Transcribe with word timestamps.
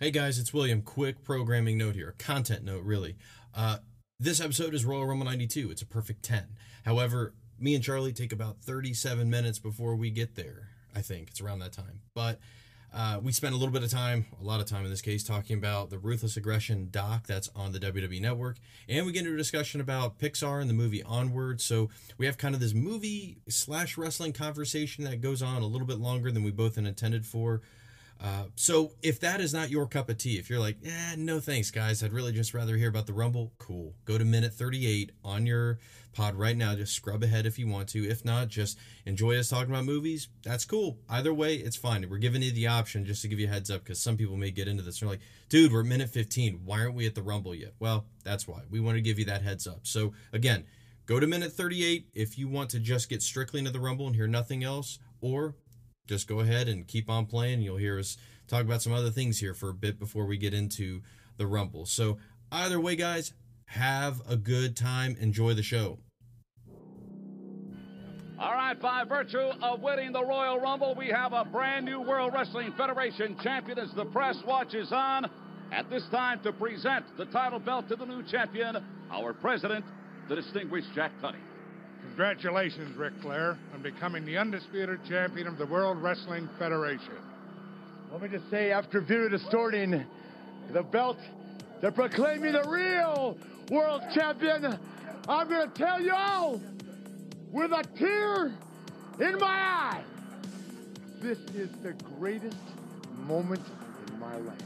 Hey 0.00 0.12
guys, 0.12 0.38
it's 0.38 0.54
William. 0.54 0.80
Quick 0.82 1.24
programming 1.24 1.76
note 1.76 1.96
here, 1.96 2.14
content 2.18 2.62
note 2.62 2.84
really. 2.84 3.16
Uh, 3.52 3.78
this 4.20 4.40
episode 4.40 4.72
is 4.72 4.84
Royal 4.84 5.04
Rumble 5.04 5.26
92. 5.26 5.72
It's 5.72 5.82
a 5.82 5.86
perfect 5.86 6.22
10. 6.22 6.44
However, 6.84 7.34
me 7.58 7.74
and 7.74 7.82
Charlie 7.82 8.12
take 8.12 8.32
about 8.32 8.62
37 8.62 9.28
minutes 9.28 9.58
before 9.58 9.96
we 9.96 10.10
get 10.10 10.36
there. 10.36 10.68
I 10.94 11.00
think 11.00 11.30
it's 11.30 11.40
around 11.40 11.58
that 11.60 11.72
time. 11.72 12.02
But 12.14 12.38
uh, 12.94 13.18
we 13.20 13.32
spent 13.32 13.56
a 13.56 13.58
little 13.58 13.72
bit 13.72 13.82
of 13.82 13.90
time, 13.90 14.26
a 14.40 14.44
lot 14.44 14.60
of 14.60 14.66
time 14.66 14.84
in 14.84 14.90
this 14.92 15.02
case, 15.02 15.24
talking 15.24 15.58
about 15.58 15.90
the 15.90 15.98
Ruthless 15.98 16.36
Aggression 16.36 16.90
doc 16.92 17.26
that's 17.26 17.50
on 17.56 17.72
the 17.72 17.80
WWE 17.80 18.20
Network. 18.20 18.58
And 18.88 19.04
we 19.04 19.10
get 19.10 19.22
into 19.22 19.34
a 19.34 19.36
discussion 19.36 19.80
about 19.80 20.20
Pixar 20.20 20.60
and 20.60 20.70
the 20.70 20.74
movie 20.74 21.02
Onward. 21.02 21.60
So 21.60 21.90
we 22.18 22.26
have 22.26 22.38
kind 22.38 22.54
of 22.54 22.60
this 22.60 22.72
movie 22.72 23.38
slash 23.48 23.98
wrestling 23.98 24.32
conversation 24.32 25.02
that 25.06 25.20
goes 25.20 25.42
on 25.42 25.60
a 25.62 25.66
little 25.66 25.88
bit 25.88 25.98
longer 25.98 26.30
than 26.30 26.44
we 26.44 26.52
both 26.52 26.78
intended 26.78 27.26
for. 27.26 27.62
Uh, 28.20 28.44
so 28.56 28.92
if 29.02 29.20
that 29.20 29.40
is 29.40 29.54
not 29.54 29.70
your 29.70 29.86
cup 29.86 30.08
of 30.08 30.18
tea, 30.18 30.38
if 30.38 30.50
you're 30.50 30.58
like, 30.58 30.76
eh, 30.84 31.14
no 31.16 31.38
thanks, 31.38 31.70
guys, 31.70 32.02
I'd 32.02 32.12
really 32.12 32.32
just 32.32 32.52
rather 32.52 32.76
hear 32.76 32.88
about 32.88 33.06
the 33.06 33.12
Rumble, 33.12 33.52
cool. 33.58 33.94
Go 34.04 34.18
to 34.18 34.24
minute 34.24 34.52
38 34.52 35.12
on 35.24 35.46
your 35.46 35.78
pod 36.18 36.34
right 36.34 36.56
now. 36.56 36.74
Just 36.74 36.94
scrub 36.94 37.22
ahead 37.22 37.46
if 37.46 37.58
you 37.60 37.68
want 37.68 37.88
to. 37.90 38.04
If 38.08 38.24
not, 38.24 38.48
just 38.48 38.76
enjoy 39.06 39.38
us 39.38 39.48
talking 39.48 39.70
about 39.70 39.84
movies. 39.84 40.28
That's 40.42 40.64
cool. 40.64 40.98
Either 41.08 41.32
way, 41.32 41.54
it's 41.54 41.76
fine. 41.76 42.04
We're 42.10 42.18
giving 42.18 42.42
you 42.42 42.50
the 42.50 42.66
option 42.66 43.04
just 43.04 43.22
to 43.22 43.28
give 43.28 43.38
you 43.38 43.46
a 43.46 43.50
heads 43.50 43.70
up 43.70 43.84
because 43.84 44.02
some 44.02 44.16
people 44.16 44.36
may 44.36 44.50
get 44.50 44.66
into 44.66 44.82
this. 44.82 44.98
They're 44.98 45.08
like, 45.08 45.20
dude, 45.48 45.72
we're 45.72 45.80
at 45.80 45.86
minute 45.86 46.10
15. 46.10 46.62
Why 46.64 46.80
aren't 46.80 46.94
we 46.94 47.06
at 47.06 47.14
the 47.14 47.22
Rumble 47.22 47.54
yet? 47.54 47.74
Well, 47.78 48.06
that's 48.24 48.48
why. 48.48 48.62
We 48.68 48.80
want 48.80 48.96
to 48.96 49.00
give 49.00 49.20
you 49.20 49.26
that 49.26 49.42
heads 49.42 49.68
up. 49.68 49.80
So 49.84 50.12
again, 50.32 50.64
go 51.06 51.20
to 51.20 51.26
minute 51.28 51.52
38 51.52 52.08
if 52.14 52.36
you 52.36 52.48
want 52.48 52.70
to 52.70 52.80
just 52.80 53.08
get 53.08 53.22
strictly 53.22 53.60
into 53.60 53.70
the 53.70 53.80
Rumble 53.80 54.08
and 54.08 54.16
hear 54.16 54.26
nothing 54.26 54.64
else, 54.64 54.98
or 55.20 55.54
just 56.08 56.26
go 56.26 56.40
ahead 56.40 56.68
and 56.68 56.88
keep 56.88 57.08
on 57.08 57.26
playing. 57.26 57.60
You'll 57.60 57.76
hear 57.76 57.98
us 57.98 58.16
talk 58.48 58.62
about 58.62 58.82
some 58.82 58.94
other 58.94 59.10
things 59.10 59.38
here 59.38 59.54
for 59.54 59.68
a 59.68 59.74
bit 59.74 59.98
before 59.98 60.24
we 60.24 60.38
get 60.38 60.54
into 60.54 61.02
the 61.36 61.46
Rumble. 61.46 61.86
So, 61.86 62.18
either 62.50 62.80
way, 62.80 62.96
guys, 62.96 63.34
have 63.66 64.22
a 64.28 64.36
good 64.36 64.76
time. 64.76 65.16
Enjoy 65.20 65.52
the 65.52 65.62
show. 65.62 65.98
All 68.40 68.52
right, 68.52 68.80
by 68.80 69.04
virtue 69.04 69.50
of 69.62 69.80
winning 69.80 70.12
the 70.12 70.24
Royal 70.24 70.60
Rumble, 70.60 70.94
we 70.94 71.08
have 71.08 71.32
a 71.32 71.44
brand 71.44 71.84
new 71.84 72.00
World 72.00 72.32
Wrestling 72.32 72.72
Federation 72.76 73.36
champion 73.42 73.78
as 73.78 73.90
the 73.94 74.04
press 74.06 74.36
watches 74.46 74.92
on. 74.92 75.28
At 75.72 75.90
this 75.90 76.04
time, 76.10 76.40
to 76.44 76.52
present 76.52 77.04
the 77.18 77.26
title 77.26 77.58
belt 77.58 77.88
to 77.88 77.96
the 77.96 78.06
new 78.06 78.22
champion, 78.22 78.76
our 79.10 79.34
president, 79.34 79.84
the 80.28 80.36
distinguished 80.36 80.88
Jack 80.94 81.12
Tunney. 81.20 81.42
Congratulations, 82.18 82.96
Ric 82.96 83.12
Flair, 83.22 83.56
on 83.72 83.80
becoming 83.80 84.24
the 84.24 84.36
undisputed 84.36 85.04
champion 85.04 85.46
of 85.46 85.56
the 85.56 85.64
World 85.66 86.02
Wrestling 86.02 86.48
Federation. 86.58 87.14
Let 88.10 88.20
me 88.20 88.28
just 88.28 88.50
say, 88.50 88.72
after 88.72 89.00
View 89.00 89.28
distorting 89.28 90.04
the 90.72 90.82
belt 90.82 91.20
to 91.80 91.92
proclaim 91.92 92.42
me 92.42 92.50
the 92.50 92.68
real 92.68 93.38
world 93.70 94.02
champion, 94.12 94.80
I'm 95.28 95.48
going 95.48 95.70
to 95.70 95.72
tell 95.72 96.02
you 96.02 96.12
all 96.12 96.60
with 97.52 97.70
a 97.70 97.84
tear 97.96 98.46
in 99.20 99.38
my 99.38 99.46
eye. 99.46 100.02
This 101.20 101.38
is 101.54 101.70
the 101.84 101.92
greatest 102.18 102.56
moment 103.28 103.62
in 104.08 104.18
my 104.18 104.36
life. 104.38 104.58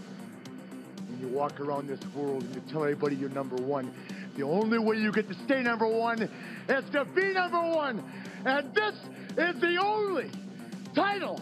When 1.07 1.21
you 1.21 1.29
walk 1.29 1.61
around 1.61 1.87
this 1.87 2.01
world 2.15 2.45
and 2.45 2.55
you 2.55 2.63
tell 2.71 2.85
everybody 2.85 3.15
you're 3.17 3.29
number 3.29 3.57
one, 3.57 3.93
the 4.37 4.43
only 4.45 4.79
way 4.79 4.97
you 4.97 5.13
get 5.13 5.29
to 5.29 5.35
stay 5.45 5.63
number 5.63 5.87
one 5.87 6.23
is 6.23 6.91
to 6.93 7.05
be 7.15 7.33
number 7.33 7.61
one. 7.61 8.03
And 8.45 8.75
this 8.75 8.95
is 9.37 9.61
the 9.61 9.79
only 9.81 10.31
title 10.95 11.41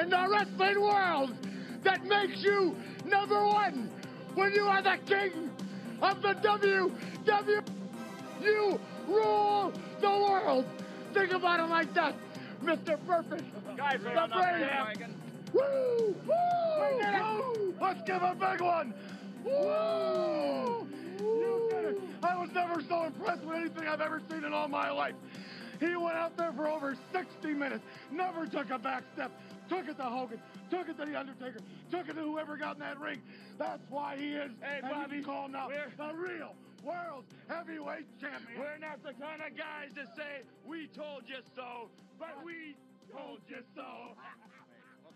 in 0.00 0.10
the 0.10 0.28
wrestling 0.30 0.80
world 0.80 1.34
that 1.84 2.04
makes 2.04 2.42
you 2.42 2.76
number 3.06 3.44
one 3.44 3.90
when 4.34 4.52
you 4.52 4.62
are 4.62 4.82
the 4.82 4.96
king 5.06 5.50
of 6.02 6.22
the 6.22 6.34
WWE. 6.34 7.62
You 8.42 8.80
rule 9.06 9.72
the 10.00 10.08
world. 10.08 10.64
Think 11.12 11.32
about 11.32 11.60
it 11.60 11.68
like 11.68 11.92
that, 11.94 12.14
Mr. 12.62 12.98
Perfect. 13.06 13.44
Guys, 13.76 14.00
the 14.02 14.08
are 14.10 14.18
on 14.18 14.32
up 14.32 14.38
brave. 14.38 14.60
there, 14.60 14.84
Wagon. 14.86 15.14
Woo! 15.52 16.14
Woo! 16.26 16.34
Woo! 16.96 17.74
Let's 17.80 18.00
give 18.06 18.22
a 18.22 18.34
big 18.34 18.60
one. 18.60 18.94
Woo! 19.44 20.86
You. 21.90 22.02
I 22.22 22.36
was 22.36 22.50
never 22.52 22.80
so 22.82 23.04
impressed 23.04 23.42
with 23.42 23.56
anything 23.56 23.86
I've 23.88 24.00
ever 24.00 24.20
seen 24.30 24.44
in 24.44 24.52
all 24.52 24.68
my 24.68 24.90
life. 24.90 25.14
He 25.78 25.96
went 25.96 26.16
out 26.16 26.36
there 26.36 26.52
for 26.52 26.68
over 26.68 26.94
60 27.12 27.54
minutes, 27.54 27.82
never 28.10 28.46
took 28.46 28.68
a 28.70 28.78
back 28.78 29.02
step, 29.14 29.32
took 29.68 29.88
it 29.88 29.96
to 29.96 30.02
Hogan, 30.04 30.38
took 30.70 30.88
it 30.88 30.98
to 30.98 31.06
The 31.06 31.18
Undertaker, 31.18 31.60
took 31.90 32.06
it 32.08 32.14
to 32.14 32.20
whoever 32.20 32.56
got 32.58 32.74
in 32.76 32.80
that 32.80 33.00
ring. 33.00 33.22
That's 33.58 33.82
why 33.88 34.16
he 34.16 34.34
is, 34.34 34.50
Hey, 34.60 34.80
and 34.82 34.90
Bobby, 34.90 35.16
he's 35.16 35.24
called 35.24 35.52
now, 35.52 35.68
we're- 35.68 35.90
the 35.96 36.12
real 36.14 36.54
world 36.84 37.24
heavyweight 37.48 38.06
champion. 38.20 38.60
We're 38.60 38.78
not 38.78 39.02
the 39.02 39.14
kind 39.14 39.40
of 39.40 39.56
guys 39.56 39.92
to 39.94 40.04
say, 40.16 40.42
we 40.66 40.86
told 40.88 41.24
you 41.26 41.40
so, 41.56 41.88
but 42.18 42.44
we 42.44 42.76
told 43.12 43.40
you 43.48 43.62
so. 43.74 43.82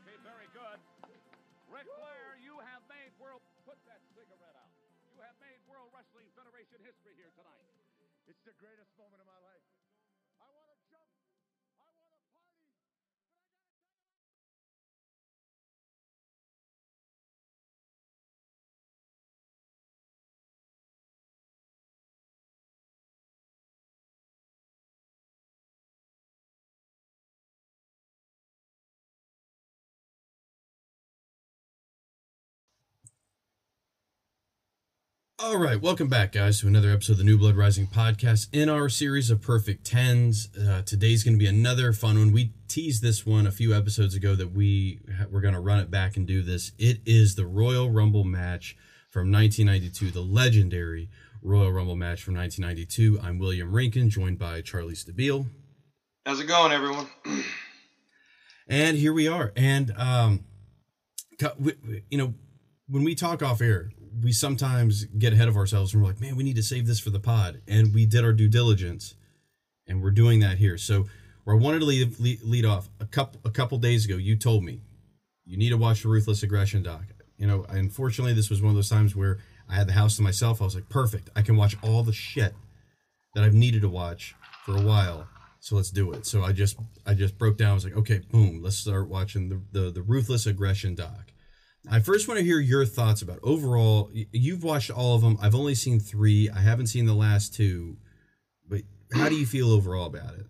Okay, 0.04 0.16
very 0.24 0.48
good. 0.52 0.78
Ric 1.72 1.84
Flair, 1.96 2.13
All 35.44 35.58
right, 35.58 35.78
welcome 35.78 36.08
back, 36.08 36.32
guys, 36.32 36.60
to 36.60 36.68
another 36.68 36.90
episode 36.90 37.12
of 37.12 37.18
the 37.18 37.24
New 37.24 37.36
Blood 37.36 37.54
Rising 37.54 37.86
podcast 37.86 38.46
in 38.54 38.70
our 38.70 38.88
series 38.88 39.28
of 39.28 39.42
Perfect 39.42 39.84
Tens. 39.84 40.48
Uh, 40.58 40.80
today's 40.80 41.22
going 41.22 41.34
to 41.34 41.38
be 41.38 41.46
another 41.46 41.92
fun 41.92 42.18
one. 42.18 42.32
We 42.32 42.54
teased 42.66 43.02
this 43.02 43.26
one 43.26 43.46
a 43.46 43.50
few 43.50 43.74
episodes 43.74 44.14
ago 44.14 44.34
that 44.36 44.52
we 44.52 45.00
we're 45.30 45.42
going 45.42 45.52
to 45.52 45.60
run 45.60 45.80
it 45.80 45.90
back 45.90 46.16
and 46.16 46.26
do 46.26 46.40
this. 46.40 46.72
It 46.78 47.00
is 47.04 47.34
the 47.34 47.44
Royal 47.44 47.90
Rumble 47.90 48.24
match 48.24 48.74
from 49.10 49.30
1992, 49.30 50.12
the 50.12 50.22
legendary 50.22 51.10
Royal 51.42 51.70
Rumble 51.70 51.96
match 51.96 52.22
from 52.22 52.34
1992. 52.36 53.20
I'm 53.22 53.38
William 53.38 53.70
Rankin, 53.70 54.08
joined 54.08 54.38
by 54.38 54.62
Charlie 54.62 54.94
Stabile. 54.94 55.46
How's 56.24 56.40
it 56.40 56.46
going, 56.46 56.72
everyone? 56.72 57.06
And 58.66 58.96
here 58.96 59.12
we 59.12 59.28
are. 59.28 59.52
And 59.56 59.92
um, 59.98 60.46
co- 61.38 61.52
we- 61.58 61.74
we- 61.86 62.02
you 62.08 62.16
know, 62.16 62.32
when 62.88 63.04
we 63.04 63.14
talk 63.14 63.42
off 63.42 63.60
air, 63.60 63.90
we 64.22 64.32
sometimes 64.32 65.04
get 65.04 65.32
ahead 65.32 65.48
of 65.48 65.56
ourselves 65.56 65.92
and 65.92 66.02
we're 66.02 66.08
like, 66.08 66.20
man, 66.20 66.36
we 66.36 66.44
need 66.44 66.56
to 66.56 66.62
save 66.62 66.86
this 66.86 67.00
for 67.00 67.10
the 67.10 67.20
pod. 67.20 67.60
And 67.66 67.94
we 67.94 68.06
did 68.06 68.24
our 68.24 68.32
due 68.32 68.48
diligence, 68.48 69.14
and 69.86 70.02
we're 70.02 70.10
doing 70.10 70.40
that 70.40 70.58
here. 70.58 70.78
So, 70.78 71.06
where 71.44 71.56
I 71.56 71.58
wanted 71.58 71.80
to 71.80 71.84
lead, 71.84 72.42
lead, 72.42 72.64
off 72.64 72.88
a 73.00 73.04
couple 73.04 73.40
a 73.44 73.50
couple 73.50 73.76
days 73.78 74.06
ago, 74.06 74.16
you 74.16 74.34
told 74.36 74.64
me 74.64 74.80
you 75.44 75.58
need 75.58 75.70
to 75.70 75.76
watch 75.76 76.02
the 76.02 76.08
Ruthless 76.08 76.42
Aggression 76.42 76.82
doc. 76.82 77.02
You 77.36 77.46
know, 77.46 77.66
unfortunately, 77.68 78.32
this 78.32 78.48
was 78.48 78.62
one 78.62 78.70
of 78.70 78.76
those 78.76 78.88
times 78.88 79.14
where 79.14 79.38
I 79.68 79.74
had 79.74 79.86
the 79.86 79.92
house 79.92 80.16
to 80.16 80.22
myself. 80.22 80.62
I 80.62 80.64
was 80.64 80.74
like, 80.74 80.88
perfect. 80.88 81.28
I 81.36 81.42
can 81.42 81.56
watch 81.56 81.76
all 81.82 82.02
the 82.02 82.12
shit 82.12 82.54
that 83.34 83.44
I've 83.44 83.54
needed 83.54 83.82
to 83.82 83.88
watch 83.88 84.34
for 84.64 84.76
a 84.76 84.80
while. 84.80 85.28
So 85.60 85.76
let's 85.76 85.90
do 85.90 86.12
it. 86.12 86.24
So 86.24 86.42
I 86.42 86.52
just 86.52 86.78
I 87.06 87.14
just 87.14 87.36
broke 87.36 87.58
down. 87.58 87.72
I 87.72 87.74
was 87.74 87.84
like, 87.84 87.96
okay, 87.96 88.20
boom, 88.30 88.62
let's 88.62 88.76
start 88.76 89.08
watching 89.08 89.48
the 89.48 89.60
the, 89.78 89.90
the 89.90 90.02
Ruthless 90.02 90.46
Aggression 90.46 90.94
doc. 90.94 91.33
I 91.90 92.00
first 92.00 92.28
want 92.28 92.38
to 92.38 92.44
hear 92.44 92.60
your 92.60 92.86
thoughts 92.86 93.22
about 93.22 93.40
overall. 93.42 94.10
You've 94.12 94.64
watched 94.64 94.90
all 94.90 95.14
of 95.14 95.22
them. 95.22 95.36
I've 95.40 95.54
only 95.54 95.74
seen 95.74 96.00
three. 96.00 96.48
I 96.48 96.60
haven't 96.60 96.86
seen 96.86 97.06
the 97.06 97.14
last 97.14 97.54
two. 97.54 97.98
But 98.68 98.82
how 99.12 99.28
do 99.28 99.34
you 99.34 99.46
feel 99.46 99.70
overall 99.70 100.06
about 100.06 100.34
it? 100.34 100.46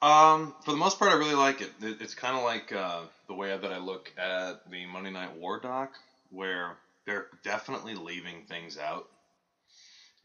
Um, 0.00 0.54
for 0.64 0.70
the 0.70 0.76
most 0.76 0.98
part, 0.98 1.10
I 1.10 1.14
really 1.14 1.34
like 1.34 1.60
it. 1.60 1.70
it 1.80 1.96
it's 2.00 2.14
kind 2.14 2.36
of 2.36 2.44
like 2.44 2.72
uh, 2.72 3.02
the 3.26 3.34
way 3.34 3.56
that 3.56 3.72
I 3.72 3.78
look 3.78 4.12
at 4.16 4.70
the 4.70 4.86
Monday 4.86 5.10
Night 5.10 5.36
War 5.36 5.58
doc, 5.58 5.94
where 6.30 6.76
they're 7.06 7.26
definitely 7.42 7.94
leaving 7.94 8.44
things 8.48 8.78
out, 8.78 9.08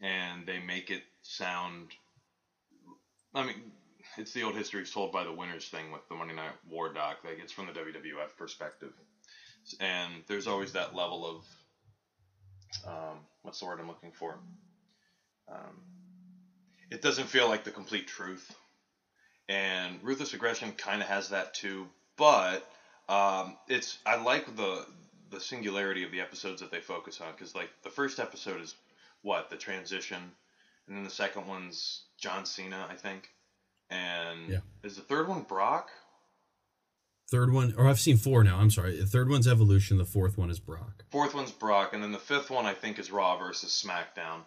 and 0.00 0.46
they 0.46 0.60
make 0.60 0.90
it 0.90 1.02
sound. 1.22 1.88
I 3.34 3.44
mean, 3.44 3.56
it's 4.16 4.32
the 4.32 4.44
old 4.44 4.54
history 4.54 4.84
told 4.86 5.10
by 5.10 5.24
the 5.24 5.32
winners 5.32 5.68
thing 5.68 5.90
with 5.90 6.06
the 6.08 6.14
Monday 6.14 6.34
Night 6.34 6.52
War 6.70 6.92
doc. 6.92 7.18
Like 7.24 7.38
it's 7.42 7.52
from 7.52 7.66
the 7.66 7.72
WWF 7.72 8.36
perspective, 8.38 8.92
and 9.80 10.22
there's 10.28 10.46
always 10.46 10.72
that 10.72 10.94
level 10.94 11.24
of 11.26 11.44
um, 12.86 13.18
what's 13.42 13.60
the 13.60 13.66
word 13.66 13.80
I'm 13.80 13.88
looking 13.88 14.12
for? 14.12 14.38
Um, 15.48 15.82
it 16.90 17.02
doesn't 17.02 17.26
feel 17.28 17.48
like 17.48 17.64
the 17.64 17.70
complete 17.70 18.06
truth 18.06 18.54
and 19.48 20.02
ruthless 20.02 20.32
aggression 20.34 20.72
kind 20.72 21.02
of 21.02 21.08
has 21.08 21.28
that 21.30 21.52
too 21.54 21.88
but 22.16 22.62
um, 23.08 23.56
it's 23.68 23.98
i 24.06 24.14
like 24.16 24.46
the 24.56 24.84
the 25.30 25.40
singularity 25.40 26.02
of 26.04 26.10
the 26.10 26.20
episodes 26.20 26.60
that 26.60 26.70
they 26.70 26.80
focus 26.80 27.20
on 27.20 27.32
because 27.32 27.54
like 27.54 27.70
the 27.82 27.90
first 27.90 28.18
episode 28.20 28.60
is 28.60 28.74
what 29.22 29.48
the 29.50 29.56
transition, 29.56 30.32
and 30.86 30.96
then 30.96 31.02
the 31.04 31.10
second 31.10 31.46
one's 31.46 32.02
John 32.20 32.44
Cena, 32.44 32.86
I 32.88 32.94
think, 32.94 33.30
and 33.90 34.50
Yeah. 34.50 34.58
is 34.84 34.96
the 34.96 35.02
third 35.02 35.26
one 35.26 35.42
Brock? 35.42 35.90
Third 37.30 37.52
one, 37.52 37.74
or 37.76 37.88
I've 37.88 37.98
seen 38.00 38.16
four 38.18 38.44
now. 38.44 38.58
I'm 38.58 38.70
sorry. 38.70 38.98
The 38.98 39.06
third 39.06 39.28
one's 39.30 39.48
Evolution. 39.48 39.96
The 39.98 40.04
fourth 40.04 40.36
one 40.36 40.50
is 40.50 40.60
Brock. 40.60 41.04
Fourth 41.10 41.34
one's 41.34 41.50
Brock, 41.52 41.94
and 41.94 42.02
then 42.02 42.12
the 42.12 42.18
fifth 42.18 42.50
one 42.50 42.66
I 42.66 42.74
think 42.74 42.98
is 42.98 43.10
Raw 43.10 43.38
versus 43.38 43.70
SmackDown, 43.86 44.40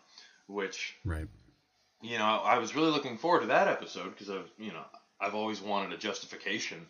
which 0.47 0.95
Right. 1.03 1.27
you 2.01 2.17
know 2.19 2.25
I 2.25 2.59
was 2.59 2.75
really 2.75 2.91
looking 2.91 3.17
forward 3.17 3.41
to 3.41 3.47
that 3.47 3.67
episode 3.67 4.11
because 4.11 4.29
I've 4.29 4.49
you 4.59 4.71
know 4.71 4.83
I've 5.19 5.33
always 5.35 5.59
wanted 5.61 5.91
a 5.93 5.97
justification 5.97 6.85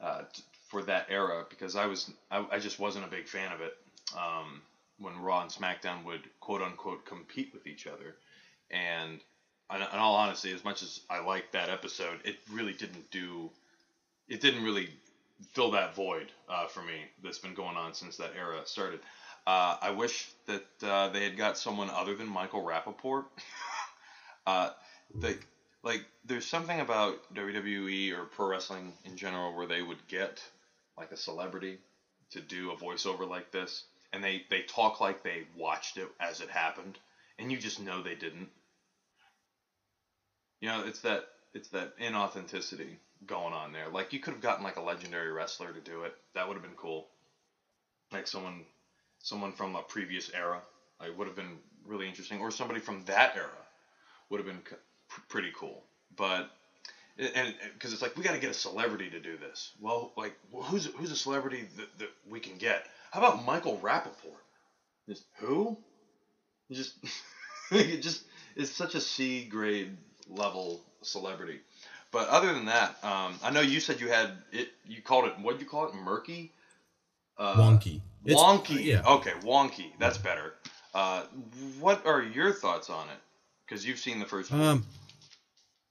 uh, 0.00 0.22
t- 0.32 0.42
for 0.68 0.82
that 0.82 1.06
era 1.08 1.46
because 1.48 1.76
I 1.76 1.86
was 1.86 2.10
I, 2.30 2.44
I 2.50 2.58
just 2.58 2.80
wasn't 2.80 3.04
a 3.06 3.08
big 3.08 3.28
fan 3.28 3.52
of 3.52 3.60
it 3.60 3.74
um, 4.16 4.60
when 4.98 5.16
Raw 5.20 5.42
and 5.42 5.50
SmackDown 5.50 6.04
would 6.04 6.22
quote 6.40 6.62
unquote 6.62 7.06
compete 7.06 7.50
with 7.54 7.68
each 7.68 7.86
other, 7.86 8.16
and 8.72 9.20
in, 9.72 9.76
in 9.82 9.98
all 9.98 10.16
honesty, 10.16 10.52
as 10.52 10.64
much 10.64 10.82
as 10.82 11.00
I 11.08 11.20
liked 11.20 11.52
that 11.52 11.68
episode, 11.70 12.18
it 12.24 12.36
really 12.52 12.72
didn't 12.72 13.08
do 13.12 13.50
it 14.28 14.40
didn't 14.40 14.64
really 14.64 14.88
fill 15.52 15.70
that 15.72 15.94
void 15.94 16.32
uh, 16.48 16.66
for 16.66 16.82
me 16.82 16.94
that's 17.22 17.38
been 17.38 17.54
going 17.54 17.76
on 17.76 17.94
since 17.94 18.16
that 18.16 18.32
era 18.36 18.60
started. 18.64 19.00
Uh, 19.46 19.76
I 19.80 19.90
wish 19.90 20.28
that 20.46 20.64
uh, 20.82 21.08
they 21.08 21.22
had 21.22 21.36
got 21.36 21.56
someone 21.56 21.90
other 21.90 22.14
than 22.14 22.26
Michael 22.26 22.64
Rappaport. 22.64 23.24
uh, 24.46 24.70
like, 25.14 25.46
like, 25.84 26.04
there's 26.24 26.46
something 26.46 26.80
about 26.80 27.18
WWE 27.34 28.12
or 28.12 28.24
pro 28.24 28.48
wrestling 28.48 28.92
in 29.04 29.16
general 29.16 29.54
where 29.54 29.66
they 29.66 29.82
would 29.82 30.04
get 30.08 30.42
like 30.98 31.12
a 31.12 31.16
celebrity 31.16 31.78
to 32.30 32.40
do 32.40 32.72
a 32.72 32.76
voiceover 32.76 33.28
like 33.28 33.52
this, 33.52 33.84
and 34.12 34.24
they 34.24 34.42
they 34.50 34.62
talk 34.62 35.00
like 35.00 35.22
they 35.22 35.42
watched 35.56 35.96
it 35.96 36.08
as 36.18 36.40
it 36.40 36.50
happened, 36.50 36.98
and 37.38 37.52
you 37.52 37.58
just 37.58 37.78
know 37.78 38.02
they 38.02 38.14
didn't. 38.16 38.48
You 40.60 40.68
know, 40.68 40.82
it's 40.84 41.02
that 41.02 41.22
it's 41.54 41.68
that 41.68 41.96
inauthenticity 41.98 42.96
going 43.26 43.52
on 43.52 43.72
there. 43.72 43.88
Like 43.88 44.12
you 44.12 44.20
could 44.20 44.32
have 44.32 44.40
gotten 44.40 44.64
like 44.64 44.76
a 44.76 44.82
legendary 44.82 45.30
wrestler 45.30 45.72
to 45.72 45.80
do 45.80 46.02
it. 46.02 46.12
That 46.34 46.46
would 46.46 46.56
have 46.56 46.62
been 46.62 46.74
cool. 46.76 47.06
Like 48.12 48.26
someone 48.26 48.64
someone 49.22 49.52
from 49.52 49.76
a 49.76 49.82
previous 49.82 50.30
era. 50.34 50.62
Like 51.00 51.16
would 51.16 51.26
have 51.26 51.36
been 51.36 51.60
really 51.84 52.08
interesting 52.08 52.40
or 52.40 52.50
somebody 52.50 52.80
from 52.80 53.02
that 53.02 53.30
era 53.34 53.66
would 54.30 54.38
have 54.38 54.46
been 54.46 54.62
c- 54.68 54.76
pr- 55.08 55.20
pretty 55.28 55.50
cool. 55.54 55.84
But 56.16 56.46
and 57.34 57.54
because 57.74 57.92
it's 57.92 58.02
like 58.02 58.16
we 58.16 58.22
got 58.24 58.32
to 58.32 58.38
get 58.38 58.50
a 58.50 58.54
celebrity 58.54 59.08
to 59.10 59.20
do 59.20 59.36
this. 59.36 59.72
Well, 59.80 60.10
like 60.16 60.34
who's 60.52 60.86
who's 60.96 61.10
a 61.10 61.16
celebrity 61.16 61.64
that, 61.76 61.98
that 61.98 62.08
we 62.28 62.40
can 62.40 62.56
get? 62.56 62.86
How 63.10 63.20
about 63.20 63.36
Michael 63.36 63.78
Rappaport? 63.78 64.40
Just 65.08 65.24
who? 65.38 65.76
Just 66.72 66.94
it 67.72 67.98
just 68.02 68.22
is 68.56 68.70
such 68.70 68.94
a 68.94 69.00
C 69.00 69.44
grade 69.44 69.96
level 70.28 70.80
celebrity. 71.02 71.60
But 72.16 72.28
other 72.30 72.54
than 72.54 72.64
that, 72.64 72.96
um, 73.04 73.38
I 73.42 73.50
know 73.50 73.60
you 73.60 73.78
said 73.78 74.00
you 74.00 74.08
had 74.08 74.30
it. 74.50 74.70
You 74.86 75.02
called 75.02 75.26
it 75.26 75.34
what? 75.36 75.56
would 75.56 75.60
you 75.60 75.66
call 75.66 75.86
it? 75.86 75.94
Murky. 75.94 76.50
Uh, 77.36 77.56
Wonky. 77.56 78.00
It's- 78.24 78.42
wonky. 78.42 78.82
yeah. 78.82 79.02
Okay, 79.06 79.32
wonky. 79.42 79.92
That's 79.98 80.16
better. 80.16 80.54
Uh, 80.94 81.24
what 81.78 82.06
are 82.06 82.22
your 82.22 82.54
thoughts 82.54 82.88
on 82.88 83.06
it? 83.10 83.18
Because 83.68 83.84
you've 83.86 83.98
seen 83.98 84.18
the 84.18 84.24
first. 84.24 84.50
one. 84.50 84.62
Um, 84.62 84.86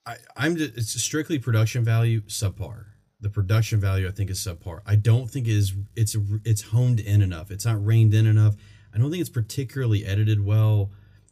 I, 0.08 0.16
I'm 0.36 0.56
just, 0.56 0.76
it's 0.76 1.00
strictly 1.00 1.38
production 1.38 1.84
value 1.84 2.22
subpar. 2.22 2.86
The 3.22 3.30
production 3.30 3.80
value 3.80 4.08
I 4.08 4.12
think 4.12 4.32
is 4.32 4.40
subpar. 4.40 4.80
I 4.84 4.96
don't 4.96 5.30
think 5.30 5.46
it 5.48 5.54
is 5.54 5.76
it's 5.96 6.18
it's 6.44 6.64
honed 6.64 7.02
in 7.02 7.22
enough. 7.22 7.52
It's 7.52 7.66
not 7.68 7.86
reined 7.86 8.16
in 8.16 8.26
enough. 8.26 8.56
I 8.92 8.98
don't 8.98 9.12
think 9.12 9.22
it's 9.22 9.30
particularly 9.30 10.04
edited 10.08 10.44
well. 10.44 10.90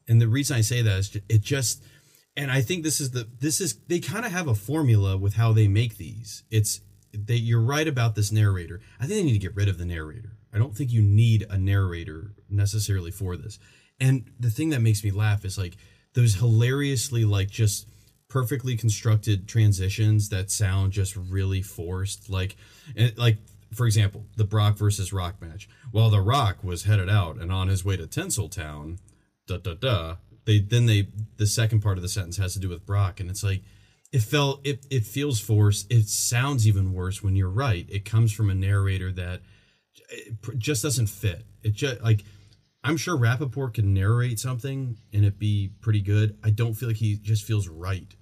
And 0.07 0.21
the 0.21 0.27
reason 0.27 0.55
I 0.55 0.61
say 0.61 0.83
that 0.83 0.99
is 0.99 1.17
it 1.29 1.41
just 1.41 1.83
and 2.35 2.51
I 2.51 2.61
think 2.61 2.83
this 2.83 2.99
is 2.99 3.11
the 3.11 3.27
this 3.39 3.61
is 3.61 3.77
they 3.87 3.99
kind 3.99 4.25
of 4.25 4.31
have 4.31 4.47
a 4.47 4.55
formula 4.55 5.17
with 5.17 5.35
how 5.35 5.53
they 5.53 5.67
make 5.67 5.97
these. 5.97 6.43
It's 6.49 6.81
they 7.13 7.35
you're 7.35 7.61
right 7.61 7.87
about 7.87 8.15
this 8.15 8.31
narrator. 8.31 8.81
I 8.99 9.05
think 9.05 9.19
they 9.19 9.23
need 9.23 9.33
to 9.33 9.39
get 9.39 9.55
rid 9.55 9.69
of 9.69 9.77
the 9.77 9.85
narrator. 9.85 10.37
I 10.53 10.57
don't 10.57 10.75
think 10.75 10.91
you 10.91 11.01
need 11.01 11.45
a 11.49 11.57
narrator 11.57 12.33
necessarily 12.49 13.11
for 13.11 13.35
this. 13.35 13.59
And 13.99 14.31
the 14.39 14.49
thing 14.49 14.69
that 14.69 14.81
makes 14.81 15.03
me 15.03 15.11
laugh 15.11 15.45
is 15.45 15.57
like 15.57 15.77
those 16.13 16.35
hilariously 16.35 17.25
like 17.25 17.49
just 17.49 17.87
perfectly 18.27 18.75
constructed 18.75 19.47
transitions 19.47 20.29
that 20.29 20.49
sound 20.49 20.91
just 20.91 21.15
really 21.15 21.61
forced 21.61 22.29
like 22.29 22.55
and 22.95 23.15
like 23.15 23.37
for 23.71 23.85
example 23.85 24.25
the 24.37 24.43
brock 24.43 24.75
versus 24.75 25.13
rock 25.13 25.39
match 25.39 25.69
while 25.91 26.09
the 26.09 26.19
rock 26.19 26.63
was 26.63 26.85
headed 26.85 27.09
out 27.09 27.37
and 27.37 27.51
on 27.51 27.67
his 27.67 27.85
way 27.85 27.95
to 27.95 28.07
tinseltown 28.07 28.97
da 29.45 29.57
da 29.57 29.75
da 29.75 30.15
they 30.45 30.59
then 30.59 30.85
they 30.85 31.07
the 31.37 31.47
second 31.47 31.81
part 31.81 31.97
of 31.97 32.01
the 32.01 32.09
sentence 32.09 32.37
has 32.37 32.53
to 32.53 32.59
do 32.59 32.69
with 32.69 32.85
brock 32.85 33.19
and 33.19 33.29
it's 33.29 33.43
like 33.43 33.63
it 34.11 34.21
felt 34.21 34.65
it 34.65 34.85
it 34.89 35.05
feels 35.05 35.39
forced 35.39 35.91
it 35.91 36.07
sounds 36.07 36.67
even 36.67 36.93
worse 36.93 37.23
when 37.23 37.35
you're 37.35 37.49
right 37.49 37.87
it 37.89 38.05
comes 38.05 38.31
from 38.31 38.49
a 38.49 38.55
narrator 38.55 39.11
that 39.11 39.41
just 40.57 40.83
doesn't 40.83 41.07
fit 41.07 41.45
it 41.63 41.73
just 41.73 42.01
like 42.01 42.23
I'm 42.83 42.97
sure 42.97 43.17
Rappaport 43.17 43.75
can 43.75 43.93
narrate 43.93 44.39
something 44.39 44.97
and 45.13 45.25
it 45.25 45.39
be 45.39 45.71
pretty 45.79 46.01
good. 46.01 46.37
I 46.43 46.49
don't 46.49 46.73
feel 46.73 46.89
like 46.89 46.97
he 46.97 47.15
just 47.15 47.45
feels 47.45 47.69
right 47.69 48.13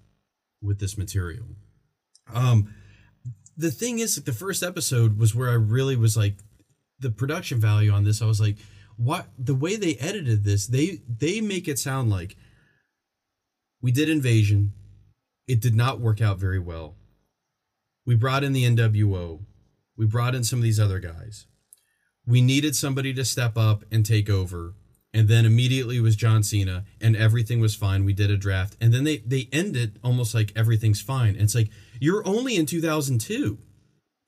with 0.62 0.79
this 0.79 0.97
material. 0.97 1.45
Um, 2.31 2.74
the 3.57 3.71
thing 3.71 4.00
is, 4.00 4.17
like, 4.17 4.25
the 4.25 4.33
first 4.33 4.62
episode 4.62 5.17
was 5.17 5.33
where 5.33 5.50
I 5.50 5.56
really 5.56 5.95
was 5.95 6.15
like, 6.15 6.35
the 7.00 7.09
production 7.09 7.59
value 7.59 7.91
on 7.91 8.03
this. 8.03 8.21
I 8.21 8.25
was 8.25 8.39
like, 8.39 8.57
what? 9.03 9.27
The 9.38 9.56
way 9.56 9.75
they 9.75 9.95
edited 9.95 10.44
this, 10.44 10.68
they 10.68 11.01
they 11.07 11.42
make 11.42 11.68
it 11.68 11.80
sound 11.80 12.09
like 12.09 12.36
we 13.81 13.92
did 13.92 14.09
Invasion. 14.09 14.74
It 15.48 15.59
did 15.59 15.75
not 15.75 16.00
work 16.00 16.21
out 16.21 16.38
very 16.38 16.59
well. 16.59 16.95
We 18.06 18.15
brought 18.15 18.44
in 18.44 18.53
the 18.53 18.63
NWO. 18.63 19.44
We 19.98 20.06
brought 20.06 20.36
in 20.36 20.44
some 20.44 20.59
of 20.59 20.63
these 20.63 20.80
other 20.80 21.00
guys 21.00 21.45
we 22.25 22.42
needed 22.42 22.75
somebody 22.75 23.13
to 23.13 23.25
step 23.25 23.57
up 23.57 23.83
and 23.92 24.06
take 24.06 24.30
over 24.30 24.74
and 25.13 25.27
then 25.27 25.45
immediately 25.45 26.00
was 26.00 26.15
John 26.15 26.44
Cena 26.44 26.86
and 27.01 27.15
everything 27.15 27.59
was 27.59 27.75
fine 27.75 28.06
we 28.06 28.13
did 28.13 28.31
a 28.31 28.38
draft 28.38 28.77
and 28.80 28.94
then 28.94 29.03
they 29.03 29.18
they 29.18 29.50
end 29.51 29.75
it 29.75 29.98
almost 30.03 30.33
like 30.33 30.51
everything's 30.56 31.01
fine 31.01 31.33
and 31.33 31.42
it's 31.42 31.56
like 31.56 31.69
you're 32.00 32.25
only 32.27 32.56
in 32.56 32.65
2002 32.65 33.57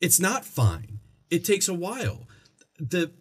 it's 0.02 0.20
not 0.20 0.46
fine 0.46 1.00
it 1.30 1.46
takes 1.46 1.68
a 1.68 1.74
while 1.74 2.28
the 2.80 3.12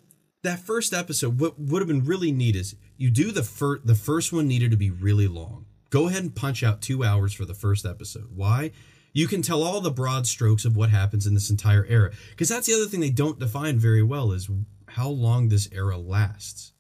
that 0.43 0.59
first 0.59 0.93
episode 0.93 1.41
what 1.41 1.59
would 1.59 1.81
have 1.81 1.89
been 1.89 2.05
really 2.05 2.33
neat 2.33 2.57
is 2.57 2.75
you 2.97 3.11
do 3.11 3.31
the 3.31 3.43
first 3.43 3.87
the 3.87 3.95
first 3.95 4.33
one 4.33 4.49
needed 4.49 4.71
to 4.71 4.77
be 4.77 4.91
really 4.91 5.29
long. 5.29 5.67
Go 5.91 6.09
ahead 6.09 6.23
and 6.23 6.35
punch 6.35 6.63
out 6.63 6.81
2 6.81 7.05
hours 7.05 7.33
for 7.33 7.45
the 7.45 7.55
first 7.55 7.85
episode. 7.85 8.29
Why? 8.35 8.73
You 9.13 9.29
can 9.29 9.43
tell 9.43 9.63
all 9.63 9.81
the 9.81 9.91
broad 9.91 10.27
strokes 10.27 10.65
of 10.65 10.75
what 10.75 10.89
happens 10.89 11.27
in 11.27 11.35
this 11.35 11.51
entire 11.51 11.85
era. 11.85 12.13
Because 12.31 12.49
that's 12.49 12.67
the 12.67 12.75
other 12.75 12.87
thing 12.87 13.01
they 13.01 13.11
don't 13.11 13.39
define 13.39 13.79
very 13.79 14.03
well 14.03 14.33
is 14.33 14.49
how 14.89 15.09
long 15.09 15.49
this 15.49 15.69
era 15.71 15.99
lasts. 15.99 16.73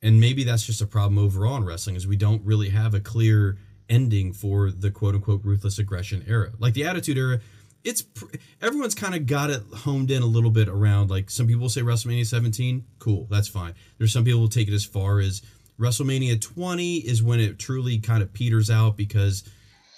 And 0.00 0.18
maybe 0.18 0.44
that's 0.44 0.64
just 0.64 0.80
a 0.80 0.86
problem 0.86 1.18
overall 1.18 1.56
in 1.56 1.64
wrestling 1.64 1.94
is 1.94 2.06
we 2.06 2.16
don't 2.16 2.44
really 2.44 2.70
have 2.70 2.94
a 2.94 3.00
clear 3.00 3.58
ending 3.88 4.32
for 4.32 4.70
the 4.70 4.90
quote 4.90 5.14
unquote 5.14 5.44
ruthless 5.44 5.78
aggression 5.78 6.24
era. 6.26 6.52
Like 6.58 6.72
the 6.72 6.84
attitude 6.84 7.18
era 7.18 7.40
it's 7.84 8.02
pr- 8.02 8.26
everyone's 8.60 8.94
kind 8.94 9.14
of 9.14 9.26
got 9.26 9.50
it 9.50 9.62
honed 9.74 10.10
in 10.10 10.22
a 10.22 10.26
little 10.26 10.50
bit 10.50 10.68
around 10.68 11.10
like 11.10 11.30
some 11.30 11.46
people 11.46 11.68
say 11.68 11.80
wrestlemania 11.80 12.26
17 12.26 12.84
cool 12.98 13.26
that's 13.30 13.48
fine 13.48 13.74
there's 13.98 14.12
some 14.12 14.24
people 14.24 14.40
who 14.40 14.48
take 14.48 14.68
it 14.68 14.74
as 14.74 14.84
far 14.84 15.18
as 15.20 15.42
wrestlemania 15.78 16.40
20 16.40 16.98
is 16.98 17.22
when 17.22 17.40
it 17.40 17.58
truly 17.58 17.98
kind 17.98 18.22
of 18.22 18.32
peters 18.32 18.70
out 18.70 18.96
because 18.96 19.44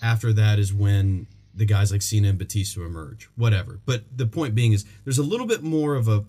after 0.03 0.33
that 0.33 0.59
is 0.59 0.73
when 0.73 1.26
the 1.55 1.64
guys 1.64 1.93
like 1.93 2.03
Cena 2.03 2.29
and 2.29 2.38
Batista 2.38 2.83
emerge. 2.83 3.29
Whatever. 3.37 3.81
But 3.87 4.05
the 4.17 4.26
point 4.26 4.55
being 4.55 4.73
is 4.73 4.85
there's 5.05 5.19
a 5.19 5.23
little 5.23 5.47
bit 5.47 5.62
more 5.62 5.95
of 5.95 6.09
a 6.09 6.25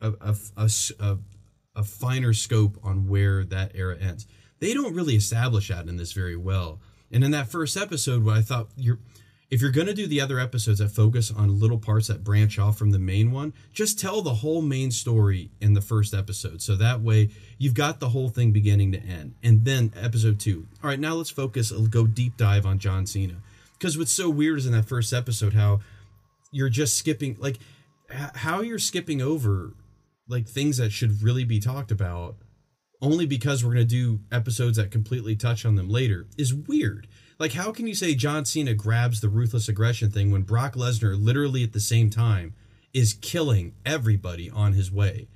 a, 0.00 0.12
a, 0.20 0.36
a, 0.56 0.70
a, 0.98 1.18
a 1.76 1.84
finer 1.84 2.32
scope 2.32 2.78
on 2.82 3.06
where 3.06 3.44
that 3.44 3.72
era 3.74 3.98
ends. 3.98 4.26
They 4.58 4.74
don't 4.74 4.94
really 4.94 5.16
establish 5.16 5.68
that 5.68 5.88
in 5.88 5.96
this 5.96 6.12
very 6.12 6.36
well. 6.36 6.80
And 7.12 7.22
in 7.24 7.30
that 7.32 7.48
first 7.48 7.76
episode, 7.76 8.24
what 8.24 8.36
I 8.36 8.42
thought 8.42 8.68
you're 8.76 8.98
if 9.50 9.60
you're 9.60 9.72
going 9.72 9.88
to 9.88 9.94
do 9.94 10.06
the 10.06 10.20
other 10.20 10.38
episodes 10.38 10.78
that 10.78 10.90
focus 10.90 11.30
on 11.30 11.58
little 11.58 11.78
parts 11.78 12.06
that 12.06 12.22
branch 12.22 12.58
off 12.58 12.78
from 12.78 12.90
the 12.90 12.98
main 12.98 13.32
one, 13.32 13.52
just 13.72 13.98
tell 13.98 14.22
the 14.22 14.34
whole 14.34 14.62
main 14.62 14.90
story 14.90 15.50
in 15.60 15.74
the 15.74 15.80
first 15.80 16.14
episode. 16.14 16.62
So 16.62 16.76
that 16.76 17.00
way 17.00 17.30
you've 17.58 17.74
got 17.74 17.98
the 17.98 18.10
whole 18.10 18.28
thing 18.28 18.52
beginning 18.52 18.92
to 18.92 19.00
end. 19.00 19.34
And 19.42 19.64
then 19.64 19.92
episode 19.96 20.38
two. 20.38 20.66
All 20.82 20.88
right, 20.88 21.00
now 21.00 21.14
let's 21.14 21.30
focus, 21.30 21.72
go 21.72 22.06
deep 22.06 22.36
dive 22.36 22.64
on 22.64 22.78
John 22.78 23.06
Cena 23.06 23.36
because 23.80 23.96
what's 23.96 24.12
so 24.12 24.28
weird 24.28 24.58
is 24.58 24.66
in 24.66 24.72
that 24.72 24.84
first 24.84 25.12
episode 25.12 25.54
how 25.54 25.80
you're 26.52 26.68
just 26.68 26.96
skipping 26.96 27.36
like 27.40 27.58
how 28.10 28.60
you're 28.60 28.78
skipping 28.78 29.22
over 29.22 29.72
like 30.28 30.46
things 30.46 30.76
that 30.76 30.92
should 30.92 31.22
really 31.22 31.44
be 31.44 31.58
talked 31.58 31.90
about 31.90 32.36
only 33.00 33.24
because 33.24 33.64
we're 33.64 33.72
going 33.72 33.88
to 33.88 33.94
do 33.94 34.20
episodes 34.30 34.76
that 34.76 34.90
completely 34.90 35.34
touch 35.34 35.64
on 35.64 35.76
them 35.76 35.88
later 35.88 36.26
is 36.36 36.52
weird 36.52 37.06
like 37.40 37.54
how 37.54 37.72
can 37.72 37.88
you 37.88 37.94
say 37.94 38.14
john 38.14 38.44
cena 38.44 38.74
grabs 38.74 39.20
the 39.20 39.28
ruthless 39.28 39.68
aggression 39.68 40.10
thing 40.10 40.30
when 40.30 40.42
brock 40.42 40.74
lesnar 40.74 41.20
literally 41.20 41.64
at 41.64 41.72
the 41.72 41.80
same 41.80 42.08
time 42.08 42.54
is 42.94 43.14
killing 43.14 43.74
everybody 43.84 44.48
on 44.48 44.74
his 44.74 44.92
way 44.92 45.26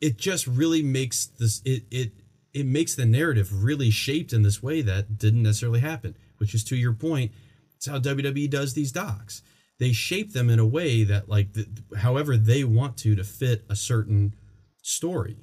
it 0.00 0.18
just 0.18 0.46
really 0.46 0.82
makes 0.82 1.24
this 1.24 1.62
it 1.64 1.84
it 1.90 2.12
it 2.54 2.66
makes 2.66 2.94
the 2.94 3.04
narrative 3.04 3.64
really 3.64 3.90
shaped 3.90 4.32
in 4.32 4.42
this 4.42 4.62
way 4.62 4.80
that 4.80 5.18
didn't 5.18 5.42
necessarily 5.42 5.80
happen. 5.80 6.16
Which 6.38 6.54
is 6.54 6.64
to 6.64 6.76
your 6.76 6.92
point, 6.92 7.32
it's 7.76 7.86
how 7.86 7.98
WWE 7.98 8.48
does 8.48 8.74
these 8.74 8.92
docs. 8.92 9.42
They 9.78 9.92
shape 9.92 10.32
them 10.32 10.48
in 10.48 10.60
a 10.60 10.66
way 10.66 11.02
that 11.04 11.28
like 11.28 11.52
the, 11.52 11.66
however 11.98 12.36
they 12.36 12.62
want 12.62 12.96
to 12.98 13.16
to 13.16 13.24
fit 13.24 13.64
a 13.68 13.74
certain 13.74 14.34
story. 14.82 15.36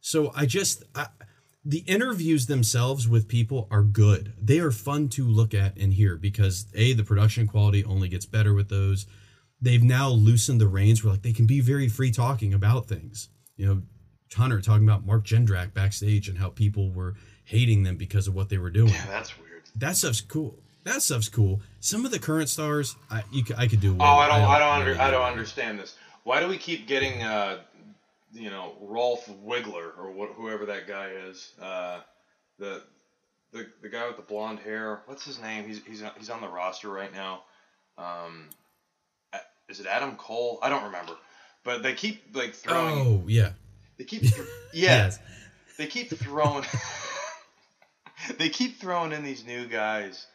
So 0.00 0.32
I 0.34 0.44
just 0.44 0.84
I, 0.94 1.06
the 1.64 1.78
interviews 1.80 2.46
themselves 2.46 3.08
with 3.08 3.28
people 3.28 3.68
are 3.70 3.82
good. 3.82 4.32
They 4.40 4.60
are 4.60 4.70
fun 4.70 5.08
to 5.10 5.28
look 5.28 5.52
at 5.52 5.76
and 5.76 5.92
hear 5.92 6.16
because 6.16 6.66
a 6.74 6.92
the 6.94 7.04
production 7.04 7.46
quality 7.46 7.84
only 7.84 8.08
gets 8.08 8.26
better 8.26 8.54
with 8.54 8.68
those. 8.68 9.06
They've 9.60 9.82
now 9.82 10.08
loosened 10.08 10.60
the 10.60 10.68
reins 10.68 11.04
where 11.04 11.12
like 11.12 11.22
they 11.22 11.34
can 11.34 11.46
be 11.46 11.60
very 11.60 11.88
free 11.88 12.10
talking 12.10 12.54
about 12.54 12.86
things. 12.86 13.28
You 13.56 13.66
know, 13.66 13.82
Hunter 14.34 14.60
talking 14.60 14.88
about 14.88 15.04
Mark 15.04 15.24
Jindrak 15.24 15.74
backstage 15.74 16.28
and 16.28 16.38
how 16.38 16.48
people 16.48 16.90
were 16.90 17.14
hating 17.44 17.82
them 17.82 17.96
because 17.96 18.26
of 18.26 18.34
what 18.34 18.48
they 18.48 18.58
were 18.58 18.70
doing. 18.70 18.92
Yeah, 18.92 19.06
that's 19.08 19.38
weird. 19.38 19.64
That 19.76 19.96
stuff's 19.96 20.22
cool. 20.22 20.58
That 20.84 21.02
stuff's 21.02 21.28
cool. 21.28 21.60
Some 21.80 22.06
of 22.06 22.10
the 22.10 22.18
current 22.18 22.48
stars, 22.48 22.96
I 23.10 23.22
you, 23.30 23.44
I 23.58 23.66
could 23.66 23.80
do. 23.80 23.96
Oh, 24.00 24.04
I 24.04 24.28
don't, 24.28 24.40
I 24.40 24.58
don't, 24.58 24.80
really 24.80 24.92
under, 24.92 25.02
I 25.02 25.10
don't 25.10 25.24
understand 25.24 25.78
this. 25.78 25.96
Why 26.24 26.40
do 26.40 26.48
we 26.48 26.56
keep 26.56 26.86
getting, 26.86 27.22
uh, 27.22 27.58
you 28.32 28.50
know, 28.50 28.76
Rolf 28.80 29.28
Wiggler 29.44 29.96
or 29.98 30.10
what, 30.10 30.30
whoever 30.30 30.66
that 30.66 30.86
guy 30.86 31.10
is, 31.10 31.52
uh, 31.60 32.00
the, 32.58 32.82
the, 33.52 33.66
the 33.82 33.88
guy 33.88 34.06
with 34.06 34.16
the 34.16 34.22
blonde 34.22 34.60
hair? 34.60 35.02
What's 35.06 35.24
his 35.24 35.40
name? 35.40 35.66
He's, 35.66 35.82
he's, 35.84 36.02
he's 36.18 36.30
on 36.30 36.40
the 36.40 36.48
roster 36.48 36.88
right 36.88 37.12
now. 37.12 37.42
Um, 37.98 38.48
is 39.70 39.80
it 39.80 39.86
Adam 39.86 40.16
Cole? 40.16 40.58
I 40.62 40.68
don't 40.68 40.84
remember. 40.84 41.12
But 41.62 41.82
they 41.82 41.94
keep 41.94 42.34
like 42.34 42.54
throwing. 42.54 42.98
Oh 42.98 43.24
yeah. 43.26 43.52
They 43.98 44.04
keep, 44.04 44.22
th- 44.22 44.34
yeah. 44.72 45.04
Yes. 45.04 45.18
They 45.78 45.86
keep 45.86 46.10
throwing. 46.10 46.64
they 48.38 48.48
keep 48.48 48.78
throwing 48.78 49.12
in 49.12 49.22
these 49.22 49.46
new 49.46 49.66
guys, 49.66 50.26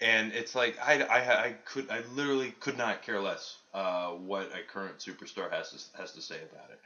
and 0.00 0.32
it's 0.32 0.54
like 0.54 0.78
I, 0.82 1.02
I, 1.02 1.44
I 1.44 1.52
could 1.64 1.90
I 1.90 2.02
literally 2.14 2.54
could 2.60 2.76
not 2.76 3.02
care 3.02 3.20
less 3.20 3.56
uh, 3.72 4.10
what 4.10 4.50
a 4.52 4.62
current 4.70 4.98
superstar 4.98 5.50
has 5.50 5.70
to 5.70 5.98
has 5.98 6.12
to 6.12 6.22
say 6.22 6.36
about 6.36 6.70
it. 6.70 6.80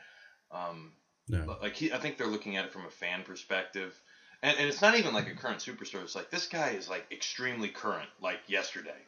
Um, 0.55 0.93
No. 1.29 1.59
like 1.61 1.75
he, 1.75 1.93
I 1.93 1.99
think 1.99 2.17
they're 2.17 2.27
looking 2.27 2.57
at 2.57 2.65
it 2.67 2.73
from 2.73 2.87
a 2.87 2.91
fan 2.91 3.23
perspective, 3.25 3.95
and, 4.43 4.57
and 4.59 4.69
it's 4.69 4.81
not 4.83 4.97
even 4.97 5.13
like 5.15 5.29
a 5.29 5.35
current 5.35 5.59
superstar. 5.59 6.03
It's 6.03 6.15
like 6.15 6.31
this 6.31 6.47
guy 6.47 6.71
is 6.71 6.89
like 6.89 7.07
extremely 7.11 7.69
current, 7.69 8.09
like 8.21 8.41
yesterday. 8.47 9.01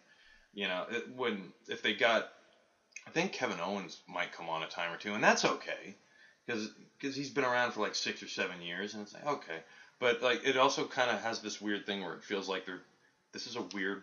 You 0.54 0.68
know, 0.68 0.86
it, 0.90 1.14
when 1.14 1.52
if 1.68 1.82
they 1.82 1.94
got, 1.94 2.28
I 3.06 3.10
think 3.10 3.32
Kevin 3.32 3.60
Owens 3.60 3.98
might 4.08 4.32
come 4.32 4.48
on 4.48 4.62
a 4.62 4.66
time 4.66 4.92
or 4.92 4.96
two, 4.96 5.14
and 5.14 5.22
that's 5.22 5.44
okay, 5.44 5.94
because 6.46 6.70
because 6.98 7.14
he's 7.14 7.30
been 7.30 7.44
around 7.44 7.72
for 7.72 7.80
like 7.80 7.94
six 7.94 8.22
or 8.22 8.28
seven 8.28 8.60
years, 8.62 8.94
and 8.94 9.02
it's 9.02 9.14
like 9.14 9.26
okay, 9.26 9.58
but 10.00 10.22
like 10.22 10.46
it 10.46 10.56
also 10.56 10.86
kind 10.86 11.10
of 11.10 11.20
has 11.20 11.40
this 11.40 11.60
weird 11.60 11.86
thing 11.86 12.02
where 12.02 12.14
it 12.14 12.24
feels 12.24 12.48
like 12.48 12.66
they're 12.66 12.82
this 13.32 13.46
is 13.46 13.56
a 13.56 13.62
weird 13.74 14.02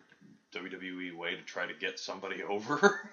WWE 0.53 1.17
way 1.17 1.35
to 1.35 1.41
try 1.41 1.65
to 1.65 1.73
get 1.73 1.99
somebody 1.99 2.43
over. 2.47 3.09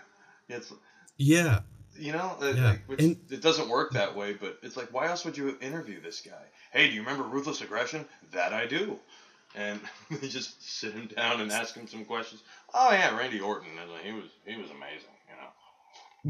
it's 0.49 0.73
Yeah. 1.17 1.61
You 1.99 2.13
know, 2.13 2.37
it, 2.41 2.57
Yeah, 2.57 2.77
which, 2.87 3.01
and- 3.03 3.17
it 3.31 3.41
doesn't 3.43 3.69
work 3.69 3.93
that 3.93 4.17
way. 4.17 4.33
But 4.35 4.59
it's 4.63 4.77
like, 4.77 4.93
why 4.93 5.09
else 5.09 5.25
would 5.25 5.37
you 5.37 5.57
interview 5.61 6.01
this 6.01 6.21
guy? 6.21 6.45
Hey, 6.73 6.89
do 6.89 6.95
you 6.95 7.01
remember 7.01 7.25
Ruthless 7.25 7.61
Aggression? 7.61 8.05
That 8.33 8.53
I 8.53 8.67
do. 8.67 8.99
And 9.57 9.81
they 10.11 10.29
just 10.29 10.63
sit 10.63 10.93
him 10.93 11.09
down 11.15 11.41
and 11.41 11.51
ask 11.51 11.75
him 11.75 11.89
some 11.89 12.05
questions. 12.05 12.43
Oh 12.73 12.91
yeah, 12.93 13.17
Randy 13.17 13.41
Orton. 13.41 13.71
He 14.05 14.13
was 14.13 14.25
he 14.47 14.57
was 14.57 14.71
amazing. 14.71 15.11
You 15.29 15.37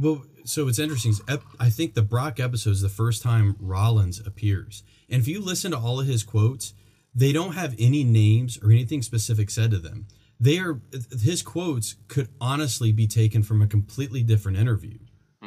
know. 0.02 0.08
Well, 0.08 0.24
so 0.44 0.68
it's 0.68 0.78
interesting 0.78 1.14
I 1.58 1.68
think 1.68 1.94
the 1.94 2.02
Brock 2.02 2.40
episode 2.40 2.70
is 2.70 2.80
the 2.80 2.88
first 2.88 3.22
time 3.22 3.56
Rollins 3.60 4.20
appears, 4.24 4.82
and 5.08 5.20
if 5.20 5.28
you 5.28 5.40
listen 5.40 5.72
to 5.72 5.78
all 5.78 6.00
of 6.00 6.06
his 6.06 6.22
quotes, 6.22 6.72
they 7.14 7.32
don't 7.32 7.52
have 7.52 7.74
any 7.78 8.04
names 8.04 8.58
or 8.62 8.70
anything 8.70 9.02
specific 9.02 9.50
said 9.50 9.70
to 9.72 9.78
them. 9.78 10.06
They 10.38 10.58
are 10.58 10.80
his 11.22 11.42
quotes 11.42 11.96
could 12.08 12.28
honestly 12.40 12.92
be 12.92 13.06
taken 13.06 13.42
from 13.42 13.60
a 13.60 13.66
completely 13.66 14.22
different 14.22 14.56
interview. 14.56 14.96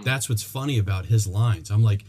That's 0.04 0.30
what's 0.30 0.44
funny 0.44 0.78
about 0.78 1.06
his 1.06 1.28
lines. 1.28 1.70
I'm 1.70 1.84
like, 1.84 2.06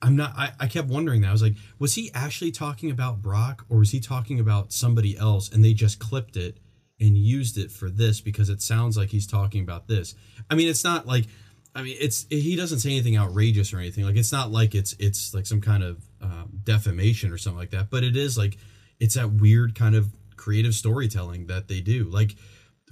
I'm 0.00 0.16
not. 0.16 0.32
I, 0.36 0.52
I 0.58 0.66
kept 0.66 0.88
wondering 0.88 1.20
that. 1.20 1.28
I 1.28 1.32
was 1.32 1.42
like, 1.42 1.54
was 1.78 1.94
he 1.94 2.10
actually 2.12 2.50
talking 2.50 2.90
about 2.90 3.22
Brock 3.22 3.64
or 3.68 3.78
was 3.78 3.92
he 3.92 4.00
talking 4.00 4.40
about 4.40 4.72
somebody 4.72 5.16
else? 5.16 5.50
And 5.50 5.64
they 5.64 5.74
just 5.74 5.98
clipped 6.00 6.36
it 6.36 6.58
and 6.98 7.16
used 7.16 7.56
it 7.56 7.70
for 7.70 7.88
this 7.88 8.20
because 8.20 8.48
it 8.48 8.60
sounds 8.60 8.96
like 8.96 9.10
he's 9.10 9.26
talking 9.26 9.62
about 9.62 9.86
this. 9.86 10.14
I 10.50 10.54
mean, 10.54 10.68
it's 10.68 10.84
not 10.84 11.06
like. 11.06 11.26
I 11.74 11.82
mean, 11.82 11.96
it's 11.98 12.26
he 12.28 12.54
doesn't 12.54 12.80
say 12.80 12.90
anything 12.90 13.16
outrageous 13.16 13.72
or 13.72 13.78
anything. 13.78 14.04
Like 14.04 14.16
it's 14.16 14.32
not 14.32 14.50
like 14.50 14.74
it's 14.74 14.94
it's 14.98 15.32
like 15.32 15.46
some 15.46 15.62
kind 15.62 15.82
of 15.82 16.04
um, 16.20 16.50
defamation 16.64 17.32
or 17.32 17.38
something 17.38 17.58
like 17.58 17.70
that. 17.70 17.88
But 17.88 18.04
it 18.04 18.14
is 18.14 18.36
like 18.36 18.58
it's 19.00 19.14
that 19.14 19.32
weird 19.32 19.74
kind 19.74 19.94
of 19.94 20.08
creative 20.36 20.74
storytelling 20.74 21.46
that 21.46 21.68
they 21.68 21.80
do. 21.80 22.10
Like 22.10 22.36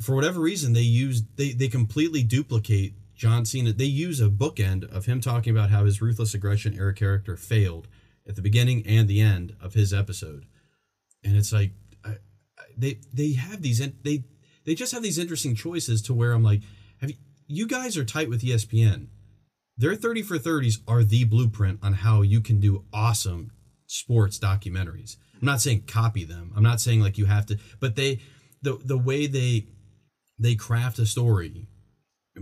for 0.00 0.14
whatever 0.14 0.40
reason, 0.40 0.72
they 0.72 0.80
use 0.80 1.22
they 1.36 1.52
they 1.52 1.68
completely 1.68 2.22
duplicate 2.22 2.94
John 3.20 3.44
Cena. 3.44 3.74
They 3.74 3.84
use 3.84 4.18
a 4.18 4.30
bookend 4.30 4.90
of 4.90 5.04
him 5.04 5.20
talking 5.20 5.54
about 5.54 5.68
how 5.68 5.84
his 5.84 6.00
ruthless 6.00 6.32
aggression 6.32 6.72
era 6.72 6.94
character 6.94 7.36
failed 7.36 7.86
at 8.26 8.34
the 8.34 8.40
beginning 8.40 8.82
and 8.86 9.08
the 9.08 9.20
end 9.20 9.54
of 9.60 9.74
his 9.74 9.92
episode, 9.92 10.46
and 11.22 11.36
it's 11.36 11.52
like 11.52 11.72
they 12.78 12.98
they 13.12 13.32
have 13.32 13.60
these 13.60 13.78
they 14.02 14.24
they 14.64 14.74
just 14.74 14.92
have 14.92 15.02
these 15.02 15.18
interesting 15.18 15.54
choices 15.54 16.00
to 16.02 16.14
where 16.14 16.32
I'm 16.32 16.42
like, 16.42 16.62
have 17.02 17.10
you, 17.10 17.16
you 17.46 17.66
guys 17.66 17.98
are 17.98 18.04
tight 18.06 18.30
with 18.30 18.40
ESPN. 18.40 19.08
Their 19.76 19.94
30 19.94 20.22
for 20.22 20.38
30s 20.38 20.78
are 20.88 21.02
the 21.02 21.24
blueprint 21.24 21.80
on 21.82 21.94
how 21.94 22.22
you 22.22 22.40
can 22.40 22.58
do 22.58 22.84
awesome 22.92 23.52
sports 23.86 24.38
documentaries. 24.38 25.16
I'm 25.40 25.46
not 25.46 25.60
saying 25.60 25.84
copy 25.86 26.24
them. 26.24 26.52
I'm 26.56 26.62
not 26.62 26.80
saying 26.80 27.00
like 27.00 27.18
you 27.18 27.26
have 27.26 27.44
to, 27.46 27.58
but 27.80 27.96
they 27.96 28.20
the 28.62 28.78
the 28.82 28.98
way 28.98 29.26
they 29.26 29.66
they 30.38 30.54
craft 30.54 30.98
a 30.98 31.04
story 31.04 31.66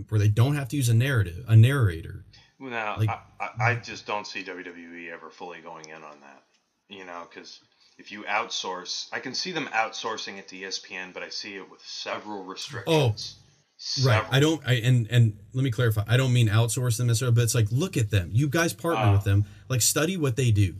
where 0.09 0.19
they 0.19 0.27
don't 0.27 0.55
have 0.55 0.69
to 0.69 0.75
use 0.75 0.89
a 0.89 0.93
narrative, 0.93 1.43
a 1.47 1.55
narrator. 1.55 2.25
No, 2.59 2.95
Like- 2.97 3.09
I, 3.09 3.49
I, 3.59 3.75
just 3.75 4.05
don't 4.05 4.27
see 4.27 4.43
WWE 4.43 5.11
ever 5.11 5.29
fully 5.29 5.59
going 5.61 5.85
in 5.89 6.03
on 6.03 6.19
that. 6.21 6.43
You 6.89 7.05
know, 7.05 7.27
because 7.29 7.59
if 7.97 8.11
you 8.11 8.23
outsource, 8.23 9.07
I 9.13 9.19
can 9.19 9.33
see 9.33 9.51
them 9.51 9.67
outsourcing 9.67 10.37
it 10.39 10.47
to 10.49 10.55
ESPN, 10.55 11.13
but 11.13 11.23
I 11.23 11.29
see 11.29 11.55
it 11.55 11.69
with 11.69 11.81
several 11.85 12.43
restrictions. 12.43 13.37
Right. 14.03 14.15
Several. 14.21 14.33
I 14.35 14.39
don't. 14.41 14.61
I 14.67 14.73
and 14.73 15.07
and 15.09 15.37
let 15.53 15.63
me 15.63 15.71
clarify. 15.71 16.03
I 16.07 16.17
don't 16.17 16.33
mean 16.33 16.49
outsource 16.49 16.97
them 16.97 17.07
necessarily, 17.07 17.33
but 17.35 17.43
it's 17.43 17.55
like 17.55 17.67
look 17.71 17.95
at 17.95 18.09
them. 18.11 18.29
You 18.33 18.49
guys 18.49 18.73
partner 18.73 19.03
Ah. 19.05 19.11
with 19.13 19.23
them. 19.23 19.45
Like 19.69 19.81
study 19.81 20.17
what 20.17 20.35
they 20.35 20.51
do, 20.51 20.75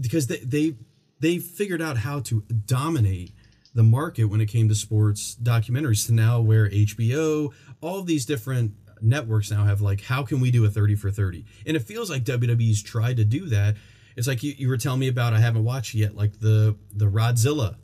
because 0.00 0.26
they 0.28 0.38
they 0.38 0.74
they 1.20 1.38
figured 1.38 1.82
out 1.82 1.98
how 1.98 2.20
to 2.20 2.42
dominate 2.64 3.34
the 3.74 3.82
market 3.82 4.24
when 4.24 4.40
it 4.40 4.46
came 4.46 4.68
to 4.68 4.74
sports 4.74 5.36
documentaries. 5.42 6.06
To 6.06 6.12
now 6.14 6.40
where 6.40 6.68
HBO, 6.68 7.52
all 7.80 8.02
these 8.02 8.26
different 8.26 8.72
networks 9.00 9.50
now 9.50 9.64
have 9.64 9.80
like, 9.80 10.02
how 10.02 10.22
can 10.24 10.40
we 10.40 10.50
do 10.50 10.64
a 10.64 10.68
thirty 10.70 10.94
for 10.96 11.10
thirty? 11.10 11.44
And 11.66 11.76
it 11.76 11.80
feels 11.80 12.10
like 12.10 12.24
WWE's 12.24 12.82
tried 12.82 13.16
to 13.18 13.24
do 13.24 13.46
that. 13.46 13.76
It's 14.16 14.26
like 14.26 14.42
you, 14.42 14.52
you 14.58 14.68
were 14.68 14.76
telling 14.76 15.00
me 15.00 15.08
about. 15.08 15.32
I 15.34 15.40
haven't 15.40 15.64
watched 15.64 15.94
yet. 15.94 16.14
Like 16.16 16.40
the 16.40 16.76
the 16.92 17.06
Rodzilla. 17.06 17.76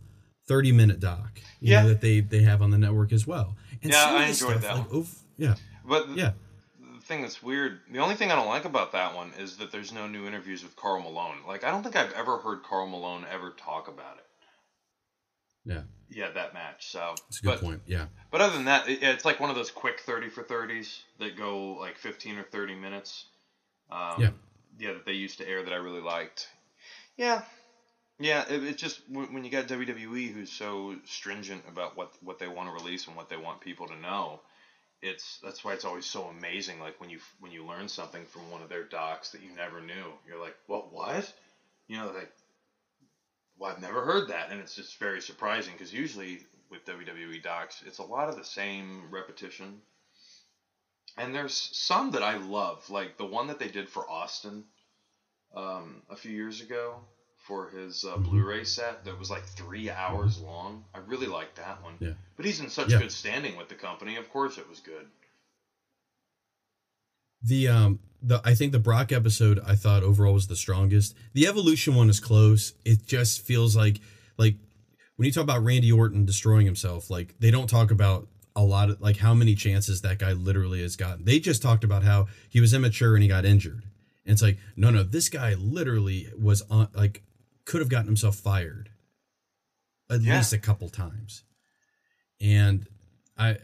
30 0.49 0.71
minute 0.71 1.01
doc 1.01 1.41
you 1.59 1.73
Yeah. 1.73 1.83
know, 1.83 1.89
that 1.89 2.01
they 2.01 2.21
they 2.21 2.43
have 2.43 2.63
on 2.63 2.71
the 2.71 2.79
network 2.79 3.13
as 3.13 3.27
well 3.27 3.57
and 3.83 3.91
Yeah, 3.91 4.05
I 4.05 4.27
enjoyed 4.27 4.37
stuff, 4.37 4.63
that 4.63 4.77
like, 4.77 4.93
one. 4.93 5.03
Oh, 5.03 5.07
yeah 5.37 5.55
But 5.85 6.09
yeah 6.15 6.35
the 6.79 7.01
thing 7.01 7.23
that's 7.23 7.43
weird, 7.43 7.81
the 7.91 7.99
only 7.99 8.15
thing 8.15 8.31
I 8.31 8.37
don't 8.37 8.47
like 8.47 8.65
about 8.65 8.93
that 8.93 9.17
one 9.17 9.33
is 9.41 9.57
that 9.57 9.73
there's 9.73 9.93
no 9.93 10.07
new 10.07 10.25
interviews 10.25 10.63
with 10.63 10.77
Karl 10.77 11.01
Malone. 11.01 11.39
Like, 11.49 11.65
I 11.65 11.73
don't 11.73 11.83
think 11.83 11.97
I've 11.97 12.13
ever 12.13 12.39
heard 12.39 12.63
Karl 12.63 12.87
Malone 12.87 13.27
ever 13.29 13.51
talk 13.57 13.89
about 13.89 14.19
it. 14.19 14.26
Yeah 15.67 15.83
Yeah, 16.09 16.31
that 16.31 16.55
match. 16.55 16.91
So, 16.91 17.15
it's 17.29 17.41
a 17.41 17.43
good 17.43 17.51
but, 17.51 17.61
point. 17.61 17.83
Yeah. 17.87 18.07
But 18.31 18.41
other 18.41 18.55
than 18.55 18.67
that, 18.67 18.89
it, 18.89 19.03
it's 19.03 19.25
like 19.25 19.41
one 19.41 19.51
of 19.51 19.57
those 19.57 19.71
quick 19.71 20.01
30 20.01 20.31
for 20.31 20.43
30s 20.43 21.01
that 21.19 21.37
go 21.37 21.75
like 21.75 21.97
15 21.99 22.39
or 22.39 22.45
30 22.45 22.75
minutes. 22.77 23.27
Um, 23.91 24.15
Yeah. 24.19 24.31
Yeah, 24.79 24.93
that 24.93 25.07
they 25.07 25.13
used 25.13 25.39
to 25.39 25.49
air 25.49 25.63
that 25.63 25.73
I 25.73 25.77
really 25.77 26.03
liked. 26.03 26.49
Yeah. 27.17 27.43
Yeah, 28.19 28.45
it, 28.49 28.63
it 28.65 28.77
just 28.79 29.01
when 29.11 29.33
when 29.35 29.45
you 29.45 29.51
got 29.51 29.67
WWE 29.69 30.33
who's 30.33 30.51
so 30.51 30.97
stringent 31.05 31.63
about 31.69 31.97
what 31.97 32.13
what 32.23 32.39
they 32.39 32.49
want 32.49 32.69
to 32.69 32.85
release 32.85 33.07
and 33.07 33.17
what 33.17 33.29
they 33.29 33.37
want 33.37 33.61
people 33.61 33.87
to 33.89 33.97
know, 34.01 34.41
it's 35.03 35.39
that's 35.43 35.63
why 35.65 35.75
it's 35.75 35.85
always 35.85 36.07
so 36.07 36.25
amazing. 36.25 36.81
Like 36.81 36.99
when 37.01 37.11
you 37.11 37.19
when 37.41 37.53
you 37.53 37.67
learn 37.67 37.89
something 37.89 38.25
from 38.25 38.51
one 38.51 38.63
of 38.63 38.69
their 38.69 38.85
docs 38.85 39.31
that 39.31 39.43
you 39.43 39.51
never 39.55 39.81
knew, 39.81 40.13
you're 40.27 40.41
like, 40.41 40.57
what 40.67 40.93
what? 40.93 41.31
You 41.89 41.99
know, 41.99 42.07
like, 42.07 42.33
well, 43.59 43.73
I've 43.73 43.81
never 43.81 44.05
heard 44.05 44.29
that, 44.29 44.51
and 44.51 44.61
it's 44.61 44.75
just 44.75 44.99
very 44.99 45.21
surprising 45.21 45.73
because 45.73 45.93
usually 45.93 46.41
with 46.71 46.85
WWE 46.85 47.43
docs, 47.43 47.83
it's 47.87 47.99
a 47.99 48.03
lot 48.03 48.29
of 48.29 48.37
the 48.37 48.45
same 48.45 49.05
repetition. 49.11 49.81
And 51.19 51.35
there's 51.35 51.71
some 51.73 52.11
that 52.11 52.23
I 52.23 52.37
love, 52.37 52.89
like 52.91 53.17
the 53.17 53.25
one 53.25 53.47
that 53.47 53.59
they 53.59 53.69
did 53.69 53.89
for 53.89 54.09
Austin 54.11 54.65
um, 55.55 56.03
a 56.11 56.17
few 56.17 56.33
years 56.33 56.61
ago 56.61 56.97
for 57.47 57.69
his 57.69 58.05
uh, 58.05 58.17
Blu-ray 58.19 58.65
set 58.65 59.05
that 59.05 59.19
was 59.19 59.31
like 59.31 59.45
three 59.45 59.89
hours 59.89 60.39
long. 60.39 60.85
I 60.95 60.99
really 61.07 61.29
liked 61.29 61.57
that 61.57 61.83
one. 61.83 61.95
Yeah. 62.01 62.13
But 62.37 62.45
he's 62.45 62.61
in 62.61 62.69
such 62.69 62.91
Yeah. 62.91 62.99
good 62.99 63.13
standing 63.13 63.57
with 63.57 63.69
the 63.69 63.77
company. 63.77 64.17
Of 64.17 64.29
course, 64.31 64.59
it 64.59 64.69
was 64.69 64.81
good. 64.81 65.07
The 67.47 67.69
um 67.69 67.99
the 68.23 68.41
I 68.45 68.55
think 68.55 68.73
the 68.73 68.79
Brock 68.79 69.13
episode 69.13 69.61
I 69.65 69.75
thought 69.77 70.03
overall 70.03 70.35
was 70.35 70.47
the 70.49 70.57
strongest. 70.57 71.15
The 71.33 71.47
evolution 71.47 71.95
one 71.95 72.09
is 72.11 72.21
close. 72.21 72.73
It 72.85 73.07
just 73.07 73.41
feels 73.43 73.77
like 73.77 74.01
like 74.37 74.57
when 75.17 75.27
you 75.27 75.33
talk 75.33 75.45
about 75.45 75.63
Randy 75.65 75.91
Orton 75.93 76.25
destroying 76.25 76.67
himself, 76.67 77.09
like 77.11 77.35
they 77.39 77.51
don't 77.51 77.69
talk 77.69 77.91
about 77.91 78.27
a 78.55 78.63
lot 78.65 78.91
of 78.91 79.01
like 79.01 79.19
how 79.19 79.35
many 79.35 79.55
chances 79.55 80.01
that 80.01 80.19
guy 80.19 80.33
literally 80.33 80.83
has 80.83 80.97
gotten. 80.97 81.25
They 81.25 81.39
just 81.39 81.63
talked 81.63 81.85
about 81.85 82.03
how 82.03 82.27
he 82.49 82.61
was 82.61 82.73
immature 82.75 83.15
and 83.15 83.23
he 83.23 83.29
got 83.29 83.45
injured. 83.45 83.85
And 84.25 84.33
it's 84.33 84.43
like, 84.43 84.59
no, 84.77 84.91
no, 84.91 85.03
this 85.03 85.29
guy 85.29 85.55
literally 85.55 86.29
was 86.39 86.63
on 86.71 86.89
like 86.95 87.23
could 87.65 87.81
have 87.81 87.89
gotten 87.91 88.07
himself 88.07 88.37
fired 88.37 88.91
at 90.11 90.21
Yeah. 90.23 90.39
least 90.39 90.53
a 90.53 90.59
couple 90.59 90.89
times. 90.89 91.45
And 92.41 92.87
I 93.39 93.59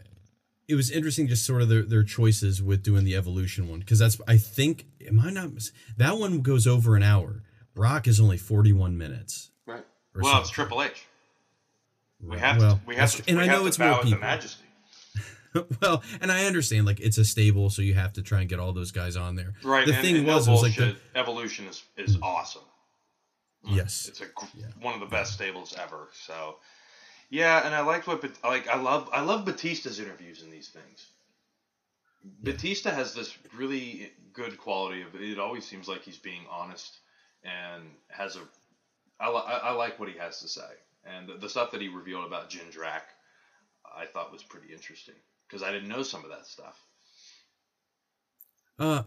it 0.73 0.75
was 0.75 0.89
interesting 0.89 1.27
just 1.27 1.45
sort 1.45 1.61
of 1.61 1.69
their, 1.69 1.83
their 1.83 2.03
choices 2.03 2.61
with 2.63 2.81
doing 2.81 3.03
the 3.05 3.15
evolution 3.15 3.69
one 3.69 3.79
because 3.79 3.99
that's 3.99 4.19
I 4.27 4.37
think 4.37 4.87
am 5.07 5.19
I 5.19 5.29
not 5.29 5.51
that 5.97 6.17
one 6.17 6.41
goes 6.41 6.65
over 6.65 6.95
an 6.95 7.03
hour. 7.03 7.43
Brock 7.75 8.07
is 8.07 8.19
only 8.19 8.37
41 8.37 8.97
minutes. 8.97 9.51
Right. 9.67 9.85
Or 10.15 10.21
Well, 10.21 10.41
it's. 10.41 10.49
Triple 10.49 10.81
H. 10.81 11.05
We 12.19 12.39
have 12.39 12.57
Well, 12.57 12.75
to. 12.77 12.81
We 12.87 12.95
have 12.95 13.11
to. 13.15 13.23
and 13.29 13.39
I 13.39 13.45
know 13.45 13.67
it's 13.67 13.77
more 13.77 13.89
at 13.89 13.97
the 14.01 14.03
people. 14.05 14.19
majesty. 14.21 14.63
well, 15.81 16.01
and 16.21 16.31
I 16.31 16.45
understand 16.45 16.87
like 16.87 16.99
it's 16.99 17.19
a 17.19 17.25
stable, 17.25 17.69
so 17.69 17.83
you 17.83 17.93
have 17.93 18.13
to 18.13 18.23
try 18.23 18.39
and 18.41 18.49
get 18.49 18.59
all 18.59 18.73
those 18.73 18.91
guys 18.91 19.15
on 19.15 19.35
there. 19.35 19.53
Right. 19.63 19.85
The 19.85 19.93
and, 19.93 20.01
thing 20.03 20.17
and 20.17 20.25
was, 20.25 20.47
no 20.47 20.53
was 20.53 20.63
like 20.63 20.75
bullshit. 20.75 20.97
the, 21.13 21.19
evolution 21.19 21.67
is 21.67 21.83
is 21.97 22.17
mm. 22.17 22.23
awesome. 22.23 22.63
yes, 23.63 24.07
It's 24.09 24.21
a 24.21 24.25
gr- 24.33 24.45
one 24.81 24.95
of 24.95 24.99
the 24.99 25.05
best 25.05 25.33
stables 25.33 25.75
ever. 25.79 26.09
So, 26.13 26.57
yeah, 27.33 27.65
and 27.65 27.73
I 27.73 27.81
liked 27.81 28.05
what 28.05 28.23
like 28.43 28.67
I 28.67 28.79
love 28.79 29.09
I 29.11 29.21
love 29.21 29.43
Batista's 29.43 29.99
interviews 29.99 30.43
in 30.43 30.51
these 30.51 30.67
things. 30.67 31.07
Batista 32.23 32.91
has 32.91 33.15
this 33.15 33.35
really 33.57 34.11
good 34.33 34.59
quality 34.59 35.01
of 35.01 35.19
it. 35.19 35.39
Always 35.39 35.65
seems 35.65 35.87
like 35.87 36.03
he's 36.03 36.19
being 36.19 36.43
honest 36.47 36.95
and 37.43 37.85
has 38.09 38.35
a. 38.35 38.41
I, 39.19 39.29
li- 39.29 39.47
I, 39.47 39.57
I 39.69 39.71
like 39.71 39.99
what 39.99 40.09
he 40.09 40.19
has 40.19 40.41
to 40.41 40.47
say, 40.47 40.61
and 41.05 41.27
the, 41.27 41.33
the 41.33 41.49
stuff 41.49 41.71
that 41.71 41.81
he 41.81 41.87
revealed 41.87 42.27
about 42.27 42.51
Jindrak, 42.51 43.01
I 43.83 44.05
thought 44.05 44.31
was 44.31 44.43
pretty 44.43 44.71
interesting 44.71 45.15
because 45.49 45.63
I 45.63 45.71
didn't 45.71 45.89
know 45.89 46.03
some 46.03 46.23
of 46.23 46.29
that 46.29 46.45
stuff. 46.45 46.79
Uh, 48.77 49.03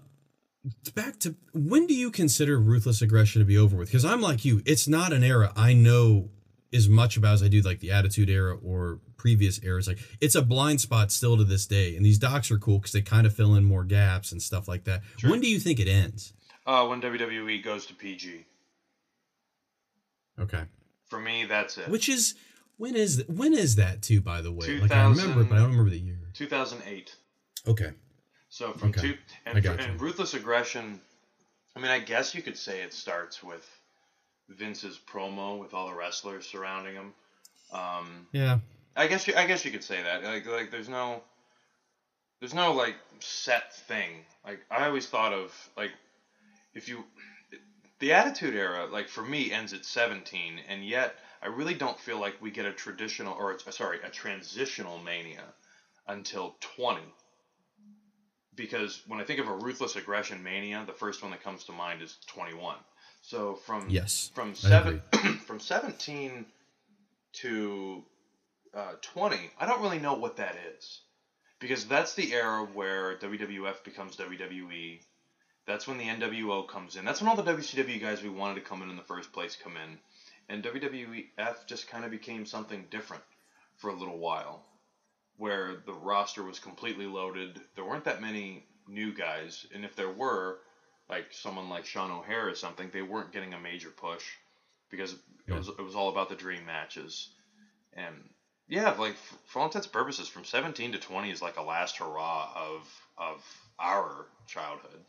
back 0.97 1.21
to 1.21 1.37
when 1.55 1.87
do 1.87 1.95
you 1.95 2.11
consider 2.11 2.59
ruthless 2.59 3.03
aggression 3.03 3.39
to 3.41 3.47
be 3.47 3.57
over 3.57 3.77
with? 3.77 3.89
Because 3.89 4.05
I'm 4.05 4.21
like 4.21 4.45
you, 4.45 4.63
it's 4.67 4.89
not 4.89 5.13
an 5.13 5.23
era 5.23 5.53
I 5.55 5.75
know 5.75 6.31
as 6.77 6.89
much 6.89 7.17
about 7.17 7.35
as 7.35 7.43
I 7.43 7.49
do 7.49 7.61
like 7.63 7.81
the 7.81 7.91
Attitude 7.91 8.29
Era 8.31 8.57
or 8.57 9.01
previous 9.17 9.63
eras. 9.65 9.89
Like 9.89 9.99
it's 10.21 10.35
a 10.35 10.43
blind 10.43 10.81
spot 10.81 11.11
still 11.11 11.37
to 11.37 11.45
this 11.45 11.67
day, 11.67 11.97
and 11.97 12.05
these 12.07 12.19
docs 12.19 12.51
are 12.51 12.59
cool 12.59 12.79
because 12.79 12.93
they 12.93 13.01
kind 13.03 13.27
of 13.27 13.35
fill 13.35 13.55
in 13.57 13.65
more 13.65 13.85
gaps 13.85 14.31
and 14.33 14.41
stuff 14.43 14.69
like 14.69 14.85
that. 14.85 15.01
Sure. 15.17 15.31
When 15.31 15.41
do 15.41 15.49
you 15.49 15.59
think 15.59 15.81
it 15.81 15.89
ends? 15.89 16.33
Uh, 16.67 16.87
when 16.87 17.01
WWE 17.01 17.63
goes 17.65 17.87
to 17.87 17.95
PG, 17.95 18.45
Okay, 20.39 20.63
for 21.09 21.19
me 21.19 21.45
that's 21.47 21.79
it. 21.79 21.89
which 21.89 22.09
is 22.09 22.35
when 22.77 22.95
is 22.95 23.25
when 23.27 23.53
is 23.55 23.77
that 23.77 24.03
too? 24.03 24.21
By 24.21 24.43
the 24.43 24.53
way, 24.53 24.79
like 24.81 24.93
I 24.93 25.09
remember, 25.09 25.41
it, 25.43 25.49
but 25.49 25.57
I 25.57 25.61
don't 25.61 25.71
remember 25.71 25.91
the 25.91 25.99
year. 25.99 26.19
2008. 26.35 27.15
Okay, 27.69 27.91
So 28.49 28.73
from 28.75 28.91
Okay. 28.91 29.01
two 29.01 29.15
and, 29.47 29.65
and 29.65 30.01
ruthless 30.01 30.35
aggression. 30.35 31.01
I 31.75 31.79
mean, 31.81 31.91
I 31.91 31.99
guess 31.99 32.35
you 32.35 32.43
could 32.43 32.57
say 32.57 32.81
it 32.83 32.93
starts 32.93 33.43
with 33.43 33.69
Vince's 34.49 34.99
promo 34.99 35.59
with 35.59 35.75
all 35.75 35.89
the 35.89 35.95
wrestlers 35.95 36.47
surrounding 36.47 36.95
him. 36.95 37.13
Um, 37.73 38.27
yeah, 38.33 38.59
I 38.97 39.09
guess 39.09 39.27
you, 39.27 39.35
I 39.37 39.47
guess 39.47 39.65
you 39.65 39.71
could 39.71 39.85
say 39.85 40.03
that. 40.03 40.23
Like, 40.23 40.47
like 40.47 40.71
there's 40.71 40.89
no, 40.89 41.23
there's 42.41 42.55
no 42.55 42.73
like 42.73 42.97
set 43.21 43.75
thing. 43.75 44.11
Like 44.45 44.61
I 44.71 44.87
always 44.87 45.07
thought 45.07 45.33
of 45.33 45.53
like, 45.77 45.93
if 46.75 46.89
you, 46.89 47.05
the 47.99 48.13
Attitude 48.13 48.55
Era, 48.55 48.87
like 48.87 49.09
for 49.09 49.23
me, 49.23 49.51
ends 49.51 49.73
at 49.73 49.85
17, 49.85 50.61
and 50.69 50.85
yet 50.85 51.17
I 51.43 51.49
really 51.49 51.75
don't 51.75 51.99
feel 51.99 52.21
like 52.21 52.41
we 52.41 52.51
get 52.51 52.67
a 52.67 52.73
traditional 52.73 53.35
or 53.35 53.59
sorry, 53.71 53.99
a 54.05 54.11
transitional 54.11 54.99
Mania 54.99 55.45
until 56.09 56.57
20. 56.77 57.01
Because 58.55 59.03
when 59.07 59.21
I 59.21 59.25
think 59.25 59.41
of 59.41 59.49
a 59.49 59.55
ruthless 59.55 59.97
aggression 59.97 60.43
mania, 60.43 60.83
the 60.87 60.93
first 60.95 61.23
one 61.23 61.31
that 61.33 61.43
comes 61.43 61.65
to 61.65 61.73
mind 61.73 62.01
is 62.01 62.17
21. 62.29 62.77
So 63.27 63.57
from 63.57 63.91
Yes, 63.91 64.31
from 64.37 64.55
seven 64.55 65.03
from 65.47 65.59
17 65.59 66.47
to 67.41 68.05
uh, 68.73 68.93
20, 69.03 69.37
I 69.59 69.67
don't 69.67 69.83
really 69.83 69.99
know 69.99 70.15
what 70.15 70.37
that 70.37 70.55
is. 70.77 71.01
Because 71.59 71.87
that's 71.87 72.15
the 72.15 72.33
era 72.33 72.65
where 72.73 73.17
WWF 73.17 73.83
becomes 73.83 74.17
WWE. 74.17 75.01
That's 75.67 75.89
when 75.89 75.99
the 75.99 76.05
NWO 76.05 76.69
comes 76.69 76.95
in. 76.95 77.05
That's 77.05 77.21
when 77.21 77.29
all 77.29 77.35
the 77.35 77.43
WCW 77.43 78.01
guys 78.01 78.23
we 78.23 78.29
wanted 78.29 78.57
to 78.57 78.61
come 78.61 78.83
in 78.83 78.91
in 78.91 78.97
the 78.97 79.03
first 79.03 79.33
place 79.33 79.57
come 79.61 79.75
in. 79.77 79.99
And 80.49 80.63
WWF 80.63 81.67
just 81.67 81.89
kind 81.89 82.05
of 82.05 82.13
became 82.13 82.47
something 82.47 82.87
different 82.93 83.25
for 83.79 83.91
a 83.91 83.97
little 83.97 84.19
while. 84.19 84.65
Where 85.37 85.83
the 85.85 85.95
roster 85.95 86.45
was 86.45 86.61
completely 86.61 87.07
loaded. 87.07 87.61
There 87.75 87.85
weren't 87.85 88.05
that 88.05 88.23
many 88.23 88.67
new 88.87 89.13
guys. 89.13 89.67
And 89.75 89.85
if 89.85 89.97
there 89.97 90.13
were, 90.13 90.59
like 91.09 91.27
someone 91.31 91.69
like 91.69 91.87
Sean 91.87 92.11
O'Haire 92.11 92.49
or 92.49 92.55
something, 92.55 92.91
they 92.93 93.03
weren't 93.03 93.33
getting 93.33 93.55
a 93.55 93.61
major 93.61 93.91
push 93.91 94.25
because 94.91 95.15
it 95.47 95.53
was 95.53 95.69
it 95.69 95.83
was 95.83 95.95
all 95.95 96.09
about 96.09 96.29
the 96.29 96.35
dream 96.35 96.65
matches. 96.67 97.31
And 97.93 98.15
yeah, 98.69 98.91
like 98.93 99.17
for 99.47 99.61
all 99.61 99.67
intents 99.67 99.87
and 99.87 99.93
purposes, 99.93 100.29
from 100.29 100.45
17 100.45 100.93
to 100.93 100.99
20 100.99 101.31
is 101.31 101.41
like 101.43 101.57
a 101.57 101.63
last 101.63 101.97
hurrah 101.99 102.51
of 102.57 102.89
of 103.17 103.45
our 103.79 104.27
childhood 104.47 105.01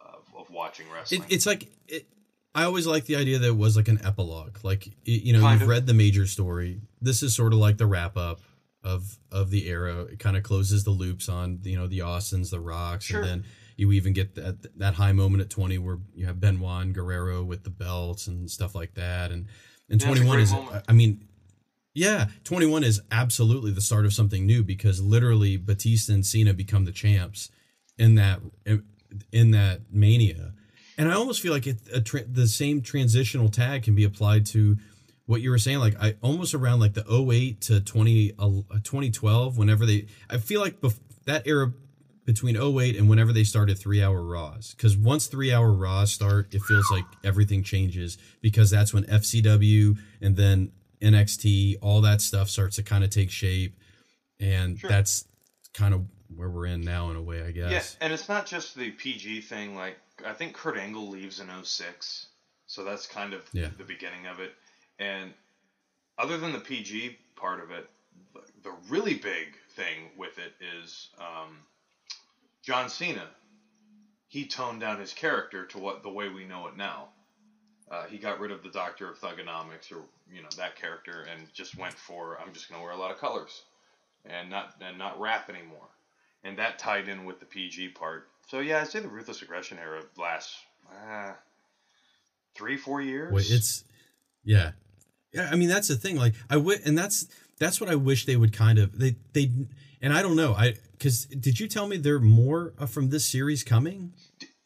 of, 0.00 0.22
of 0.36 0.50
watching 0.50 0.86
wrestling. 0.92 1.22
It, 1.22 1.32
it's 1.34 1.46
like 1.46 1.68
it, 1.88 2.06
I 2.54 2.64
always 2.64 2.86
like 2.86 3.06
the 3.06 3.16
idea 3.16 3.38
that 3.38 3.48
it 3.48 3.56
was 3.56 3.76
like 3.76 3.88
an 3.88 4.00
epilogue. 4.04 4.58
Like 4.62 4.88
you 5.04 5.32
know, 5.32 5.40
Kind 5.40 5.54
you've 5.60 5.62
of. 5.62 5.68
read 5.68 5.86
the 5.86 5.94
major 5.94 6.26
story. 6.26 6.80
This 7.00 7.22
is 7.22 7.34
sort 7.34 7.52
of 7.54 7.58
like 7.58 7.78
the 7.78 7.86
wrap 7.86 8.16
up 8.18 8.40
of 8.84 9.18
of 9.30 9.50
the 9.50 9.68
era. 9.68 10.02
It 10.02 10.18
kind 10.18 10.36
of 10.36 10.42
closes 10.42 10.84
the 10.84 10.90
loops 10.90 11.28
on 11.30 11.60
you 11.62 11.76
know 11.78 11.86
the 11.86 12.02
Austins, 12.02 12.50
the 12.50 12.60
Rocks, 12.60 13.06
Sure. 13.06 13.20
and 13.22 13.28
then 13.28 13.44
you 13.82 13.92
even 13.92 14.12
get 14.12 14.34
that 14.36 14.78
that 14.78 14.94
high 14.94 15.12
moment 15.12 15.42
at 15.42 15.50
twenty 15.50 15.78
where 15.78 15.98
you 16.14 16.26
have 16.26 16.40
Benoit 16.40 16.82
and 16.82 16.94
Guerrero 16.94 17.42
with 17.42 17.64
the 17.64 17.70
belts 17.70 18.26
and 18.26 18.50
stuff 18.50 18.74
like 18.74 18.94
that. 18.94 19.30
And 19.30 19.46
and 19.90 20.00
Yeah, 20.00 20.06
twenty 20.06 20.26
one 20.26 20.40
is 20.40 20.52
moment. 20.52 20.84
I 20.88 20.92
mean. 20.92 21.28
Yeah, 21.94 22.28
21 22.44 22.84
is 22.84 23.02
absolutely 23.10 23.70
the 23.70 23.82
start 23.82 24.06
of 24.06 24.14
something 24.14 24.46
new 24.46 24.62
because 24.62 25.02
literally 25.02 25.58
Batista 25.58 26.14
and 26.14 26.24
Cena 26.24 26.54
become 26.54 26.86
the 26.86 26.90
champs 26.90 27.50
in 27.98 28.14
that 28.14 28.40
in 29.30 29.50
that 29.50 29.82
mania. 29.90 30.54
And 30.96 31.10
I 31.10 31.14
almost 31.14 31.42
feel 31.42 31.52
like 31.52 31.66
it, 31.66 31.80
a 31.92 32.00
tra- 32.00 32.24
the 32.24 32.46
same 32.46 32.80
transitional 32.80 33.50
tag 33.50 33.82
can 33.82 33.94
be 33.94 34.04
applied 34.04 34.46
to 34.46 34.78
what 35.26 35.40
you 35.40 35.50
were 35.50 35.58
saying. 35.58 35.80
Like 35.80 35.96
I 36.00 36.14
almost 36.22 36.54
around 36.54 36.80
like 36.80 36.94
the 36.94 37.04
08 37.06 37.60
to 37.62 37.80
20, 37.80 38.32
uh, 38.38 38.48
2012, 38.82 39.58
whenever 39.58 39.84
they, 39.84 40.06
I 40.30 40.38
feel 40.38 40.60
like 40.60 40.80
bef- 40.80 40.98
that 41.26 41.46
era 41.46 41.72
between 42.24 42.56
08 42.56 42.96
and 42.96 43.08
whenever 43.08 43.32
they 43.32 43.44
started 43.44 43.78
three 43.78 44.02
hour 44.02 44.22
Raws. 44.22 44.74
Because 44.76 44.96
once 44.96 45.26
three 45.26 45.52
hour 45.52 45.72
Raws 45.72 46.12
start, 46.12 46.54
it 46.54 46.62
feels 46.62 46.90
like 46.90 47.04
everything 47.24 47.62
changes 47.62 48.18
because 48.40 48.70
that's 48.70 48.94
when 48.94 49.04
FCW 49.04 49.96
and 50.20 50.36
then 50.36 50.72
NXT, 51.00 51.76
all 51.82 52.00
that 52.02 52.20
stuff 52.20 52.48
starts 52.48 52.76
to 52.76 52.82
kind 52.82 53.02
of 53.04 53.10
take 53.10 53.30
shape. 53.30 53.76
And 54.38 54.78
Sure. 54.78 54.88
that's 54.90 55.24
kind 55.74 55.94
of 55.94 56.06
where 56.34 56.48
we're 56.48 56.66
in 56.66 56.80
now 56.82 57.10
in 57.10 57.16
a 57.16 57.22
way, 57.22 57.42
I 57.42 57.50
guess. 57.50 57.70
Yeah, 58.00 58.04
and 58.04 58.12
it's 58.12 58.28
not 58.28 58.46
just 58.46 58.74
the 58.76 58.90
PG 58.92 59.42
thing. 59.42 59.74
Like 59.74 59.98
I 60.24 60.32
think 60.32 60.54
Kurt 60.54 60.76
Angle 60.78 61.08
leaves 61.08 61.40
in 61.40 61.48
06, 61.64 62.26
so 62.66 62.84
that's 62.84 63.06
kind 63.06 63.34
of 63.34 63.42
Yeah. 63.52 63.68
the 63.76 63.84
beginning 63.84 64.26
of 64.26 64.38
it. 64.40 64.54
And 64.98 65.34
other 66.18 66.38
than 66.38 66.52
the 66.52 66.60
PG 66.60 67.18
part 67.34 67.60
of 67.60 67.70
it, 67.70 67.88
the, 68.34 68.40
the 68.62 68.74
really 68.88 69.14
big 69.14 69.56
thing 69.70 70.10
with 70.16 70.38
it 70.38 70.52
is 70.80 71.08
um, 71.18 71.58
John 72.62 72.88
Cena. 72.88 73.26
He 74.28 74.46
toned 74.46 74.80
down 74.80 74.98
his 74.98 75.12
character 75.12 75.66
to 75.66 75.78
what 75.78 76.02
the 76.02 76.08
way 76.08 76.30
we 76.30 76.44
know 76.46 76.66
it 76.68 76.76
now. 76.76 77.08
Uh, 77.90 78.04
he 78.06 78.16
got 78.16 78.40
rid 78.40 78.50
of 78.50 78.62
the 78.62 78.70
Doctor 78.70 79.10
of 79.10 79.18
Thuganomics 79.18 79.92
or 79.92 80.02
you 80.32 80.40
know 80.42 80.48
that 80.56 80.76
character 80.76 81.26
and 81.30 81.52
just 81.52 81.76
went 81.76 81.92
for 81.92 82.38
I'm 82.40 82.54
just 82.54 82.70
gonna 82.70 82.82
wear 82.82 82.92
a 82.92 82.96
lot 82.96 83.10
of 83.10 83.18
colors 83.18 83.62
and 84.24 84.48
not 84.48 84.76
and 84.80 84.96
not 84.96 85.20
rap 85.20 85.50
anymore 85.50 85.88
and 86.44 86.58
that 86.58 86.78
tied 86.78 87.08
in 87.08 87.24
with 87.24 87.40
the 87.40 87.46
PG 87.46 87.90
part. 87.90 88.28
So 88.48 88.60
yeah, 88.60 88.80
I'd 88.80 88.88
say 88.88 89.00
the 89.00 89.08
ruthless 89.08 89.42
aggression 89.42 89.78
era 89.78 90.02
lasts 90.16 90.56
uh, 90.90 91.32
three, 92.54 92.76
four 92.76 93.00
years. 93.00 93.32
Wait, 93.32 93.50
it's 93.50 93.84
yeah, 94.44 94.72
yeah. 95.32 95.48
I 95.50 95.56
mean, 95.56 95.68
that's 95.68 95.88
the 95.88 95.96
thing. 95.96 96.16
Like, 96.16 96.34
I 96.50 96.56
would, 96.56 96.80
and 96.84 96.98
that's 96.98 97.28
that's 97.58 97.80
what 97.80 97.88
I 97.88 97.94
wish 97.94 98.26
they 98.26 98.36
would 98.36 98.52
kind 98.52 98.78
of 98.78 98.98
they 98.98 99.16
they. 99.32 99.50
And 100.02 100.12
I 100.12 100.20
don't 100.22 100.36
know. 100.36 100.52
I 100.54 100.74
because 100.92 101.26
did 101.26 101.58
you 101.60 101.68
tell 101.68 101.86
me 101.86 101.96
there 101.96 102.16
are 102.16 102.20
more 102.20 102.74
uh, 102.78 102.86
from 102.86 103.08
this 103.10 103.24
series 103.26 103.62
coming? 103.64 104.12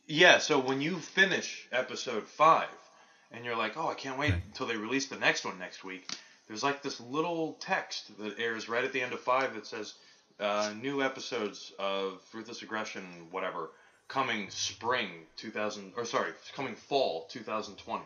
yeah. 0.07 0.39
So 0.39 0.59
when 0.59 0.81
you 0.81 0.97
finish 0.99 1.69
episode 1.73 2.25
five, 2.27 2.69
and 3.33 3.45
you're 3.45 3.57
like, 3.57 3.77
oh, 3.77 3.89
I 3.89 3.95
can't 3.95 4.19
wait 4.19 4.33
until 4.33 4.67
they 4.67 4.77
release 4.77 5.07
the 5.07 5.17
next 5.19 5.45
one 5.45 5.59
next 5.59 5.85
week. 5.85 6.11
There's 6.49 6.63
like 6.63 6.83
this 6.83 7.01
little 7.01 7.55
text 7.61 8.17
that 8.19 8.39
airs 8.39 8.69
right 8.69 8.85
at 8.85 8.93
the 8.93 9.03
end 9.03 9.13
of 9.13 9.21
five 9.21 9.53
that 9.55 9.67
says 9.67 9.95
uh, 10.41 10.73
new 10.81 11.03
episodes 11.03 11.73
of 11.79 12.23
ruthless 12.33 12.63
aggression, 12.63 13.03
whatever, 13.31 13.71
coming 14.09 14.49
spring 14.51 15.09
2000 15.37 15.93
or 15.97 16.05
sorry, 16.05 16.31
coming 16.55 16.77
fall 16.77 17.27
2020. 17.31 18.05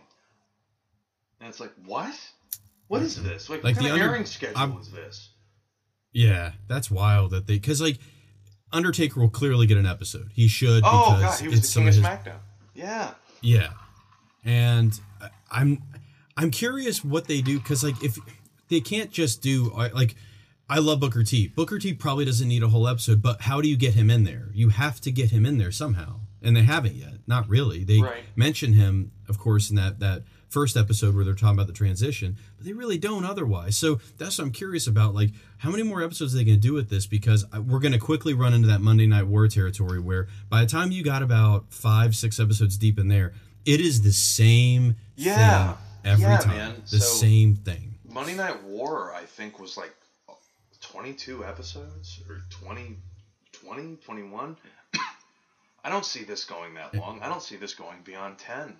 And 1.40 1.48
it's 1.48 1.60
like, 1.60 1.72
what? 1.84 2.14
What 2.88 3.02
is 3.02 3.22
this? 3.22 3.48
Like, 3.50 3.62
Like 3.62 3.76
what 3.76 3.82
kind 3.84 3.86
the 3.86 3.94
of 3.96 4.00
under- 4.00 4.14
airing 4.14 4.24
schedule 4.26 4.58
I'm- 4.58 4.78
is 4.80 4.90
this? 4.90 5.28
Yeah, 6.12 6.52
that's 6.68 6.90
wild 6.90 7.30
that 7.32 7.46
they 7.46 7.54
because 7.54 7.80
like 7.80 7.98
Undertaker 8.72 9.20
will 9.20 9.28
clearly 9.30 9.66
get 9.66 9.78
an 9.78 9.86
episode. 9.86 10.30
He 10.32 10.48
should 10.48 10.82
Oh 10.84 11.16
because 11.16 11.36
god, 11.36 11.40
he 11.40 11.48
was 11.48 11.58
it's 11.58 11.72
the 11.74 11.80
king 11.80 11.88
of 11.88 11.94
his 11.94 12.04
SmackDown. 12.04 12.38
Yeah. 12.74 13.10
Yeah, 13.42 13.70
and 14.44 14.98
I'm 15.50 15.82
I'm 16.36 16.50
curious 16.50 17.04
what 17.04 17.26
they 17.26 17.40
do 17.40 17.58
because 17.58 17.82
like 17.82 18.02
if 18.02 18.18
they 18.68 18.80
can't 18.80 19.10
just 19.10 19.40
do 19.42 19.72
like 19.94 20.14
I 20.68 20.78
love 20.78 21.00
Booker 21.00 21.24
T. 21.24 21.48
Booker 21.48 21.78
T. 21.78 21.94
probably 21.94 22.24
doesn't 22.24 22.46
need 22.46 22.62
a 22.62 22.68
whole 22.68 22.86
episode, 22.86 23.22
but 23.22 23.40
how 23.42 23.60
do 23.60 23.68
you 23.68 23.76
get 23.76 23.94
him 23.94 24.10
in 24.10 24.24
there? 24.24 24.50
You 24.54 24.68
have 24.68 25.00
to 25.00 25.10
get 25.10 25.30
him 25.30 25.44
in 25.46 25.58
there 25.58 25.72
somehow, 25.72 26.20
and 26.42 26.54
they 26.56 26.62
haven't 26.62 26.94
yet. 26.94 27.14
Not 27.26 27.48
really. 27.48 27.82
They 27.82 28.00
Right. 28.00 28.22
mention 28.36 28.74
him, 28.74 29.10
of 29.28 29.38
course, 29.38 29.70
in 29.70 29.76
that 29.76 29.98
that 30.00 30.22
first 30.50 30.76
episode 30.76 31.14
where 31.14 31.24
they're 31.24 31.34
talking 31.34 31.54
about 31.54 31.66
the 31.68 31.72
transition, 31.72 32.36
but 32.58 32.66
they 32.66 32.72
really 32.74 32.98
don't 32.98 33.24
otherwise. 33.24 33.76
So 33.76 34.00
that's 34.18 34.36
what 34.38 34.44
I'm 34.44 34.50
curious 34.52 34.86
about. 34.86 35.14
Like, 35.14 35.30
how 35.58 35.70
many 35.70 35.82
more 35.84 36.02
episodes 36.02 36.34
are 36.34 36.38
they 36.38 36.44
going 36.44 36.60
to 36.60 36.60
do 36.60 36.74
with 36.74 36.90
this? 36.90 37.06
Because 37.06 37.46
we're 37.52 37.78
going 37.78 37.92
to 37.92 37.98
quickly 37.98 38.34
run 38.34 38.52
into 38.52 38.68
that 38.68 38.80
Monday 38.82 39.06
Night 39.06 39.26
War 39.26 39.48
territory 39.48 40.00
where 40.00 40.28
by 40.50 40.60
the 40.62 40.66
time 40.66 40.90
you 40.90 41.02
got 41.02 41.22
about 41.22 41.72
five, 41.72 42.14
six 42.14 42.38
episodes 42.38 42.76
deep 42.76 42.98
in 42.98 43.08
there, 43.08 43.32
it 43.64 43.80
is 43.80 44.02
the 44.02 44.12
same 44.12 44.96
Yeah. 45.16 45.74
thing 46.02 46.12
every 46.12 46.24
Yeah, 46.24 46.36
time. 46.38 46.56
man. 46.56 46.82
The 46.90 46.98
So- 47.00 47.06
same 47.20 47.54
thing. 47.56 47.94
Monday 48.08 48.34
Night 48.34 48.62
War, 48.64 49.14
I 49.14 49.24
think, 49.24 49.58
was 49.60 49.76
like 49.76 49.94
22 50.80 51.44
episodes 51.44 52.20
or 52.28 52.42
20, 52.50 52.96
20, 53.52 53.96
21. 53.96 54.56
I 55.84 55.88
don't 55.88 56.04
see 56.04 56.24
this 56.24 56.44
going 56.44 56.74
that 56.74 56.94
long. 56.94 57.20
I 57.22 57.28
don't 57.28 57.42
see 57.42 57.56
this 57.56 57.74
going 57.74 58.02
beyond 58.02 58.38
10. 58.38 58.76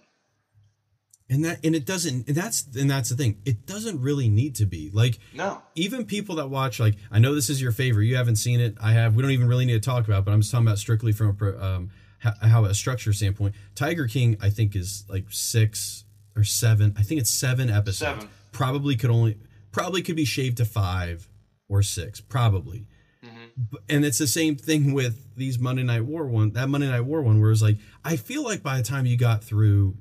And 1.30 1.44
that 1.44 1.64
and 1.64 1.74
it 1.76 1.86
doesn't 1.86 2.26
and 2.26 2.36
that's 2.36 2.66
and 2.76 2.90
that's 2.90 3.08
the 3.10 3.14
thing. 3.16 3.40
It 3.44 3.64
doesn't 3.64 4.00
really 4.00 4.28
need 4.28 4.56
to 4.56 4.66
be. 4.66 4.90
Like 4.92 5.18
No. 5.32 5.62
even 5.76 6.04
people 6.04 6.34
that 6.36 6.48
watch 6.50 6.80
like 6.80 6.96
I 7.10 7.20
know 7.20 7.34
this 7.34 7.48
is 7.48 7.62
your 7.62 7.70
favorite. 7.72 8.06
You 8.06 8.16
haven't 8.16 8.36
seen 8.36 8.58
it. 8.60 8.76
I 8.82 8.92
have. 8.92 9.14
We 9.14 9.22
don't 9.22 9.30
even 9.30 9.46
really 9.48 9.64
need 9.64 9.74
to 9.74 9.88
talk 9.88 10.06
about. 10.06 10.18
it, 10.20 10.24
But 10.24 10.32
I'm 10.32 10.40
just 10.40 10.50
talking 10.50 10.66
about 10.66 10.78
strictly 10.78 11.12
from 11.12 11.28
a 11.28 11.32
pro- 11.34 11.60
um, 11.62 11.90
how, 12.18 12.32
how 12.42 12.64
a 12.64 12.74
structure 12.74 13.12
standpoint. 13.12 13.54
Tiger 13.76 14.06
King, 14.08 14.36
I 14.42 14.50
think, 14.50 14.74
is 14.74 15.04
like 15.08 15.26
six 15.30 16.04
or 16.36 16.42
seven. 16.44 16.94
I 16.98 17.02
think 17.02 17.20
it's 17.20 17.30
seven 17.30 17.70
episodes. 17.70 17.98
Seven. 18.22 18.28
Probably 18.52 18.96
could 18.96 19.10
only 19.10 19.38
probably 19.70 20.02
could 20.02 20.16
be 20.16 20.24
shaved 20.24 20.56
to 20.56 20.64
five 20.64 21.28
or 21.68 21.82
six. 21.84 22.20
Probably. 22.20 22.86
B- 23.22 23.78
And 23.88 24.04
it's 24.04 24.18
the 24.18 24.26
same 24.26 24.56
thing 24.56 24.94
with 24.94 25.36
these 25.36 25.58
Monday 25.60 25.82
Night 25.84 26.04
War 26.04 26.26
one. 26.26 26.52
That 26.54 26.68
Monday 26.68 26.88
Night 26.88 27.02
War 27.02 27.22
one, 27.22 27.40
where 27.40 27.52
it's 27.52 27.62
like 27.62 27.76
I 28.04 28.16
feel 28.16 28.42
like 28.42 28.62
by 28.64 28.78
the 28.78 28.82
time 28.82 29.06
you 29.06 29.16
got 29.16 29.44
through 29.44 29.96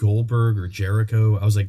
Goldberg 0.00 0.58
or 0.58 0.66
Jericho, 0.66 1.38
I 1.38 1.44
was 1.44 1.56
like, 1.56 1.68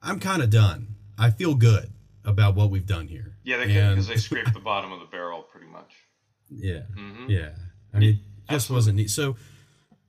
I'm 0.00 0.20
kind 0.20 0.40
of 0.42 0.50
done. 0.50 0.94
I 1.18 1.30
feel 1.30 1.54
good 1.54 1.90
about 2.24 2.54
what 2.54 2.70
we've 2.70 2.86
done 2.86 3.08
here. 3.08 3.34
Yeah, 3.44 3.56
they 3.58 3.66
can 3.66 3.92
because 3.94 4.06
they 4.06 4.16
scraped 4.16 4.54
the 4.54 4.60
bottom 4.72 4.92
of 4.92 5.00
the 5.00 5.06
barrel 5.06 5.42
pretty 5.42 5.66
much. 5.66 5.92
Yeah, 6.48 6.82
Mhm. 6.96 7.28
yeah. 7.28 7.50
I 7.92 7.98
mean, 7.98 8.20
it 8.48 8.52
just 8.52 8.70
wasn't 8.70 8.96
neat. 8.98 9.10
So, 9.10 9.36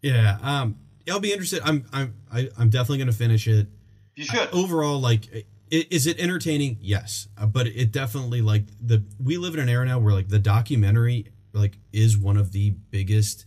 yeah, 0.03 0.37
um, 0.41 0.77
I'll 1.09 1.19
be 1.19 1.31
interested. 1.31 1.61
I'm, 1.63 1.85
I'm, 1.91 2.13
I, 2.31 2.49
I'm 2.57 2.69
definitely 2.69 2.99
gonna 2.99 3.11
finish 3.11 3.47
it. 3.47 3.67
You 4.15 4.25
should. 4.25 4.49
Overall, 4.51 4.99
like, 4.99 5.27
i- 5.33 5.45
is 5.89 6.05
it 6.05 6.19
entertaining? 6.19 6.77
Yes, 6.81 7.27
Uh, 7.37 7.45
but 7.47 7.65
it 7.67 7.91
definitely 7.91 8.41
like 8.41 8.65
the. 8.81 9.03
We 9.19 9.37
live 9.37 9.53
in 9.55 9.59
an 9.61 9.69
era 9.69 9.85
now 9.85 9.99
where 9.99 10.13
like 10.13 10.27
the 10.29 10.39
documentary 10.39 11.27
like 11.53 11.77
is 11.91 12.17
one 12.17 12.37
of 12.37 12.51
the 12.51 12.71
biggest 12.91 13.45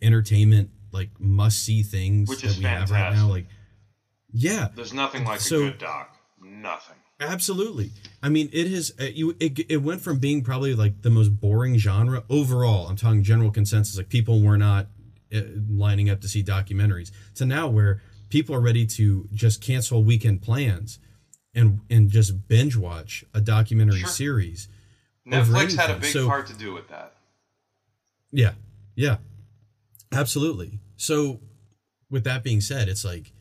entertainment 0.00 0.70
like 0.92 1.10
must 1.18 1.64
see 1.64 1.82
things 1.82 2.28
Which 2.28 2.42
that 2.42 2.48
is 2.48 2.58
we 2.58 2.64
have 2.64 2.90
right 2.90 3.12
now. 3.14 3.28
Like, 3.28 3.46
yeah, 4.32 4.68
There's 4.74 4.92
nothing 4.92 5.24
like 5.24 5.40
So- 5.40 5.66
a 5.66 5.70
good 5.70 5.78
doc. 5.78 6.14
Nothing. 6.40 6.96
Absolutely. 7.20 7.90
I 8.22 8.28
mean, 8.28 8.48
it 8.52 8.68
has 8.70 8.92
uh, 9.00 9.04
you. 9.04 9.34
It, 9.40 9.58
it 9.68 9.78
went 9.78 10.00
from 10.02 10.20
being 10.20 10.44
probably 10.44 10.74
like 10.76 11.02
the 11.02 11.10
most 11.10 11.30
boring 11.40 11.76
genre 11.76 12.22
overall. 12.30 12.86
I'm 12.86 12.94
talking 12.94 13.24
general 13.24 13.50
consensus. 13.50 13.96
Like 13.96 14.08
people 14.08 14.40
were 14.40 14.56
not 14.56 14.86
uh, 15.34 15.40
lining 15.68 16.08
up 16.10 16.20
to 16.20 16.28
see 16.28 16.44
documentaries 16.44 17.10
to 17.34 17.44
now 17.44 17.66
where 17.66 18.02
people 18.28 18.54
are 18.54 18.60
ready 18.60 18.86
to 18.86 19.28
just 19.34 19.60
cancel 19.60 20.04
weekend 20.04 20.42
plans 20.42 21.00
and 21.56 21.80
and 21.90 22.08
just 22.08 22.46
binge 22.46 22.76
watch 22.76 23.24
a 23.34 23.40
documentary 23.40 23.98
Sure. 24.00 24.08
series. 24.08 24.68
Netflix 25.26 25.76
had 25.76 25.90
a 25.90 25.96
big 25.98 26.12
So- 26.12 26.28
part 26.28 26.46
to 26.46 26.54
do 26.54 26.72
with 26.72 26.86
that. 26.88 27.14
Yeah, 28.30 28.52
yeah, 28.94 29.16
absolutely. 30.12 30.80
So, 30.96 31.40
with 32.10 32.24
that 32.24 32.42
being 32.42 32.60
said, 32.60 32.88
it's 32.88 33.04
like 33.04 33.32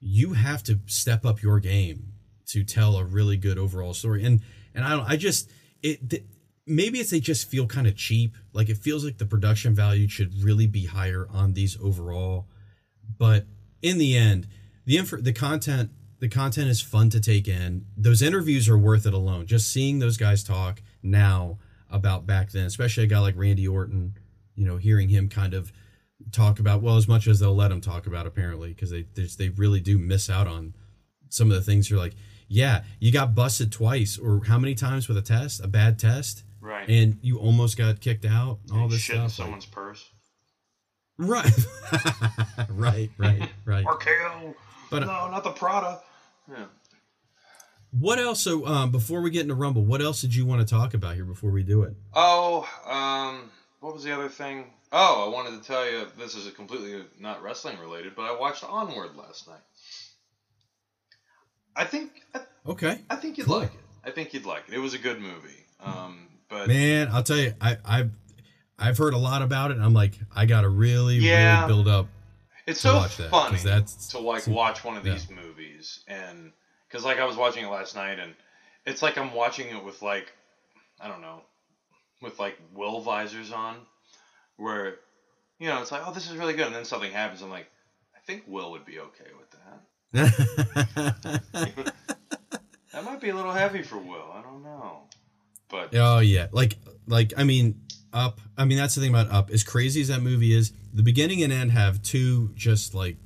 you 0.00 0.34
have 0.34 0.62
to 0.64 0.80
step 0.86 1.24
up 1.24 1.42
your 1.42 1.58
game 1.60 2.12
to 2.46 2.62
tell 2.62 2.96
a 2.96 3.04
really 3.04 3.36
good 3.36 3.58
overall 3.58 3.94
story. 3.94 4.24
And 4.24 4.40
and 4.74 4.84
I 4.84 4.90
don't, 4.90 5.08
I 5.08 5.16
just 5.16 5.50
it 5.82 6.10
th- 6.10 6.24
maybe 6.66 6.98
it's 6.98 7.10
they 7.10 7.20
just 7.20 7.48
feel 7.48 7.66
kind 7.66 7.86
of 7.86 7.96
cheap. 7.96 8.36
Like 8.52 8.68
it 8.68 8.78
feels 8.78 9.04
like 9.04 9.18
the 9.18 9.26
production 9.26 9.74
value 9.74 10.08
should 10.08 10.42
really 10.42 10.66
be 10.66 10.86
higher 10.86 11.26
on 11.30 11.54
these 11.54 11.78
overall. 11.80 12.46
But 13.18 13.46
in 13.82 13.98
the 13.98 14.16
end, 14.16 14.46
the 14.84 14.98
info, 14.98 15.16
the 15.16 15.32
content, 15.32 15.90
the 16.20 16.28
content 16.28 16.68
is 16.68 16.80
fun 16.80 17.10
to 17.10 17.20
take 17.20 17.48
in. 17.48 17.86
Those 17.96 18.22
interviews 18.22 18.68
are 18.68 18.78
worth 18.78 19.06
it 19.06 19.14
alone. 19.14 19.46
Just 19.46 19.70
seeing 19.70 19.98
those 19.98 20.16
guys 20.16 20.42
talk 20.42 20.82
now 21.02 21.58
about 21.90 22.26
back 22.26 22.50
then, 22.50 22.66
especially 22.66 23.04
a 23.04 23.08
guy 23.08 23.18
like 23.18 23.36
Randy 23.36 23.68
Orton, 23.68 24.14
you 24.54 24.66
know, 24.66 24.78
hearing 24.78 25.08
him 25.08 25.28
kind 25.28 25.54
of 25.54 25.72
talk 26.32 26.58
about 26.60 26.80
well 26.82 26.96
as 26.96 27.06
much 27.08 27.26
as 27.26 27.40
they'll 27.40 27.54
let 27.54 27.68
them 27.68 27.80
talk 27.80 28.06
about 28.06 28.26
apparently 28.26 28.68
because 28.70 28.90
they 28.90 29.02
they 29.14 29.22
just- 29.24 29.38
they 29.38 29.48
really 29.50 29.80
do 29.80 29.98
miss 29.98 30.30
out 30.30 30.46
on 30.46 30.72
some 31.28 31.50
of 31.50 31.56
the 31.56 31.62
things 31.62 31.90
you're 31.90 31.98
like 31.98 32.14
yeah 32.48 32.84
you 33.00 33.10
got 33.12 33.34
busted 33.34 33.72
twice 33.72 34.16
or 34.18 34.42
how 34.46 34.58
many 34.58 34.74
times 34.74 35.08
with 35.08 35.16
a 35.16 35.22
test 35.22 35.62
a 35.62 35.66
bad 35.68 35.98
test 35.98 36.44
Right. 36.60 36.88
and 36.88 37.18
you 37.20 37.38
almost 37.38 37.76
got 37.76 38.00
kicked 38.00 38.24
out 38.24 38.58
all 38.72 38.88
this 38.88 39.00
Shit 39.00 39.16
in 39.16 39.28
stuff 39.28 39.38
like- 39.40 39.44
someone's 39.46 39.66
purse. 39.66 40.10
right 41.18 41.52
right 42.70 43.10
right 43.18 43.48
right 43.64 43.84
RKO. 43.84 44.54
But, 44.90 45.02
uh, 45.02 45.06
no, 45.06 45.30
not 45.30 45.44
the 45.44 45.50
Prada. 45.50 46.00
Yeah. 46.48 46.66
what 47.90 48.18
else 48.18 48.40
so 48.40 48.66
um 48.66 48.90
before 48.90 49.20
we 49.20 49.30
get 49.30 49.42
into 49.42 49.54
rumble 49.54 49.84
what 49.84 50.00
else 50.00 50.20
did 50.20 50.34
you 50.34 50.46
want 50.46 50.60
to 50.60 50.66
talk 50.66 50.94
about 50.94 51.14
here 51.16 51.24
before 51.24 51.50
we 51.50 51.62
do 51.62 51.82
it 51.82 51.94
Oh, 52.14 52.68
um, 52.86 53.50
what 53.84 53.92
was 53.94 54.02
the 54.02 54.12
other 54.14 54.28
thing? 54.30 54.72
Oh, 54.92 55.26
I 55.26 55.28
wanted 55.34 55.60
to 55.60 55.66
tell 55.66 55.84
you 55.88 56.06
this 56.16 56.34
is 56.34 56.46
a 56.46 56.50
completely 56.50 57.04
not 57.18 57.42
wrestling 57.42 57.78
related, 57.78 58.14
but 58.16 58.22
I 58.22 58.34
watched 58.38 58.64
Onward 58.64 59.14
last 59.16 59.46
night. 59.46 59.60
I 61.76 61.84
think 61.84 62.12
I, 62.34 62.40
okay 62.66 63.00
I 63.10 63.16
think 63.16 63.36
you'd 63.36 63.46
Cool. 63.46 63.58
like 63.58 63.74
it. 63.74 63.80
I 64.04 64.10
think 64.10 64.32
you'd 64.32 64.46
like 64.46 64.64
it. 64.68 64.74
It 64.74 64.78
was 64.78 64.94
a 64.94 64.98
good 64.98 65.20
movie. 65.20 65.66
Um, 65.84 66.28
but 66.48 66.68
man 66.68 67.08
i'll 67.12 67.22
tell 67.22 67.36
you 67.36 67.52
i 67.60 67.76
i've 67.84 68.10
i've 68.78 68.96
heard 68.96 69.12
a 69.12 69.18
lot 69.18 69.42
about 69.42 69.70
it 69.70 69.76
and 69.76 69.84
i'm 69.84 69.92
like 69.92 70.18
i 70.34 70.46
gotta 70.46 70.68
really 70.68 71.16
Yeah. 71.16 71.62
really 71.62 71.74
build 71.74 71.88
up 71.88 72.06
it's 72.66 72.80
to 72.82 72.88
so 72.88 72.94
watch 72.96 73.16
that, 73.18 73.30
'cause 73.30 73.48
funny 73.48 73.62
that's- 73.62 74.06
to 74.08 74.18
like 74.18 74.46
watch 74.46 74.82
one 74.84 74.96
of 74.96 75.04
yeah. 75.04 75.12
these 75.14 75.28
movies 75.30 76.00
and 76.08 76.52
because 76.88 77.04
like 77.04 77.18
I 77.18 77.24
was 77.24 77.36
watching 77.36 77.64
it 77.64 77.68
last 77.68 77.94
night 77.96 78.18
and 78.18 78.34
it's 78.86 79.02
like 79.02 79.18
I'm 79.18 79.34
watching 79.34 79.68
it 79.68 79.82
with 79.84 80.00
like 80.00 80.32
I 81.00 81.08
don't 81.08 81.20
know 81.22 81.40
with 82.24 82.38
like 82.40 82.58
will 82.74 83.00
visors 83.00 83.52
on 83.52 83.76
where 84.56 84.96
you 85.58 85.68
know 85.68 85.80
it's 85.80 85.92
like 85.92 86.02
oh 86.06 86.12
this 86.12 86.28
is 86.28 86.36
really 86.36 86.54
good 86.54 86.66
and 86.66 86.74
then 86.74 86.84
something 86.84 87.12
happens 87.12 87.42
I'm 87.42 87.50
like 87.50 87.68
I 88.16 88.20
think 88.26 88.44
Will 88.48 88.72
would 88.72 88.84
be 88.84 88.98
okay 88.98 89.30
with 89.38 89.50
that 89.50 89.80
that 92.92 93.04
might 93.04 93.20
be 93.20 93.28
a 93.28 93.34
little 93.34 93.52
heavy 93.52 93.82
for 93.82 93.98
Will 93.98 94.32
I 94.34 94.42
don't 94.42 94.62
know 94.62 95.02
but 95.68 95.94
Oh 95.94 96.20
yeah, 96.20 96.46
like 96.52 96.76
like 97.06 97.32
I 97.36 97.44
mean, 97.44 97.80
Up. 98.12 98.40
I 98.56 98.64
mean 98.64 98.78
that's 98.78 98.94
the 98.94 99.00
thing 99.00 99.10
about 99.10 99.30
Up. 99.30 99.50
As 99.50 99.64
crazy 99.64 100.00
as 100.00 100.08
that 100.08 100.22
movie 100.22 100.52
is, 100.52 100.72
the 100.92 101.02
beginning 101.02 101.42
and 101.42 101.52
end 101.52 101.72
have 101.72 102.02
two 102.02 102.50
just 102.54 102.94
like 102.94 103.16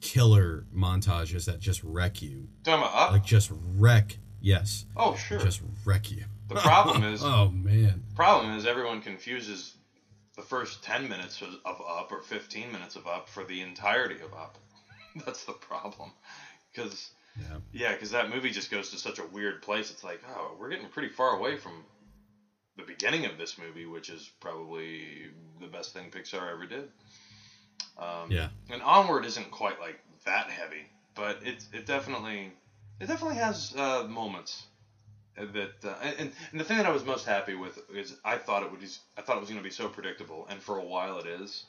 killer 0.00 0.66
montages 0.74 1.44
that 1.44 1.60
just 1.60 1.82
wreck 1.84 2.22
you. 2.22 2.48
talking 2.64 2.82
about 2.82 2.94
up 2.94 3.12
Like 3.12 3.24
just 3.24 3.50
wreck. 3.52 4.18
Yes, 4.42 4.84
oh 4.96 5.14
sure 5.16 5.38
just 5.38 5.62
wreck 5.84 6.10
you. 6.10 6.24
the 6.48 6.56
problem 6.56 7.04
is 7.04 7.22
oh 7.24 7.48
man. 7.50 8.02
Problem 8.16 8.56
is, 8.58 8.66
everyone 8.66 9.00
confuses 9.00 9.74
the 10.36 10.42
first 10.42 10.82
10 10.82 11.08
minutes 11.08 11.42
of 11.42 11.80
Up 11.86 12.10
or 12.12 12.20
15 12.22 12.72
minutes 12.72 12.96
of 12.96 13.06
Up 13.06 13.28
for 13.28 13.44
the 13.44 13.60
entirety 13.60 14.16
of 14.22 14.32
Up. 14.34 14.58
That's 15.24 15.44
the 15.44 15.52
problem. 15.52 16.10
Because, 16.72 17.10
Yeah. 17.38 17.56
yeah, 17.72 17.92
because 17.92 18.10
that 18.12 18.30
movie 18.30 18.50
just 18.50 18.70
goes 18.70 18.90
to 18.90 18.96
such 18.98 19.18
a 19.18 19.26
weird 19.26 19.60
place. 19.62 19.90
It's 19.90 20.02
like, 20.02 20.20
oh, 20.36 20.56
we're 20.58 20.70
getting 20.70 20.88
pretty 20.88 21.10
far 21.10 21.36
away 21.36 21.56
from 21.58 21.84
the 22.78 22.82
beginning 22.82 23.26
of 23.26 23.36
this 23.36 23.58
movie, 23.58 23.84
which 23.86 24.08
is 24.08 24.30
probably 24.40 25.26
the 25.60 25.66
best 25.66 25.92
thing 25.92 26.10
Pixar 26.10 26.50
ever 26.50 26.64
did. 26.66 26.88
Um, 27.98 28.30
Yeah. 28.30 28.48
And 28.70 28.82
Onward 28.82 29.24
isn't 29.26 29.50
quite 29.50 29.78
like 29.80 30.00
that 30.24 30.48
heavy, 30.48 30.86
but 31.14 31.46
it 31.46 31.64
it 31.74 31.84
definitely 31.86 32.52
it 33.00 33.06
definitely 33.06 33.36
has 33.36 33.74
uh, 33.76 34.04
moments 34.08 34.66
that 35.36 35.72
uh, 35.84 35.94
and, 36.02 36.32
and 36.52 36.60
the 36.60 36.64
thing 36.64 36.76
that 36.78 36.86
I 36.86 36.90
was 36.90 37.04
most 37.04 37.26
happy 37.26 37.54
with 37.54 37.78
is 37.90 38.14
I 38.24 38.36
thought 38.38 38.62
it 38.62 38.70
would 38.70 38.84
I 39.16 39.22
thought 39.22 39.36
it 39.36 39.40
was 39.40 39.48
going 39.48 39.60
to 39.60 39.64
be 39.64 39.70
so 39.70 39.88
predictable, 39.88 40.46
and 40.50 40.62
for 40.62 40.78
a 40.78 40.84
while 40.84 41.18
it 41.18 41.26
is. 41.26 41.64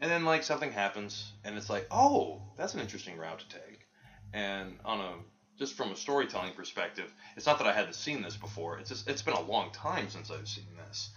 and 0.00 0.10
then 0.10 0.24
like 0.24 0.42
something 0.44 0.72
happens, 0.72 1.32
and 1.44 1.56
it's 1.56 1.70
like, 1.70 1.86
oh, 1.90 2.42
that's 2.56 2.74
an 2.74 2.80
interesting 2.80 3.16
route 3.16 3.40
to 3.40 3.48
take. 3.48 3.86
And 4.32 4.78
on 4.84 5.00
a 5.00 5.14
just 5.58 5.74
from 5.74 5.90
a 5.92 5.96
storytelling 5.96 6.52
perspective, 6.54 7.12
it's 7.36 7.46
not 7.46 7.58
that 7.58 7.66
I 7.66 7.72
hadn't 7.72 7.94
seen 7.94 8.22
this 8.22 8.36
before. 8.36 8.78
It's 8.78 8.90
just 8.90 9.08
it's 9.08 9.22
been 9.22 9.34
a 9.34 9.40
long 9.42 9.70
time 9.72 10.08
since 10.10 10.30
I've 10.30 10.48
seen 10.48 10.76
this, 10.88 11.10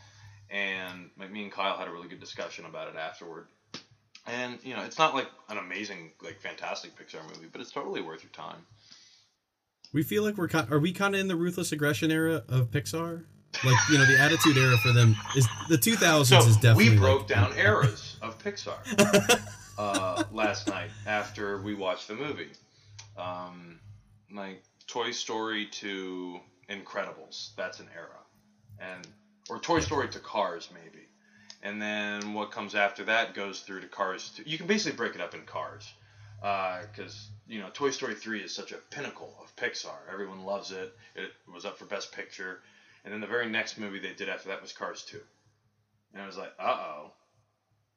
and 0.49 1.09
like 1.17 1.31
me 1.31 1.43
and 1.43 1.51
Kyle 1.51 1.77
had 1.77 1.87
a 1.87 1.91
really 1.91 2.07
good 2.09 2.19
discussion 2.19 2.65
about 2.65 2.89
it 2.89 2.95
afterward. 2.97 3.47
And 4.25 4.59
you 4.63 4.75
know, 4.75 4.83
it's 4.83 4.97
not 4.99 5.15
like 5.15 5.27
an 5.49 5.57
amazing, 5.57 6.11
like 6.23 6.39
fantastic 6.41 6.95
Pixar 6.95 7.23
movie, 7.27 7.47
but 7.51 7.61
it's 7.61 7.71
totally 7.71 8.01
worth 8.01 8.23
your 8.23 8.31
time. 8.31 8.65
We 9.91 10.03
feel 10.03 10.23
like 10.23 10.37
we're 10.37 10.47
kind, 10.47 10.71
are 10.71 10.79
we 10.79 10.91
kind 10.91 11.15
of 11.15 11.21
in 11.21 11.27
the 11.27 11.35
ruthless 11.35 11.71
aggression 11.71 12.11
era 12.11 12.43
of 12.47 12.69
Pixar? 12.71 13.23
Like 13.65 13.75
you 13.91 13.97
know, 13.97 14.05
the 14.05 14.19
attitude 14.19 14.57
era 14.57 14.77
for 14.77 14.91
them 14.93 15.15
is 15.35 15.47
the 15.69 15.77
2000s 15.77 16.25
So 16.25 16.37
is 16.37 16.55
definitely 16.57 16.91
we 16.91 16.97
broke 16.97 17.21
like- 17.21 17.27
down 17.27 17.53
eras 17.57 18.17
of 18.21 18.37
Pixar 18.37 18.77
uh, 19.77 20.23
last 20.31 20.67
night 20.67 20.91
after 21.07 21.57
we 21.61 21.73
watched 21.73 22.07
the 22.07 22.13
movie. 22.15 22.49
Um, 23.17 23.79
like 24.31 24.61
Toy 24.87 25.11
Story 25.11 25.65
to 25.65 26.39
Incredibles, 26.69 27.55
that's 27.55 27.79
an 27.79 27.87
era, 27.95 28.19
and 28.79 29.07
or 29.49 29.59
Toy 29.59 29.79
Story 29.79 30.07
to 30.09 30.19
Cars 30.19 30.69
maybe, 30.71 31.05
and 31.63 31.81
then 31.81 32.33
what 32.35 32.51
comes 32.51 32.75
after 32.75 33.03
that 33.05 33.33
goes 33.33 33.61
through 33.61 33.81
to 33.81 33.87
Cars. 33.87 34.29
To, 34.35 34.47
you 34.47 34.57
can 34.59 34.67
basically 34.67 34.95
break 34.95 35.15
it 35.15 35.21
up 35.21 35.33
in 35.33 35.41
Cars, 35.41 35.91
because 36.39 37.29
you 37.49 37.59
know 37.59 37.69
Toy 37.73 37.89
Story 37.89 38.15
three 38.15 38.41
is 38.41 38.53
such 38.53 38.71
a 38.71 38.77
pinnacle 38.91 39.33
of 39.41 39.53
Pixar. 39.55 39.97
Everyone 40.11 40.45
loves 40.45 40.71
it. 40.71 40.95
It 41.15 41.31
was 41.51 41.65
up 41.65 41.77
for 41.79 41.85
Best 41.85 42.11
Picture, 42.11 42.59
and 43.03 43.13
then 43.13 43.21
the 43.21 43.27
very 43.27 43.49
next 43.49 43.77
movie 43.77 43.99
they 43.99 44.13
did 44.13 44.29
after 44.29 44.49
that 44.49 44.61
was 44.61 44.71
Cars 44.71 45.03
two. 45.03 45.19
And 46.13 46.21
I 46.21 46.27
was 46.27 46.37
like, 46.37 46.53
uh 46.59 46.77
oh, 46.79 47.11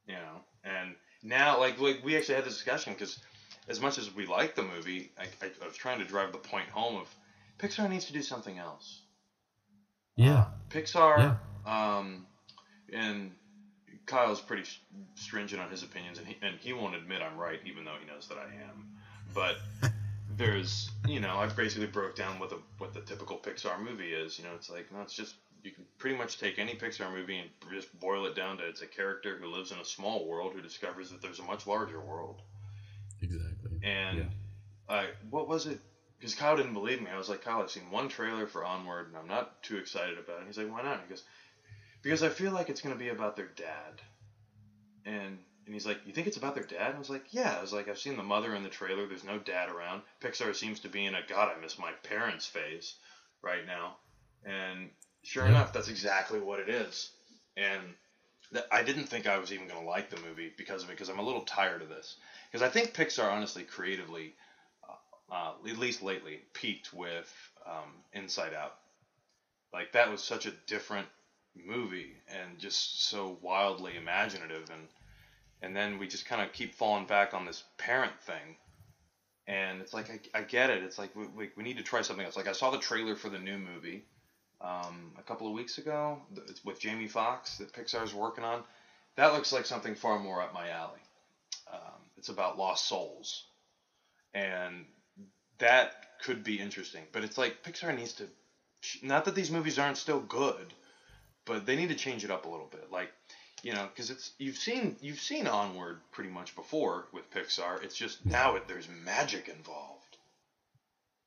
you 0.06 0.14
know. 0.14 0.40
And 0.64 0.94
now, 1.22 1.60
like, 1.60 1.78
like 1.78 2.00
we 2.02 2.16
actually 2.16 2.36
had 2.36 2.44
this 2.44 2.54
discussion 2.54 2.94
because, 2.94 3.18
as 3.68 3.78
much 3.78 3.98
as 3.98 4.12
we 4.14 4.26
like 4.26 4.54
the 4.54 4.62
movie, 4.62 5.12
I, 5.18 5.24
I, 5.44 5.50
I 5.62 5.66
was 5.66 5.76
trying 5.76 5.98
to 5.98 6.04
drive 6.04 6.32
the 6.32 6.38
point 6.38 6.68
home 6.70 6.96
of 6.96 7.14
Pixar 7.58 7.88
needs 7.88 8.06
to 8.06 8.12
do 8.12 8.22
something 8.22 8.58
else. 8.58 9.02
Yeah. 10.16 10.32
Uh, 10.34 10.46
Pixar, 10.70 11.38
um, 11.66 12.26
and 12.92 13.32
Kyle's 14.06 14.40
pretty 14.40 14.64
stringent 15.14 15.60
on 15.60 15.70
his 15.70 15.82
opinions, 15.82 16.18
and 16.18 16.26
he 16.26 16.36
and 16.42 16.56
he 16.58 16.72
won't 16.72 16.94
admit 16.94 17.20
I'm 17.20 17.38
right, 17.38 17.60
even 17.66 17.84
though 17.84 17.96
he 18.00 18.06
knows 18.06 18.28
that 18.28 18.38
I 18.38 18.44
am. 18.44 18.88
But 19.34 19.56
there's, 20.36 20.90
you 21.06 21.20
know, 21.20 21.36
I've 21.36 21.56
basically 21.56 21.86
broke 21.86 22.16
down 22.16 22.38
what 22.38 22.50
the 22.50 22.58
what 22.78 22.94
the 22.94 23.00
typical 23.00 23.38
Pixar 23.38 23.78
movie 23.82 24.12
is. 24.12 24.38
You 24.38 24.44
know, 24.44 24.54
it's 24.54 24.70
like 24.70 24.92
no, 24.92 25.00
it's 25.02 25.14
just 25.14 25.34
you 25.62 25.70
can 25.70 25.84
pretty 25.98 26.16
much 26.16 26.38
take 26.38 26.58
any 26.58 26.74
Pixar 26.74 27.12
movie 27.12 27.38
and 27.38 27.48
just 27.72 27.98
boil 28.00 28.26
it 28.26 28.34
down 28.34 28.58
to 28.58 28.66
it's 28.66 28.82
a 28.82 28.86
character 28.86 29.36
who 29.36 29.46
lives 29.46 29.70
in 29.70 29.78
a 29.78 29.84
small 29.84 30.26
world 30.26 30.52
who 30.54 30.60
discovers 30.60 31.10
that 31.10 31.22
there's 31.22 31.38
a 31.38 31.44
much 31.44 31.66
larger 31.66 32.00
world. 32.00 32.42
Exactly. 33.20 33.70
And 33.82 34.18
Yeah. 34.18 34.24
I 34.88 35.06
what 35.30 35.48
was 35.48 35.66
it? 35.66 35.78
Because 36.18 36.34
Kyle 36.34 36.56
didn't 36.56 36.74
believe 36.74 37.00
me. 37.00 37.10
I 37.10 37.18
was 37.18 37.28
like, 37.28 37.42
Kyle, 37.42 37.62
I've 37.62 37.70
seen 37.70 37.90
one 37.90 38.08
trailer 38.08 38.46
for 38.46 38.64
Onward, 38.64 39.08
and 39.08 39.16
I'm 39.16 39.26
not 39.26 39.60
too 39.62 39.76
excited 39.78 40.18
about 40.18 40.36
it. 40.36 40.38
And 40.38 40.46
he's 40.46 40.58
like, 40.58 40.70
Why 40.70 40.82
not? 40.82 41.00
He 41.02 41.08
goes, 41.08 41.22
Because 42.02 42.22
I 42.22 42.28
feel 42.28 42.52
like 42.52 42.68
it's 42.68 42.80
gonna 42.80 42.94
be 42.96 43.08
about 43.08 43.36
their 43.36 43.50
dad. 43.56 44.00
And 45.04 45.38
and 45.64 45.74
he's 45.74 45.86
like, 45.86 46.00
You 46.06 46.12
think 46.12 46.26
it's 46.26 46.36
about 46.36 46.54
their 46.54 46.64
dad? 46.64 46.88
And 46.88 46.96
I 46.96 46.98
was 46.98 47.10
like, 47.10 47.26
Yeah. 47.32 47.56
I 47.56 47.60
was 47.60 47.72
like, 47.72 47.88
I've 47.88 47.98
seen 47.98 48.16
the 48.16 48.22
mother 48.22 48.54
in 48.54 48.62
the 48.62 48.68
trailer. 48.68 49.06
There's 49.06 49.24
no 49.24 49.38
dad 49.38 49.68
around. 49.68 50.02
Pixar 50.20 50.54
seems 50.54 50.80
to 50.80 50.88
be 50.88 51.06
in 51.06 51.14
a 51.14 51.20
God, 51.28 51.52
I 51.56 51.60
miss 51.60 51.78
my 51.78 51.92
parents 52.02 52.46
phase 52.46 52.94
right 53.42 53.66
now. 53.66 53.96
And 54.44 54.90
sure 55.22 55.46
enough, 55.46 55.72
that's 55.72 55.88
exactly 55.88 56.40
what 56.40 56.60
it 56.60 56.68
is. 56.68 57.10
And 57.56 57.82
that, 58.52 58.66
I 58.70 58.82
didn't 58.82 59.06
think 59.06 59.26
I 59.26 59.38
was 59.38 59.52
even 59.52 59.68
gonna 59.68 59.86
like 59.86 60.10
the 60.10 60.20
movie 60.20 60.52
because 60.56 60.82
of 60.82 60.90
it, 60.90 60.92
because 60.92 61.08
I'm 61.08 61.18
a 61.18 61.24
little 61.24 61.42
tired 61.42 61.82
of 61.82 61.88
this. 61.88 62.16
Because 62.50 62.66
I 62.66 62.70
think 62.70 62.94
Pixar, 62.94 63.30
honestly, 63.30 63.62
creatively, 63.62 64.34
uh, 64.88 65.34
uh, 65.34 65.52
at 65.68 65.78
least 65.78 66.02
lately, 66.02 66.40
peaked 66.52 66.92
with 66.92 67.32
um, 67.66 67.92
Inside 68.12 68.54
Out. 68.54 68.74
Like 69.72 69.92
that 69.92 70.10
was 70.10 70.22
such 70.22 70.46
a 70.46 70.52
different 70.66 71.06
movie 71.54 72.12
and 72.28 72.58
just 72.58 73.08
so 73.08 73.38
wildly 73.40 73.96
imaginative, 73.96 74.68
and 74.70 74.88
and 75.62 75.74
then 75.74 75.98
we 75.98 76.06
just 76.06 76.26
kind 76.26 76.42
of 76.42 76.52
keep 76.52 76.74
falling 76.74 77.06
back 77.06 77.34
on 77.34 77.46
this 77.46 77.64
parent 77.78 78.12
thing. 78.20 78.56
And 79.46 79.80
it's 79.80 79.94
like 79.94 80.10
I, 80.10 80.40
I 80.40 80.42
get 80.42 80.70
it. 80.70 80.82
It's 80.82 80.98
like 80.98 81.14
we, 81.16 81.26
we, 81.26 81.50
we 81.56 81.62
need 81.62 81.78
to 81.78 81.82
try 81.82 82.02
something 82.02 82.24
else. 82.24 82.36
Like 82.36 82.48
I 82.48 82.52
saw 82.52 82.70
the 82.70 82.78
trailer 82.78 83.16
for 83.16 83.28
the 83.28 83.38
new 83.38 83.58
movie 83.58 84.04
um, 84.60 85.12
a 85.18 85.22
couple 85.22 85.46
of 85.46 85.52
weeks 85.52 85.78
ago 85.78 86.20
th- 86.34 86.58
with 86.64 86.80
Jamie 86.80 87.08
Foxx 87.08 87.58
that 87.58 87.72
Pixar's 87.72 88.14
working 88.14 88.44
on. 88.44 88.62
That 89.16 89.32
looks 89.32 89.52
like 89.52 89.66
something 89.66 89.94
far 89.94 90.18
more 90.18 90.40
up 90.40 90.54
my 90.54 90.70
alley. 90.70 91.00
Um, 91.72 92.00
it's 92.16 92.28
about 92.28 92.58
lost 92.58 92.86
souls, 92.86 93.44
and 94.32 94.84
that 95.58 95.94
could 96.22 96.44
be 96.44 96.58
interesting. 96.58 97.02
But 97.12 97.24
it's 97.24 97.36
like 97.36 97.62
Pixar 97.62 97.94
needs 97.96 98.14
to, 98.14 98.28
not 99.02 99.24
that 99.26 99.34
these 99.34 99.50
movies 99.50 99.78
aren't 99.78 99.98
still 99.98 100.20
good, 100.20 100.72
but 101.44 101.66
they 101.66 101.76
need 101.76 101.88
to 101.88 101.94
change 101.94 102.24
it 102.24 102.30
up 102.30 102.46
a 102.46 102.48
little 102.48 102.68
bit. 102.70 102.90
Like, 102.90 103.10
you 103.62 103.72
know, 103.72 103.88
because 103.92 104.10
it's 104.10 104.32
you've 104.38 104.56
seen 104.56 104.96
you've 105.00 105.20
seen 105.20 105.46
Onward 105.46 105.98
pretty 106.10 106.30
much 106.30 106.54
before 106.56 107.06
with 107.12 107.30
Pixar. 107.30 107.82
It's 107.82 107.96
just 107.96 108.24
now 108.26 108.56
it, 108.56 108.66
there's 108.68 108.88
magic 109.04 109.48
involved. 109.48 109.98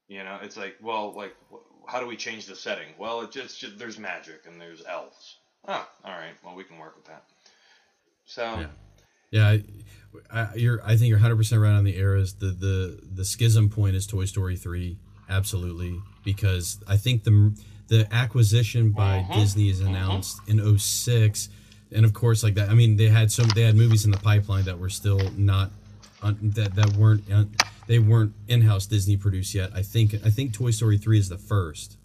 You 0.08 0.24
know, 0.24 0.38
it's 0.44 0.56
like, 0.58 0.76
well, 0.84 1.14
like, 1.14 1.36
how 1.88 2.00
do 2.00 2.06
we 2.06 2.16
change 2.16 2.46
the 2.46 2.56
setting? 2.56 2.88
Well, 3.00 3.22
it 3.22 3.32
just, 3.32 3.60
just 3.60 3.80
there's 3.80 3.98
magic 3.98 4.44
and 4.48 4.62
there's 4.62 4.84
elves. 4.86 5.38
Ah, 5.68 5.90
all 6.04 6.12
right. 6.12 6.36
Well, 6.44 6.54
we 6.56 6.64
can 6.64 6.78
work 6.78 6.96
with 6.96 7.06
that. 7.06 7.24
So, 8.26 8.44
Yeah. 8.44 8.68
Yeah, 9.32 9.48
I, 9.50 9.64
I, 10.32 10.56
you're. 10.56 10.80
I 10.86 10.90
think 10.96 11.10
you're 11.10 11.18
100 11.18 11.36
percent 11.36 11.60
right 11.60 11.72
on 11.74 11.84
the 11.84 11.98
eras. 11.98 12.36
The 12.36 12.48
the 12.52 13.00
the 13.12 13.26
schism 13.26 13.70
point 13.70 13.96
is 13.96 14.06
Toy 14.08 14.26
Story 14.26 14.56
three, 14.56 14.98
absolutely, 15.28 16.00
because 16.24 16.80
I 16.88 16.96
think 16.96 17.24
the 17.24 17.58
the 17.88 18.08
acquisition 18.14 18.92
by 18.92 19.20
Uh-huh. 19.20 19.40
Disney 19.40 19.70
is 19.70 19.82
announced 19.82 20.40
in 20.48 20.78
06, 20.78 21.50
and 21.92 22.06
of 22.06 22.14
course, 22.14 22.44
like 22.44 22.56
that. 22.56 22.70
I 22.70 22.74
mean, 22.74 22.98
they 22.98 23.08
had 23.08 23.32
some. 23.32 23.48
They 23.50 23.64
had 23.64 23.76
movies 23.76 24.06
in 24.06 24.12
the 24.12 24.18
pipeline 24.18 24.66
that 24.66 24.80
were 24.80 24.90
still 24.90 25.20
not 25.36 25.72
un, 26.22 26.38
that 26.56 26.76
that 26.76 26.94
weren't 26.94 27.32
un, 27.32 27.56
they 27.88 28.00
weren't 28.00 28.34
in 28.48 28.62
house 28.62 28.86
Disney 28.86 29.18
produced 29.18 29.54
yet. 29.54 29.72
I 29.76 29.82
think 29.82 30.14
I 30.26 30.30
think 30.30 30.54
Toy 30.54 30.72
Story 30.72 30.98
three 30.98 31.20
is 31.20 31.30
the 31.30 31.38
first. 31.38 31.98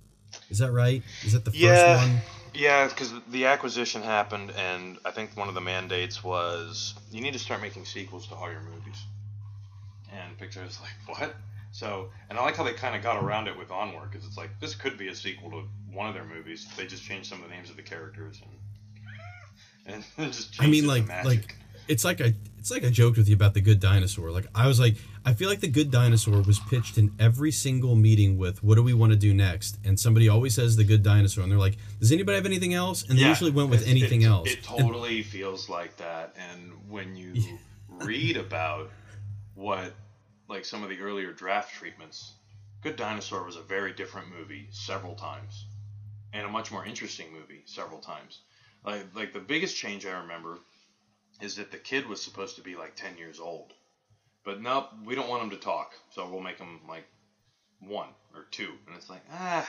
Is 0.51 0.59
that 0.59 0.73
right? 0.73 1.03
Is 1.25 1.33
that 1.33 1.45
the 1.45 1.53
Yeah. 1.53 1.97
first 1.97 2.07
one? 2.07 2.21
Yeah, 2.53 2.89
because 2.89 3.13
the 3.29 3.47
acquisition 3.47 4.03
happened, 4.03 4.51
and 4.51 4.99
I 5.05 5.13
think 5.13 5.37
one 5.37 5.49
of 5.49 5.55
the 5.55 5.61
mandates 5.61 6.25
was 6.25 6.95
you 7.13 7.21
need 7.21 7.33
to 7.33 7.39
start 7.39 7.61
making 7.63 7.85
sequels 7.85 8.27
to 8.29 8.35
all 8.35 8.51
your 8.51 8.63
movies. 8.63 9.01
And 10.13 10.37
Pixar's 10.37 10.81
like, 10.81 11.19
what? 11.19 11.37
So, 11.71 12.11
and 12.29 12.37
I 12.37 12.43
like 12.43 12.57
how 12.57 12.65
they 12.65 12.73
kind 12.73 12.97
of 12.97 13.03
got 13.05 13.23
around 13.23 13.47
it 13.47 13.57
with 13.57 13.71
Onward, 13.71 14.11
because 14.11 14.27
it's 14.27 14.37
like 14.37 14.51
this 14.59 14.75
could 14.75 14.99
be 14.99 15.07
a 15.07 15.15
sequel 15.15 15.51
to 15.53 15.63
one 15.93 16.09
of 16.09 16.15
their 16.15 16.25
movies. 16.25 16.67
They 16.77 16.87
just 16.87 17.05
changed 17.05 17.29
some 17.29 17.41
of 17.41 17.49
the 17.49 17.55
names 17.55 17.71
of 17.71 17.77
the 17.77 17.83
characters 17.83 18.41
and 18.43 18.51
and 19.87 20.05
just. 20.33 20.61
I 20.61 20.67
mean, 20.67 20.85
changed 20.89 21.11
it 21.11 21.13
to 21.13 21.13
like, 21.13 21.25
like 21.25 21.57
it's 21.89 22.05
like 22.05 22.21
I, 22.21 22.35
it's 22.59 22.71
like 22.71 22.85
I 22.85 22.91
joked 22.91 23.17
with 23.17 23.29
you 23.29 23.35
about 23.35 23.55
the 23.55 23.61
Good 23.61 23.81
Dinosaur. 23.81 24.31
Like 24.31 24.47
I 24.55 24.67
was 24.69 24.79
like, 24.79 24.97
I 25.25 25.35
feel 25.35 25.49
like 25.49 25.61
the 25.61 25.69
Good 25.69 25.91
Dinosaur 25.91 26.41
was 26.43 26.59
pitched 26.59 26.99
in 26.99 27.13
every 27.19 27.51
single 27.51 27.97
meeting 27.97 28.39
with, 28.39 28.63
"What 28.63 28.77
do 28.77 28.83
we 28.83 28.95
want 28.95 29.13
to 29.13 29.19
do 29.19 29.35
next?" 29.35 29.79
And 29.85 29.99
somebody 29.99 30.29
always 30.29 30.55
says 30.55 30.77
the 30.77 30.85
Good 30.85 31.03
Dinosaur, 31.03 31.43
and 31.43 31.51
they're 31.51 31.59
like, 31.59 31.77
"Does 31.99 32.13
anybody 32.13 32.37
have 32.37 32.47
anything 32.47 32.75
else?" 32.75 33.03
And 33.09 33.19
they 33.19 33.23
Yeah, 33.23 33.29
usually 33.31 33.51
went 33.51 33.71
with 33.71 33.87
anything 33.89 34.25
else. 34.25 34.49
It 34.51 34.59
And- 34.59 34.65
totally 34.65 35.23
feels 35.23 35.69
like 35.69 35.97
that. 35.97 36.37
And 36.51 36.73
when 36.89 37.17
you 37.17 37.35
read 37.89 38.37
about 38.37 38.91
what, 39.55 39.95
like 40.49 40.65
some 40.65 40.83
of 40.83 40.89
the 40.91 41.01
earlier 41.01 41.33
draft 41.33 41.75
treatments, 41.75 42.33
Good 42.83 42.97
Dinosaur 42.97 43.45
was 43.45 43.57
a 43.57 43.63
very 43.63 43.93
different 43.93 44.29
movie 44.29 44.69
several 44.71 45.15
times, 45.15 45.67
and 46.33 46.47
a 46.47 46.49
much 46.51 46.71
more 46.71 46.85
interesting 46.85 47.33
movie 47.33 47.63
several 47.67 47.99
times. 48.01 48.41
Like, 48.85 49.05
like 49.15 49.33
the 49.33 49.41
biggest 49.41 49.77
change 49.77 50.07
I 50.07 50.21
remember 50.21 50.59
is 51.41 51.57
that 51.57 51.71
the 51.71 51.79
kid 51.79 52.07
was 52.07 52.23
supposed 52.23 52.57
to 52.57 52.63
be 52.63 52.77
like 52.77 52.95
10 52.97 53.17
years 53.17 53.41
old. 53.41 53.73
But 54.45 54.61
nope, 54.63 54.91
we 55.05 55.15
don't 55.15 55.29
want 55.29 55.43
him 55.43 55.51
to 55.51 55.57
talk, 55.57 55.93
so 56.15 56.29
we'll 56.29 56.41
make 56.41 56.59
him 56.59 56.81
like 56.89 57.05
one 57.81 58.09
or 58.35 58.47
two. 58.51 58.73
And 58.87 58.97
it's 58.97 59.11
like, 59.11 59.23
ah, 59.33 59.69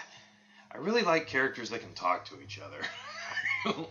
I 0.73 0.77
really 0.77 1.01
like 1.01 1.27
characters 1.27 1.69
that 1.71 1.81
can 1.81 1.93
talk 1.93 2.25
to 2.25 2.41
each 2.41 2.59
other. 2.59 3.75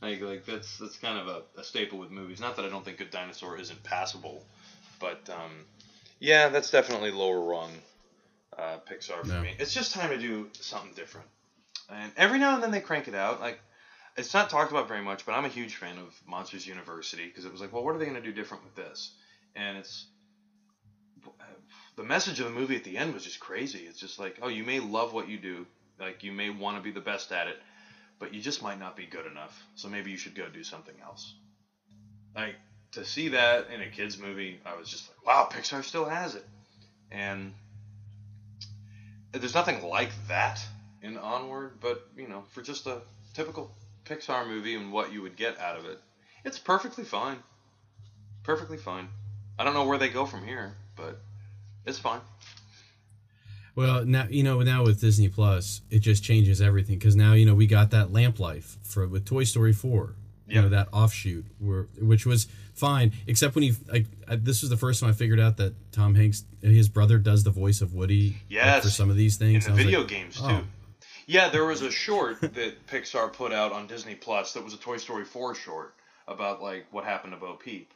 like, 0.00 0.20
like 0.22 0.46
that's 0.46 0.78
that's 0.78 0.96
kind 0.96 1.18
of 1.18 1.28
a, 1.28 1.60
a 1.60 1.64
staple 1.64 1.98
with 1.98 2.10
movies. 2.10 2.40
Not 2.40 2.56
that 2.56 2.64
I 2.64 2.70
don't 2.70 2.84
think 2.84 2.96
Good 2.96 3.10
Dinosaur 3.10 3.58
isn't 3.58 3.82
passable, 3.82 4.46
but 4.98 5.28
um, 5.28 5.52
yeah, 6.20 6.48
that's 6.48 6.70
definitely 6.70 7.10
lower 7.10 7.40
rung 7.40 7.70
uh, 8.58 8.78
Pixar 8.90 9.26
for 9.26 9.40
me. 9.42 9.54
It's 9.58 9.74
just 9.74 9.92
time 9.92 10.10
to 10.10 10.18
do 10.18 10.48
something 10.58 10.92
different. 10.94 11.28
And 11.90 12.12
every 12.16 12.38
now 12.38 12.54
and 12.54 12.62
then 12.62 12.70
they 12.70 12.80
crank 12.80 13.08
it 13.08 13.14
out. 13.14 13.40
Like 13.40 13.60
it's 14.16 14.32
not 14.32 14.48
talked 14.50 14.70
about 14.70 14.88
very 14.88 15.02
much, 15.02 15.26
but 15.26 15.32
I'm 15.32 15.44
a 15.44 15.48
huge 15.48 15.76
fan 15.76 15.98
of 15.98 16.14
Monsters 16.26 16.66
University 16.66 17.26
because 17.26 17.44
it 17.44 17.52
was 17.52 17.60
like, 17.60 17.72
well, 17.72 17.84
what 17.84 17.94
are 17.94 17.98
they 17.98 18.06
going 18.06 18.16
to 18.16 18.22
do 18.22 18.32
different 18.32 18.64
with 18.64 18.74
this? 18.74 19.12
And 19.54 19.76
it's 19.76 20.06
the 21.96 22.04
message 22.04 22.40
of 22.40 22.46
the 22.46 22.52
movie 22.52 22.76
at 22.76 22.84
the 22.84 22.96
end 22.96 23.14
was 23.14 23.24
just 23.24 23.40
crazy. 23.40 23.80
It's 23.80 23.98
just 23.98 24.18
like, 24.18 24.38
oh, 24.42 24.48
you 24.48 24.64
may 24.64 24.80
love 24.80 25.12
what 25.12 25.28
you 25.28 25.38
do, 25.38 25.66
like 25.98 26.22
you 26.22 26.32
may 26.32 26.50
want 26.50 26.76
to 26.76 26.82
be 26.82 26.90
the 26.90 27.00
best 27.00 27.32
at 27.32 27.46
it, 27.46 27.56
but 28.18 28.32
you 28.32 28.40
just 28.40 28.62
might 28.62 28.78
not 28.78 28.96
be 28.96 29.06
good 29.06 29.26
enough. 29.26 29.62
So 29.74 29.88
maybe 29.88 30.10
you 30.10 30.16
should 30.16 30.34
go 30.34 30.48
do 30.48 30.62
something 30.62 30.94
else. 31.02 31.34
Like 32.34 32.56
to 32.92 33.04
see 33.04 33.28
that 33.28 33.68
in 33.70 33.82
a 33.82 33.88
kids 33.88 34.18
movie, 34.18 34.60
I 34.64 34.76
was 34.76 34.88
just 34.88 35.08
like, 35.08 35.26
wow, 35.26 35.48
Pixar 35.50 35.84
still 35.84 36.06
has 36.06 36.34
it, 36.34 36.44
and 37.10 37.52
there's 39.32 39.54
nothing 39.54 39.82
like 39.82 40.10
that 40.28 40.60
in 41.02 41.18
Onward, 41.18 41.78
but 41.80 42.06
you 42.16 42.28
know, 42.28 42.44
for 42.52 42.62
just 42.62 42.86
a 42.86 43.00
typical 43.34 43.70
Pixar 44.06 44.46
movie 44.46 44.74
and 44.74 44.92
what 44.92 45.12
you 45.12 45.22
would 45.22 45.36
get 45.36 45.58
out 45.58 45.76
of 45.76 45.84
it, 45.84 45.98
it's 46.44 46.58
perfectly 46.58 47.04
fine. 47.04 47.38
Perfectly 48.42 48.76
fine. 48.76 49.08
I 49.58 49.64
don't 49.64 49.74
know 49.74 49.84
where 49.86 49.98
they 49.98 50.08
go 50.08 50.26
from 50.26 50.46
here, 50.46 50.74
but 50.96 51.20
it's 51.84 51.98
fine. 51.98 52.20
Well, 53.74 54.04
now 54.06 54.26
you 54.30 54.42
know 54.42 54.60
now 54.60 54.84
with 54.84 55.00
Disney 55.00 55.28
Plus, 55.28 55.82
it 55.90 55.98
just 55.98 56.22
changes 56.24 56.62
everything 56.62 56.98
because 56.98 57.14
now 57.16 57.34
you 57.34 57.44
know 57.44 57.54
we 57.54 57.66
got 57.66 57.90
that 57.90 58.12
lamp 58.12 58.40
life 58.40 58.78
for 58.82 59.06
with 59.06 59.26
Toy 59.26 59.44
Story 59.44 59.72
four. 59.72 60.14
You 60.48 60.62
know 60.62 60.68
that 60.68 60.86
offshoot, 60.92 61.44
where, 61.58 61.88
which 62.00 62.24
was 62.24 62.46
fine, 62.72 63.12
except 63.26 63.56
when 63.56 63.64
he 63.64 63.74
like 63.90 64.06
I, 64.28 64.36
this 64.36 64.60
was 64.62 64.70
the 64.70 64.76
first 64.76 65.00
time 65.00 65.10
I 65.10 65.12
figured 65.12 65.40
out 65.40 65.56
that 65.56 65.74
Tom 65.90 66.14
Hanks, 66.14 66.44
his 66.62 66.88
brother, 66.88 67.18
does 67.18 67.42
the 67.42 67.50
voice 67.50 67.80
of 67.80 67.94
Woody. 67.94 68.28
like, 68.28 68.36
Yes. 68.48 68.84
for 68.84 68.90
some 68.90 69.10
of 69.10 69.16
these 69.16 69.36
things 69.36 69.66
in 69.66 69.74
the 69.74 69.82
video 69.82 70.00
like, 70.00 70.08
games 70.08 70.40
oh, 70.40 70.48
too. 70.48 70.64
Yeah, 71.26 71.48
there 71.48 71.64
was 71.66 71.82
a 71.82 71.90
short 71.90 72.40
that 72.40 72.86
Pixar 72.86 73.32
put 73.32 73.52
out 73.52 73.72
on 73.72 73.86
Disney 73.88 74.14
Plus 74.14 74.52
that 74.52 74.62
was 74.64 74.74
a 74.74 74.78
Toy 74.78 74.96
Story 74.96 75.24
4 75.24 75.54
short 75.56 75.94
about 76.28 76.62
like 76.62 76.86
what 76.92 77.04
happened 77.04 77.32
to 77.32 77.38
Bo 77.38 77.54
Peep, 77.54 77.92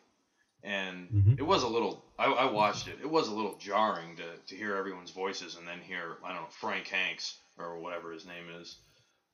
and 0.65 1.09
Mhm. 1.11 1.39
it 1.39 1.43
was 1.43 1.63
a 1.63 1.69
little. 1.69 2.05
I, 2.19 2.27
I 2.27 2.45
watched 2.51 2.89
it. 2.89 2.99
It 3.01 3.09
was 3.11 3.29
a 3.29 3.35
little 3.35 3.57
jarring 3.59 4.17
to 4.17 4.37
to 4.49 4.57
hear 4.57 4.77
everyone's 4.77 5.11
voices 5.13 5.57
and 5.57 5.67
then 5.67 5.81
hear 5.81 6.17
I 6.25 6.33
don't 6.33 6.43
know 6.43 6.49
Frank 6.49 6.89
Hanks 6.89 7.37
or 7.59 7.79
whatever 7.79 8.13
his 8.13 8.27
name 8.27 8.49
is, 8.61 8.77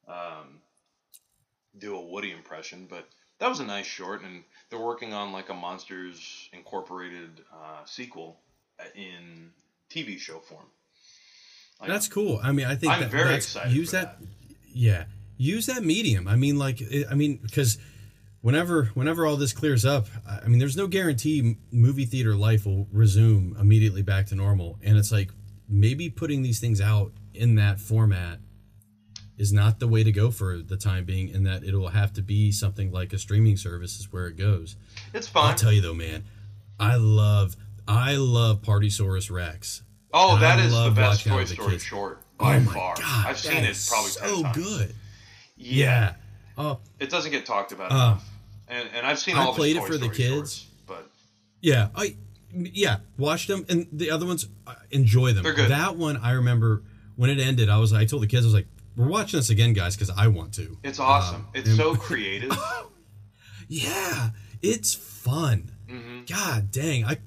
um, 0.08 0.60
do 1.78 1.96
a 1.96 2.00
Woody 2.00 2.32
impression, 2.32 2.86
but. 2.86 3.08
That 3.38 3.50
was 3.50 3.60
a 3.60 3.66
nice 3.66 3.84
short, 3.84 4.22
and 4.22 4.42
they're 4.70 4.78
working 4.80 5.12
on 5.12 5.30
like 5.30 5.50
a 5.50 5.54
Monsters 5.54 6.48
Incorporated 6.54 7.44
uh, 7.52 7.84
sequel 7.84 8.40
in 8.94 9.52
TV 9.90 10.18
show 10.18 10.38
form. 10.38 10.64
Like, 11.80 11.90
That's 11.90 12.08
cool. 12.08 12.40
I 12.42 12.52
mean, 12.52 12.66
I 12.66 12.74
think 12.74 12.92
I'm 12.92 13.00
that, 13.00 13.10
very 13.10 13.34
excited 13.34 13.72
Use 13.72 13.90
for 13.90 13.96
that, 13.96 14.18
yeah. 14.72 15.04
Use 15.36 15.66
that 15.66 15.84
medium. 15.84 16.26
I 16.26 16.36
mean, 16.36 16.58
like, 16.58 16.82
I 17.10 17.14
mean, 17.14 17.38
because 17.42 17.78
whenever, 18.40 18.86
whenever 18.94 19.26
all 19.26 19.36
this 19.36 19.52
clears 19.52 19.84
up, 19.84 20.06
I 20.26 20.48
mean, 20.48 20.58
there's 20.58 20.76
no 20.76 20.86
guarantee 20.86 21.56
movie 21.70 22.06
theater 22.06 22.34
life 22.34 22.64
will 22.64 22.86
resume 22.90 23.56
immediately 23.60 24.02
back 24.02 24.26
to 24.26 24.34
normal, 24.34 24.78
and 24.82 24.96
it's 24.96 25.12
like 25.12 25.30
maybe 25.68 26.08
putting 26.08 26.42
these 26.42 26.60
things 26.60 26.80
out 26.80 27.12
in 27.34 27.56
that 27.56 27.80
format 27.80 28.38
is 29.36 29.52
not 29.52 29.80
the 29.80 29.88
way 29.88 30.02
to 30.02 30.10
go 30.10 30.30
for 30.30 30.58
the 30.58 30.78
time 30.78 31.04
being, 31.04 31.34
and 31.34 31.46
that 31.46 31.62
it'll 31.62 31.88
have 31.88 32.12
to 32.14 32.22
be 32.22 32.50
something 32.50 32.90
like 32.90 33.12
a 33.12 33.18
streaming 33.18 33.56
service 33.56 33.98
is 34.00 34.10
where 34.10 34.26
it 34.26 34.36
goes. 34.38 34.76
It's 35.12 35.28
fine. 35.28 35.50
I'll 35.50 35.54
tell 35.54 35.72
you 35.72 35.82
though, 35.82 35.92
man, 35.92 36.24
I 36.80 36.96
love, 36.96 37.56
I 37.86 38.16
love 38.16 38.62
Partysaurus 38.62 39.30
Rex. 39.30 39.82
Oh, 40.12 40.34
And 40.34 40.42
that 40.42 40.58
I 40.58 40.64
is 40.64 40.72
the 40.72 40.90
best 40.94 41.24
Toy 41.26 41.44
Story 41.44 41.78
short 41.78 42.22
by 42.38 42.56
oh 42.56 42.60
far. 42.62 42.94
god, 42.96 43.26
I've 43.26 43.38
seen 43.38 43.64
it 43.64 43.76
probably 43.88 44.10
so 44.10 44.42
good. 44.54 44.94
Yeah. 45.56 45.84
Yeah. 45.84 46.14
Oh, 46.58 46.78
It 46.98 47.10
doesn't 47.10 47.30
get 47.32 47.44
talked 47.46 47.72
about 47.72 47.90
Uh, 47.92 47.94
enough. 47.94 48.28
And, 48.68 48.88
and 48.94 49.06
I've 49.06 49.18
seen 49.18 49.36
I 49.36 49.44
all 49.44 49.54
played 49.54 49.76
it 49.76 49.84
for 49.84 49.96
the 49.98 50.08
kids. 50.08 50.28
shorts, 50.34 50.66
but 50.86 51.10
yeah. 51.60 51.88
I 51.94 52.16
yeah, 52.52 52.98
watched 53.18 53.48
them 53.48 53.66
and 53.68 53.86
the 53.92 54.10
other 54.10 54.24
ones 54.26 54.48
enjoy 54.90 55.32
them. 55.32 55.42
They're 55.44 55.52
good. 55.54 55.70
That 55.70 55.96
one 55.96 56.16
I 56.16 56.32
remember 56.32 56.82
when 57.16 57.28
it 57.30 57.38
ended, 57.38 57.68
I 57.68 57.78
was 57.78 57.92
I 57.92 58.04
told 58.06 58.22
the 58.22 58.26
kids 58.26 58.44
I 58.44 58.48
was 58.48 58.54
like, 58.54 58.66
"We're 58.96 59.08
watching 59.08 59.38
this 59.38 59.50
again, 59.50 59.72
guys, 59.74 59.96
cuz 59.96 60.08
I 60.10 60.28
want 60.28 60.54
to." 60.54 60.78
it's 60.82 60.98
awesome. 60.98 61.36
Um, 61.42 61.46
it's 61.54 61.68
and- 61.68 61.76
so 61.76 61.94
creative. 62.08 62.50
Yeah, 63.68 64.30
it's 64.62 64.94
fun. 64.94 65.70
hmm 65.88 66.22
God 66.26 66.70
dang. 66.70 67.04
I 67.04 67.18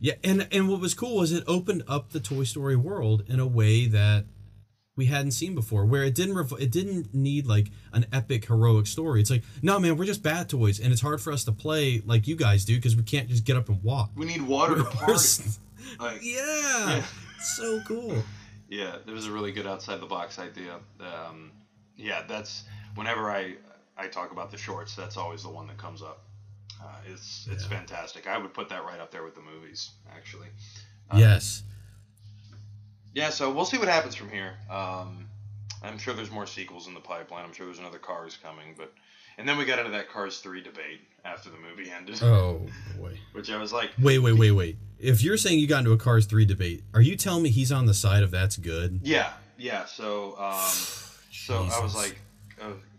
yeah, 0.00 0.14
and 0.24 0.48
and 0.50 0.68
what 0.68 0.80
was 0.80 0.94
cool 0.94 1.16
was 1.16 1.32
it 1.32 1.44
opened 1.46 1.82
up 1.86 2.10
the 2.10 2.20
Toy 2.20 2.44
Story 2.44 2.76
world 2.76 3.22
in 3.28 3.38
a 3.38 3.46
way 3.46 3.86
that 3.86 4.24
we 4.96 5.06
hadn't 5.06 5.32
seen 5.32 5.54
before 5.54 5.84
where 5.84 6.02
it 6.04 6.14
didn't 6.14 6.34
rev- 6.34 6.54
it 6.58 6.70
didn't 6.70 7.14
need 7.14 7.46
like 7.46 7.70
an 7.92 8.06
epic 8.12 8.46
heroic 8.46 8.86
story. 8.86 9.20
It's 9.20 9.30
like, 9.30 9.44
"No, 9.62 9.78
man, 9.78 9.96
we're 9.96 10.06
just 10.06 10.22
bad 10.22 10.48
toys 10.48 10.80
and 10.80 10.92
it's 10.92 11.02
hard 11.02 11.20
for 11.20 11.32
us 11.32 11.44
to 11.44 11.52
play 11.52 12.02
like 12.04 12.26
you 12.26 12.34
guys 12.36 12.64
do 12.64 12.76
because 12.76 12.96
we 12.96 13.02
can't 13.02 13.28
just 13.28 13.44
get 13.44 13.56
up 13.56 13.68
and 13.68 13.82
walk." 13.82 14.10
We 14.16 14.26
need 14.26 14.42
water 14.42 14.76
to 14.76 14.84
party. 14.84 15.14
Like, 15.98 16.20
yeah. 16.22 16.96
Yeah. 16.96 17.04
So 17.40 17.80
cool. 17.80 18.22
Yeah, 18.68 18.96
it 19.04 19.10
was 19.10 19.26
a 19.26 19.32
really 19.32 19.50
good 19.50 19.66
outside 19.66 20.00
the 20.00 20.06
box 20.06 20.38
idea. 20.38 20.76
Um, 21.00 21.50
yeah, 21.96 22.22
that's 22.28 22.64
whenever 22.94 23.30
I 23.30 23.56
I 23.96 24.06
talk 24.06 24.30
about 24.30 24.50
the 24.50 24.56
shorts, 24.56 24.94
that's 24.94 25.16
always 25.16 25.42
the 25.42 25.48
one 25.48 25.66
that 25.66 25.78
comes 25.78 26.00
up. 26.02 26.22
Uh, 26.82 26.86
it's 27.12 27.46
it's 27.50 27.64
Yeah. 27.64 27.68
fantastic. 27.78 28.26
I 28.26 28.38
would 28.38 28.54
put 28.54 28.68
that 28.70 28.84
right 28.84 29.00
up 29.00 29.10
there 29.10 29.22
with 29.22 29.34
the 29.34 29.42
movies, 29.42 29.90
actually. 30.14 30.48
Uh, 31.10 31.18
yes. 31.18 31.62
Yeah, 33.14 33.30
so 33.30 33.50
we'll 33.52 33.64
see 33.64 33.78
what 33.78 33.88
happens 33.88 34.14
from 34.14 34.30
here. 34.30 34.54
Um, 34.70 35.26
I'm 35.82 35.98
sure 35.98 36.14
there's 36.14 36.30
more 36.30 36.46
sequels 36.46 36.86
in 36.86 36.94
the 36.94 37.00
pipeline. 37.00 37.44
I'm 37.44 37.52
sure 37.52 37.66
there's 37.66 37.78
another 37.80 37.98
Cars 37.98 38.38
coming, 38.42 38.74
but 38.78 38.92
and 39.38 39.48
then 39.48 39.56
we 39.58 39.64
got 39.64 39.78
into 39.78 39.90
that 39.92 40.08
Cars 40.10 40.38
three 40.38 40.60
debate 40.62 41.00
after 41.24 41.50
the 41.50 41.56
movie 41.58 41.90
ended, 41.90 42.22
Oh 42.22 42.66
boy. 42.98 43.18
which 43.32 43.50
I 43.50 43.56
was 43.58 43.72
like, 43.72 43.90
Wait, 44.00 44.18
wait, 44.20 44.34
wait, 44.38 44.52
wait. 44.52 44.76
If 44.98 45.22
you're 45.22 45.36
saying 45.36 45.58
you 45.58 45.66
got 45.66 45.80
into 45.80 45.92
a 45.92 45.96
Cars 45.96 46.26
3 46.26 46.44
debate, 46.44 46.84
are 46.92 47.00
you 47.00 47.16
telling 47.16 47.42
me 47.42 47.48
he's 47.50 47.72
on 47.72 47.86
the 47.86 47.94
side 47.94 48.22
of 48.22 48.30
that's 48.30 48.56
good? 48.58 49.00
yeah, 49.02 49.32
yeah. 49.58 49.86
So 49.86 50.38
um, 50.38 50.60
so 51.32 51.66
I 51.70 51.82
was 51.82 51.94
like, 51.94 52.18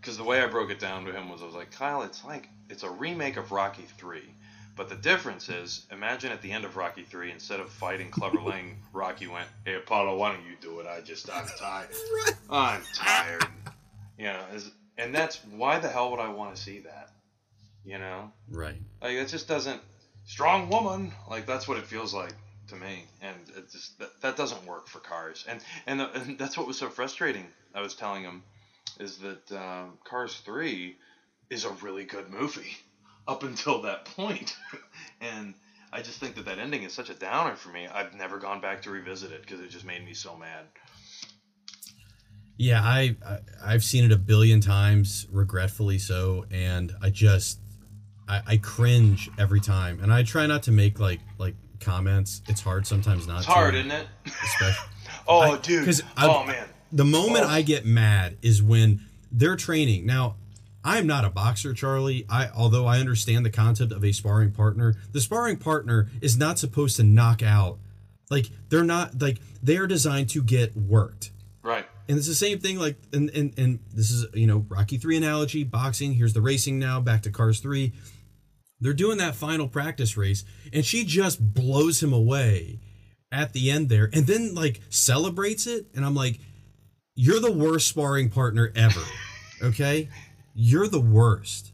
because 0.02 0.18
the 0.18 0.24
way 0.24 0.40
I 0.42 0.46
broke 0.46 0.70
it 0.70 0.80
down 0.80 1.04
to 1.04 1.12
him 1.12 1.28
was, 1.28 1.42
I 1.42 1.46
was 1.46 1.54
like, 1.54 1.70
Kyle, 1.70 2.02
it's 2.02 2.24
like 2.24 2.48
it's 2.68 2.82
a 2.82 2.90
remake 2.90 3.36
of 3.36 3.52
Rocky 3.52 3.84
three. 3.96 4.34
But 4.74 4.88
the 4.88 4.96
difference 4.96 5.48
is, 5.48 5.86
imagine 5.92 6.32
at 6.32 6.42
the 6.42 6.50
end 6.50 6.64
of 6.64 6.76
Rocky 6.76 7.02
Three, 7.02 7.30
instead 7.30 7.60
of 7.60 7.68
fighting 7.70 8.10
Clubber 8.10 8.40
Lang, 8.46 8.78
Rocky 8.92 9.26
went, 9.28 9.46
"Hey 9.64 9.74
Apollo, 9.74 10.16
why 10.16 10.32
don't 10.32 10.44
you 10.44 10.56
do 10.60 10.80
it? 10.80 10.86
I 10.86 11.00
just, 11.02 11.30
I'm 11.30 11.46
tired. 11.58 11.88
I'm 12.50 12.82
tired." 12.92 13.46
You 14.18 14.24
know, 14.24 14.40
and 14.98 15.14
that's 15.14 15.36
why 15.44 15.78
the 15.78 15.88
hell 15.88 16.10
would 16.10 16.20
I 16.20 16.30
want 16.30 16.56
to 16.56 16.60
see 16.60 16.80
that? 16.80 17.10
You 17.84 17.98
know, 17.98 18.32
Right. 18.48 18.76
like 19.00 19.12
it 19.12 19.28
just 19.28 19.46
doesn't. 19.46 19.80
Strong 20.24 20.68
woman, 20.68 21.12
like 21.28 21.46
that's 21.46 21.66
what 21.68 21.78
it 21.78 21.84
feels 21.86 22.14
like 22.14 22.32
to 22.68 22.76
me, 22.76 23.04
and 23.20 23.36
it 23.56 23.70
just 23.70 23.98
that, 23.98 24.20
that 24.22 24.36
doesn't 24.36 24.64
work 24.64 24.88
for 24.88 25.00
cars, 25.00 25.44
and 25.48 25.60
and, 25.86 26.00
the, 26.00 26.10
and 26.12 26.38
that's 26.38 26.56
what 26.56 26.66
was 26.66 26.78
so 26.78 26.88
frustrating. 26.88 27.46
I 27.74 27.82
was 27.82 27.94
telling 27.94 28.22
him 28.22 28.42
is 29.00 29.18
that 29.18 29.52
um, 29.52 29.98
Cars 30.04 30.36
Three 30.44 30.96
is 31.50 31.64
a 31.64 31.70
really 31.82 32.04
good 32.04 32.30
movie 32.30 32.76
up 33.28 33.42
until 33.42 33.82
that 33.82 34.04
point, 34.04 34.56
and 35.20 35.54
I 35.92 36.02
just 36.02 36.18
think 36.18 36.34
that 36.36 36.46
that 36.46 36.58
ending 36.58 36.82
is 36.82 36.92
such 36.92 37.10
a 37.10 37.14
downer 37.14 37.54
for 37.56 37.68
me. 37.68 37.86
I've 37.86 38.14
never 38.14 38.38
gone 38.38 38.60
back 38.60 38.82
to 38.82 38.90
revisit 38.90 39.30
it 39.32 39.42
because 39.42 39.60
it 39.60 39.70
just 39.70 39.84
made 39.84 40.04
me 40.04 40.14
so 40.14 40.36
mad. 40.36 40.64
Yeah, 42.56 42.82
I, 42.82 43.16
I 43.26 43.38
I've 43.64 43.82
seen 43.84 44.04
it 44.04 44.12
a 44.12 44.18
billion 44.18 44.60
times, 44.60 45.26
regretfully 45.30 45.98
so, 45.98 46.44
and 46.50 46.92
I 47.02 47.10
just 47.10 47.58
I, 48.28 48.42
I 48.46 48.56
cringe 48.58 49.30
every 49.38 49.60
time, 49.60 50.00
and 50.02 50.12
I 50.12 50.22
try 50.22 50.46
not 50.46 50.62
to 50.64 50.72
make 50.72 51.00
like 51.00 51.20
like 51.38 51.54
comments. 51.80 52.42
It's 52.48 52.60
hard 52.60 52.86
sometimes 52.86 53.26
not. 53.26 53.38
It's 53.38 53.46
hard, 53.46 53.74
to, 53.74 53.80
isn't 53.80 53.90
it? 53.90 54.06
Especially 54.26 54.88
Oh, 55.26 55.40
I- 55.40 55.58
dude. 55.58 55.88
I- 56.16 56.28
oh 56.28 56.44
man. 56.44 56.66
The 56.92 57.04
moment 57.04 57.44
Oh. 57.44 57.48
I 57.48 57.62
get 57.62 57.84
mad 57.84 58.36
is 58.42 58.62
when 58.62 59.00
they're 59.30 59.56
training. 59.56 60.06
Now, 60.06 60.36
I'm 60.84 61.06
not 61.06 61.24
a 61.24 61.30
boxer, 61.30 61.74
Charlie. 61.74 62.26
I 62.28 62.48
although 62.48 62.86
I 62.86 62.98
understand 62.98 63.46
the 63.46 63.50
concept 63.50 63.92
of 63.92 64.04
a 64.04 64.12
sparring 64.12 64.50
partner, 64.50 64.96
the 65.12 65.20
sparring 65.20 65.56
partner 65.56 66.10
is 66.20 66.36
not 66.36 66.58
supposed 66.58 66.96
to 66.96 67.04
knock 67.04 67.42
out. 67.42 67.78
Like 68.30 68.46
they're 68.68 68.84
not 68.84 69.20
like 69.20 69.38
they're 69.62 69.86
designed 69.86 70.28
to 70.30 70.42
get 70.42 70.76
worked. 70.76 71.30
Right. 71.62 71.86
And 72.08 72.18
it's 72.18 72.26
the 72.26 72.34
same 72.34 72.58
thing, 72.58 72.78
like, 72.78 72.96
and, 73.12 73.30
and, 73.30 73.56
and 73.56 73.78
this 73.94 74.10
is, 74.10 74.26
you 74.34 74.46
know, 74.46 74.66
Rocky 74.68 74.98
3 74.98 75.16
analogy, 75.16 75.62
boxing. 75.62 76.14
Here's 76.14 76.32
the 76.32 76.40
racing 76.40 76.78
now, 76.78 77.00
back 77.00 77.22
to 77.22 77.30
Cars 77.30 77.60
3. 77.60 77.92
They're 78.80 78.92
doing 78.92 79.18
that 79.18 79.36
final 79.36 79.68
practice 79.68 80.16
race, 80.16 80.44
and 80.72 80.84
she 80.84 81.04
just 81.04 81.54
blows 81.54 82.02
him 82.02 82.12
away 82.12 82.80
at 83.30 83.52
the 83.52 83.70
end 83.70 83.88
there, 83.88 84.10
and 84.12 84.26
then, 84.26 84.54
like, 84.54 84.80
celebrates 84.90 85.68
it. 85.68 85.86
And 85.94 86.04
I'm 86.04 86.14
like, 86.14 86.40
you're 87.22 87.38
the 87.38 87.52
worst 87.52 87.86
sparring 87.86 88.30
partner 88.30 88.72
ever. 88.74 89.00
Okay? 89.62 90.08
You're 90.54 90.88
the 90.88 91.00
worst. 91.00 91.72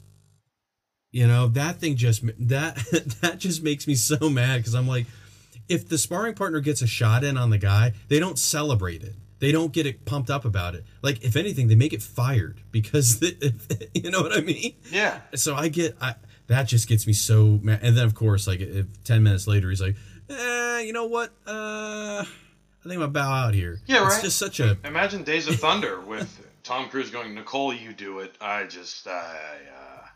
You 1.10 1.26
know, 1.26 1.48
that 1.48 1.80
thing 1.80 1.96
just, 1.96 2.22
that, 2.48 2.76
that 3.22 3.38
just 3.38 3.62
makes 3.62 3.86
me 3.86 3.94
so 3.94 4.28
mad 4.28 4.58
because 4.58 4.74
I'm 4.74 4.86
like, 4.86 5.06
if 5.66 5.88
the 5.88 5.96
sparring 5.96 6.34
partner 6.34 6.60
gets 6.60 6.82
a 6.82 6.86
shot 6.86 7.24
in 7.24 7.38
on 7.38 7.48
the 7.48 7.56
guy, 7.56 7.94
they 8.08 8.18
don't 8.18 8.38
celebrate 8.38 9.02
it. 9.02 9.14
They 9.38 9.50
don't 9.50 9.72
get 9.72 9.86
it 9.86 10.04
pumped 10.04 10.28
up 10.28 10.44
about 10.44 10.74
it. 10.74 10.84
Like 11.00 11.24
if 11.24 11.34
anything, 11.34 11.68
they 11.68 11.76
make 11.76 11.94
it 11.94 12.02
fired 12.02 12.60
because 12.70 13.22
you 13.94 14.10
know 14.10 14.20
what 14.20 14.36
I 14.36 14.42
mean. 14.42 14.74
Yeah. 14.90 15.20
So 15.34 15.54
I 15.54 15.68
get 15.68 15.96
I, 15.98 16.16
that 16.48 16.64
just 16.64 16.88
gets 16.88 17.06
me 17.06 17.14
so 17.14 17.58
mad. 17.62 17.80
And 17.82 17.96
then 17.96 18.04
of 18.04 18.14
course, 18.14 18.46
like 18.46 18.60
if 18.60 19.02
ten 19.04 19.22
minutes 19.22 19.46
later, 19.46 19.70
he's 19.70 19.80
like, 19.80 19.96
eh, 20.28 20.80
you 20.80 20.92
know 20.92 21.06
what? 21.06 21.32
Uh, 21.46 22.24
I 22.80 22.88
think 22.88 22.94
I'm 22.94 23.00
gonna 23.00 23.08
bow 23.12 23.32
out 23.32 23.54
here. 23.54 23.80
Yeah, 23.86 24.06
It's 24.06 24.14
right. 24.16 24.24
just 24.24 24.38
such 24.38 24.60
a 24.60 24.78
Imagine 24.84 25.24
Days 25.24 25.48
of 25.48 25.56
Thunder 25.56 26.00
with 26.00 26.44
Tom 26.62 26.88
Cruise 26.88 27.10
going, 27.10 27.34
Nicole, 27.34 27.72
you 27.74 27.92
do 27.92 28.20
it. 28.20 28.34
I 28.40 28.64
just, 28.64 29.06
I, 29.08 29.36
uh, 29.76 30.06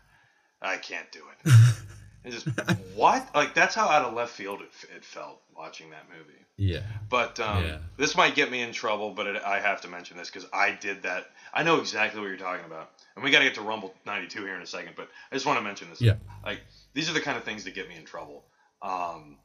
I 0.61 0.77
can't 0.77 1.11
do 1.11 1.23
it. 1.45 1.53
and 2.23 2.33
just 2.33 2.47
what? 2.95 3.27
Like 3.35 3.53
that's 3.53 3.75
how 3.75 3.87
out 3.89 4.05
of 4.05 4.13
left 4.13 4.31
field 4.33 4.61
it, 4.61 4.69
it 4.95 5.03
felt 5.03 5.41
watching 5.55 5.89
that 5.91 6.05
movie. 6.09 6.39
Yeah. 6.55 6.83
But 7.09 7.39
um, 7.39 7.63
Yeah. 7.63 7.77
this 7.97 8.15
might 8.15 8.35
get 8.35 8.49
me 8.49 8.61
in 8.61 8.71
trouble, 8.71 9.11
but 9.11 9.27
it, 9.27 9.41
I 9.43 9.59
have 9.59 9.81
to 9.81 9.87
mention 9.87 10.17
this 10.17 10.29
because 10.29 10.47
I 10.53 10.71
did 10.79 11.03
that. 11.03 11.25
I 11.53 11.63
know 11.63 11.79
exactly 11.79 12.21
what 12.21 12.27
you're 12.27 12.37
talking 12.37 12.65
about, 12.65 12.91
and 13.15 13.23
we 13.23 13.31
got 13.31 13.39
to 13.39 13.45
get 13.45 13.55
to 13.55 13.61
Rumble 13.61 13.93
'92 14.05 14.39
here 14.43 14.55
in 14.55 14.61
a 14.61 14.67
second. 14.67 14.93
But 14.95 15.09
I 15.31 15.35
just 15.35 15.45
want 15.45 15.57
to 15.59 15.63
mention 15.63 15.89
this. 15.89 15.99
Yeah. 15.99 16.15
Like 16.45 16.61
these 16.93 17.09
are 17.09 17.13
the 17.13 17.21
kind 17.21 17.37
of 17.37 17.43
things 17.43 17.63
that 17.65 17.75
get 17.75 17.89
me 17.89 17.95
in 17.95 18.05
trouble. 18.05 18.45
Um, 18.81 19.37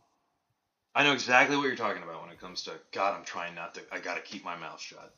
I 0.99 1.05
know 1.05 1.12
exactly 1.12 1.57
what 1.57 1.62
you're 1.62 1.76
talking 1.76 2.03
about 2.03 2.22
when 2.22 2.32
it 2.32 2.40
comes 2.40 2.62
to 2.62 2.72
God. 2.90 3.16
I'm 3.16 3.24
trying 3.24 3.55
not 3.55 3.74
to. 3.74 3.82
I 3.92 4.01
got 4.01 4.16
to 4.16 4.20
keep 4.20 4.44
my 4.44 4.57
mouth 4.57 4.80
shut. 4.80 5.14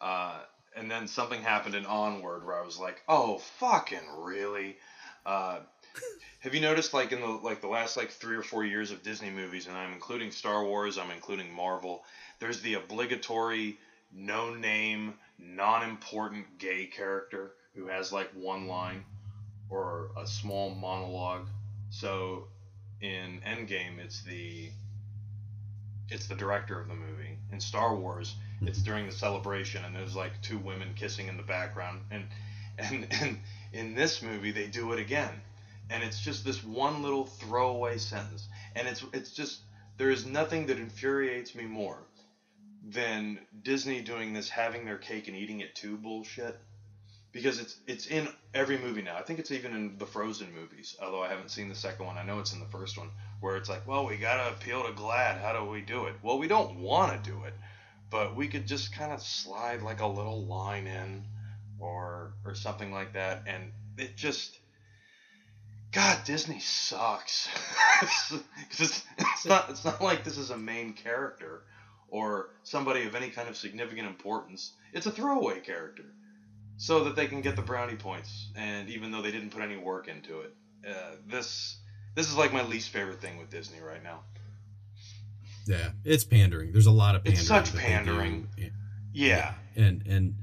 Uh, 0.00 0.38
and 0.74 0.90
then 0.90 1.08
something 1.08 1.42
happened 1.42 1.74
in 1.74 1.84
Onward 1.84 2.46
where 2.46 2.58
I 2.58 2.64
was 2.64 2.78
like, 2.78 3.02
"Oh, 3.06 3.36
fucking 3.58 4.08
really?" 4.16 4.78
Uh, 5.26 5.58
have 6.38 6.54
you 6.54 6.62
noticed, 6.62 6.94
like 6.94 7.12
in 7.12 7.20
the 7.20 7.26
like 7.26 7.60
the 7.60 7.68
last 7.68 7.98
like 7.98 8.08
three 8.12 8.34
or 8.34 8.42
four 8.42 8.64
years 8.64 8.92
of 8.92 9.02
Disney 9.02 9.28
movies, 9.28 9.66
and 9.66 9.76
I'm 9.76 9.92
including 9.92 10.30
Star 10.30 10.64
Wars, 10.64 10.96
I'm 10.96 11.10
including 11.10 11.52
Marvel. 11.52 12.02
There's 12.38 12.62
the 12.62 12.74
obligatory, 12.74 13.76
no 14.10 14.54
name, 14.54 15.12
non-important 15.38 16.58
gay 16.58 16.86
character 16.86 17.52
who 17.74 17.88
has 17.88 18.10
like 18.10 18.30
one 18.32 18.68
line 18.68 19.04
or 19.68 20.12
a 20.16 20.26
small 20.26 20.70
monologue. 20.70 21.46
So 21.90 22.46
in 23.02 23.42
Endgame, 23.46 23.98
it's 23.98 24.22
the 24.22 24.70
it's 26.10 26.26
the 26.26 26.34
director 26.34 26.80
of 26.80 26.88
the 26.88 26.94
movie. 26.94 27.38
In 27.52 27.60
Star 27.60 27.94
Wars, 27.94 28.34
it's 28.62 28.78
mm-hmm. 28.78 28.86
during 28.86 29.06
the 29.06 29.12
celebration, 29.12 29.84
and 29.84 29.94
there's 29.94 30.16
like 30.16 30.32
two 30.42 30.58
women 30.58 30.94
kissing 30.94 31.28
in 31.28 31.36
the 31.36 31.42
background. 31.42 32.02
And 32.10 32.24
and 32.78 33.06
and 33.20 33.38
in 33.72 33.94
this 33.94 34.22
movie, 34.22 34.50
they 34.50 34.66
do 34.66 34.92
it 34.92 34.98
again, 34.98 35.40
and 35.88 36.02
it's 36.02 36.20
just 36.20 36.44
this 36.44 36.62
one 36.64 37.02
little 37.02 37.26
throwaway 37.26 37.98
sentence, 37.98 38.48
and 38.74 38.88
it's 38.88 39.04
it's 39.12 39.32
just 39.32 39.60
there 39.96 40.10
is 40.10 40.26
nothing 40.26 40.66
that 40.66 40.78
infuriates 40.78 41.54
me 41.54 41.64
more 41.64 41.98
than 42.88 43.38
Disney 43.62 44.00
doing 44.00 44.32
this 44.32 44.48
having 44.48 44.84
their 44.84 44.98
cake 44.98 45.28
and 45.28 45.36
eating 45.36 45.60
it 45.60 45.74
too 45.74 45.96
bullshit. 45.96 46.58
Because 47.32 47.60
it's 47.60 47.76
it's 47.86 48.06
in 48.06 48.28
every 48.54 48.76
movie 48.76 49.02
now. 49.02 49.16
I 49.16 49.22
think 49.22 49.38
it's 49.38 49.52
even 49.52 49.72
in 49.72 49.98
the 49.98 50.06
Frozen 50.06 50.52
movies, 50.52 50.96
although 51.00 51.22
I 51.22 51.28
haven't 51.28 51.50
seen 51.50 51.68
the 51.68 51.74
second 51.74 52.06
one. 52.06 52.18
I 52.18 52.24
know 52.24 52.40
it's 52.40 52.52
in 52.52 52.60
the 52.60 52.66
first 52.66 52.98
one, 52.98 53.10
where 53.40 53.56
it's 53.56 53.68
like, 53.68 53.86
well, 53.86 54.06
we 54.06 54.16
gotta 54.16 54.52
appeal 54.52 54.82
to 54.82 54.92
GLAAD. 54.92 55.40
How 55.40 55.52
do 55.52 55.70
we 55.70 55.80
do 55.80 56.06
it? 56.06 56.14
Well, 56.22 56.38
we 56.38 56.48
don't 56.48 56.80
want 56.80 57.12
to 57.12 57.30
do 57.30 57.44
it, 57.44 57.54
but 58.10 58.34
we 58.34 58.48
could 58.48 58.66
just 58.66 58.92
kind 58.92 59.12
of 59.12 59.22
slide 59.22 59.82
like 59.82 60.00
a 60.00 60.06
little 60.06 60.44
line 60.44 60.88
in, 60.88 61.24
or 61.78 62.32
or 62.44 62.56
something 62.56 62.92
like 62.92 63.12
that, 63.12 63.44
and 63.46 63.72
it 63.96 64.16
just 64.16 64.58
God, 65.92 66.24
Disney 66.24 66.60
sucks. 66.60 67.48
it's, 68.02 69.04
it's 69.18 69.46
not 69.46 69.70
it's 69.70 69.84
not 69.84 70.00
like 70.00 70.22
this 70.24 70.38
is 70.38 70.50
a 70.50 70.56
main 70.56 70.92
character 70.92 71.62
or 72.08 72.50
somebody 72.62 73.06
of 73.06 73.14
any 73.14 73.30
kind 73.30 73.48
of 73.48 73.56
significant 73.56 74.06
importance. 74.06 74.72
It's 74.92 75.06
a 75.06 75.10
throwaway 75.10 75.60
character, 75.60 76.04
so 76.82 77.04
that 77.04 77.14
they 77.14 77.26
can 77.26 77.42
get 77.42 77.56
the 77.56 77.62
brownie 77.62 77.94
points. 77.94 78.48
And 78.56 78.88
even 78.88 79.12
though 79.12 79.20
they 79.20 79.30
didn't 79.30 79.50
put 79.50 79.60
any 79.60 79.76
work 79.76 80.08
into 80.08 80.40
it, 80.40 80.54
uh, 80.88 81.16
this 81.26 81.76
this 82.14 82.26
is 82.28 82.36
like 82.36 82.52
my 82.54 82.62
least 82.64 82.88
favorite 82.88 83.20
thing 83.20 83.36
with 83.36 83.50
Disney 83.50 83.80
right 83.80 84.02
now. 84.02 84.20
Yeah. 85.66 85.90
It's 86.04 86.24
pandering. 86.24 86.72
There's 86.72 86.86
a 86.86 86.90
lot 86.90 87.14
of 87.14 87.22
pandering. 87.22 87.38
It's 87.38 87.46
such 87.46 87.70
that 87.72 87.76
they 87.76 87.82
do. 87.82 87.88
pandering. 87.88 88.48
Yeah, 89.12 89.54
And 89.76 90.06
and 90.06 90.34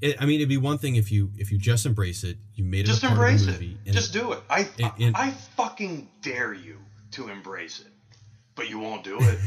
it, 0.00 0.20
I 0.20 0.26
mean, 0.26 0.36
it'd 0.36 0.48
be 0.48 0.56
one 0.56 0.78
thing 0.78 0.96
if 0.96 1.12
you 1.12 1.30
if 1.36 1.52
you 1.52 1.58
just 1.58 1.84
embrace 1.86 2.24
it, 2.24 2.38
you 2.54 2.64
made 2.64 2.80
it 2.80 2.86
just 2.86 3.04
embrace 3.04 3.46
of 3.46 3.58
the 3.58 3.76
it. 3.84 3.92
Just 3.92 4.12
do 4.14 4.32
it. 4.32 4.40
I 4.48 4.60
it- 4.78 4.92
it- 4.98 5.14
I 5.14 5.30
fucking 5.56 6.08
dare 6.22 6.54
you 6.54 6.78
to 7.12 7.28
embrace 7.28 7.80
it, 7.80 7.92
but 8.54 8.70
you 8.70 8.78
won't 8.78 9.04
do 9.04 9.18
it. 9.20 9.38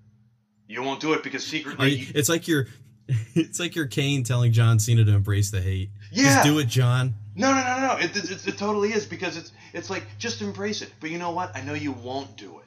you 0.68 0.82
won't 0.82 1.00
do 1.00 1.12
it 1.12 1.22
because 1.22 1.46
secretly. 1.46 1.90
you- 1.94 2.06
it's 2.14 2.28
like 2.30 2.48
you're 2.48 2.68
it's 3.34 3.60
like 3.60 3.74
you're 3.74 3.86
Kane 3.86 4.22
telling 4.22 4.52
John 4.52 4.78
Cena 4.78 5.04
to 5.04 5.12
embrace 5.12 5.50
the 5.50 5.60
hate. 5.60 5.90
Yeah. 6.10 6.24
Just 6.24 6.44
do 6.44 6.58
it, 6.58 6.68
John. 6.68 7.14
No, 7.34 7.52
no, 7.52 7.62
no, 7.62 7.80
no. 7.88 7.96
It, 7.98 8.16
it, 8.16 8.46
it 8.46 8.58
totally 8.58 8.92
is 8.92 9.06
because 9.06 9.36
it's 9.36 9.52
it's 9.72 9.90
like 9.90 10.04
just 10.18 10.40
embrace 10.40 10.82
it. 10.82 10.92
But 11.00 11.10
you 11.10 11.18
know 11.18 11.32
what? 11.32 11.54
I 11.56 11.62
know 11.62 11.74
you 11.74 11.92
won't 11.92 12.36
do 12.36 12.58
it 12.58 12.66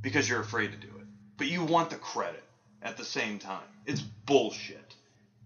because 0.00 0.28
you're 0.28 0.40
afraid 0.40 0.70
to 0.72 0.78
do 0.78 0.86
it. 0.86 1.06
But 1.36 1.48
you 1.48 1.64
want 1.64 1.90
the 1.90 1.96
credit 1.96 2.44
at 2.82 2.96
the 2.96 3.04
same 3.04 3.38
time. 3.38 3.66
It's 3.86 4.00
bullshit. 4.00 4.94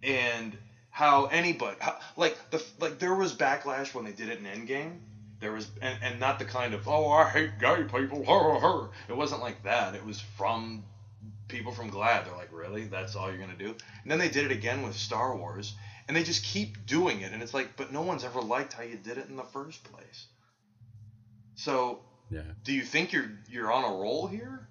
And 0.03 0.57
how 0.91 1.27
anybody 1.27 1.77
how, 1.81 1.99
like 2.17 2.37
the 2.51 2.63
like 2.79 2.99
there 2.99 3.15
was 3.15 3.35
backlash 3.35 3.95
when 3.95 4.05
they 4.05 4.13
did 4.13 4.29
it 4.29 4.39
in 4.39 4.45
Endgame. 4.45 4.99
There 5.41 5.53
was 5.53 5.69
and, 5.81 5.97
and 6.03 6.21
not 6.21 6.39
the 6.39 6.45
kind 6.45 6.75
of 6.75 6.87
oh 6.87 7.11
I 7.11 7.29
hate 7.29 7.59
gay 7.59 7.85
people. 7.85 8.25
Her, 8.25 8.59
her. 8.61 8.91
It 9.09 9.17
wasn't 9.17 9.41
like 9.41 9.63
that. 9.65 9.95
It 9.95 10.05
was 10.05 10.21
from 10.21 10.85
people 11.49 11.73
from 11.73 11.91
GLAAD. 11.91 12.25
They're 12.27 12.37
like, 12.37 12.53
really? 12.53 12.85
That's 12.85 13.17
all 13.17 13.29
you're 13.29 13.39
gonna 13.41 13.57
do? 13.57 13.75
And 14.03 14.11
then 14.11 14.19
they 14.19 14.29
did 14.29 14.45
it 14.45 14.53
again 14.53 14.83
with 14.83 14.95
Star 14.97 15.37
Wars, 15.37 15.75
and 16.07 16.17
they 16.17 16.23
just 16.23 16.45
keep 16.45 16.87
doing 16.87 17.21
it. 17.23 17.33
And 17.33 17.43
it's 17.43 17.55
like, 17.55 17.77
but 17.77 17.93
no 17.93 18.03
one's 18.03 18.25
ever 18.25 18.41
liked 18.41 18.73
how 18.75 18.83
you 18.83 18.97
did 18.97 19.19
it 19.19 19.29
in 19.29 19.37
the 19.37 19.45
first 19.45 19.83
place. 19.85 20.27
So, 21.57 22.03
Yeah. 22.31 22.43
do 22.65 22.73
you 22.73 22.83
think 22.83 23.13
you're 23.13 23.31
you're 23.49 23.73
on 23.73 23.85
a 23.85 23.97
roll 23.97 24.27
here? 24.27 24.69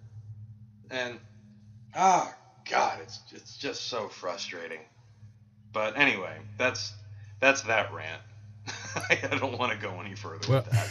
And 0.89 1.19
ah, 1.95 2.33
God, 2.69 2.99
it's 3.01 3.19
it's 3.31 3.57
just 3.57 3.87
so 3.87 4.07
frustrating. 4.07 4.79
But 5.73 5.97
anyway, 5.97 6.37
that's 6.57 6.93
that's 7.39 7.61
that 7.63 7.93
rant. 7.93 8.21
I 9.09 9.37
don't 9.37 9.57
want 9.57 9.71
to 9.73 9.77
go 9.77 9.99
any 10.01 10.15
further 10.15 10.47
Well, 10.47 10.61
with 10.61 10.71
that. 10.71 10.87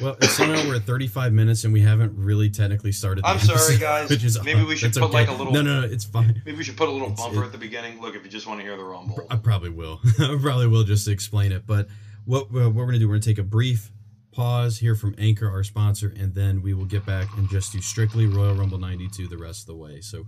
Well, 0.00 0.16
somehow 0.22 0.66
we're 0.68 0.76
at 0.76 0.82
35 0.82 1.32
minutes 1.32 1.64
and 1.64 1.72
we 1.72 1.80
haven't 1.80 2.12
really 2.16 2.50
technically 2.50 2.92
started. 2.92 3.24
The 3.24 3.28
I'm 3.28 3.38
sorry, 3.38 3.58
episode, 3.58 3.80
guys. 3.80 4.10
Which 4.10 4.24
is 4.24 4.42
Maybe 4.42 4.62
we 4.64 4.76
should 4.76 4.92
put, 4.92 5.02
okay. 5.04 5.12
like, 5.12 5.28
a 5.28 5.32
little- 5.32 5.52
No, 5.52 5.62
no, 5.62 5.80
no. 5.82 5.86
It's 5.86 6.04
fine. 6.04 6.42
Maybe 6.44 6.58
we 6.58 6.64
should 6.64 6.76
put 6.76 6.88
a 6.88 6.92
little 6.92 7.08
It's- 7.12 7.20
bumper 7.20 7.42
it- 7.42 7.46
at 7.46 7.52
the 7.52 7.58
beginning. 7.58 8.00
Look, 8.00 8.14
if 8.14 8.24
you 8.24 8.30
just 8.30 8.46
want 8.46 8.60
to 8.60 8.64
hear 8.66 8.76
the 8.76 8.84
rumble. 8.84 9.26
I 9.30 9.36
probably 9.36 9.70
will. 9.70 10.00
I 10.18 10.36
probably 10.40 10.66
will 10.66 10.84
just 10.84 11.08
explain 11.08 11.52
it. 11.52 11.66
But 11.66 11.88
what 12.24 12.44
uh, 12.44 12.68
what 12.70 12.74
we're 12.74 12.86
gonna 12.86 12.98
do? 12.98 13.08
We're 13.08 13.14
gonna 13.14 13.22
take 13.22 13.38
a 13.38 13.42
brief 13.42 13.90
pause, 14.32 14.78
hear 14.78 14.94
from 14.94 15.14
Anchor, 15.16 15.48
our 15.50 15.64
sponsor, 15.64 16.12
and 16.18 16.34
then 16.34 16.60
we 16.60 16.74
will 16.74 16.84
get 16.84 17.06
back 17.06 17.26
and 17.38 17.48
just 17.48 17.72
do 17.72 17.80
strictly 17.80 18.26
Royal 18.26 18.54
Rumble 18.54 18.78
92 18.78 19.28
the 19.28 19.38
rest 19.38 19.62
of 19.62 19.66
the 19.68 19.76
way. 19.76 20.00
So, 20.02 20.26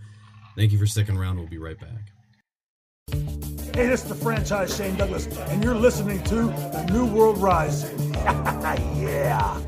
thank 0.57 0.73
you 0.73 0.79
for 0.79 0.87
sticking 0.87 1.17
around. 1.17 1.37
We'll 1.39 1.47
be 1.49 1.59
right 1.59 1.79
back. 1.79 2.13
Hey, 3.75 3.87
this 3.87 4.03
is 4.03 4.09
the 4.09 4.15
franchise 4.15 4.77
Shane 4.77 4.97
Douglas, 4.97 5.27
and 5.27 5.63
you're 5.63 5.75
listening 5.75 6.23
to 6.25 6.35
The 6.47 6.87
New 6.91 7.07
World 7.07 7.39
Rising. 7.39 8.08
yeah. 8.99 9.61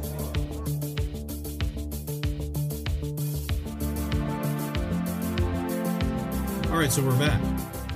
All 6.71 6.77
right, 6.79 6.91
so 6.91 7.03
we're 7.03 7.19
back, 7.19 7.41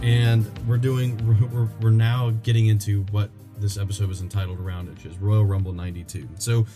and 0.02 0.46
we're 0.66 0.78
doing. 0.78 1.16
We're, 1.52 1.68
we're 1.80 1.90
now 1.90 2.30
getting 2.42 2.66
into 2.66 3.02
what 3.10 3.30
this 3.58 3.76
episode 3.76 4.08
was 4.08 4.20
entitled 4.20 4.60
around, 4.60 4.90
which 4.90 5.06
is 5.06 5.18
Royal 5.18 5.44
Rumble 5.44 5.72
'92. 5.72 6.28
So, 6.38 6.66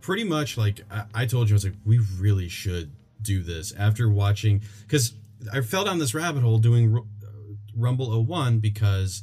pretty 0.00 0.24
much, 0.24 0.58
like 0.58 0.82
I, 0.90 1.04
I 1.14 1.26
told 1.26 1.48
you, 1.48 1.54
I 1.54 1.56
was 1.56 1.64
like, 1.64 1.74
we 1.84 1.98
really 2.18 2.48
should 2.48 2.92
do 3.22 3.42
this 3.42 3.72
after 3.72 4.08
watching 4.08 4.62
because 4.82 5.14
I 5.52 5.60
fell 5.60 5.84
down 5.84 5.98
this 5.98 6.14
rabbit 6.14 6.42
hole 6.42 6.58
doing 6.58 6.92
Ru- 6.92 7.06
uh, 7.24 7.54
Rumble 7.76 8.24
01 8.24 8.58
because 8.58 9.22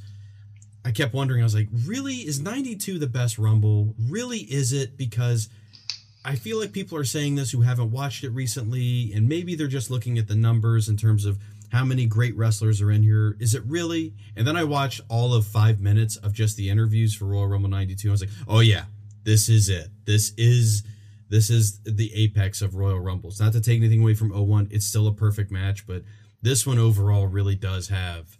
I 0.85 0.91
kept 0.91 1.13
wondering. 1.13 1.41
I 1.41 1.43
was 1.43 1.55
like, 1.55 1.67
really, 1.85 2.17
is 2.17 2.39
'92 2.39 2.99
the 2.99 3.07
best 3.07 3.39
Rumble? 3.39 3.95
Really, 4.09 4.39
is 4.39 4.71
it? 4.71 4.97
Because 4.97 5.49
I 6.23 6.35
feel 6.35 6.59
like 6.59 6.71
people 6.71 6.97
are 6.97 7.03
saying 7.03 7.35
this 7.35 7.51
who 7.51 7.61
haven't 7.61 7.91
watched 7.91 8.23
it 8.23 8.29
recently, 8.29 9.11
and 9.13 9.27
maybe 9.27 9.55
they're 9.55 9.67
just 9.67 9.89
looking 9.89 10.17
at 10.17 10.27
the 10.27 10.35
numbers 10.35 10.87
in 10.87 10.95
terms 10.95 11.25
of 11.25 11.39
how 11.71 11.83
many 11.83 12.05
great 12.05 12.37
wrestlers 12.37 12.81
are 12.81 12.91
in 12.91 13.01
here. 13.01 13.35
Is 13.39 13.55
it 13.55 13.63
really? 13.65 14.13
And 14.35 14.47
then 14.47 14.55
I 14.55 14.63
watched 14.63 15.01
all 15.09 15.33
of 15.33 15.45
five 15.45 15.79
minutes 15.81 16.17
of 16.17 16.33
just 16.33 16.55
the 16.55 16.69
interviews 16.69 17.15
for 17.15 17.25
Royal 17.25 17.47
Rumble 17.47 17.69
'92. 17.69 18.07
I 18.07 18.11
was 18.11 18.21
like, 18.21 18.29
oh 18.47 18.59
yeah, 18.59 18.85
this 19.23 19.49
is 19.49 19.69
it. 19.69 19.89
This 20.05 20.33
is 20.37 20.83
this 21.29 21.49
is 21.49 21.79
the 21.83 22.13
apex 22.13 22.61
of 22.61 22.75
Royal 22.75 22.99
Rumbles. 22.99 23.39
Not 23.39 23.53
to 23.53 23.61
take 23.61 23.79
anything 23.79 24.01
away 24.01 24.13
from 24.13 24.29
01, 24.29 24.69
it's 24.71 24.85
still 24.85 25.07
a 25.07 25.13
perfect 25.13 25.51
match, 25.51 25.87
but 25.87 26.03
this 26.41 26.67
one 26.67 26.77
overall 26.77 27.27
really 27.27 27.55
does 27.55 27.87
have. 27.89 28.37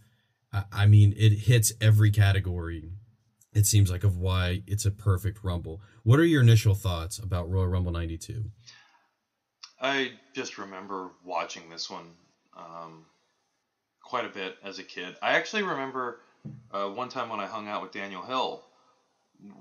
I- 0.71 0.85
mean, 0.85 1.13
it 1.17 1.31
hits 1.33 1.73
every 1.81 2.11
category 2.11 2.91
it 3.55 3.65
seems 3.65 3.89
like 3.89 4.03
of 4.03 4.17
why 4.17 4.61
it's 4.67 4.85
a 4.85 4.91
perfect 4.91 5.43
rumble. 5.43 5.81
What 6.03 6.19
are 6.19 6.25
your 6.25 6.41
initial 6.41 6.75
thoughts 6.75 7.17
about 7.17 7.49
Royal 7.49 7.67
Rumble 7.67 7.93
92? 7.93 8.43
I 9.81 10.11
just 10.33 10.57
remember 10.57 11.11
watching 11.23 11.69
this 11.69 11.89
one 11.89 12.05
um, 12.55 13.05
quite 14.03 14.25
a 14.25 14.29
bit 14.29 14.57
as 14.61 14.77
a 14.77 14.83
kid. 14.83 15.15
I 15.21 15.35
actually 15.35 15.63
remember 15.63 16.19
uh, 16.71 16.89
one 16.89 17.07
time 17.07 17.29
when 17.29 17.39
I 17.39 17.45
hung 17.45 17.69
out 17.69 17.81
with 17.81 17.93
Daniel 17.93 18.23
Hill, 18.23 18.61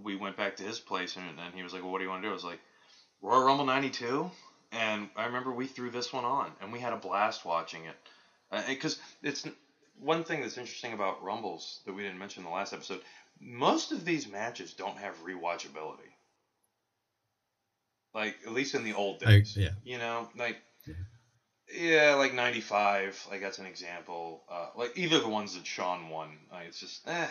we 0.02 0.16
went 0.16 0.36
back 0.36 0.56
to 0.56 0.64
his 0.64 0.80
place 0.80 1.16
and, 1.16 1.24
and 1.38 1.54
he 1.54 1.62
was 1.62 1.72
like, 1.72 1.82
well, 1.82 1.92
"What 1.92 1.98
do 1.98 2.04
you 2.04 2.10
want 2.10 2.22
to 2.22 2.28
do?" 2.28 2.30
I 2.30 2.34
was 2.34 2.44
like, 2.44 2.60
"Royal 3.22 3.44
Rumble 3.44 3.64
'92," 3.64 4.30
and 4.72 5.08
I 5.16 5.26
remember 5.26 5.52
we 5.52 5.66
threw 5.66 5.90
this 5.90 6.12
one 6.12 6.24
on 6.24 6.50
and 6.60 6.72
we 6.72 6.80
had 6.80 6.92
a 6.92 6.96
blast 6.96 7.44
watching 7.44 7.84
it 7.84 7.96
because 8.68 8.98
it's 9.22 9.46
one 9.98 10.24
thing 10.24 10.40
that's 10.40 10.58
interesting 10.58 10.92
about 10.92 11.22
Rumbles 11.22 11.80
that 11.86 11.92
we 11.94 12.02
didn't 12.02 12.18
mention 12.18 12.42
in 12.42 12.48
the 12.50 12.54
last 12.54 12.72
episode. 12.72 13.00
Most 13.40 13.92
of 13.92 14.04
these 14.04 14.28
matches 14.28 14.72
don't 14.74 14.98
have 14.98 15.14
rewatchability. 15.24 16.10
Like 18.14 18.36
at 18.46 18.52
least 18.52 18.74
in 18.74 18.84
the 18.84 18.94
old 18.94 19.22
I- 19.24 19.30
days. 19.38 19.56
yeah. 19.56 19.70
You 19.84 19.98
know, 19.98 20.28
like 20.36 20.58
yeah, 21.72 22.14
like 22.14 22.34
'95. 22.34 23.26
Like 23.30 23.40
that's 23.40 23.58
an 23.58 23.66
example. 23.66 24.44
Uh, 24.50 24.68
like 24.76 24.92
either 24.96 25.18
the 25.20 25.28
ones 25.28 25.54
that 25.56 25.66
Shawn 25.66 26.08
won. 26.10 26.38
Like 26.52 26.68
it's 26.68 26.80
just 26.80 27.06
eh. 27.08 27.28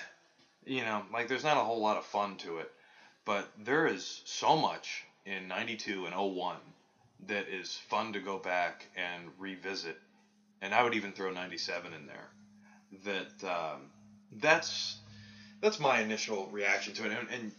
You 0.65 0.81
know, 0.81 1.03
like 1.13 1.27
there's 1.27 1.43
not 1.43 1.57
a 1.57 1.61
whole 1.63 1.81
lot 1.81 1.97
of 1.97 2.05
fun 2.05 2.37
to 2.37 2.57
it, 2.59 2.71
but 3.25 3.49
there 3.63 3.85
is 3.87 4.21
so 4.25 4.57
much 4.57 5.03
in 5.25 5.47
'92 5.47 6.05
and 6.05 6.15
01 6.15 6.57
that 7.27 7.47
is 7.47 7.73
fun 7.89 8.13
to 8.13 8.19
go 8.19 8.37
back 8.37 8.87
and 8.97 9.29
revisit. 9.37 9.97
And 10.61 10.73
I 10.73 10.83
would 10.83 10.93
even 10.95 11.13
throw 11.13 11.31
'97 11.31 11.93
in 11.93 12.07
there. 12.07 12.29
That 13.05 13.49
um, 13.49 13.89
that's 14.31 14.97
that's 15.61 15.79
my 15.79 16.01
initial 16.01 16.49
reaction 16.51 16.93
to 16.95 17.05
it, 17.05 17.11
and, 17.11 17.29
and 17.29 17.51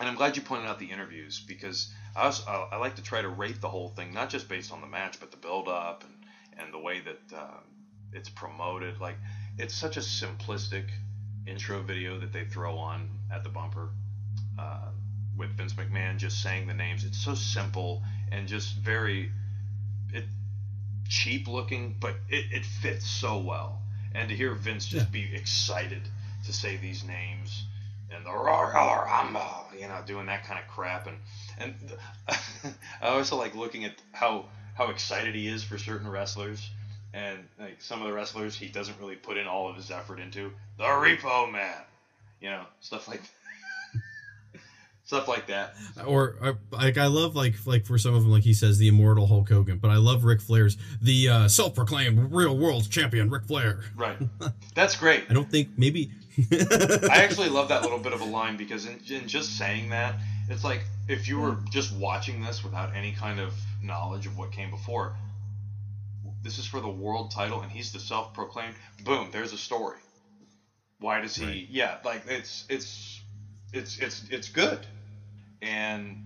and 0.00 0.08
I'm 0.08 0.16
glad 0.16 0.36
you 0.36 0.42
pointed 0.42 0.68
out 0.68 0.78
the 0.78 0.90
interviews 0.90 1.42
because 1.46 1.92
I 2.16 2.26
was 2.26 2.46
I, 2.46 2.68
I 2.72 2.76
like 2.76 2.96
to 2.96 3.02
try 3.02 3.22
to 3.22 3.28
rate 3.28 3.60
the 3.60 3.68
whole 3.68 3.90
thing 3.90 4.12
not 4.12 4.30
just 4.30 4.48
based 4.48 4.72
on 4.72 4.80
the 4.80 4.86
match 4.86 5.20
but 5.20 5.30
the 5.30 5.36
build 5.36 5.68
up 5.68 6.04
and 6.04 6.14
and 6.58 6.72
the 6.72 6.78
way 6.78 7.00
that 7.00 7.38
um, 7.38 7.62
it's 8.12 8.28
promoted. 8.28 9.00
Like 9.00 9.16
it's 9.58 9.74
such 9.74 9.96
a 9.96 10.00
simplistic 10.00 10.84
intro 11.46 11.82
video 11.82 12.18
that 12.20 12.32
they 12.32 12.44
throw 12.44 12.76
on 12.76 13.08
at 13.32 13.42
the 13.42 13.48
bumper 13.48 13.90
uh, 14.58 14.88
with 15.36 15.50
Vince 15.56 15.74
McMahon 15.74 16.18
just 16.18 16.42
saying 16.42 16.66
the 16.66 16.74
names. 16.74 17.04
It's 17.04 17.18
so 17.18 17.34
simple 17.34 18.02
and 18.30 18.46
just 18.46 18.74
very 18.76 19.30
it 20.12 20.24
cheap 21.08 21.48
looking, 21.48 21.96
but 22.00 22.14
it, 22.28 22.46
it 22.52 22.64
fits 22.64 23.08
so 23.08 23.38
well. 23.38 23.81
And 24.14 24.28
to 24.28 24.36
hear 24.36 24.54
Vince 24.54 24.86
just 24.86 25.06
Yeah. 25.06 25.10
be 25.12 25.34
excited 25.34 26.02
to 26.46 26.52
say 26.52 26.76
these 26.76 27.02
names 27.04 27.64
and 28.10 28.24
the 28.26 28.30
roar, 28.30 28.70
roar, 28.74 29.04
rumble, 29.06 29.66
you 29.78 29.88
know, 29.88 30.02
doing 30.04 30.26
that 30.26 30.44
kind 30.44 30.60
of 30.60 30.66
crap, 30.66 31.06
and 31.06 31.18
and 31.58 31.74
I 33.00 33.08
also 33.08 33.36
like 33.36 33.54
looking 33.54 33.84
at 33.84 33.94
how 34.12 34.44
how 34.74 34.88
excited 34.90 35.34
he 35.34 35.48
is 35.48 35.62
for 35.62 35.78
certain 35.78 36.08
wrestlers, 36.08 36.70
and 37.14 37.48
like 37.58 37.80
some 37.80 38.00
of 38.00 38.06
the 38.06 38.12
wrestlers 38.12 38.56
he 38.56 38.68
doesn't 38.68 38.98
really 38.98 39.16
put 39.16 39.36
in 39.36 39.46
all 39.46 39.68
of 39.68 39.76
his 39.76 39.90
effort 39.90 40.18
into. 40.20 40.52
The 40.76 40.84
Repo 40.84 41.50
Man, 41.50 41.80
you 42.40 42.50
know, 42.50 42.64
stuff 42.80 43.08
like 43.08 43.22
stuff 45.04 45.28
like 45.28 45.46
that. 45.46 45.74
Or 46.06 46.36
uh, 46.40 46.52
like 46.70 46.98
I 46.98 47.06
love 47.06 47.34
like 47.34 47.54
like 47.66 47.86
for 47.86 47.98
some 47.98 48.14
of 48.14 48.22
them 48.22 48.32
like 48.32 48.44
he 48.44 48.54
says 48.54 48.78
the 48.78 48.88
immortal 48.88 49.26
Hulk 49.26 49.48
Hogan, 49.48 49.78
but 49.78 49.90
I 49.90 49.96
love 49.96 50.24
Ric 50.24 50.40
Flair's 50.40 50.76
the 51.00 51.28
uh, 51.28 51.48
self-proclaimed 51.48 52.32
real 52.32 52.56
world 52.56 52.90
champion 52.90 53.30
Ric 53.30 53.44
Flair. 53.44 53.80
Right, 53.96 54.16
that's 54.74 54.96
great. 54.96 55.24
I 55.28 55.34
don't 55.34 55.50
think 55.50 55.70
maybe. 55.76 56.12
I 56.50 57.22
actually 57.22 57.50
love 57.50 57.68
that 57.68 57.82
little 57.82 57.98
bit 57.98 58.14
of 58.14 58.22
a 58.22 58.24
line 58.24 58.56
because 58.56 58.86
in, 58.86 58.98
in 59.10 59.28
just 59.28 59.58
saying 59.58 59.90
that, 59.90 60.14
it's 60.48 60.64
like 60.64 60.82
if 61.06 61.28
you 61.28 61.38
were 61.38 61.58
just 61.70 61.94
watching 61.94 62.42
this 62.42 62.64
without 62.64 62.94
any 62.96 63.12
kind 63.12 63.38
of 63.38 63.52
knowledge 63.82 64.26
of 64.26 64.38
what 64.38 64.50
came 64.50 64.70
before, 64.70 65.14
this 66.42 66.58
is 66.58 66.64
for 66.66 66.80
the 66.80 66.88
world 66.88 67.30
title 67.30 67.60
and 67.60 67.70
he's 67.70 67.92
the 67.92 68.00
self-proclaimed. 68.00 68.74
Boom, 69.04 69.28
there's 69.30 69.52
a 69.52 69.58
story. 69.58 69.98
Why 71.00 71.20
does 71.20 71.36
he? 71.36 71.44
Right. 71.44 71.66
Yeah, 71.68 71.98
like 72.04 72.22
it's 72.28 72.64
it's 72.70 73.11
it's 73.72 73.98
it's 73.98 74.22
it's 74.30 74.48
good, 74.48 74.78
and 75.60 76.24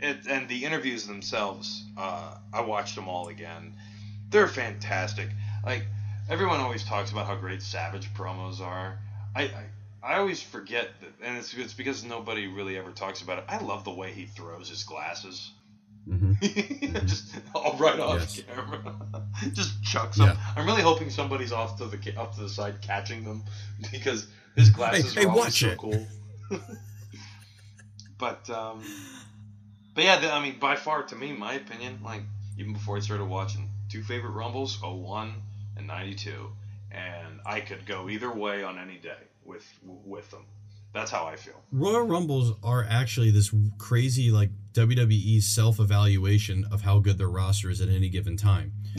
it 0.00 0.26
and 0.28 0.48
the 0.48 0.64
interviews 0.64 1.06
themselves. 1.06 1.84
Uh, 1.96 2.36
I 2.52 2.62
watched 2.62 2.94
them 2.94 3.08
all 3.08 3.28
again. 3.28 3.74
They're 4.30 4.48
fantastic. 4.48 5.28
Like 5.64 5.84
everyone 6.28 6.60
always 6.60 6.84
talks 6.84 7.10
about 7.10 7.26
how 7.26 7.36
great 7.36 7.62
Savage 7.62 8.12
promos 8.14 8.60
are. 8.60 8.98
I, 9.34 9.42
I 9.42 9.64
I 10.02 10.18
always 10.18 10.42
forget 10.42 10.88
that, 11.00 11.26
and 11.26 11.36
it's 11.38 11.52
it's 11.54 11.74
because 11.74 12.04
nobody 12.04 12.46
really 12.46 12.78
ever 12.78 12.90
talks 12.92 13.22
about 13.22 13.38
it. 13.38 13.44
I 13.48 13.58
love 13.62 13.84
the 13.84 13.92
way 13.92 14.12
he 14.12 14.26
throws 14.26 14.68
his 14.68 14.84
glasses. 14.84 15.52
Mhm. 16.08 16.40
just 17.06 17.34
all 17.54 17.76
right 17.76 18.00
off 18.00 18.18
Yes. 18.20 18.42
camera, 18.46 18.96
just 19.52 19.82
chucks 19.82 20.16
them. 20.16 20.28
Yeah. 20.28 20.36
I'm 20.56 20.66
really 20.66 20.82
hoping 20.82 21.10
somebody's 21.10 21.52
off 21.52 21.76
to 21.78 21.84
the 21.86 22.16
off 22.16 22.36
to 22.36 22.42
the 22.42 22.48
side 22.48 22.80
catching 22.80 23.22
them 23.24 23.42
because 23.92 24.26
his 24.56 24.70
glasses 24.70 25.14
hey, 25.14 25.24
are 25.24 25.28
always 25.28 25.44
watch 25.44 25.60
so 25.60 25.68
it. 25.68 25.78
cool. 25.78 26.06
but 28.18 28.48
um, 28.50 28.82
but 29.94 30.04
yeah, 30.04 30.18
the, 30.20 30.32
I 30.32 30.42
mean, 30.42 30.58
by 30.58 30.76
far 30.76 31.02
to 31.04 31.16
me, 31.16 31.32
my 31.32 31.54
opinion, 31.54 32.00
like 32.04 32.22
even 32.58 32.72
before 32.72 32.96
I 32.96 33.00
started 33.00 33.24
watching, 33.26 33.70
two 33.88 34.02
favorite 34.02 34.30
Rumbles, 34.32 34.78
01 34.82 35.32
and 35.76 35.86
92, 35.86 36.50
and 36.92 37.40
I 37.46 37.60
could 37.60 37.86
go 37.86 38.08
either 38.08 38.30
way 38.32 38.62
on 38.62 38.78
any 38.78 38.96
day 38.98 39.16
with 39.44 39.66
with 39.84 40.30
them. 40.30 40.44
That's 40.92 41.10
how 41.12 41.24
I 41.26 41.36
feel. 41.36 41.54
Royal 41.70 42.02
Rumbles 42.06 42.52
are 42.64 42.84
actually 42.88 43.30
this 43.30 43.54
crazy 43.78 44.32
like 44.32 44.50
WWE 44.72 45.40
self-evaluation 45.40 46.66
of 46.72 46.80
how 46.82 46.98
good 46.98 47.16
their 47.16 47.28
roster 47.30 47.70
is 47.70 47.80
at 47.80 47.88
any 47.88 48.08
given 48.08 48.36
time. 48.36 48.72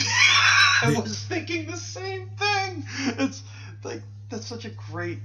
I 0.83 0.93
They- 0.93 1.01
was 1.01 1.19
thinking 1.25 1.69
the 1.69 1.75
same 1.77 2.29
thing. 2.37 2.85
It's 3.19 3.43
like 3.83 4.01
that's 4.29 4.47
such 4.47 4.63
a 4.65 4.69
great 4.69 5.19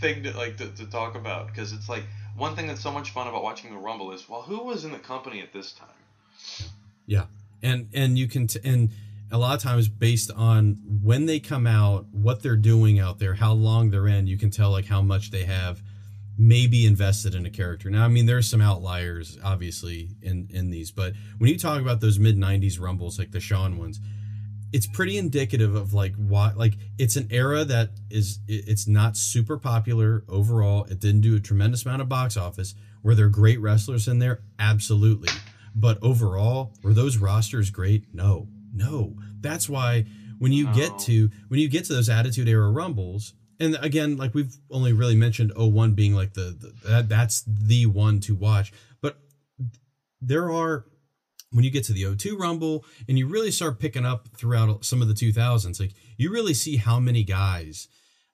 thing 0.00 0.22
to 0.24 0.36
like 0.36 0.56
to, 0.56 0.68
to 0.68 0.86
talk 0.86 1.14
about 1.14 1.48
because 1.48 1.72
it's 1.72 1.88
like 1.88 2.04
one 2.36 2.56
thing 2.56 2.66
that's 2.66 2.80
so 2.80 2.90
much 2.90 3.10
fun 3.10 3.28
about 3.28 3.42
watching 3.42 3.70
the 3.70 3.78
Rumble 3.78 4.12
is 4.12 4.28
well, 4.28 4.42
who 4.42 4.64
was 4.64 4.84
in 4.84 4.92
the 4.92 4.98
company 4.98 5.40
at 5.40 5.52
this 5.52 5.72
time? 5.72 5.88
Yeah, 7.06 7.26
and 7.62 7.88
and 7.92 8.18
you 8.18 8.28
can 8.28 8.46
t- 8.46 8.60
and 8.64 8.90
a 9.30 9.38
lot 9.38 9.56
of 9.56 9.62
times 9.62 9.88
based 9.88 10.30
on 10.32 10.78
when 11.02 11.26
they 11.26 11.38
come 11.38 11.66
out, 11.66 12.06
what 12.12 12.42
they're 12.42 12.56
doing 12.56 12.98
out 12.98 13.18
there, 13.18 13.34
how 13.34 13.52
long 13.52 13.90
they're 13.90 14.08
in, 14.08 14.26
you 14.26 14.36
can 14.36 14.50
tell 14.50 14.70
like 14.70 14.86
how 14.86 15.02
much 15.02 15.30
they 15.30 15.44
have 15.44 15.82
maybe 16.38 16.86
invested 16.86 17.34
in 17.34 17.44
a 17.44 17.50
character. 17.50 17.90
Now, 17.90 18.04
I 18.04 18.08
mean, 18.08 18.26
there's 18.26 18.48
some 18.48 18.60
outliers 18.60 19.38
obviously 19.44 20.08
in 20.22 20.48
in 20.50 20.70
these, 20.70 20.90
but 20.90 21.12
when 21.38 21.50
you 21.50 21.58
talk 21.58 21.80
about 21.80 22.00
those 22.00 22.18
mid 22.18 22.36
'90s 22.36 22.80
rumbles 22.80 23.18
like 23.18 23.30
the 23.30 23.40
Shawn 23.40 23.76
ones. 23.78 24.00
It's 24.72 24.86
pretty 24.86 25.18
indicative 25.18 25.74
of 25.74 25.92
like 25.92 26.14
what 26.14 26.56
like 26.56 26.74
it's 26.98 27.16
an 27.16 27.28
era 27.30 27.64
that 27.64 27.90
is 28.10 28.38
it's 28.46 28.86
not 28.86 29.16
super 29.16 29.58
popular 29.58 30.24
overall. 30.28 30.84
It 30.84 31.00
didn't 31.00 31.22
do 31.22 31.36
a 31.36 31.40
tremendous 31.40 31.84
amount 31.84 32.02
of 32.02 32.08
box 32.08 32.36
office. 32.36 32.74
Were 33.02 33.14
there 33.14 33.28
great 33.28 33.60
wrestlers 33.60 34.06
in 34.06 34.18
there? 34.18 34.42
Absolutely. 34.58 35.30
But 35.74 35.98
overall, 36.02 36.74
were 36.82 36.92
those 36.92 37.16
rosters 37.16 37.70
great? 37.70 38.06
No, 38.12 38.48
no. 38.72 39.16
That's 39.40 39.68
why 39.68 40.06
when 40.38 40.52
you 40.52 40.72
get 40.72 40.98
to 41.00 41.30
when 41.48 41.60
you 41.60 41.68
get 41.68 41.84
to 41.84 41.92
those 41.92 42.08
Attitude 42.08 42.48
Era 42.48 42.70
Rumbles, 42.70 43.34
and 43.60 43.76
again, 43.80 44.16
like 44.16 44.34
we've 44.34 44.56
only 44.70 44.92
really 44.92 45.14
mentioned 45.14 45.52
01 45.54 45.92
being 45.92 46.14
like 46.14 46.32
the, 46.32 46.56
the 46.58 46.88
that, 46.88 47.08
that's 47.08 47.44
the 47.46 47.86
one 47.86 48.20
to 48.20 48.34
watch. 48.34 48.72
But 49.00 49.18
there 50.20 50.50
are 50.50 50.86
when 51.52 51.64
you 51.64 51.70
get 51.70 51.84
to 51.84 51.92
the 51.92 52.14
02 52.14 52.36
Rumble 52.36 52.84
and 53.08 53.18
you 53.18 53.26
really 53.26 53.50
start 53.50 53.80
picking 53.80 54.06
up 54.06 54.28
throughout 54.36 54.84
some 54.84 55.02
of 55.02 55.08
the 55.08 55.14
2000s, 55.14 55.80
like 55.80 55.92
you 56.16 56.30
really 56.30 56.54
see 56.54 56.76
how 56.76 57.00
many 57.00 57.24
guys 57.24 57.88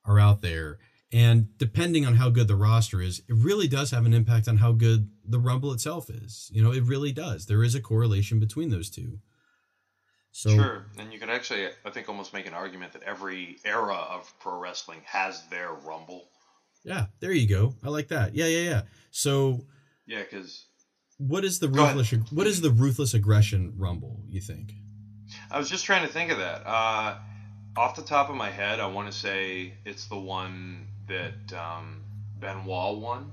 are 0.05 0.21
out 0.21 0.43
there. 0.43 0.79
And 1.13 1.57
depending 1.57 2.05
on 2.05 2.15
how 2.15 2.31
good 2.31 2.49
the 2.49 2.57
roster 2.57 3.01
is, 3.01 3.21
it 3.21 3.35
really 3.35 3.69
does 3.69 3.91
have 3.93 4.07
an 4.07 4.13
impact 4.13 4.49
on 4.49 4.59
how 4.59 4.73
good 4.73 5.09
the 5.25 5.39
Rumble 5.39 5.73
itself 5.73 6.11
is. 6.11 6.51
You 6.53 6.63
know, 6.63 6.73
it 6.73 6.83
really 6.83 7.13
does. 7.13 7.47
There 7.47 7.65
is 7.65 7.75
a 7.75 7.81
correlation 7.81 8.41
between 8.41 8.71
those 8.71 8.91
two. 8.91 9.19
So, 10.33 10.51
Sure, 10.51 10.87
and 10.99 11.11
you 11.13 11.19
could 11.19 11.31
actually, 11.31 11.69
I 11.85 11.91
think, 11.91 12.11
almost 12.11 12.35
make 12.35 12.47
an 12.47 12.53
argument 12.53 12.93
that 12.93 13.03
every 13.05 13.57
era 13.65 13.95
of 13.95 14.31
pro 14.39 14.59
wrestling 14.59 15.01
has 15.07 15.43
their 15.49 15.73
Rumble. 15.73 16.29
yeah, 16.85 17.07
there 17.21 17.33
you 17.33 17.49
go. 17.49 17.75
I 17.83 17.89
like 17.89 18.09
that. 18.09 18.35
Yeah, 18.35 18.47
yeah, 18.47 18.69
yeah. 18.71 18.83
So, 19.11 19.65
Yeah, 20.07 20.23
because 20.23 20.66
what 21.19 21.45
is 21.45 21.59
the 21.59 21.69
ruthless 21.69 22.13
what 22.31 22.47
is 22.47 22.61
the 22.61 22.71
ruthless 22.71 23.15
aggression 23.15 23.73
rumble, 23.77 24.21
you 24.29 24.41
think? 24.41 24.73
I 25.51 25.59
was 25.59 25.69
just 25.71 25.85
trying 25.85 26.07
to 26.07 26.13
think 26.13 26.31
of 26.31 26.39
that. 26.39 26.63
Uh, 26.67 27.17
off 27.77 27.97
the 27.97 28.03
top 28.03 28.31
of 28.31 28.37
my 28.37 28.51
head, 28.51 28.81
I 28.81 28.87
want 28.87 29.11
to 29.11 29.17
say 29.17 29.75
it's 29.85 30.07
the 30.07 30.19
one 30.19 30.87
that 31.09 31.53
um, 31.53 32.03
Benoit 32.39 32.99
won. 32.99 33.31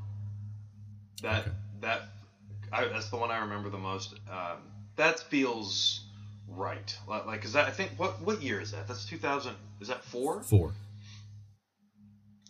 That 1.21 1.41
Okay. 1.41 1.51
that 1.81 2.01
I, 2.71 2.85
that's 2.85 3.09
the 3.09 3.17
one 3.17 3.31
I 3.31 3.39
remember 3.39 3.69
the 3.69 3.77
most. 3.77 4.15
Um, 4.29 4.57
that 4.95 5.19
feels 5.19 6.05
right. 6.47 6.97
Like, 7.07 7.45
is 7.45 7.53
that 7.53 7.67
I 7.67 7.71
think 7.71 7.91
what 7.97 8.21
what 8.21 8.41
year 8.41 8.59
is 8.59 8.71
that? 8.71 8.87
That's 8.87 9.05
2000. 9.05 9.55
Is 9.81 9.87
that 9.89 10.03
four? 10.03 10.41
4. 10.43 10.73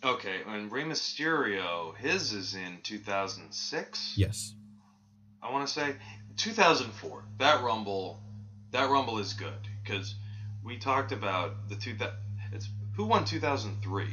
Okay, 0.04 0.42
and 0.46 0.70
Rey 0.70 0.84
Mysterio, 0.84 1.96
his 1.96 2.32
is 2.32 2.54
in 2.54 2.78
2006. 2.82 4.14
Yes. 4.18 4.54
I 5.44 5.52
want 5.52 5.66
to 5.68 5.72
say 5.72 5.94
2004. 6.36 7.24
That 7.38 7.62
Rumble, 7.62 8.18
that 8.70 8.88
Rumble 8.88 9.18
is 9.18 9.34
good 9.34 9.68
because 9.82 10.14
we 10.64 10.78
talked 10.78 11.12
about 11.12 11.68
the 11.68 11.76
two 11.76 11.94
it's 12.52 12.68
who 12.96 13.04
won 13.04 13.24
2003. 13.24 14.06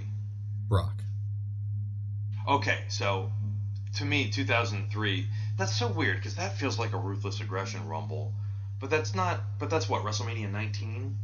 Brock. 0.67 1.01
Okay, 2.47 2.83
so 2.89 3.31
to 3.95 4.05
me 4.05 4.29
2003 4.29 5.27
that's 5.57 5.77
so 5.77 5.87
weird 5.87 6.17
because 6.17 6.35
that 6.35 6.57
feels 6.57 6.79
like 6.79 6.93
a 6.93 6.97
ruthless 6.97 7.39
aggression 7.39 7.85
Rumble, 7.87 8.33
but 8.79 8.89
that's 8.89 9.13
not. 9.13 9.41
But 9.59 9.69
that's 9.69 9.87
what 9.87 10.03
WrestleMania 10.03 10.51
19. 10.51 11.15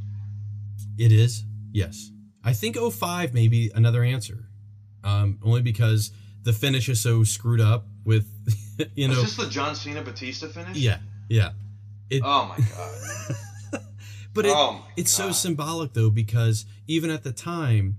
It 0.97 1.11
is. 1.11 1.43
Yes. 1.71 2.11
I 2.43 2.53
think 2.53 2.77
05 2.77 3.33
may 3.33 3.47
be 3.47 3.71
another 3.73 4.03
answer. 4.03 4.45
Um, 5.03 5.39
only 5.43 5.61
because 5.61 6.11
the 6.43 6.53
finish 6.53 6.87
is 6.87 7.01
so 7.01 7.23
screwed 7.23 7.59
up 7.59 7.87
with 8.05 8.27
you 8.95 9.07
know, 9.07 9.15
Is 9.15 9.23
this 9.23 9.45
the 9.45 9.49
John 9.49 9.75
Cena 9.75 10.01
Batista 10.01 10.47
finish? 10.47 10.77
yeah, 10.77 10.99
yeah. 11.29 11.51
It, 12.09 12.21
Oh 12.23 12.45
my 12.45 12.57
god. 12.57 13.81
But 14.33 14.45
it, 14.45 14.53
Oh 14.55 14.73
my 14.73 14.81
it's 14.95 15.11
so 15.11 15.31
symbolic 15.31 15.93
though 15.93 16.11
because 16.11 16.65
even 16.85 17.09
at 17.09 17.23
the 17.23 17.31
time, 17.31 17.97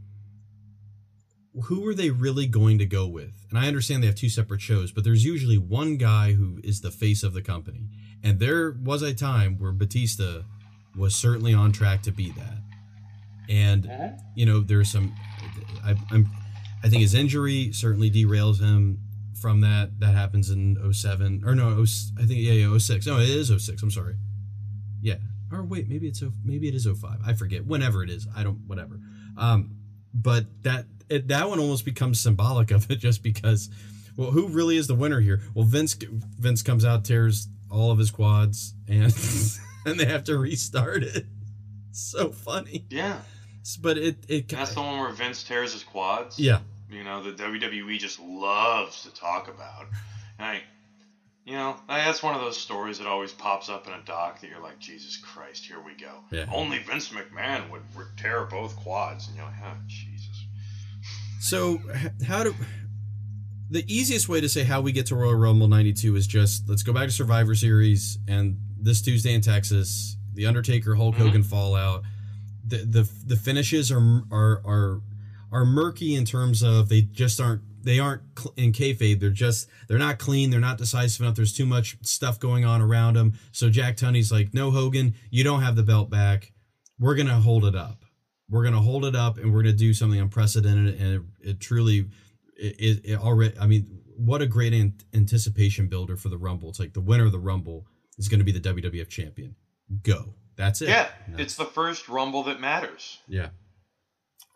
who 1.64 1.80
were 1.80 1.94
they 1.94 2.10
really 2.10 2.46
going 2.46 2.78
to 2.78 2.86
go 2.86 3.06
with? 3.08 3.46
And 3.50 3.58
I 3.58 3.66
understand 3.66 4.02
they 4.02 4.06
have 4.06 4.14
two 4.14 4.28
separate 4.28 4.60
shows, 4.60 4.92
but 4.92 5.02
there's 5.02 5.24
usually 5.24 5.58
one 5.58 5.96
guy 5.96 6.34
who 6.34 6.60
is 6.62 6.80
the 6.80 6.90
face 6.90 7.22
of 7.22 7.32
the 7.32 7.42
company. 7.42 7.88
And 8.22 8.38
there 8.38 8.70
was 8.70 9.02
a 9.02 9.14
time 9.14 9.58
where 9.58 9.72
Batista 9.72 10.42
was 10.96 11.14
certainly 11.14 11.54
on 11.54 11.72
track 11.72 12.02
to 12.02 12.12
be 12.12 12.30
that. 12.32 12.58
And 13.48 13.86
uh-huh. 13.86 14.08
you 14.34 14.46
know, 14.46 14.60
there's 14.60 14.90
some. 14.90 15.14
I, 15.84 15.94
I'm. 16.10 16.28
I 16.84 16.88
think 16.88 17.02
his 17.02 17.14
injury 17.14 17.72
certainly 17.72 18.10
derails 18.10 18.60
him 18.60 19.00
from 19.40 19.60
that. 19.62 19.98
That 20.00 20.14
happens 20.14 20.50
in 20.50 20.76
07 20.92 21.42
or 21.46 21.54
no, 21.54 21.84
0, 21.84 22.22
I 22.22 22.26
think 22.26 22.40
yeah, 22.40 22.52
yeah, 22.52 22.78
06. 22.78 23.06
No, 23.06 23.18
it 23.18 23.28
is 23.28 23.48
06. 23.48 23.82
I'm 23.82 23.90
sorry. 23.90 24.16
Yeah. 25.00 25.16
Or 25.52 25.62
wait, 25.62 25.88
maybe 25.88 26.08
it's 26.08 26.18
0, 26.18 26.32
maybe 26.44 26.68
it 26.68 26.74
is 26.74 26.86
05. 26.86 27.20
I 27.26 27.34
forget. 27.34 27.66
Whenever 27.66 28.02
it 28.02 28.10
is, 28.10 28.26
I 28.36 28.42
don't. 28.42 28.58
Whatever. 28.66 29.00
Um, 29.36 29.76
but 30.12 30.46
that 30.62 30.86
it, 31.08 31.28
that 31.28 31.48
one 31.48 31.58
almost 31.58 31.84
becomes 31.84 32.20
symbolic 32.20 32.70
of 32.70 32.90
it, 32.90 32.96
just 33.00 33.22
because. 33.22 33.70
Well, 34.16 34.32
who 34.32 34.48
really 34.48 34.76
is 34.76 34.88
the 34.88 34.96
winner 34.96 35.20
here? 35.20 35.40
Well, 35.54 35.64
Vince 35.64 35.94
Vince 35.94 36.62
comes 36.64 36.84
out, 36.84 37.04
tears 37.04 37.46
all 37.70 37.92
of 37.92 37.98
his 37.98 38.10
quads, 38.10 38.74
and 38.88 39.14
and 39.86 40.00
they 40.00 40.06
have 40.06 40.24
to 40.24 40.36
restart 40.38 41.02
it. 41.04 41.26
So 41.90 42.30
funny, 42.30 42.84
Yeah. 42.90 43.18
but 43.80 43.98
it 43.98 44.18
it 44.28 44.48
That's 44.48 44.74
the 44.74 44.80
one 44.82 45.00
where 45.00 45.10
Vince 45.10 45.42
tears 45.42 45.72
his 45.72 45.82
quads. 45.82 46.38
yeah 46.38 46.60
You 46.90 47.04
know, 47.04 47.22
the 47.22 47.32
WWE 47.32 47.98
just 47.98 48.18
loves 48.20 49.02
to 49.02 49.14
talk 49.14 49.48
about. 49.48 49.86
And 50.38 50.46
I, 50.46 50.62
you 51.44 51.52
know, 51.52 51.76
that's 51.88 52.22
one 52.22 52.34
of 52.34 52.40
those 52.40 52.56
stories 52.56 52.98
that 52.98 53.06
always 53.06 53.32
pops 53.32 53.68
up 53.68 53.86
in 53.86 53.92
a 53.92 54.02
doc 54.04 54.40
that 54.40 54.48
you're 54.48 54.62
like, 54.62 54.78
Jesus 54.78 55.16
Christ, 55.16 55.66
here 55.66 55.80
we 55.80 55.94
go. 55.94 56.12
Yeah. 56.30 56.46
Only 56.52 56.78
Vince 56.78 57.10
McMahon 57.10 57.70
would, 57.70 57.82
would 57.96 58.06
tear 58.16 58.44
both 58.44 58.76
quads. 58.76 59.28
And 59.28 59.36
you're 59.36 59.46
like, 59.46 59.54
oh, 59.64 59.76
Jesus. 59.86 60.46
So 61.40 61.80
how 62.26 62.44
do 62.44 62.54
the 63.70 63.84
easiest 63.86 64.28
way 64.28 64.40
to 64.40 64.48
say 64.48 64.64
how 64.64 64.80
we 64.80 64.92
get 64.92 65.06
to 65.06 65.14
Royal 65.14 65.34
Rumble 65.34 65.68
92 65.68 66.16
is 66.16 66.26
just 66.26 66.68
let's 66.68 66.82
go 66.82 66.92
back 66.92 67.04
to 67.04 67.10
Survivor 67.10 67.54
Series 67.54 68.18
and 68.26 68.58
this 68.80 69.02
Tuesday 69.02 69.34
in 69.34 69.40
Texas, 69.40 70.16
the 70.34 70.46
Undertaker 70.46 70.94
Hulk 70.94 71.14
mm-hmm. 71.14 71.24
Hogan 71.24 71.42
fallout. 71.42 72.02
The 72.66 72.78
the 72.78 73.10
the 73.26 73.36
finishes 73.36 73.90
are 73.92 74.22
are 74.30 74.62
are 74.64 75.00
are 75.52 75.64
murky 75.64 76.14
in 76.14 76.24
terms 76.24 76.62
of 76.62 76.88
they 76.88 77.02
just 77.02 77.40
aren't 77.40 77.62
they 77.84 77.98
aren't 77.98 78.22
in 78.56 78.72
kayfabe. 78.72 79.20
They're 79.20 79.30
just 79.30 79.68
they're 79.88 79.98
not 79.98 80.18
clean. 80.18 80.50
They're 80.50 80.60
not 80.60 80.78
decisive 80.78 81.22
enough. 81.22 81.36
There's 81.36 81.52
too 81.52 81.66
much 81.66 81.96
stuff 82.02 82.38
going 82.38 82.64
on 82.64 82.80
around 82.82 83.14
them. 83.14 83.34
So 83.52 83.70
Jack 83.70 83.96
Tunney's 83.96 84.30
like, 84.32 84.52
no 84.52 84.70
Hogan, 84.70 85.14
you 85.30 85.44
don't 85.44 85.62
have 85.62 85.76
the 85.76 85.82
belt 85.82 86.10
back. 86.10 86.52
We're 86.98 87.14
gonna 87.14 87.40
hold 87.40 87.64
it 87.64 87.74
up. 87.76 88.04
We're 88.50 88.64
gonna 88.64 88.80
hold 88.80 89.04
it 89.04 89.14
up, 89.14 89.38
and 89.38 89.52
we're 89.54 89.62
gonna 89.62 89.74
do 89.74 89.94
something 89.94 90.20
unprecedented. 90.20 91.00
And 91.00 91.14
it, 91.14 91.50
it 91.50 91.60
truly, 91.60 92.06
it, 92.56 93.00
it, 93.04 93.18
already. 93.18 93.56
I 93.58 93.66
mean, 93.66 94.00
what 94.16 94.42
a 94.42 94.46
great 94.46 94.74
an- 94.74 94.94
anticipation 95.14 95.86
builder 95.86 96.16
for 96.16 96.28
the 96.28 96.38
Rumble. 96.38 96.68
It's 96.70 96.80
like 96.80 96.92
the 96.94 97.00
winner 97.00 97.26
of 97.26 97.32
the 97.32 97.38
Rumble 97.38 97.86
is 98.18 98.28
going 98.28 98.40
to 98.40 98.44
be 98.44 98.50
the 98.52 98.60
WWF 98.60 99.08
champion. 99.08 99.54
Go. 100.02 100.34
That's 100.56 100.82
it. 100.82 100.88
Yeah, 100.88 101.08
And 101.26 101.38
it's 101.38 101.54
the 101.54 101.64
first 101.64 102.08
Rumble 102.08 102.42
that 102.44 102.60
matters. 102.60 103.18
yeah. 103.28 103.50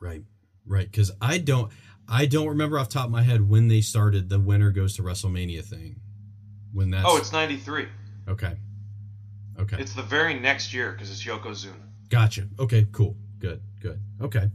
Right. 0.01 0.23
Right. 0.67 0.91
Because 0.91 1.11
I 1.21 1.39
don't. 1.39 1.71
I 2.09 2.27
don't 2.27 2.49
remember 2.49 2.79
off 2.79 2.89
the 2.89 2.95
top 2.95 3.07
of 3.07 3.11
my 3.13 3.23
head 3.23 3.49
when 3.49 3.69
they 3.69 3.81
started 3.81 4.29
the 4.29 4.39
winner 4.41 4.71
goes 4.71 4.97
to 4.97 5.03
WrestleMania 5.03 5.65
thing. 5.65 6.01
When 6.73 6.91
that's 6.91 7.07
Oh, 7.09 7.17
it's 7.17 7.33
93. 7.33 7.87
okay. 8.29 8.57
Okay. 9.59 9.77
It's 9.79 9.95
the 9.95 10.03
very 10.03 10.39
next 10.39 10.75
year 10.75 10.93
because 10.93 11.11
it's 11.11 11.25
Yokozuna. 11.25 11.75
Gotcha. 12.09 12.49
Okay, 12.59 12.87
cool. 12.93 13.17
Good, 13.39 13.63
good. 13.81 14.01
Okay. 14.21 14.51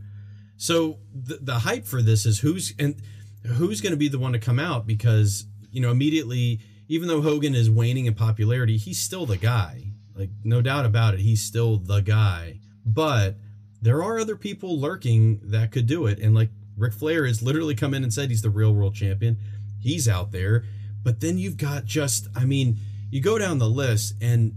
So 0.57 0.97
the, 1.13 1.37
the 1.41 1.59
hype 1.59 1.85
for 1.85 2.01
this 2.01 2.25
is 2.25 2.39
who's 2.39 2.73
and 2.77 3.01
who's 3.45 3.79
going 3.81 3.91
to 3.91 3.97
be 3.97 4.07
the 4.09 4.19
one 4.19 4.33
to 4.33 4.39
come 4.39 4.59
out 4.59 4.85
because, 4.85 5.45
you 5.71 5.79
know, 5.81 5.91
immediately 5.91 6.59
even 6.89 7.07
though 7.07 7.21
Hogan 7.21 7.53
is 7.55 7.69
waning 7.69 8.05
in 8.05 8.13
popularity, 8.13 8.77
he's 8.77 8.99
still 8.99 9.25
the 9.25 9.37
guy. 9.37 9.83
Like 10.15 10.29
no 10.43 10.61
doubt 10.61 10.85
about 10.85 11.13
it, 11.13 11.19
he's 11.21 11.41
still 11.41 11.77
the 11.77 12.01
guy. 12.01 12.59
But 12.85 13.35
there 13.81 14.03
are 14.03 14.19
other 14.19 14.35
people 14.35 14.79
lurking 14.79 15.39
that 15.43 15.71
could 15.71 15.85
do 15.85 16.05
it 16.07 16.19
and 16.19 16.33
like 16.35 16.49
Ric 16.75 16.93
Flair 16.93 17.25
has 17.25 17.41
literally 17.41 17.75
come 17.75 17.93
in 17.93 18.03
and 18.03 18.13
said 18.13 18.29
he's 18.29 18.41
the 18.41 18.49
real 18.49 18.73
world 18.73 18.95
champion. 18.95 19.37
He's 19.79 20.07
out 20.07 20.31
there. 20.31 20.63
But 21.03 21.21
then 21.21 21.37
you've 21.37 21.57
got 21.57 21.85
just 21.85 22.27
I 22.35 22.45
mean, 22.45 22.77
you 23.09 23.21
go 23.21 23.37
down 23.37 23.57
the 23.57 23.69
list 23.69 24.15
and 24.21 24.53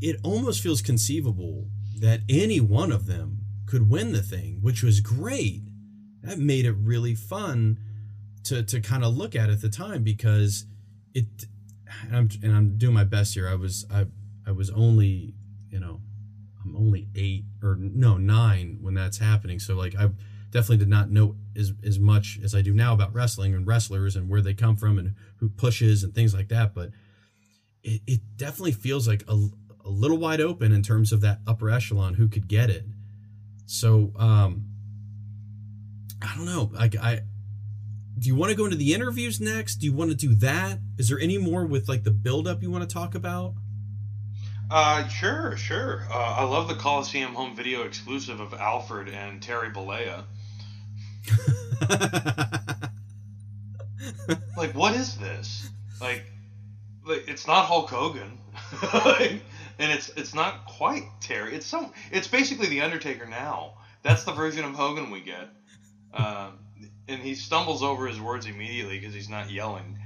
it 0.00 0.16
almost 0.22 0.62
feels 0.62 0.82
conceivable 0.82 1.68
that 1.98 2.20
any 2.28 2.60
one 2.60 2.92
of 2.92 3.06
them 3.06 3.38
could 3.66 3.88
win 3.88 4.12
the 4.12 4.22
thing, 4.22 4.58
which 4.60 4.82
was 4.82 5.00
great. 5.00 5.62
That 6.22 6.38
made 6.38 6.66
it 6.66 6.72
really 6.72 7.14
fun 7.14 7.78
to 8.44 8.62
to 8.62 8.80
kind 8.80 9.04
of 9.04 9.16
look 9.16 9.34
at 9.34 9.50
at 9.50 9.60
the 9.60 9.68
time 9.68 10.02
because 10.02 10.66
it 11.14 11.26
and 12.02 12.16
I'm 12.16 12.28
and 12.42 12.54
I'm 12.54 12.78
doing 12.78 12.94
my 12.94 13.04
best 13.04 13.34
here. 13.34 13.48
I 13.48 13.54
was 13.54 13.86
I 13.90 14.06
I 14.46 14.52
was 14.52 14.70
only, 14.70 15.34
I'm 16.64 16.76
only 16.76 17.08
8 17.14 17.44
or 17.62 17.76
no, 17.78 18.16
9 18.16 18.78
when 18.80 18.94
that's 18.94 19.18
happening. 19.18 19.58
So 19.58 19.74
like 19.74 19.94
I 19.94 20.10
definitely 20.50 20.78
did 20.78 20.88
not 20.88 21.10
know 21.10 21.36
as 21.56 21.72
as 21.84 21.98
much 21.98 22.38
as 22.42 22.54
I 22.54 22.62
do 22.62 22.72
now 22.72 22.92
about 22.92 23.14
wrestling 23.14 23.54
and 23.54 23.66
wrestlers 23.66 24.16
and 24.16 24.28
where 24.28 24.42
they 24.42 24.54
come 24.54 24.76
from 24.76 24.98
and 24.98 25.14
who 25.36 25.48
pushes 25.48 26.04
and 26.04 26.14
things 26.14 26.34
like 26.34 26.48
that, 26.48 26.74
but 26.74 26.90
it, 27.82 28.02
it 28.06 28.20
definitely 28.36 28.72
feels 28.72 29.08
like 29.08 29.24
a, 29.28 29.48
a 29.84 29.88
little 29.88 30.18
wide 30.18 30.40
open 30.40 30.72
in 30.72 30.82
terms 30.82 31.10
of 31.12 31.20
that 31.22 31.40
upper 31.46 31.70
echelon 31.70 32.14
who 32.14 32.28
could 32.28 32.46
get 32.48 32.70
it. 32.70 32.84
So 33.66 34.12
um 34.16 34.66
I 36.22 36.36
don't 36.36 36.46
know. 36.46 36.70
Like 36.72 36.96
I 36.96 37.22
do 38.18 38.28
you 38.28 38.36
want 38.36 38.50
to 38.50 38.56
go 38.56 38.64
into 38.64 38.76
the 38.76 38.94
interviews 38.94 39.40
next? 39.40 39.76
Do 39.76 39.86
you 39.86 39.92
want 39.92 40.10
to 40.10 40.16
do 40.16 40.34
that? 40.36 40.78
Is 40.98 41.08
there 41.08 41.18
any 41.18 41.38
more 41.38 41.64
with 41.64 41.88
like 41.88 42.04
the 42.04 42.10
buildup 42.10 42.62
you 42.62 42.70
want 42.70 42.88
to 42.88 42.92
talk 42.92 43.14
about? 43.14 43.54
Uh, 44.74 45.06
sure, 45.08 45.54
sure. 45.58 46.06
Uh, 46.10 46.14
I 46.38 46.44
love 46.44 46.66
the 46.66 46.74
Coliseum 46.74 47.34
home 47.34 47.54
video 47.54 47.82
exclusive 47.82 48.40
of 48.40 48.54
Alfred 48.54 49.08
and 49.08 49.42
Terry 49.42 49.68
Bollea. 49.70 50.24
Like, 54.56 54.74
what 54.74 54.94
is 54.94 55.16
this? 55.16 55.68
Like, 56.00 56.24
like 57.06 57.24
it's 57.28 57.46
not 57.46 57.66
Hulk 57.66 57.88
Hogan, 57.90 58.38
and 59.78 59.92
it's 59.92 60.08
it's 60.10 60.34
not 60.34 60.66
quite 60.66 61.04
Terry. 61.20 61.54
It's 61.54 61.66
some. 61.66 61.92
It's 62.10 62.28
basically 62.28 62.68
the 62.68 62.80
Undertaker 62.82 63.26
now. 63.26 63.74
That's 64.02 64.24
the 64.24 64.32
version 64.32 64.64
of 64.64 64.74
Hogan 64.74 65.10
we 65.10 65.20
get. 65.20 65.48
Um, 66.14 66.58
and 67.08 67.20
he 67.20 67.34
stumbles 67.34 67.82
over 67.82 68.06
his 68.06 68.20
words 68.20 68.46
immediately 68.46 68.98
because 68.98 69.14
he's 69.14 69.28
not 69.28 69.50
yelling. 69.50 69.98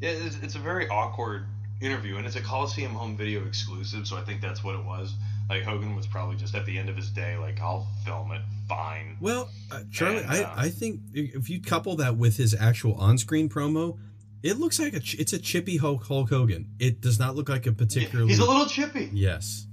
It- 0.00 0.24
It's, 0.24 0.36
it's 0.42 0.54
a 0.54 0.60
very 0.60 0.88
awkward 0.88 1.44
interview, 1.80 2.16
and 2.16 2.26
it's 2.26 2.36
a 2.36 2.40
Coliseum 2.42 2.92
home 2.92 3.16
video 3.16 3.44
exclusive, 3.46 4.06
so 4.06 4.16
I 4.16 4.22
think 4.22 4.40
that's 4.40 4.62
what 4.62 4.74
it 4.74 4.84
was. 4.84 5.14
Like 5.48 5.62
Hogan 5.62 5.96
was 5.96 6.06
probably 6.06 6.36
just 6.36 6.54
at 6.54 6.64
the 6.66 6.78
end 6.78 6.88
of 6.88 6.96
his 6.96 7.10
day, 7.10 7.36
like 7.36 7.60
I'll 7.60 7.88
film 8.04 8.30
it, 8.32 8.42
fine. 8.68 9.16
Well, 9.20 9.48
uh, 9.72 9.80
Charlie, 9.90 10.18
And, 10.18 10.30
I, 10.30 10.42
uh, 10.42 10.52
I 10.56 10.68
think 10.68 11.00
if 11.12 11.50
you 11.50 11.60
couple 11.60 11.96
that 11.96 12.16
with 12.16 12.36
his 12.36 12.54
actual 12.54 12.94
on-screen 12.94 13.48
promo, 13.48 13.98
it 14.42 14.58
looks 14.58 14.78
like 14.78 14.94
a 14.94 15.00
ch- 15.00 15.16
it's 15.18 15.32
a 15.32 15.38
chippy 15.38 15.76
Hulk, 15.78 16.04
Hulk 16.06 16.30
Hogan. 16.30 16.68
It 16.78 17.00
does 17.00 17.18
not 17.18 17.34
look 17.34 17.48
like 17.48 17.66
a 17.66 17.72
particularly 17.72 18.30
He's 18.30 18.38
a 18.38 18.44
little 18.46 18.66
chippy. 18.66 19.10
yes. 19.12 19.66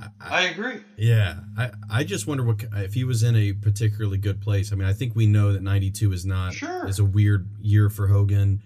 I, 0.00 0.08
I, 0.20 0.42
agree. 0.48 0.80
yeah, 0.96 1.40
I, 1.56 1.70
I 1.90 2.04
just 2.04 2.26
wonder 2.26 2.44
what 2.44 2.64
if 2.76 2.94
he 2.94 3.02
was 3.04 3.22
in 3.24 3.34
a 3.34 3.52
particularly 3.52 4.18
good 4.18 4.40
place. 4.40 4.72
I 4.72 4.76
mean, 4.76 4.86
I 4.86 4.92
think 4.92 5.16
we 5.16 5.26
know 5.26 5.52
that 5.52 5.62
'92 5.62 6.12
is 6.12 6.24
not 6.24 6.54
Sure. 6.54 6.86
is 6.86 6.98
a 7.00 7.04
weird 7.04 7.48
year 7.60 7.90
for 7.90 8.06
Hogan. 8.06 8.62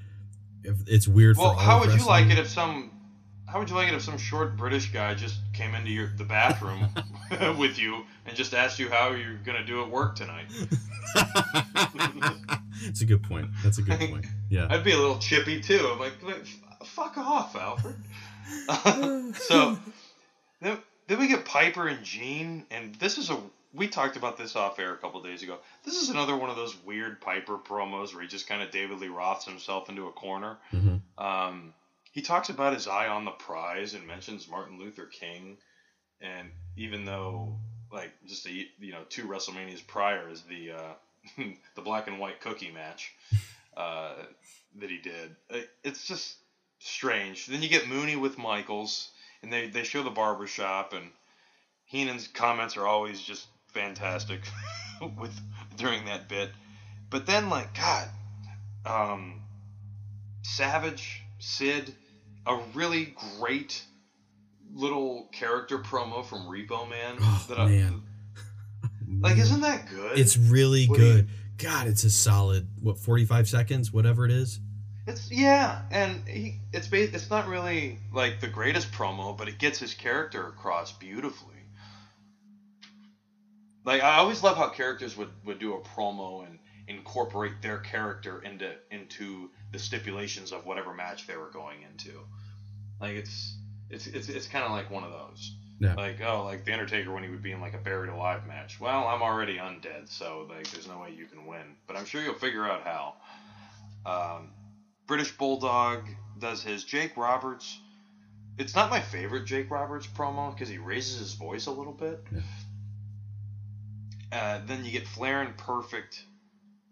If 0.65 0.77
it's 0.87 1.09
weird 1.09 1.37
Well, 1.37 1.55
for 1.55 1.61
how 1.61 1.81
would 1.81 1.93
you 1.93 2.07
like 2.07 2.31
it 2.31 2.39
if 2.39 2.49
some? 2.49 2.91
How 3.49 3.59
would 3.59 3.69
you 3.69 3.77
like 3.77 3.89
it 3.89 3.95
if 3.95 4.03
some 4.03 4.17
short 4.17 4.57
British 4.57 4.93
guy 4.93 5.15
just 5.15 5.39
came 5.53 5.75
into 5.75 5.91
your 5.91 6.09
the 6.17 6.25
bathroom 6.25 6.89
with 7.59 7.79
you 7.79 8.05
and 8.27 8.37
just 8.37 8.55
asked 8.55 8.79
you 8.79 8.89
how 8.89 9.11
you're 9.11 9.37
gonna 9.45 9.65
do 9.65 9.83
at 9.83 9.91
work 9.91 10.17
tonight? 10.17 10.47
it's 12.83 13.03
a 13.03 13.05
good 13.05 13.23
point. 13.23 13.49
That's 13.63 13.79
a 13.79 13.83
good 13.83 13.99
point. 13.99 14.27
Yeah. 14.49 14.69
I'd 14.71 14.85
be 14.85 14.93
a 14.93 14.99
little 14.99 15.19
chippy 15.19 15.61
too. 15.61 15.89
I'm 15.93 15.99
like, 15.99 16.15
"Wait, 16.25 16.37
f- 16.37 16.89
fuck 16.89 17.19
off, 17.19 17.55
Alfred. 17.57 17.97
so 19.37 19.79
then, 20.61 20.79
then 21.09 21.19
we 21.19 21.29
get 21.29 21.45
Piper 21.45 21.89
and 21.89 22.05
Gene, 22.05 22.65
and 22.71 22.95
this 22.97 23.19
is 23.19 23.31
a 23.31 23.39
we 23.75 23.89
talked 23.89 24.17
about 24.17 24.37
this 24.37 24.55
off 24.57 24.79
air 24.79 24.93
a 24.93 24.97
couple 24.99 25.23
days 25.23 25.43
ago. 25.43 25.59
This 25.85 26.01
is 26.03 26.11
another 26.11 26.37
one 26.37 26.51
of 26.51 26.57
those 26.57 26.77
weird 26.85 27.21
Piper 27.21 27.59
promos 27.59 28.13
where 28.13 28.23
he 28.23 28.29
just 28.29 28.47
kind 28.47 28.63
of 28.63 28.71
David 28.71 28.99
Lee 28.99 29.09
Roths 29.09 29.45
himself 29.45 29.89
into 29.89 30.07
a 30.07 30.13
corner. 30.13 30.59
Mhm. 30.73 31.01
Um, 31.19 31.75
he 32.13 32.21
talks 32.23 32.49
about 32.51 32.75
his 32.75 32.87
eye 32.87 33.09
on 33.09 33.25
the 33.25 33.31
prize 33.31 33.95
and 33.95 34.07
mentions 34.07 34.47
Martin 34.49 34.79
Luther 34.79 35.07
King, 35.07 35.57
and 36.21 36.51
even 36.77 37.05
though 37.05 37.59
like 37.91 38.13
just 38.27 38.47
a, 38.47 38.51
you 38.51 38.93
know 38.93 39.03
two 39.09 39.25
WrestleManias 39.27 39.87
prior 39.87 40.29
is 40.29 40.43
the 40.43 40.73
uh, 40.73 40.95
the 41.75 41.83
black 41.83 42.09
and 42.09 42.19
white 42.19 42.41
cookie 42.41 42.71
match. 42.71 43.13
uh, 43.77 44.15
that 44.77 44.91
he 44.91 44.99
did. 44.99 45.37
Uh, 45.51 45.59
It's 45.85 46.07
just 46.07 46.37
strange. 46.79 47.47
Then 47.47 47.63
you 47.63 47.69
get 47.69 47.87
Mooney 47.89 48.17
with 48.17 48.39
Michaels, 48.39 49.11
and 49.43 49.53
they, 49.53 49.69
they 49.69 49.85
show 49.85 50.03
the 50.03 50.11
barber 50.11 50.47
shop, 50.47 50.93
and 50.95 51.11
Heenan's 51.85 52.27
comments 52.29 52.77
are 52.77 52.87
always 52.87 53.21
just 53.21 53.47
fantastic 53.73 54.41
with 55.19 55.39
during 55.77 56.05
that 56.07 56.29
bit. 56.29 56.51
But 57.11 57.27
then, 57.27 57.51
like, 57.51 57.75
God, 57.75 58.09
um, 58.87 59.41
Savage, 60.43 61.23
Sid, 61.39 61.95
a 62.47 62.59
really 62.75 63.15
great 63.39 63.85
little 64.75 65.29
character 65.33 65.79
promo 65.79 66.25
from 66.25 66.47
Repo 66.47 66.89
Man. 66.89 67.17
Oh, 67.21 67.47
that 67.49 67.59
I- 67.59 67.67
man. 67.69 68.03
like, 69.21 69.37
isn't 69.39 69.61
that 69.61 69.89
good? 69.89 70.19
It's 70.19 70.37
really 70.37 70.87
What 70.87 70.99
do 70.99 71.05
you- 71.07 71.13
good. 71.15 71.29
God, 71.59 71.87
it's 71.87 72.03
a 72.03 72.11
solid 72.11 72.67
what 72.81 72.99
45 72.99 73.49
seconds, 73.49 73.93
whatever 73.93 74.25
it 74.25 74.33
is. 74.33 74.59
It's 75.07 75.31
yeah, 75.31 75.83
and 75.91 76.27
he 76.29 76.61
it's 76.73 76.91
it's 76.93 77.29
not 77.31 77.47
really 77.49 77.99
like 78.13 78.41
the 78.41 78.49
greatest 78.49 78.91
promo, 78.93 79.37
but 79.37 79.49
it 79.49 79.59
gets 79.59 79.79
his 79.79 79.95
character 79.95 80.47
across 80.49 80.93
beautifully. 80.93 81.52
Like 83.85 84.03
I 84.03 84.19
always 84.19 84.43
love 84.43 84.57
how 84.57 84.69
characters 84.69 85.17
would, 85.17 85.31
would 85.45 85.59
do 85.59 85.75
a 85.75 85.81
promo 85.81 86.47
and 86.47 86.59
incorporate 86.87 87.63
their 87.63 87.79
character 87.79 88.43
into 88.43 88.73
into 88.91 89.51
the 89.73 89.79
stipulations 89.79 90.53
of 90.53 90.67
whatever 90.67 90.93
match 90.93 91.27
they 91.27 91.37
were 91.37 91.51
going 91.51 91.79
into. 91.83 92.21
Like 93.01 93.15
it's 93.15 93.57
it's 93.91 94.07
it's, 94.07 94.29
it's 94.29 94.47
kind 94.47 94.65
of 94.65 94.71
like 94.71 94.91
one 94.91 95.05
of 95.05 95.11
those. 95.11 95.57
Yeah. 95.81 95.95
Like 95.95 96.21
oh, 96.25 96.45
like 96.45 96.65
the 96.65 96.73
Undertaker 96.73 97.13
when 97.13 97.25
he 97.25 97.31
would 97.31 97.43
be 97.43 97.51
in 97.51 97.61
like 97.61 97.75
a 97.75 97.79
buried 97.79 98.11
alive 98.11 98.47
match. 98.47 98.81
Well, 98.81 99.09
I'm 99.09 99.23
already 99.23 99.57
undead, 99.57 100.09
so 100.09 100.47
like 100.49 100.71
there's 100.71 100.87
no 100.87 101.01
way 101.01 101.13
you 101.17 101.27
can 101.27 101.47
win. 101.47 101.77
But 101.87 101.97
I'm 101.97 102.05
sure 102.05 102.23
you'll 102.23 102.35
figure 102.35 102.65
out 102.65 102.83
how. 102.85 103.15
Um, 104.05 104.51
British 105.07 105.37
Bulldog 105.37 106.07
does 106.39 106.63
his. 106.63 106.85
Jake 106.85 107.17
Roberts. 107.17 107.79
It's 108.59 108.77
not 108.77 108.91
my 108.91 109.01
favorite 109.01 109.47
Jake 109.47 109.71
Roberts 109.71 110.07
promo 110.07 110.53
because 110.53 110.69
he 110.69 110.79
raises 110.79 111.19
his 111.19 111.35
voice 111.35 111.67
a 111.67 111.71
little 111.73 111.93
bit. 111.93 112.21
Yeah. 112.33 112.41
Uh, 114.33 114.61
then 114.67 114.85
you 114.85 114.91
get 114.91 115.07
Flair 115.07 115.43
and 115.43 115.57
Perfect, 115.57 116.25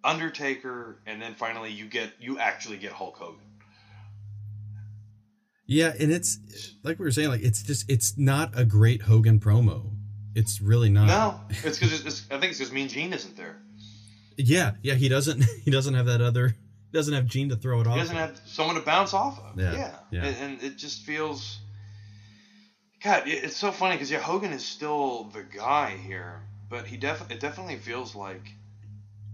Undertaker, 0.05 1.01
and 1.07 1.21
then 1.21 1.35
finally 1.35 1.71
you 1.71 1.87
get 1.87 2.13
you 2.21 2.39
actually 2.39 2.77
get 2.77 2.93
Hulk 2.93 3.17
Hogan. 3.17 3.41
Yeah, 5.67 5.93
and 5.99 6.11
it's 6.11 6.39
like 6.83 6.99
we 6.99 7.05
were 7.05 7.13
saying, 7.13 7.29
like 7.29 7.43
it's 7.43 7.63
just 7.63 7.89
it's 7.91 8.19
not 8.19 8.51
a 8.59 8.65
great 8.65 9.03
Hogan 9.03 9.41
promo. 9.41 9.91
It's 10.35 10.61
really 10.61 10.91
not. 10.91 11.07
No, 11.07 11.41
it's 11.65 11.79
because 11.79 11.93
it's, 11.93 12.05
it's, 12.05 12.27
I 12.31 12.39
think 12.39 12.51
it's 12.51 12.59
because 12.59 12.73
Mean 12.73 12.89
Gene 12.89 13.13
isn't 13.13 13.37
there. 13.37 13.57
Yeah, 14.37 14.73
yeah, 14.83 14.95
he 14.95 15.09
doesn't. 15.09 15.45
He 15.65 15.71
doesn't 15.71 15.95
have 15.95 16.07
that 16.07 16.21
other. 16.21 16.49
He 16.49 16.99
doesn't 16.99 17.15
have 17.15 17.27
Gene 17.27 17.51
to 17.51 17.57
throw 17.57 17.81
it 17.81 17.87
off. 17.87 17.95
He 17.95 18.01
doesn't 18.01 18.17
have 18.17 18.41
someone 18.47 18.75
to 18.75 18.83
bounce 18.83 19.15
off 19.15 19.39
of. 19.39 19.59
Yeah, 19.59 19.73
Yeah, 19.73 19.95
yeah. 20.11 20.25
And, 20.25 20.37
and 20.37 20.63
it 20.63 20.77
just 20.77 21.05
feels. 21.05 21.59
God, 23.03 23.23
it's 23.27 23.57
so 23.57 23.71
funny 23.71 23.95
because 23.95 24.11
yeah, 24.11 24.19
Hogan 24.19 24.53
is 24.53 24.65
still 24.65 25.31
the 25.33 25.43
guy 25.43 25.91
here, 25.91 26.43
but 26.71 26.87
he 26.87 26.97
def 26.97 27.31
it 27.31 27.41
definitely 27.41 27.77
feels 27.77 28.15
like 28.15 28.53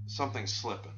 something's 0.07 0.53
slipping 0.53 0.93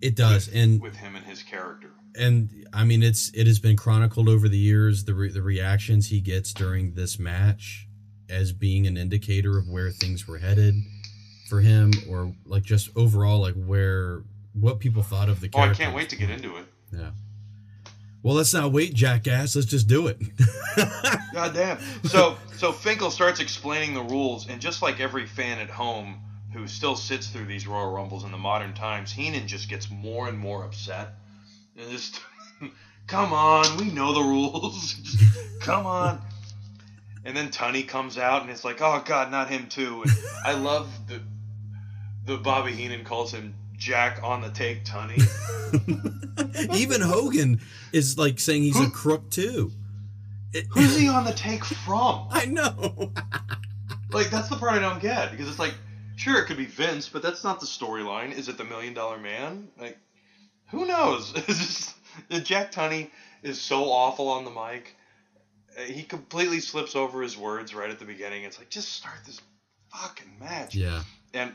It 0.00 0.16
does, 0.16 0.48
and 0.48 0.80
with 0.80 0.96
him 0.96 1.14
and 1.16 1.24
his 1.24 1.42
character. 1.42 1.90
and 2.18 2.66
I 2.72 2.84
mean 2.84 3.02
it's 3.02 3.30
it 3.34 3.46
has 3.46 3.58
been 3.60 3.76
chronicled 3.76 4.28
over 4.28 4.48
the 4.48 4.58
years 4.58 5.04
the 5.04 5.14
re, 5.14 5.28
the 5.30 5.42
reactions 5.42 6.08
he 6.08 6.20
gets 6.20 6.52
during 6.52 6.94
this 6.94 7.18
match 7.18 7.86
as 8.28 8.52
being 8.52 8.86
an 8.86 8.96
indicator 8.96 9.58
of 9.58 9.68
where 9.68 9.90
things 9.90 10.26
were 10.26 10.38
headed 10.38 10.74
for 11.48 11.60
him 11.60 11.92
or 12.08 12.34
like 12.46 12.62
just 12.62 12.88
overall 12.96 13.40
like 13.40 13.54
where 13.54 14.22
what 14.54 14.80
people 14.80 15.02
thought 15.02 15.28
of 15.28 15.40
the 15.40 15.50
Oh, 15.54 15.60
I 15.60 15.74
can't 15.74 15.94
wait 15.94 16.08
to 16.10 16.16
get 16.16 16.30
into 16.30 16.56
it. 16.56 16.64
Yeah. 16.92 17.10
Well, 18.24 18.36
let's 18.36 18.54
not 18.54 18.72
wait, 18.72 18.94
jackass. 18.94 19.54
Let's 19.54 19.68
just 19.68 19.86
do 19.86 20.06
it. 20.06 20.18
God 21.34 21.52
damn. 21.52 21.78
So 22.04 22.38
so 22.56 22.72
Finkel 22.72 23.10
starts 23.10 23.38
explaining 23.38 23.92
the 23.92 24.02
rules, 24.02 24.48
and 24.48 24.62
just 24.62 24.80
like 24.80 24.98
every 24.98 25.26
fan 25.26 25.58
at 25.58 25.68
home 25.68 26.20
who 26.54 26.66
still 26.66 26.96
sits 26.96 27.26
through 27.26 27.44
these 27.44 27.66
Royal 27.66 27.92
Rumbles 27.92 28.24
in 28.24 28.32
the 28.32 28.38
modern 28.38 28.72
times, 28.72 29.12
Heenan 29.12 29.46
just 29.46 29.68
gets 29.68 29.90
more 29.90 30.26
and 30.26 30.38
more 30.38 30.64
upset. 30.64 31.16
And 31.76 31.90
just 31.90 32.18
come 33.06 33.34
on, 33.34 33.76
we 33.76 33.90
know 33.90 34.14
the 34.14 34.22
rules. 34.22 34.94
Come 35.60 35.84
on. 35.84 36.20
And 37.26 37.36
then 37.36 37.48
Tunney 37.48 37.86
comes 37.86 38.16
out 38.16 38.42
and 38.42 38.50
it's 38.50 38.64
like, 38.64 38.80
oh 38.80 39.02
god, 39.04 39.30
not 39.30 39.50
him 39.50 39.66
too. 39.68 40.02
And 40.02 40.12
I 40.46 40.52
love 40.54 40.88
the 41.08 41.20
the 42.24 42.38
Bobby 42.38 42.72
Heenan 42.72 43.04
calls 43.04 43.32
him 43.32 43.54
Jack 43.76 44.20
on 44.22 44.40
the 44.40 44.50
take 44.50 44.84
Tunney. 44.84 45.20
Even 46.76 47.00
Hogan 47.00 47.60
is 47.92 48.18
like 48.18 48.38
saying 48.40 48.62
he's 48.62 48.80
a 48.80 48.90
crook 48.90 49.30
too. 49.30 49.72
It- 50.52 50.66
Who's 50.70 50.96
he 50.96 51.08
on 51.10 51.24
the 51.24 51.32
take 51.32 51.64
from? 51.64 52.28
I 52.30 52.46
know. 52.46 53.12
Like 54.10 54.30
that's 54.30 54.48
the 54.48 54.56
part 54.56 54.72
I 54.72 54.78
don't 54.78 55.00
get 55.02 55.30
because 55.32 55.48
it's 55.48 55.58
like, 55.58 55.74
sure, 56.16 56.40
it 56.40 56.46
could 56.46 56.56
be 56.56 56.66
Vince, 56.66 57.08
but 57.08 57.22
that's 57.22 57.42
not 57.44 57.60
the 57.60 57.66
storyline. 57.66 58.32
Is 58.36 58.48
it 58.48 58.56
the 58.58 58.64
Million 58.64 58.94
Dollar 58.94 59.18
Man? 59.18 59.68
Like, 59.80 59.98
who 60.70 60.86
knows? 60.86 61.32
Just 61.46 61.94
Jack 62.44 62.70
Tunney 62.72 63.10
is 63.42 63.60
so 63.60 63.84
awful 63.90 64.28
on 64.28 64.44
the 64.44 64.50
mic. 64.50 64.94
Uh, 65.76 65.82
He 65.82 66.02
completely 66.04 66.60
slips 66.60 66.94
over 66.94 67.22
his 67.22 67.36
words 67.36 67.74
right 67.74 67.90
at 67.90 67.98
the 67.98 68.04
beginning. 68.04 68.44
It's 68.44 68.58
like 68.58 68.70
just 68.70 68.92
start 68.92 69.16
this 69.26 69.40
fucking 69.92 70.30
match. 70.40 70.74
yeah. 70.76 71.02
And 71.34 71.52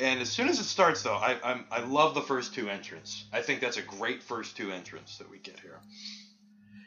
and 0.00 0.20
as 0.20 0.30
soon 0.30 0.48
as 0.48 0.58
it 0.58 0.64
starts, 0.64 1.02
though, 1.02 1.14
I 1.16 1.38
I'm, 1.44 1.64
I 1.70 1.80
love 1.80 2.14
the 2.14 2.22
first 2.22 2.54
two 2.54 2.68
entrants. 2.68 3.24
I 3.32 3.40
think 3.42 3.60
that's 3.60 3.76
a 3.76 3.82
great 3.82 4.22
first 4.22 4.56
two 4.56 4.70
entrants 4.72 5.18
that 5.18 5.30
we 5.30 5.38
get 5.38 5.60
here. 5.60 5.80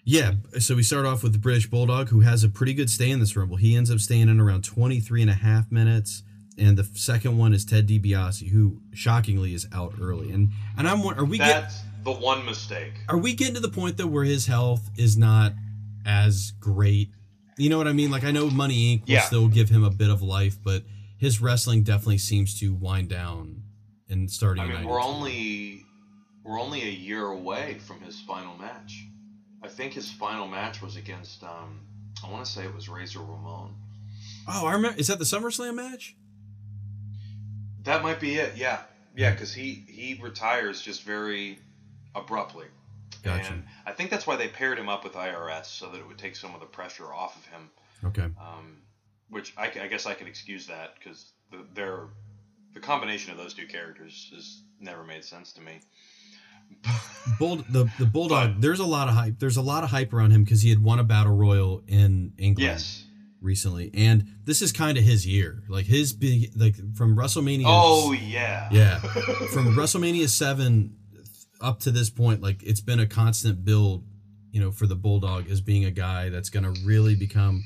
Yeah, 0.08 0.34
so 0.60 0.76
we 0.76 0.84
start 0.84 1.06
off 1.08 1.24
with 1.24 1.34
the 1.34 1.40
British 1.40 1.68
Bulldog, 1.68 2.10
who 2.10 2.20
has 2.20 2.44
a 2.44 2.50
pretty 2.50 2.76
good 2.76 2.92
stay 2.92 3.10
in 3.10 3.20
this 3.20 3.36
Rumble. 3.36 3.56
He 3.58 3.76
ends 3.76 3.90
up 3.90 3.98
staying 4.00 4.30
in 4.30 4.40
around 4.40 4.64
23 4.64 5.22
and 5.24 5.32
a 5.32 5.36
half 5.36 5.72
minutes. 5.72 6.22
And 6.60 6.78
the 6.78 6.84
second 6.94 7.38
one 7.38 7.54
is 7.54 7.66
Ted 7.66 7.88
DiBiase, 7.88 8.50
who 8.50 8.82
shockingly 8.94 9.54
is 9.54 9.68
out 9.74 9.96
early. 10.00 10.32
And 10.32 10.52
and 10.78 10.88
I'm 10.88 11.02
are 11.06 11.26
we 11.26 11.38
get, 11.38 11.48
That's 11.64 11.82
the 12.04 12.12
one 12.14 12.46
mistake. 12.46 12.94
are 13.10 13.18
we 13.18 13.34
getting 13.34 13.56
to 13.56 13.60
the 13.60 13.68
point 13.70 13.98
though 13.98 14.08
where 14.08 14.24
his 14.24 14.46
health 14.46 14.90
is 14.96 15.18
not 15.18 15.54
as 16.06 16.52
great? 16.60 17.10
You 17.58 17.70
know 17.70 17.78
what 17.78 17.88
I 17.88 17.94
mean? 17.94 18.10
Like 18.12 18.24
I 18.24 18.32
know 18.32 18.50
Money 18.50 18.98
Inc. 18.98 19.02
will 19.08 19.14
Yeah. 19.16 19.22
still 19.22 19.48
give 19.50 19.70
him 19.70 19.84
a 19.84 19.90
bit 19.90 20.10
of 20.10 20.22
life, 20.22 20.58
but 20.64 20.84
his 21.18 21.42
wrestling 21.42 21.84
definitely 21.84 22.18
seems 22.18 22.60
to 22.60 22.74
wind 22.74 23.10
down 23.10 23.64
and 24.10 24.30
starting. 24.30 24.64
I 24.64 24.68
mean, 24.68 24.86
we're 24.86 25.02
only 25.02 25.86
we're 26.44 26.60
only 26.60 26.84
a 26.84 26.92
year 26.92 27.26
away 27.26 27.80
from 27.80 28.02
his 28.02 28.20
final 28.22 28.58
match. 28.58 29.06
I 29.64 29.68
think 29.68 29.94
his 29.94 30.12
final 30.12 30.48
match 30.48 30.82
was 30.82 30.96
against 30.96 31.44
um, 31.44 31.82
I 32.24 32.32
want 32.32 32.46
to 32.46 32.52
say 32.52 32.64
it 32.64 32.74
was 32.74 32.90
Razor 32.90 33.20
Ramon. 33.20 33.74
Oh, 34.48 34.66
I 34.66 34.74
remember. 34.74 35.00
Is 35.00 35.08
that 35.08 35.20
the 35.20 35.26
SummerSlam 35.26 35.76
match? 35.76 36.16
That 37.84 38.04
might 38.04 38.20
be 38.20 38.36
it. 38.36 38.56
Yeah, 38.56 38.80
yeah, 39.16 39.32
because 39.32 39.54
he 39.54 39.86
he 39.88 40.20
retires 40.22 40.82
just 40.82 41.04
very 41.04 41.60
abruptly. 42.14 42.68
Gotcha. 43.24 43.54
And 43.54 43.64
I 43.86 43.92
think 43.92 44.12
that's 44.12 44.28
why 44.28 44.36
they 44.36 44.48
paired 44.48 44.78
him 44.78 44.88
up 44.88 45.04
with 45.04 45.14
IRS 45.14 45.66
so 45.66 45.90
that 45.90 45.98
it 45.98 46.08
would 46.08 46.18
take 46.18 46.36
some 46.36 46.54
of 46.54 46.60
the 46.60 46.68
pressure 46.68 47.12
off 47.12 47.36
of 47.36 47.46
him. 47.48 47.70
Okay. 48.04 48.24
Um, 48.40 48.78
which 49.30 49.54
I, 49.58 49.72
I 49.82 49.88
guess 49.88 50.06
I 50.06 50.14
can 50.14 50.28
excuse 50.28 50.68
that 50.68 50.96
because 50.98 51.32
the, 51.52 51.66
they're 51.74 52.08
the 52.74 52.80
combination 52.80 53.32
of 53.32 53.38
those 53.38 53.54
two 53.54 53.66
characters 53.68 54.32
has 54.36 54.62
never 54.80 55.04
made 55.04 55.24
sense 55.24 55.54
to 55.54 55.62
me. 55.62 55.80
Bull 57.40 57.58
the 57.70 57.90
the 58.00 58.06
bulldog. 58.06 58.62
There's 58.62 58.80
a 58.80 58.86
lot 58.86 59.08
of 59.08 59.16
hype. 59.16 59.40
There's 59.40 59.58
a 59.58 59.62
lot 59.62 59.84
of 59.84 59.90
hype 59.90 60.14
around 60.14 60.32
him 60.32 60.44
because 60.44 60.62
he 60.62 60.70
had 60.70 60.84
won 60.84 61.00
a 61.00 61.04
battle 61.04 61.36
royal 61.36 61.84
in 61.88 62.34
England 62.38 62.60
Yes. 62.66 63.04
recently, 63.42 63.92
and 63.94 64.26
this 64.46 64.62
is 64.62 64.72
kind 64.72 64.98
of 64.98 65.04
his 65.04 65.26
year. 65.28 65.64
Like 65.68 65.86
his 65.86 66.14
big 66.14 66.52
like 66.56 66.76
from 66.96 67.16
WrestleMania. 67.16 67.64
Oh 67.66 68.12
yeah. 68.14 68.70
yeah, 68.72 69.00
from 69.54 69.76
WrestleMania 69.76 70.30
seven 70.30 70.96
up 71.62 71.80
to 71.82 71.92
this 71.92 72.10
point, 72.10 72.42
like 72.42 72.62
it's 72.64 72.82
been 72.82 73.00
a 73.00 73.08
constant 73.08 73.64
build. 73.66 74.04
You 74.52 74.62
know, 74.62 74.72
for 74.72 74.88
the 74.88 74.96
bulldog 74.96 75.50
as 75.52 75.60
being 75.60 75.84
a 75.84 75.92
guy 75.92 76.30
that's 76.30 76.50
going 76.50 76.64
to 76.64 76.80
really 76.86 77.14
become 77.16 77.64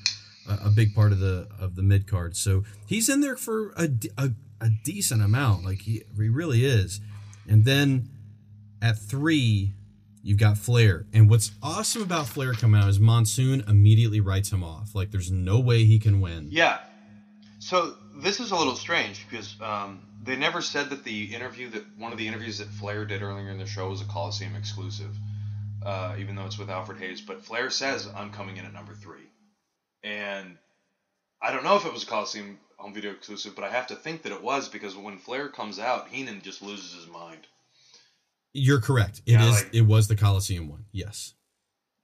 a, 0.50 0.70
big 0.70 0.94
part 0.94 1.12
of 1.12 1.20
the 1.20 1.48
of 1.60 1.76
the 1.76 1.84
mid 1.84 2.08
card. 2.08 2.36
So 2.36 2.64
he's 2.86 3.10
in 3.10 3.22
there 3.22 3.36
for 3.36 3.72
a, 3.78 3.90
a, 4.18 4.32
a 4.62 4.70
decent 4.84 5.22
amount. 5.22 5.66
Like 5.66 5.82
he, 5.82 6.04
he 6.18 6.30
really 6.30 6.66
is. 6.66 7.02
And 7.48 7.66
then 7.66 8.10
at 8.82 8.98
three, 8.98 9.74
you've 10.24 10.38
got 10.38 10.58
Flair. 10.58 11.06
And 11.14 11.30
what's 11.30 11.52
awesome 11.62 12.02
about 12.02 12.28
Flair 12.28 12.54
coming 12.54 12.82
out 12.82 12.90
is 12.90 13.00
Monsoon 13.00 13.64
immediately 13.68 14.20
writes 14.20 14.52
him 14.52 14.64
off. 14.64 14.94
Like 14.94 15.12
there's 15.12 15.32
no 15.32 15.60
way 15.60 15.86
he 15.86 16.00
can 16.00 16.22
win. 16.22 16.48
Yeah. 16.52 16.80
So 17.60 17.96
this 18.16 18.40
is 18.40 18.52
a 18.52 18.56
little 18.56 18.76
strange 18.76 19.26
because 19.30 19.56
um, 19.62 20.02
they 20.24 20.36
never 20.36 20.62
said 20.62 20.90
that 20.90 21.04
the 21.04 21.34
interview 21.34 21.70
that 21.70 21.84
one 21.98 22.12
of 22.12 22.18
the 22.18 22.28
interviews 22.28 22.58
that 22.60 22.68
Flair 22.68 23.06
did 23.06 23.22
earlier 23.22 23.50
in 23.50 23.58
the 23.58 23.66
show 23.66 23.90
was 23.90 24.02
a 24.02 24.06
Coliseum 24.06 24.56
exclusive, 24.56 25.16
uh, 25.86 26.16
even 26.18 26.36
though 26.36 26.46
it's 26.46 26.58
with 26.58 26.70
Alfred 26.70 27.00
Hayes. 27.00 27.22
But 27.22 27.44
Flair 27.44 27.70
says 27.70 28.08
I'm 28.16 28.32
coming 28.32 28.58
in 28.58 28.66
at 28.66 28.74
number 28.74 28.94
three, 28.94 29.29
and 30.04 30.58
I 31.42 31.52
don't 31.52 31.64
know 31.64 31.76
if 31.76 31.86
it 31.86 31.94
was 31.94 32.04
a 32.04 32.08
Coliseum 32.08 32.60
home 32.78 32.94
video 32.94 33.12
exclusive, 33.12 33.56
but 33.56 33.64
I 33.64 33.70
have 33.70 33.88
to 33.88 33.96
think 33.96 34.24
that 34.24 34.32
it 34.32 34.42
was 34.42 34.70
because 34.70 34.96
when 34.96 35.18
Flair 35.18 35.50
comes 35.50 35.80
out, 35.80 36.08
Heenan 36.10 36.42
just 36.42 36.62
loses 36.62 36.94
his 36.94 37.08
mind. 37.08 37.46
You're 38.54 38.82
correct. 38.82 39.22
It 39.26 39.34
is. 39.34 39.42
Yeah, 39.42 39.50
like- 39.50 39.70
it 39.74 39.82
was 39.82 40.08
the 40.08 40.16
Coliseum 40.16 40.70
one. 40.70 40.86
Yes. 40.92 41.34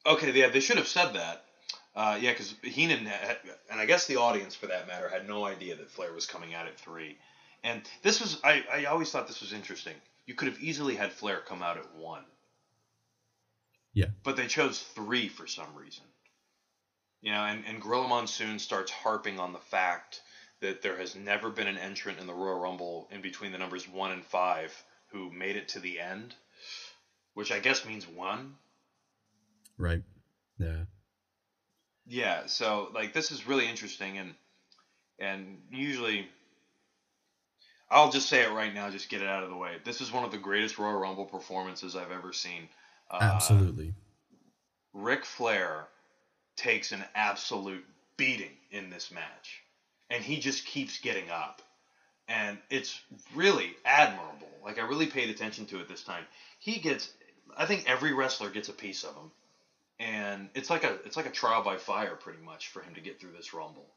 Okay, 0.06 0.32
yeah, 0.32 0.50
they 0.50 0.60
should 0.60 0.78
have 0.78 0.88
said 0.88 1.14
that. 1.14 1.46
Uh, 1.96 2.18
yeah, 2.22 2.32
because 2.32 2.54
Heenan 2.62 3.06
had, 3.06 3.38
and 3.72 3.80
I 3.80 3.86
guess 3.86 4.06
the 4.06 4.18
audience 4.18 4.54
for 4.54 4.68
that 4.68 4.86
matter 4.86 5.08
had 5.08 5.28
no 5.28 5.46
idea 5.46 5.76
that 5.78 5.89
Flair 5.89 6.14
was 6.14 6.26
coming 6.26 6.54
out 6.54 6.68
at 6.68 6.78
three. 6.78 7.18
And 7.64 7.82
this 8.04 8.20
was 8.22 8.39
I, 8.43 8.64
I 8.72 8.86
always 8.86 9.10
thought 9.10 9.28
this 9.28 9.41
was 9.41 9.54
interesting. 9.54 9.96
You 10.28 10.36
could 10.36 10.50
have 10.50 10.60
easily 10.62 10.96
had 10.96 11.12
Flair 11.14 11.39
come 11.39 11.64
out 11.64 11.78
at 11.78 11.96
one. 11.96 12.24
Yeah. 13.93 14.08
But 14.24 14.36
they 14.36 14.48
chose 14.48 14.80
three 14.80 15.30
for 15.30 15.48
some 15.48 15.74
reason. 15.76 16.04
You 17.26 17.32
know, 17.32 17.44
and, 17.44 17.64
and 17.68 17.82
Gorilla 17.82 18.08
Monsoon 18.08 18.60
starts 18.60 18.92
harping 18.92 19.40
on 19.40 19.52
the 19.52 19.58
fact 19.58 20.22
that 20.62 20.84
there 20.84 20.96
has 20.96 21.16
never 21.16 21.50
been 21.50 21.66
an 21.66 21.80
entrant 21.80 22.20
in 22.20 22.28
the 22.28 22.36
Royal 22.36 22.60
Rumble 22.60 23.10
in 23.12 23.22
between 23.22 23.52
the 23.52 23.58
numbers 23.58 23.90
one 23.90 24.12
and 24.12 24.24
five 24.24 24.72
who 25.08 25.32
made 25.32 25.56
it 25.56 25.70
to 25.70 25.80
the 25.80 26.00
end, 26.00 26.36
which 27.34 27.52
I 27.52 27.58
guess 27.58 27.84
means 27.84 28.08
one. 28.08 28.54
Right. 29.76 30.04
Yeah. 30.60 30.84
Yeah, 32.06 32.46
so 32.46 32.90
like 32.94 33.14
this 33.14 33.32
is 33.32 33.48
really 33.48 33.68
interesting 33.68 34.20
and 34.20 34.36
and 35.18 35.58
usually 35.72 36.28
I'll 37.90 38.12
just 38.12 38.30
say 38.30 38.44
it 38.44 38.52
right 38.52 38.72
now, 38.72 38.92
just 38.92 39.10
get 39.10 39.24
it 39.24 39.28
out 39.28 39.42
of 39.42 39.50
the 39.50 39.58
way. 39.58 39.78
This 39.84 40.00
is 40.00 40.12
one 40.12 40.26
of 40.26 40.32
the 40.32 40.38
greatest 40.38 40.78
Royal 40.78 41.00
Rumble 41.00 41.26
performances 41.26 41.96
I've 41.96 42.12
ever 42.12 42.34
seen. 42.34 42.70
Uh, 43.10 43.18
Absolutely. 43.22 43.96
Ric 44.94 45.26
Flair 45.26 45.88
takes 46.56 46.91
an 46.91 47.03
absolute 47.16 47.86
beating 48.18 48.51
in 48.72 48.89
this 48.89 49.12
match, 49.12 49.64
and 50.10 50.24
he 50.24 50.39
just 50.39 50.66
keeps 50.66 50.99
getting 50.99 51.30
up, 51.30 51.62
and 52.28 52.58
it's 52.70 52.99
really 53.34 53.76
admirable. 53.86 54.49
Like 54.64 54.80
I 54.80 54.88
really 54.88 55.08
paid 55.08 55.30
attention 55.30 55.66
to 55.68 55.80
it 55.80 55.88
this 55.88 56.03
time. 56.03 56.24
He 56.60 56.80
gets, 56.80 57.12
I 57.58 57.66
think 57.66 57.86
every 57.88 58.14
wrestler 58.14 58.49
gets 58.49 58.70
a 58.70 58.74
piece 58.74 59.03
of 59.03 59.16
him, 59.16 59.32
and 59.99 60.49
it's 60.56 60.70
like 60.70 60.84
a 60.84 60.97
it's 61.06 61.18
like 61.18 61.28
a 61.28 61.32
trial 61.32 61.64
by 61.64 61.78
fire 61.78 62.16
pretty 62.16 62.43
much 62.43 62.70
for 62.70 62.82
him 62.82 62.95
to 62.95 63.01
get 63.01 63.20
through 63.20 63.34
this 63.34 63.53
Rumble, 63.53 63.88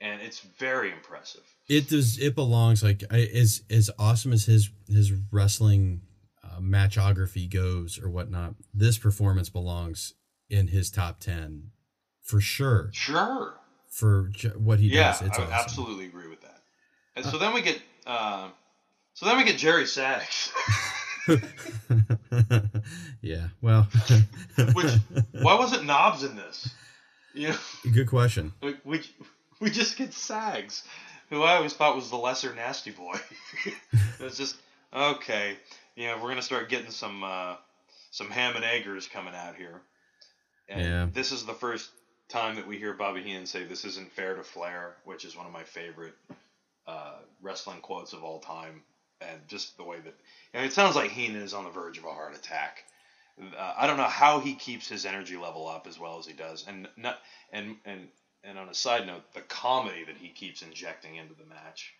and 0.00 0.20
it's 0.22 0.40
very 0.40 0.92
impressive. 0.92 1.44
It 1.68 1.88
does. 1.88 2.18
It 2.18 2.34
belongs. 2.34 2.82
Like 2.82 3.02
as 3.10 3.62
as 3.70 3.90
awesome 3.98 4.32
as 4.32 4.44
his 4.46 4.70
his 4.88 5.12
wrestling 5.30 6.02
uh, 6.42 6.60
matchography 6.60 7.50
goes 7.52 7.98
or 8.02 8.08
whatnot. 8.08 8.54
This 8.72 8.98
performance 8.98 9.48
belongs 9.48 10.14
in 10.48 10.68
his 10.68 10.90
top 10.90 11.20
ten 11.20 11.72
for 12.26 12.40
sure. 12.40 12.90
Sure. 12.92 13.54
For 13.88 14.30
what 14.58 14.78
he 14.78 14.88
yeah, 14.88 15.12
does, 15.12 15.22
it's 15.22 15.38
I 15.38 15.42
awesome. 15.42 15.52
absolutely 15.54 16.04
agree 16.04 16.28
with 16.28 16.42
that. 16.42 16.60
And 17.14 17.24
so 17.24 17.38
then 17.38 17.54
we 17.54 17.62
get, 17.62 17.80
uh, 18.06 18.48
so 19.14 19.24
then 19.24 19.38
we 19.38 19.44
get 19.44 19.56
Jerry 19.56 19.86
Sags. 19.86 20.52
yeah. 23.22 23.48
Well. 23.62 23.88
Which 24.74 24.92
why 25.32 25.54
wasn't 25.54 25.84
Knobbs 25.86 26.22
in 26.24 26.36
this? 26.36 26.68
You 27.32 27.48
know, 27.50 27.56
Good 27.92 28.08
question. 28.08 28.52
we 28.62 28.76
we, 28.84 29.02
we 29.60 29.70
just 29.70 29.96
get 29.96 30.12
Sags, 30.12 30.84
who 31.30 31.42
I 31.42 31.56
always 31.56 31.72
thought 31.74 31.96
was 31.96 32.10
the 32.10 32.16
lesser 32.16 32.54
nasty 32.54 32.90
boy. 32.90 33.14
it's 34.20 34.36
just 34.36 34.56
okay. 34.94 35.56
You 35.96 36.08
know, 36.08 36.18
we're 36.22 36.28
gonna 36.28 36.42
start 36.42 36.68
getting 36.68 36.90
some 36.90 37.24
uh, 37.24 37.56
some 38.10 38.30
ham 38.30 38.56
and 38.56 38.64
eggers 38.64 39.06
coming 39.08 39.34
out 39.34 39.56
here. 39.56 39.80
And 40.68 40.80
Yeah. 40.82 41.06
this 41.12 41.32
is 41.32 41.44
the 41.44 41.54
first 41.54 41.90
time 42.28 42.56
that 42.56 42.66
we 42.66 42.78
hear 42.78 42.92
Bobby 42.92 43.22
Heenan 43.22 43.46
say 43.46 43.64
this 43.64 43.84
isn't 43.84 44.12
fair 44.12 44.34
to 44.34 44.42
Flair, 44.42 44.96
which 45.04 45.24
is 45.24 45.36
one 45.36 45.46
of 45.46 45.52
my 45.52 45.62
favorite 45.64 46.14
uh, 46.86 47.16
wrestling 47.42 47.80
quotes 47.80 48.12
of 48.12 48.24
all 48.24 48.40
time. 48.40 48.82
And 49.20 49.40
just 49.48 49.76
the 49.76 49.84
way 49.84 49.96
that 50.04 50.14
it 50.64 50.72
sounds 50.72 50.94
like 50.94 51.10
Heenan 51.10 51.40
is 51.42 51.54
on 51.54 51.64
the 51.64 51.70
verge 51.70 51.96
of 51.96 52.04
a 52.04 52.10
heart 52.10 52.36
attack. 52.36 52.84
Uh, 53.40 53.74
I 53.76 53.86
don't 53.86 53.96
know 53.96 54.04
how 54.04 54.40
he 54.40 54.54
keeps 54.54 54.88
his 54.88 55.06
energy 55.06 55.36
level 55.36 55.66
up 55.68 55.86
as 55.86 55.98
well 55.98 56.18
as 56.18 56.26
he 56.26 56.32
does, 56.32 56.64
and 56.66 56.88
not 56.96 57.18
and 57.52 57.76
and 57.84 58.08
and 58.44 58.58
on 58.58 58.68
a 58.68 58.74
side 58.74 59.06
note, 59.06 59.22
the 59.34 59.40
comedy 59.42 60.04
that 60.04 60.16
he 60.16 60.28
keeps 60.28 60.62
injecting 60.62 61.16
into 61.16 61.34
the 61.34 61.46
match. 61.46 61.94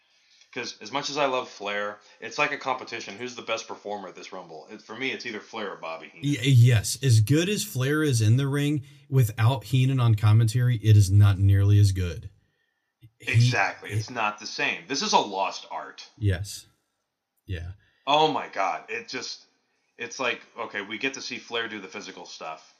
Because 0.56 0.78
as 0.80 0.90
much 0.90 1.10
as 1.10 1.18
I 1.18 1.26
love 1.26 1.50
Flair, 1.50 1.98
it's 2.18 2.38
like 2.38 2.50
a 2.50 2.56
competition. 2.56 3.14
Who's 3.14 3.34
the 3.36 3.42
best 3.42 3.68
performer 3.68 4.08
at 4.08 4.14
this 4.16 4.32
Rumble? 4.32 4.66
It, 4.70 4.80
for 4.80 4.96
me, 4.96 5.10
it's 5.10 5.26
either 5.26 5.38
Flair 5.38 5.72
or 5.72 5.76
Bobby 5.76 6.10
Heenan. 6.14 6.40
Yes, 6.44 6.98
as 7.02 7.20
good 7.20 7.50
as 7.50 7.62
Flair 7.62 8.02
is 8.02 8.22
in 8.22 8.38
the 8.38 8.48
ring, 8.48 8.82
without 9.10 9.64
Heenan 9.64 10.00
on 10.00 10.14
commentary, 10.14 10.76
it 10.76 10.96
is 10.96 11.10
not 11.10 11.38
nearly 11.38 11.78
as 11.78 11.92
good. 11.92 12.30
He- 13.18 13.32
Exactly. 13.32 13.90
It's 13.90 14.08
not 14.08 14.40
the 14.40 14.46
same. 14.46 14.84
This 14.88 15.02
is 15.02 15.12
a 15.12 15.18
lost 15.18 15.66
art. 15.70 16.08
yes. 16.16 16.64
Yeah. 17.44 17.72
Oh 18.06 18.32
my 18.32 18.48
god. 18.48 18.84
It 18.88 19.08
just 19.08 19.44
it's 19.98 20.18
like 20.18 20.40
okay, 20.58 20.80
we 20.80 20.96
get 20.96 21.14
to 21.14 21.20
see 21.20 21.36
Flair 21.38 21.68
do 21.68 21.80
the 21.80 21.86
physical 21.88 22.24
stuff, 22.24 22.72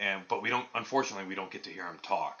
and 0.00 0.22
but 0.28 0.42
we 0.42 0.48
don't 0.50 0.66
unfortunately 0.74 1.26
we 1.28 1.34
don't 1.36 1.50
get 1.50 1.62
to 1.64 1.70
hear 1.70 1.84
him 1.86 1.98
talk. 2.02 2.40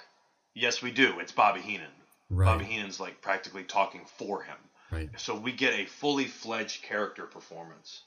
Yes, 0.54 0.82
we 0.82 0.90
do. 0.90 1.20
It's 1.20 1.32
Bobby 1.32 1.60
Heenan. 1.60 1.86
Right. 2.28 2.46
Bobby 2.46 2.64
Heenan's 2.64 2.98
like 3.00 3.20
practically 3.22 3.62
talking 3.64 4.02
for 4.18 4.42
him. 4.42 4.56
Right. 4.90 5.08
So 5.16 5.36
we 5.36 5.52
get 5.52 5.74
a 5.78 5.86
fully 5.86 6.26
fledged 6.26 6.82
character 6.82 7.24
performance 7.26 8.02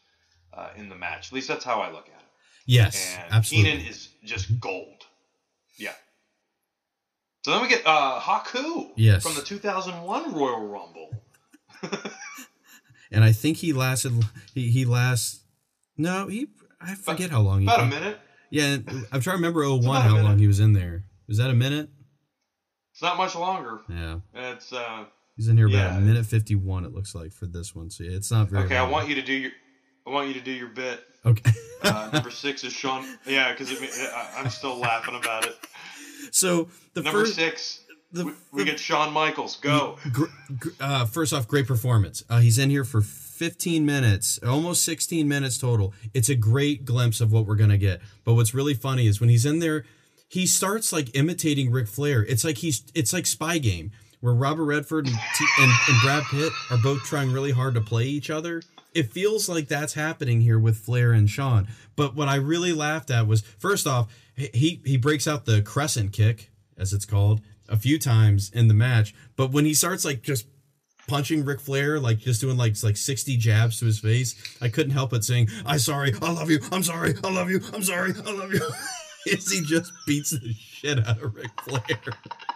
uh, 0.54 0.70
in 0.76 0.90
the 0.90 0.96
match. 0.96 1.28
At 1.30 1.34
least 1.34 1.48
that's 1.48 1.64
how 1.66 1.82
I 1.82 1.92
look 1.92 2.08
at 2.08 2.20
it. 2.20 2.28
Yes. 2.66 3.18
And 3.24 3.34
absolutely. 3.34 3.72
Heenan 3.72 3.88
is 3.88 4.10
just 4.24 4.60
gold. 4.60 5.04
Yeah. 5.78 5.94
So 7.44 7.52
then 7.52 7.62
we 7.62 7.68
get 7.68 7.84
uh, 7.86 8.20
Haku 8.20 8.90
Yes. 8.96 9.24
from 9.24 9.36
the 9.36 9.42
2001 9.42 10.34
Royal 10.34 10.66
Rumble. 10.68 11.10
and 13.12 13.24
I 13.24 13.32
think 13.32 13.58
he 13.58 13.74
lasted. 13.74 14.14
He 14.54 14.70
he 14.72 14.86
lasts. 14.86 15.42
No, 15.98 16.28
he. 16.28 16.48
I 16.80 16.96
forget 16.96 17.30
how 17.30 17.42
long. 17.42 17.62
He, 17.62 17.68
about 17.68 17.82
a 17.82 17.86
minute. 17.86 18.18
Yeah, 18.50 18.78
I'm 19.12 19.20
trying 19.22 19.22
to 19.22 19.32
remember 19.32 19.62
01 19.68 19.80
about 19.84 19.96
a 19.98 20.02
how 20.10 20.18
long 20.22 20.38
he 20.38 20.48
was 20.48 20.60
in 20.60 20.74
there. 20.74 21.04
Was 21.28 21.38
that 21.40 21.50
a 21.50 21.54
minute? 21.54 21.90
It's 22.92 23.02
not 23.02 23.18
much 23.18 23.36
longer. 23.36 23.82
Yeah, 23.90 24.20
It's 24.34 24.72
uh 24.72 25.06
he's 25.36 25.48
in 25.48 25.58
here 25.58 25.68
about 25.68 25.92
Yeah. 25.94 25.98
a 25.98 26.02
minute 26.02 26.26
51. 26.26 26.86
It 26.86 26.94
looks 26.94 27.14
like 27.16 27.32
for 27.34 27.46
this 27.48 27.74
one. 27.76 27.90
So 27.90 28.04
yeah, 28.04 28.12
it's 28.18 28.32
not 28.32 28.50
very. 28.50 28.66
okay. 28.66 28.78
I 28.78 28.88
want 28.88 29.10
you 29.10 29.16
to 29.16 29.22
do 29.22 29.34
your 29.34 29.52
I 30.06 30.10
want 30.10 30.28
you 30.28 30.34
to 30.34 30.42
do 30.42 30.52
your 30.52 30.68
bit. 30.70 31.02
Okay. 31.26 31.52
Uh, 31.84 32.10
number 32.14 32.30
six 32.32 32.64
is 32.66 32.74
Shawn. 32.74 33.06
Yeah, 33.26 33.52
because 33.54 33.70
I'm 34.38 34.50
still 34.50 34.78
laughing 34.78 35.16
about 35.16 35.46
it. 35.46 35.56
so 36.32 36.70
the 36.94 37.02
Number 37.02 37.22
first. 37.22 37.36
six, 37.36 37.80
the- 38.12 38.26
we, 38.26 38.32
we 38.52 38.60
the- 38.64 38.72
get 38.72 38.80
Shawn 38.80 39.14
Michaels. 39.14 39.56
Go. 39.58 39.98
Gr- 40.12 40.26
gr- 40.60 40.70
uh, 40.82 41.06
first 41.06 41.32
off, 41.34 41.48
great 41.48 41.68
performance. 41.68 42.24
Uh, 42.30 42.40
he's 42.40 42.58
in 42.58 42.70
here 42.70 42.84
for 42.84 43.02
15 43.02 43.86
minutes, 43.86 44.40
almost 44.46 44.84
16 44.84 45.28
minutes 45.28 45.58
total. 45.58 45.94
It's 46.14 46.30
a 46.30 46.36
great 46.36 46.84
glimpse 46.86 47.22
of 47.22 47.32
what 47.32 47.46
we're 47.46 47.56
gonna 47.56 47.78
get. 47.78 48.02
But 48.26 48.34
what's 48.36 48.54
really 48.54 48.74
funny 48.74 49.08
is 49.08 49.20
when 49.22 49.30
he's 49.30 49.46
in 49.46 49.60
there, 49.60 49.86
he 50.30 50.46
starts 50.46 50.92
like 50.92 51.16
imitating 51.16 51.72
Ric 51.72 51.88
Flair. 51.88 52.24
It's 52.26 52.44
like 52.44 52.58
he's 52.58 52.84
it's 52.94 53.14
like 53.14 53.26
Spy 53.26 53.58
Game, 53.58 53.92
where 54.24 54.34
Robert 54.34 54.64
Redford 54.64 55.06
and, 55.06 55.18
T- 55.36 55.46
and, 55.60 55.70
and 55.90 56.02
Brad 56.02 56.24
Pitt 56.32 56.54
are 56.72 56.78
both 56.78 57.04
trying 57.04 57.34
really 57.34 57.52
hard 57.52 57.74
to 57.74 57.82
play 57.82 58.06
each 58.06 58.30
other. 58.30 58.62
It 58.94 59.12
feels 59.12 59.50
like 59.50 59.68
that's 59.68 59.96
happening 59.96 60.40
here 60.40 60.58
with 60.58 60.78
Flair 60.78 61.12
and 61.12 61.30
Shawn. 61.30 61.68
But 61.98 62.16
what 62.16 62.30
I 62.30 62.36
really 62.36 62.72
laughed 62.72 63.12
at 63.12 63.28
was 63.28 63.42
first 63.42 63.86
off, 63.86 64.16
he 64.38 64.82
he 64.86 64.96
breaks 64.96 65.28
out 65.28 65.44
the 65.44 65.62
crescent 65.62 66.14
kick, 66.14 66.52
as 66.78 66.94
it's 66.94 67.04
called, 67.04 67.42
a 67.68 67.76
few 67.76 68.00
times 68.00 68.50
in 68.54 68.70
the 68.70 68.74
match. 68.74 69.14
But 69.36 69.52
when 69.52 69.66
he 69.66 69.74
starts 69.74 70.06
like 70.06 70.22
just 70.22 70.48
punching 71.06 71.44
Ric 71.44 71.60
Flair, 71.60 72.00
like 72.00 72.20
just 72.20 72.40
doing 72.40 72.56
like 72.56 72.82
like 72.82 72.96
60 72.96 73.36
jabs 73.36 73.80
to 73.80 73.86
his 73.86 74.00
face, 74.00 74.36
I 74.62 74.70
couldn't 74.70 74.94
help 74.94 75.10
but 75.10 75.26
saying, 75.26 75.50
I'm 75.66 75.80
sorry, 75.80 76.14
I 76.22 76.32
love 76.32 76.50
you, 76.50 76.60
I'm 76.72 76.84
sorry, 76.84 77.14
I 77.22 77.30
love 77.30 77.50
you, 77.50 77.60
I'm 77.74 77.84
sorry, 77.84 78.14
I 78.26 78.32
love 78.32 78.54
you. 78.54 78.62
He 79.26 79.38
just 79.38 79.90
beats 80.06 80.32
the 80.32 80.54
shit 80.54 81.00
out 81.08 81.24
of 81.24 81.34
Ric 81.34 81.50
Flair. 81.62 81.98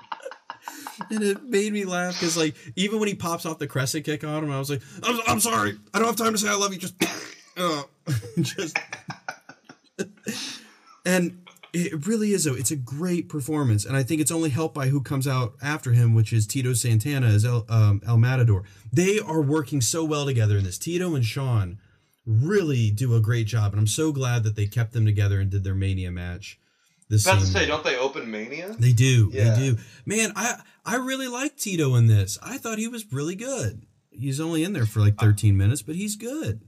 and 1.09 1.23
it 1.23 1.43
made 1.43 1.73
me 1.73 1.85
laugh 1.85 2.19
because 2.19 2.37
like 2.37 2.55
even 2.75 2.99
when 2.99 3.07
he 3.07 3.15
pops 3.15 3.45
off 3.45 3.59
the 3.59 3.67
crescent 3.67 4.05
kick 4.05 4.23
on 4.23 4.43
him, 4.43 4.51
I 4.51 4.59
was 4.59 4.69
like, 4.69 4.81
I'm, 5.03 5.19
I'm 5.27 5.39
sorry, 5.39 5.77
I 5.93 5.99
don't 5.99 6.07
have 6.07 6.15
time 6.15 6.33
to 6.33 6.37
say 6.37 6.49
I 6.49 6.55
love 6.55 6.73
you. 6.73 6.79
Just, 6.79 6.95
uh, 7.57 7.83
just, 8.41 8.77
and 11.05 11.39
it 11.73 12.07
really 12.07 12.31
is. 12.31 12.47
A, 12.47 12.53
it's 12.55 12.71
a 12.71 12.75
great 12.75 13.29
performance, 13.29 13.85
and 13.85 13.95
I 13.95 14.03
think 14.03 14.21
it's 14.21 14.31
only 14.31 14.49
helped 14.49 14.75
by 14.75 14.87
who 14.87 15.01
comes 15.01 15.27
out 15.27 15.53
after 15.61 15.91
him, 15.91 16.13
which 16.13 16.33
is 16.33 16.47
Tito 16.47 16.73
Santana 16.73 17.27
as 17.27 17.45
El, 17.45 17.65
um, 17.69 18.01
El 18.05 18.17
Matador. 18.17 18.63
They 18.91 19.19
are 19.19 19.41
working 19.41 19.81
so 19.81 20.03
well 20.03 20.25
together 20.25 20.57
in 20.57 20.63
this. 20.63 20.77
Tito 20.77 21.13
and 21.15 21.25
Shawn 21.25 21.79
really 22.25 22.91
do 22.91 23.15
a 23.15 23.21
great 23.21 23.47
job, 23.47 23.73
and 23.73 23.79
I'm 23.79 23.87
so 23.87 24.11
glad 24.11 24.43
that 24.43 24.55
they 24.55 24.65
kept 24.65 24.93
them 24.93 25.05
together 25.05 25.39
and 25.39 25.49
did 25.49 25.63
their 25.63 25.75
Mania 25.75 26.11
match. 26.11 26.59
This 27.09 27.25
About 27.25 27.39
to 27.39 27.45
say, 27.45 27.65
don't 27.65 27.83
they 27.83 27.97
open 27.97 28.29
Mania? 28.29 28.75
They 28.77 28.91
do. 28.91 29.29
Yeah. 29.31 29.53
They 29.55 29.71
do. 29.71 29.77
Man, 30.05 30.33
I 30.35 30.59
I 30.85 30.97
really 30.97 31.27
like 31.27 31.55
Tito 31.55 31.95
in 31.95 32.07
this. 32.07 32.37
I 32.43 32.57
thought 32.57 32.79
he 32.79 32.87
was 32.87 33.11
really 33.13 33.35
good. 33.35 33.83
He's 34.11 34.41
only 34.41 34.63
in 34.63 34.73
there 34.73 34.85
for 34.85 34.99
like 34.99 35.17
13 35.17 35.55
minutes, 35.55 35.81
but 35.81 35.95
he's 35.95 36.15
good. 36.15 36.61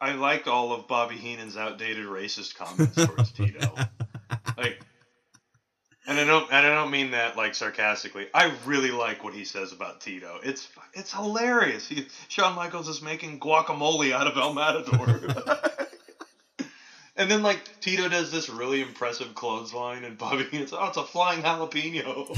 I 0.00 0.12
like 0.12 0.46
all 0.46 0.72
of 0.72 0.86
Bobby 0.86 1.16
Heenan's 1.16 1.56
outdated 1.56 2.06
racist 2.06 2.56
comments 2.56 2.94
towards 2.94 3.32
Tito. 3.32 3.74
Like, 4.56 4.80
and 6.06 6.18
I 6.18 6.24
don't, 6.24 6.44
and 6.52 6.66
I 6.66 6.74
don't 6.74 6.90
mean 6.90 7.10
that 7.12 7.36
like 7.36 7.54
sarcastically. 7.54 8.28
I 8.32 8.52
really 8.66 8.90
like 8.90 9.24
what 9.24 9.34
he 9.34 9.44
says 9.44 9.72
about 9.72 10.00
Tito. 10.00 10.38
It's 10.42 10.68
it's 10.92 11.12
hilarious. 11.12 11.88
He, 11.88 12.06
Shawn 12.28 12.54
Michaels 12.54 12.88
is 12.88 13.02
making 13.02 13.40
guacamole 13.40 14.12
out 14.12 14.26
of 14.28 14.36
El 14.36 14.54
Matador. 14.54 15.20
And 17.16 17.30
then 17.30 17.42
like 17.42 17.80
Tito 17.80 18.08
does 18.08 18.32
this 18.32 18.48
really 18.48 18.80
impressive 18.82 19.34
clothesline, 19.34 20.04
and 20.04 20.18
Bobby 20.18 20.46
it's 20.52 20.72
oh 20.72 20.86
it's 20.86 20.96
a 20.96 21.04
flying 21.04 21.42
jalapeno. 21.42 22.36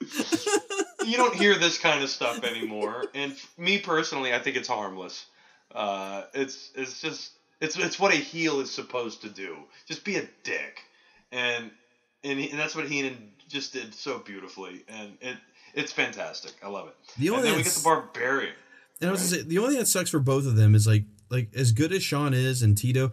you 1.04 1.16
don't 1.16 1.34
hear 1.34 1.56
this 1.56 1.78
kind 1.78 2.02
of 2.04 2.10
stuff 2.10 2.44
anymore, 2.44 3.06
and 3.14 3.32
f- 3.32 3.52
me 3.58 3.78
personally, 3.78 4.32
I 4.32 4.38
think 4.38 4.56
it's 4.56 4.68
harmless. 4.68 5.26
Uh, 5.74 6.22
it's 6.34 6.70
it's 6.74 7.00
just 7.00 7.32
it's 7.60 7.76
it's 7.76 7.98
what 7.98 8.12
a 8.12 8.16
heel 8.16 8.60
is 8.60 8.70
supposed 8.70 9.22
to 9.22 9.28
do. 9.28 9.56
Just 9.86 10.04
be 10.04 10.16
a 10.16 10.28
dick, 10.44 10.82
and 11.32 11.70
and, 12.22 12.38
he, 12.38 12.50
and 12.50 12.58
that's 12.58 12.76
what 12.76 12.88
Heenan 12.88 13.32
just 13.48 13.72
did 13.72 13.92
so 13.94 14.18
beautifully, 14.18 14.84
and 14.88 15.16
it 15.20 15.36
it's 15.74 15.92
fantastic. 15.92 16.52
I 16.62 16.68
love 16.68 16.88
it. 16.88 16.94
The 17.18 17.30
only 17.30 17.40
and 17.40 17.48
then 17.48 17.56
we 17.56 17.62
get 17.64 17.72
the 17.72 17.84
barbarian. 17.84 18.54
And 19.00 19.08
I 19.08 19.12
was 19.12 19.20
gonna 19.20 19.42
say, 19.42 19.48
the 19.48 19.58
only 19.58 19.70
thing 19.70 19.80
that 19.80 19.86
sucks 19.86 20.10
for 20.10 20.20
both 20.20 20.46
of 20.46 20.56
them 20.56 20.74
is 20.74 20.86
like 20.86 21.04
like 21.30 21.50
as 21.54 21.72
good 21.72 21.92
as 21.92 22.02
Shawn 22.02 22.34
is 22.34 22.62
and 22.62 22.76
Tito, 22.76 23.12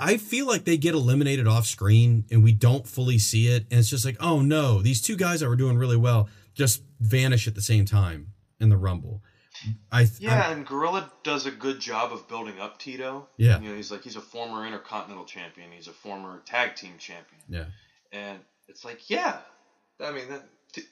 I 0.00 0.16
feel 0.18 0.46
like 0.46 0.64
they 0.64 0.76
get 0.76 0.94
eliminated 0.94 1.46
off 1.46 1.66
screen 1.66 2.24
and 2.30 2.42
we 2.44 2.52
don't 2.52 2.86
fully 2.86 3.18
see 3.18 3.48
it, 3.48 3.66
and 3.70 3.80
it's 3.80 3.90
just 3.90 4.04
like, 4.04 4.16
oh 4.20 4.40
no, 4.40 4.82
these 4.82 5.00
two 5.00 5.16
guys 5.16 5.40
that 5.40 5.48
were 5.48 5.56
doing 5.56 5.76
really 5.78 5.96
well 5.96 6.28
just 6.54 6.82
vanish 7.00 7.46
at 7.48 7.54
the 7.54 7.62
same 7.62 7.84
time 7.84 8.32
in 8.60 8.68
the 8.68 8.76
Rumble. 8.76 9.22
I 9.92 10.08
Yeah, 10.18 10.46
I- 10.48 10.52
and 10.52 10.66
Gorilla 10.66 11.10
does 11.22 11.46
a 11.46 11.50
good 11.50 11.80
job 11.80 12.12
of 12.12 12.26
building 12.28 12.58
up 12.60 12.78
Tito. 12.78 13.28
Yeah. 13.36 13.60
you 13.60 13.68
know, 13.70 13.74
he's 13.76 13.90
like 13.90 14.02
he's 14.02 14.16
a 14.16 14.20
former 14.20 14.64
Intercontinental 14.66 15.24
Champion. 15.24 15.70
He's 15.72 15.88
a 15.88 15.92
former 15.92 16.40
Tag 16.46 16.76
Team 16.76 16.92
Champion. 16.98 17.40
yeah, 17.48 17.64
And 18.12 18.38
it's 18.68 18.84
like, 18.84 19.10
yeah, 19.10 19.38
I 20.02 20.12
mean, 20.12 20.28
that, 20.30 20.44
t- 20.72 20.82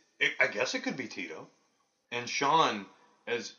I 0.41 0.49
guess 0.49 0.75
it 0.75 0.83
could 0.83 0.97
be 0.97 1.07
Tito. 1.07 1.49
And 2.13 2.29
Shawn, 2.29 2.87
as 3.27 3.53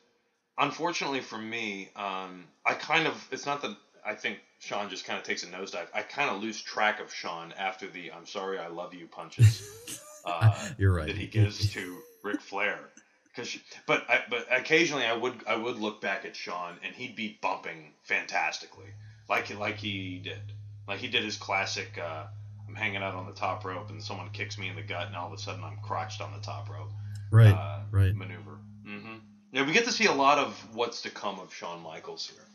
unfortunately 0.60 1.22
for 1.22 1.38
me, 1.38 1.90
um, 1.96 2.46
I 2.66 2.74
kind 2.74 3.08
of, 3.08 3.28
it's 3.32 3.46
not 3.46 3.62
that 3.62 3.76
I 4.06 4.16
think 4.16 4.40
Shawn 4.60 4.90
just 4.90 5.06
kind 5.06 5.18
of 5.18 5.26
takes 5.26 5.44
a 5.44 5.48
nosedive. 5.48 5.88
I 5.94 6.02
kind 6.02 6.30
of 6.30 6.42
lose 6.42 6.62
track 6.62 7.00
of 7.00 7.14
Shawn 7.14 7.54
after 7.58 7.88
the 7.88 8.12
I'm 8.12 8.26
sorry, 8.26 8.60
I 8.60 8.68
love 8.68 8.94
you 8.94 9.08
punches 9.08 10.02
uh, 10.26 10.70
You're 10.78 10.94
right. 10.94 11.08
that 11.08 11.18
he 11.18 11.28
gives 11.28 11.72
to 11.74 11.98
Ric 12.24 12.42
Flair. 12.42 12.80
Cause, 13.36 13.58
but 13.86 14.04
I, 14.10 14.24
but 14.30 14.48
occasionally 14.52 15.06
I 15.06 15.16
would 15.16 15.36
I 15.48 15.56
would 15.56 15.78
look 15.78 16.02
back 16.02 16.26
at 16.26 16.36
Shawn 16.36 16.76
and 16.84 16.94
he'd 16.94 17.16
be 17.16 17.38
bumping 17.42 17.94
fantastically 18.04 18.88
like 19.30 19.58
like 19.58 19.78
he 19.78 20.18
did 20.18 20.42
like 20.88 20.98
he 21.00 21.08
did 21.08 21.24
his 21.24 21.38
classic 21.38 21.98
uh, 22.04 22.26
I'm 22.68 22.76
hanging 22.76 23.04
out 23.04 23.14
on 23.14 23.28
the 23.28 23.32
top 23.32 23.64
rope 23.64 23.92
and 23.92 24.04
someone 24.04 24.30
kicks 24.32 24.58
me 24.58 24.68
in 24.68 24.76
the 24.76 24.82
gut 24.82 25.08
and 25.08 25.16
all 25.16 25.28
of 25.28 25.34
a 25.34 25.38
sudden 25.38 25.64
I'm 25.64 25.78
crotched 25.84 26.22
on 26.22 26.34
the 26.34 26.40
top 26.40 26.70
rope 26.70 26.92
right, 27.32 27.54
uh, 27.54 27.80
right. 27.92 28.14
maneuver. 28.16 28.58
Yeah, 29.52 29.66
we 29.66 29.74
get 29.74 29.86
to 29.86 29.92
see 29.92 30.06
a 30.06 30.14
lot 30.14 30.38
of 30.38 30.54
what's 30.74 31.02
to 31.02 31.10
come 31.10 31.40
of 31.40 31.54
Shawn 31.54 31.82
Michaels 31.82 32.30
here. 32.30 32.46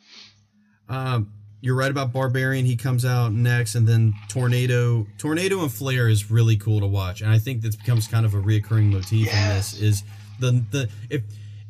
Um, 0.88 1.32
you're 1.60 1.74
right 1.74 1.90
about 1.90 2.12
Barbarian. 2.12 2.66
He 2.66 2.76
comes 2.76 3.04
out 3.04 3.32
next, 3.32 3.74
and 3.74 3.86
then 3.86 4.14
Tornado. 4.28 5.06
Tornado 5.18 5.62
and 5.62 5.72
Flair 5.72 6.08
is 6.08 6.30
really 6.30 6.56
cool 6.56 6.80
to 6.80 6.86
watch, 6.86 7.22
and 7.22 7.30
I 7.30 7.38
think 7.38 7.62
this 7.62 7.74
becomes 7.74 8.06
kind 8.06 8.26
of 8.26 8.34
a 8.34 8.36
reoccurring 8.36 8.92
motif 8.92 9.28
in 9.28 9.48
this. 9.48 9.80
Is 9.80 10.04
the 10.38 10.64
the 10.70 10.90
if 11.08 11.22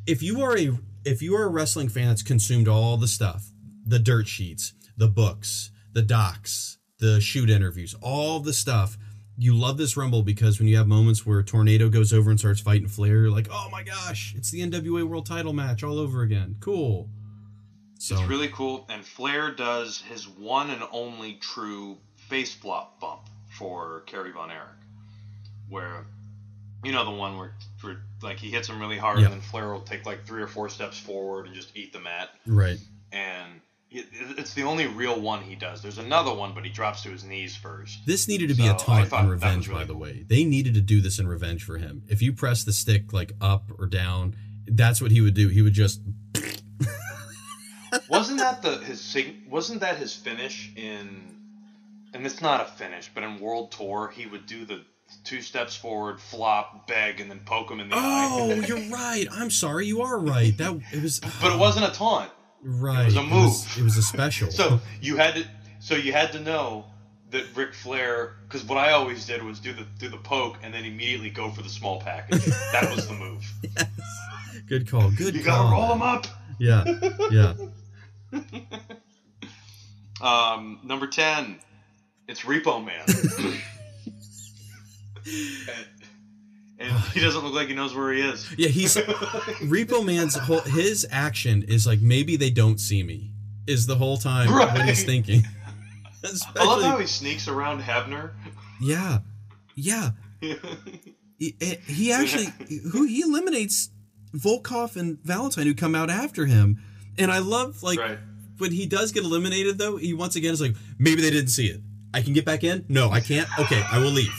if 0.07 0.23
you 0.23 0.43
are 0.43 0.59
a 0.59 0.77
if 1.05 1.23
you 1.23 1.37
are 1.37 1.45
a 1.45 1.49
wrestling 1.49 1.89
fan 1.89 2.09
that's 2.09 2.23
consumed 2.23 2.67
all 2.67 2.97
the 2.97 3.09
stuff, 3.09 3.47
the 3.87 3.99
dirt 3.99 4.27
sheets, 4.27 4.73
the 4.97 5.09
books, 5.09 5.71
the 5.93 6.03
docs, 6.03 6.79
the 6.99 7.21
shoot 7.21 7.49
interviews, 7.49 7.95
all 8.03 8.41
the 8.41 8.53
stuff. 8.53 8.99
You 9.37 9.55
love 9.57 9.79
this 9.79 9.97
Rumble 9.97 10.23
because 10.23 10.59
when 10.61 10.69
you 10.69 10.77
have 10.77 10.87
moments 10.87 11.27
where 11.27 11.41
a 11.41 11.45
Tornado 11.45 11.89
goes 11.89 12.13
over 12.13 12.31
and 12.31 12.39
starts 12.39 12.61
fighting 12.61 12.87
Flair, 12.89 13.23
you're 13.23 13.31
like, 13.31 13.49
oh 13.51 13.69
my 13.71 13.83
gosh, 13.83 14.33
it's 14.37 14.51
the 14.51 14.61
NWA 14.61 15.05
World 15.09 15.27
Title 15.27 15.53
match 15.53 15.83
all 15.83 15.99
over 15.99 16.23
again. 16.23 16.57
Cool. 16.61 17.09
So 17.99 18.15
It's 18.17 18.25
really 18.29 18.49
cool, 18.49 18.87
and 18.91 19.05
Flair 19.05 19.51
does 19.53 20.01
his 20.03 20.29
one 20.29 20.71
and 20.71 20.83
only 20.93 21.35
true 21.35 21.97
face 22.17 22.55
flop 22.55 23.01
bump 23.01 23.23
for 23.59 24.03
Kerry 24.07 24.31
Von 24.31 24.51
Erich, 24.51 24.69
where 25.69 26.07
you 26.85 26.93
know 26.93 27.05
the 27.05 27.11
one 27.11 27.39
where, 27.39 27.55
where 27.81 28.03
like 28.23 28.39
he 28.39 28.51
hits 28.51 28.69
him 28.69 28.79
really 28.79 28.99
hard, 28.99 29.19
Yeah. 29.21 29.27
and 29.27 29.35
then 29.35 29.41
Flair 29.41 29.73
will 29.73 29.81
take 29.81 30.05
like 30.07 30.27
three 30.27 30.43
or 30.43 30.47
four 30.49 30.69
steps 30.69 30.99
forward 30.99 31.47
and 31.47 31.55
just 31.55 31.75
eat 31.77 31.93
the 31.93 32.01
mat, 32.01 32.31
right. 32.47 32.79
and 33.11 33.61
it's 33.95 34.55
the 34.55 34.63
only 34.63 34.87
real 34.87 35.21
one 35.21 35.43
he 35.43 35.55
does. 35.55 35.81
There's 35.83 35.99
another 35.99 36.33
one, 36.35 36.53
but 36.55 36.65
he 36.65 36.71
drops 36.71 37.03
to 37.03 37.11
his 37.11 37.25
knees 37.25 37.55
first. 37.57 38.05
This 38.07 38.27
needed 38.29 38.49
to 38.49 38.55
be 38.55 38.65
So, 38.67 38.75
a 38.75 38.79
taunt 38.79 39.09
thought 39.09 39.23
and 39.25 39.31
that 39.31 39.31
was 39.31 39.31
revenge, 39.43 39.69
really 39.69 39.81
by 39.81 39.85
the 39.87 39.97
way. 39.97 40.25
They 40.29 40.45
needed 40.45 40.75
to 40.75 40.81
do 40.81 41.01
this 41.01 41.19
in 41.19 41.29
revenge 41.29 41.63
for 41.65 41.79
him. 41.79 42.03
If 42.09 42.21
you 42.23 42.33
press 42.33 42.65
the 42.65 42.73
stick 42.73 43.13
like 43.13 43.33
up 43.41 43.71
or 43.79 43.87
down, 43.87 44.35
that's 44.67 45.01
what 45.01 45.11
he 45.11 45.21
would 45.21 45.35
do. 45.35 45.49
He 45.49 45.63
would 45.63 45.75
just 45.75 46.01
wasn't 48.09 48.39
that 48.39 48.63
the 48.63 48.79
his 48.79 49.17
wasn't 49.49 49.81
that 49.81 49.97
his 49.97 50.15
finish 50.15 50.73
in 50.77 51.37
and 52.13 52.27
it's 52.27 52.41
not 52.43 52.61
a 52.61 52.65
finish 52.65 53.11
but 53.15 53.23
in 53.23 53.39
world 53.39 53.71
tour 53.73 54.13
he 54.15 54.27
would 54.27 54.47
do 54.47 54.65
the 54.65 54.83
two 55.23 55.41
steps 55.41 55.77
forward 55.77 56.21
flop 56.21 56.87
beg 56.89 57.21
and 57.21 57.31
then 57.31 57.41
poke 57.45 57.71
him 57.71 57.79
in 57.81 57.89
the 57.89 57.95
Oh, 57.97 57.99
eye 58.01 58.29
Oh, 58.33 58.55
you're 58.67 58.91
right. 58.91 59.27
I'm 59.31 59.51
sorry. 59.51 59.87
You 59.87 60.03
are 60.03 60.19
right. 60.19 60.57
That 60.59 60.81
it 60.93 61.03
was 61.03 61.21
but 61.41 61.53
it 61.53 61.59
wasn't 61.59 61.87
a 61.87 61.91
taunt 61.93 62.31
right. 62.65 63.03
It 63.03 63.05
was 63.07 63.17
a 63.17 63.21
It 63.21 63.31
was, 63.31 63.67
move. 63.67 63.79
it 63.79 63.83
was 63.85 63.97
a 63.99 64.03
special. 64.03 64.51
so 64.53 64.81
you 65.01 65.17
had 65.17 65.35
to 65.37 65.45
so 65.81 65.95
you 65.95 66.13
had 66.13 66.33
to 66.33 66.41
know 66.41 66.87
that 67.31 67.45
Ric 67.55 67.75
Flair 67.75 68.35
because 68.49 68.65
what 68.65 68.79
I 68.79 68.93
always 68.93 69.27
did 69.27 69.43
was 69.43 69.61
do 69.61 69.73
the 69.73 69.87
do 69.99 70.09
the 70.09 70.17
poke 70.19 70.57
and 70.63 70.73
then 70.75 70.85
immediately 70.85 71.31
go 71.31 71.51
for 71.51 71.63
the 71.63 71.69
small 71.69 72.01
package 72.01 72.45
that 72.45 72.91
was 72.95 73.07
the 73.09 73.15
move 73.15 73.45
good 74.69 74.89
call. 74.89 75.11
Good 75.11 75.35
call. 75.35 75.35
you 75.35 75.45
call. 75.45 75.71
gotta 75.71 75.73
roll 75.73 75.89
them 75.89 76.03
up 76.03 76.27
Yeah. 76.59 76.85
Yeah. 77.31 77.55
Um, 80.23 80.79
number 80.85 81.07
10, 81.07 81.59
it's 82.29 82.43
Repo 82.43 82.83
Man. 82.83 83.05
he 87.15 87.21
doesn't 87.21 87.45
look 87.45 87.55
like 87.55 87.69
he 87.69 87.75
knows 87.75 87.95
where 87.95 88.13
he 88.13 88.21
is. 88.21 88.53
Yeah, 88.57 88.69
he's 88.69 88.97
Repo 88.97 90.05
Man's 90.05 90.37
whole 90.37 90.61
his 90.61 91.07
action 91.11 91.63
is 91.65 91.87
like 91.87 92.01
maybe 92.01 92.37
they 92.37 92.51
don't 92.51 92.79
see 92.79 93.03
me. 93.03 93.31
Is 93.67 93.87
the 93.87 93.97
whole 93.97 94.19
time 94.19 94.51
what 94.51 94.71
he's 94.87 94.99
Right. 94.99 95.07
thinking. 95.07 95.43
I 96.57 96.65
love 96.65 96.83
how 96.83 96.99
he 96.99 97.07
sneaks 97.07 97.49
around 97.49 97.83
Hebner. 97.83 98.33
Yeah, 98.81 99.19
yeah. 99.75 100.11
He, 100.41 101.57
eh, 101.61 101.77
he 101.87 102.13
actually 102.13 102.47
who 102.93 103.05
he 103.05 103.21
eliminates 103.23 103.91
Volkov 104.35 104.97
and 104.97 105.19
Valentine 105.23 105.67
who 105.67 105.75
come 105.75 105.95
out 105.95 106.11
after 106.11 106.47
him, 106.47 106.81
and 107.19 107.31
I 107.31 107.39
love 107.39 107.83
like 107.83 107.99
right. 107.99 108.19
when 108.59 108.73
he 108.73 108.87
does 108.87 109.13
get 109.13 109.25
eliminated 109.25 109.79
though. 109.79 109.97
He 109.97 110.15
once 110.15 110.37
again 110.37 110.53
is 110.53 110.61
like 110.61 110.77
maybe 110.99 111.23
they 111.23 111.31
didn't 111.31 111.51
see 111.51 111.67
it. 111.67 111.81
I 112.13 112.23
can 112.23 112.33
get 112.33 112.45
back 112.45 112.63
in. 112.65 112.85
No, 112.89 113.11
I 113.11 113.21
can't. 113.21 113.49
Okay, 113.59 113.83
I 113.91 113.99
will 113.99 114.11
leave. 114.11 114.33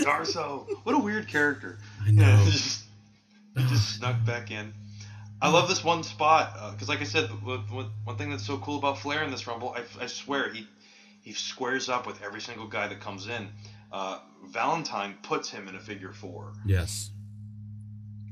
Darsow. 0.00 0.66
What 0.84 0.94
a 0.94 0.98
weird 0.98 1.28
character. 1.28 1.78
I 2.04 2.10
know. 2.10 2.22
Yeah, 2.22 2.44
just, 2.44 2.84
he 3.56 3.62
just 3.64 3.96
snuck 3.96 4.24
back 4.24 4.50
in. 4.50 4.72
I 5.42 5.50
love 5.50 5.68
this 5.68 5.82
one 5.82 6.02
spot 6.02 6.72
because, 6.72 6.88
like 6.88 7.00
I 7.00 7.04
said, 7.04 7.28
one 7.42 7.90
one 8.04 8.16
thing 8.16 8.30
that's 8.30 8.46
so 8.46 8.58
cool 8.58 8.78
about 8.78 8.98
Flair 8.98 9.22
in 9.22 9.30
this 9.30 9.46
Rumble, 9.46 9.74
I, 9.74 9.82
I 10.02 10.06
swear 10.06 10.52
he 10.52 10.66
he 11.22 11.32
squares 11.32 11.88
up 11.88 12.06
with 12.06 12.22
every 12.22 12.40
single 12.40 12.66
guy 12.66 12.88
that 12.88 13.00
comes 13.00 13.26
in. 13.26 13.48
Uh, 13.90 14.18
Valentine 14.48 15.16
puts 15.22 15.50
him 15.50 15.68
in 15.68 15.74
a 15.74 15.80
figure 15.80 16.12
four. 16.12 16.52
Yes. 16.66 17.10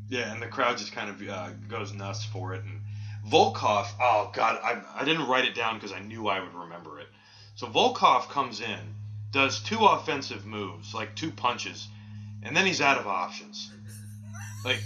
Yeah, 0.08 0.32
and 0.32 0.40
the 0.40 0.46
crowd 0.46 0.78
just 0.78 0.92
kind 0.92 1.10
of 1.10 1.28
uh, 1.28 1.50
goes 1.68 1.92
nuts 1.92 2.24
for 2.24 2.54
it. 2.54 2.62
And 2.64 2.80
Volkov, 3.30 3.86
oh 4.00 4.30
god, 4.34 4.58
I, 4.62 4.80
I 4.94 5.04
didn't 5.04 5.26
write 5.28 5.44
it 5.44 5.54
down 5.54 5.74
because 5.74 5.92
I 5.92 6.00
knew 6.00 6.28
I 6.28 6.40
would 6.40 6.54
remember 6.54 6.98
it. 6.98 7.08
So 7.56 7.66
Volkov 7.66 8.28
comes 8.28 8.60
in, 8.60 8.94
does 9.30 9.60
two 9.60 9.78
offensive 9.84 10.46
moves, 10.46 10.94
like 10.94 11.14
two 11.14 11.30
punches, 11.30 11.88
and 12.42 12.56
then 12.56 12.66
he's 12.66 12.80
out 12.80 12.98
of 12.98 13.06
options. 13.06 13.70
Like 14.64 14.80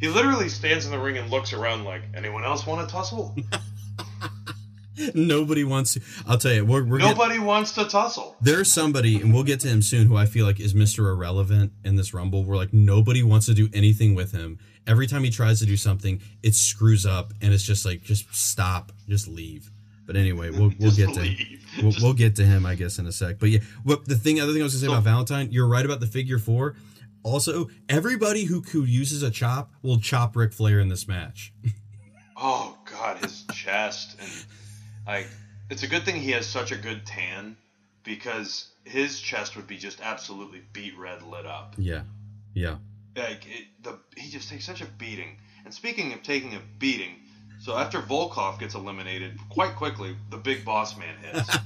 he 0.00 0.08
literally 0.08 0.48
stands 0.48 0.86
in 0.86 0.92
the 0.92 0.98
ring 0.98 1.16
and 1.18 1.28
looks 1.30 1.52
around 1.52 1.84
like, 1.84 2.02
anyone 2.14 2.44
else 2.44 2.66
want 2.66 2.88
to 2.88 2.92
tussle? 2.92 3.36
Nobody 5.14 5.62
wants 5.62 5.94
to. 5.94 6.00
I'll 6.26 6.38
tell 6.38 6.52
you, 6.52 6.64
we're, 6.64 6.84
we're 6.84 6.98
getting- 6.98 7.16
Nobody 7.16 7.38
wants 7.38 7.72
to 7.72 7.84
tussle. 7.84 8.36
There's 8.40 8.70
somebody, 8.70 9.20
and 9.20 9.32
we'll 9.32 9.44
get 9.44 9.60
to 9.60 9.68
him 9.68 9.80
soon, 9.80 10.08
who 10.08 10.16
I 10.16 10.26
feel 10.26 10.44
like 10.44 10.58
is 10.58 10.74
Mr. 10.74 11.08
Irrelevant 11.12 11.72
in 11.84 11.94
this 11.94 12.12
Rumble. 12.12 12.42
We're 12.44 12.56
like 12.56 12.72
nobody 12.72 13.22
wants 13.22 13.46
to 13.46 13.54
do 13.54 13.68
anything 13.72 14.16
with 14.16 14.32
him. 14.32 14.58
Every 14.88 15.06
time 15.06 15.22
he 15.22 15.30
tries 15.30 15.60
to 15.60 15.66
do 15.66 15.76
something, 15.76 16.20
it 16.42 16.54
screws 16.56 17.06
up, 17.06 17.32
and 17.40 17.52
it's 17.52 17.62
just 17.62 17.84
like, 17.84 18.02
just 18.02 18.34
stop, 18.34 18.90
just 19.08 19.28
leave. 19.28 19.70
But 20.08 20.16
anyway, 20.16 20.48
we'll 20.48 20.72
we'll 20.80 20.90
get 20.96 21.12
to 21.14 21.36
we'll, 21.82 21.92
we'll 22.00 22.14
get 22.14 22.34
to 22.36 22.44
him, 22.44 22.64
I 22.64 22.74
guess, 22.74 22.98
in 22.98 23.06
a 23.06 23.12
sec. 23.12 23.38
But 23.38 23.50
yeah, 23.50 23.58
what 23.84 24.06
the 24.06 24.14
thing, 24.16 24.40
other 24.40 24.54
thing 24.54 24.62
I 24.62 24.64
was 24.64 24.72
gonna 24.72 24.80
say 24.80 24.86
So- 24.86 24.92
about 24.94 25.04
Valentine, 25.04 25.52
you're 25.52 25.68
right 25.68 25.84
about 25.84 26.00
the 26.00 26.06
figure 26.06 26.38
four. 26.38 26.74
Also, 27.22 27.68
everybody 27.90 28.44
who 28.44 28.62
who 28.62 28.84
uses 28.84 29.22
a 29.22 29.30
chop 29.30 29.70
will 29.82 29.98
chop 30.00 30.34
Ric 30.34 30.54
Flair 30.54 30.80
in 30.80 30.88
this 30.88 31.06
match. 31.06 31.52
Oh 32.40 32.78
god, 32.84 33.18
his 33.18 33.42
chest 33.52 34.16
and 34.20 34.30
like 35.08 35.26
it's 35.70 35.82
a 35.82 35.88
good 35.88 36.04
thing 36.04 36.14
he 36.20 36.30
has 36.30 36.46
such 36.46 36.70
a 36.70 36.76
good 36.76 37.04
tan 37.04 37.56
because 38.04 38.68
his 38.84 39.20
chest 39.20 39.56
would 39.56 39.66
be 39.66 39.76
just 39.76 40.00
absolutely 40.00 40.62
beet 40.72 40.96
red 40.96 41.22
lit 41.24 41.44
up. 41.46 41.74
Yeah, 41.76 42.02
yeah, 42.54 42.76
Like 43.16 43.44
it, 43.46 43.66
the 43.82 43.98
he 44.16 44.30
just 44.30 44.48
takes 44.48 44.64
such 44.64 44.80
a 44.80 44.86
beating. 44.86 45.38
And 45.64 45.74
speaking 45.74 46.12
of 46.12 46.22
taking 46.22 46.54
a 46.54 46.60
beating, 46.78 47.16
so 47.60 47.76
after 47.76 48.00
Volkov 48.00 48.58
gets 48.58 48.74
eliminated 48.74 49.38
quite 49.48 49.74
quickly, 49.76 50.16
the 50.30 50.36
big 50.36 50.64
boss 50.64 50.96
man 50.96 51.14
hits. 51.22 51.58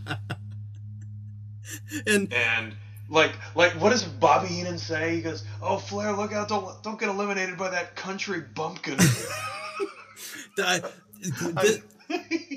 and 2.06 2.32
and 2.32 2.74
like 3.08 3.32
like 3.54 3.72
what 3.72 3.90
does 3.90 4.04
Bobby 4.04 4.48
Heenan 4.48 4.78
say? 4.78 5.16
He 5.16 5.22
goes, 5.22 5.44
"Oh 5.60 5.78
Flair, 5.78 6.12
look 6.12 6.32
out! 6.32 6.48
Don't 6.48 6.82
don't 6.82 6.98
get 6.98 7.08
eliminated 7.08 7.58
by 7.58 7.70
that 7.70 7.94
country 7.94 8.40
bumpkin." 8.54 8.98
I, 10.58 10.82
the, 11.22 11.82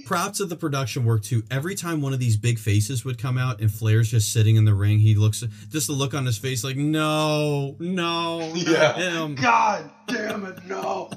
props 0.05 0.39
of 0.39 0.49
the 0.49 0.55
production 0.55 1.05
work 1.05 1.23
too. 1.23 1.43
Every 1.49 1.75
time 1.75 2.01
one 2.01 2.13
of 2.13 2.19
these 2.19 2.37
big 2.37 2.59
faces 2.59 3.05
would 3.05 3.17
come 3.17 3.37
out 3.37 3.61
and 3.61 3.71
Flair's 3.71 4.11
just 4.11 4.31
sitting 4.31 4.55
in 4.55 4.65
the 4.65 4.73
ring, 4.73 4.99
he 4.99 5.15
looks 5.15 5.43
just 5.69 5.87
the 5.87 5.93
look 5.93 6.13
on 6.13 6.25
his 6.25 6.37
face 6.37 6.63
like, 6.63 6.77
no, 6.77 7.75
no, 7.79 8.51
yeah, 8.53 8.93
him. 8.93 9.35
God 9.35 9.91
damn 10.07 10.45
it, 10.45 10.65
no, 10.65 11.09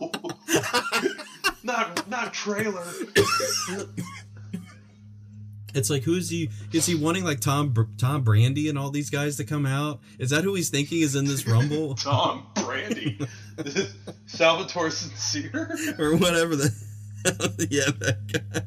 not 1.62 2.08
not 2.08 2.32
trailer. 2.34 2.86
It's 5.74 5.90
like 5.90 6.02
who's 6.02 6.30
he? 6.30 6.50
Is 6.72 6.86
he 6.86 6.94
wanting 6.94 7.24
like 7.24 7.40
Tom 7.40 7.74
Tom 7.98 8.24
Brandi 8.24 8.68
and 8.68 8.78
all 8.78 8.90
these 8.90 9.10
guys 9.10 9.36
to 9.36 9.44
come 9.44 9.66
out? 9.66 10.00
Is 10.18 10.30
that 10.30 10.44
who 10.44 10.54
he's 10.54 10.70
thinking 10.70 11.00
is 11.02 11.14
in 11.14 11.26
this 11.26 11.46
Rumble? 11.46 11.94
Tom 11.96 12.46
Brandi, 12.54 13.28
Salvatore 14.26 14.90
Sincere, 14.90 15.70
or 15.98 16.16
whatever 16.16 16.56
the 16.56 16.74
yeah 17.70 17.90
that 17.98 18.26
guy. 18.32 18.62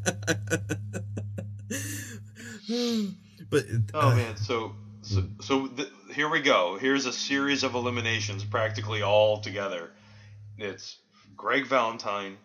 but 3.50 3.66
oh 3.94 4.12
uh, 4.12 4.16
man, 4.16 4.38
so 4.38 4.76
so 5.02 5.24
so 5.42 5.68
th- 5.68 5.90
here 6.14 6.30
we 6.30 6.42
go. 6.42 6.78
Here's 6.80 7.08
a 7.08 7.14
series 7.14 7.64
of 7.64 7.74
eliminations, 7.74 8.44
practically 8.44 9.02
all 9.02 9.42
together. 9.42 9.90
It's 10.58 10.98
Greg 11.36 11.66
Valentine, 11.66 12.38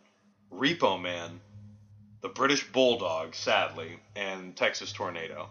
Repo 0.56 1.00
Man, 1.00 1.40
the 2.22 2.28
British 2.28 2.70
Bulldog, 2.72 3.34
sadly, 3.34 3.98
and 4.14 4.56
Texas 4.56 4.92
Tornado. 4.92 5.48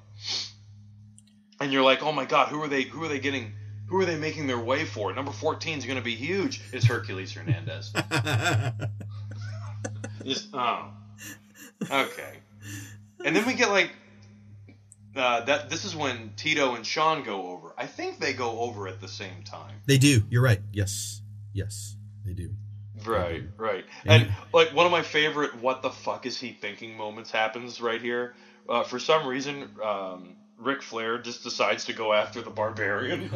And 1.60 1.72
you're 1.72 1.84
like, 1.84 2.04
oh 2.04 2.12
my 2.12 2.26
God, 2.26 2.50
who 2.50 2.62
are 2.62 2.68
they? 2.68 2.84
Who 2.84 3.04
are 3.04 3.08
they 3.08 3.20
getting? 3.20 3.54
Who 3.88 4.00
are 4.00 4.06
they 4.06 4.18
making 4.18 4.48
their 4.48 4.60
way 4.60 4.84
for? 4.84 5.14
Number 5.14 5.32
14 5.32 5.78
is 5.78 5.86
going 5.86 5.98
to 5.98 6.04
be 6.04 6.16
huge. 6.16 6.62
It's 6.74 6.86
Hercules 6.86 7.34
Hernandez. 7.34 7.94
Just 10.26 10.50
oh, 10.54 10.90
okay. 11.84 12.40
And 13.24 13.36
then 13.36 13.46
we 13.46 13.54
get 13.54 13.70
like 13.70 13.92
uh, 15.16 15.46
that. 15.46 15.70
This 15.70 15.86
is 15.86 15.96
when 15.96 16.34
Tito 16.36 16.76
and 16.76 16.86
Shawn 16.86 17.24
go 17.24 17.50
over. 17.50 17.74
I 17.78 17.86
think 17.86 18.20
they 18.20 18.34
go 18.34 18.60
over 18.60 18.88
at 18.88 19.00
the 19.00 19.08
same 19.08 19.44
time. 19.44 19.76
They 19.86 20.00
do. 20.00 20.24
You're 20.30 20.44
right. 20.44 20.62
Yes. 20.74 21.22
Yes, 21.54 21.96
they 22.26 22.34
do. 22.34 22.54
Right, 23.04 23.44
right. 23.58 23.86
And 24.06 24.32
like 24.54 24.74
one 24.74 24.86
of 24.86 24.92
my 24.92 25.02
favorite 25.02 25.60
"What 25.62 25.82
the 25.82 25.90
fuck 25.90 26.26
is 26.26 26.40
he 26.40 26.52
thinking?" 26.52 26.96
moments 26.96 27.32
happens 27.32 27.82
right 27.82 28.02
here. 28.02 28.36
Uh, 28.70 28.84
for 28.84 29.00
some 29.00 29.28
reason, 29.28 29.70
um, 29.84 30.36
Ric 30.58 30.82
Flair 30.82 31.18
just 31.18 31.44
decides 31.44 31.86
to 31.86 31.94
go 31.94 32.14
after 32.14 32.42
the 32.42 32.50
Barbarian. 32.50 33.30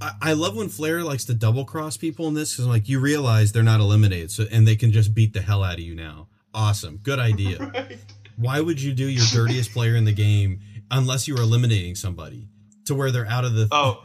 I 0.20 0.32
love 0.32 0.56
when 0.56 0.68
Flair 0.68 1.04
likes 1.04 1.26
to 1.26 1.34
double 1.34 1.64
cross 1.64 1.96
people 1.96 2.26
in 2.26 2.34
this 2.34 2.52
because 2.52 2.66
like 2.66 2.88
you 2.88 2.98
realize 2.98 3.52
they're 3.52 3.62
not 3.62 3.80
eliminated, 3.80 4.30
so 4.30 4.44
and 4.50 4.66
they 4.66 4.76
can 4.76 4.90
just 4.90 5.14
beat 5.14 5.32
the 5.32 5.42
hell 5.42 5.62
out 5.62 5.74
of 5.74 5.80
you 5.80 5.94
now. 5.94 6.28
Awesome, 6.54 6.98
good 7.02 7.18
idea. 7.18 7.58
Right. 7.72 7.98
Why 8.36 8.60
would 8.60 8.80
you 8.80 8.94
do 8.94 9.06
your 9.06 9.24
dirtiest 9.30 9.72
player 9.72 9.94
in 9.94 10.04
the 10.04 10.12
game 10.12 10.60
unless 10.90 11.28
you 11.28 11.34
were 11.34 11.42
eliminating 11.42 11.94
somebody 11.94 12.48
to 12.86 12.94
where 12.94 13.10
they're 13.10 13.26
out 13.26 13.44
of 13.44 13.52
the? 13.52 13.68
Oh, 13.70 14.02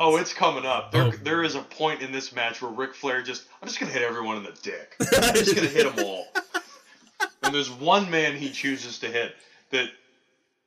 oh, 0.00 0.16
it's 0.16 0.32
coming 0.32 0.66
up. 0.66 0.92
There, 0.92 1.02
oh. 1.02 1.10
there 1.22 1.42
is 1.42 1.54
a 1.54 1.60
point 1.60 2.02
in 2.02 2.12
this 2.12 2.34
match 2.34 2.60
where 2.60 2.70
Ric 2.70 2.94
Flair 2.94 3.22
just, 3.22 3.46
I'm 3.60 3.68
just 3.68 3.80
gonna 3.80 3.92
hit 3.92 4.02
everyone 4.02 4.36
in 4.36 4.44
the 4.44 4.56
dick. 4.62 4.96
I'm 5.00 5.34
just 5.34 5.54
gonna 5.54 5.68
hit 5.68 5.94
them 5.94 6.04
all. 6.04 6.26
And 7.42 7.54
there's 7.54 7.70
one 7.70 8.10
man 8.10 8.36
he 8.36 8.50
chooses 8.50 8.98
to 9.00 9.08
hit 9.08 9.34
that 9.70 9.88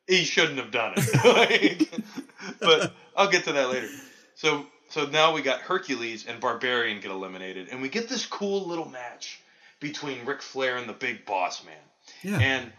he 0.07 0.24
shouldn't 0.24 0.57
have 0.57 0.72
done 0.72 0.93
it. 0.97 2.03
but 2.59 2.93
I'll 3.15 3.30
get 3.30 3.43
to 3.45 3.53
that 3.53 3.69
later. 3.69 3.88
So, 4.36 4.65
so 4.89 5.05
now 5.05 5.34
we 5.34 5.41
got 5.41 5.61
Hercules 5.61 6.26
and 6.28 6.39
Barbarian 6.39 6.99
get 6.99 7.11
eliminated, 7.11 7.69
and 7.69 7.82
we 7.82 7.89
get 7.89 8.09
this 8.09 8.26
cool 8.26 8.67
little 8.67 8.89
match 8.89 9.39
between 9.80 10.26
Ric 10.26 10.41
Flair 10.41 10.78
and 10.78 10.88
the 10.88 10.93
Big 10.93 11.26
Boss 11.26 11.63
Man. 11.63 11.76
Yeah. 12.24 12.39
And 12.39 12.72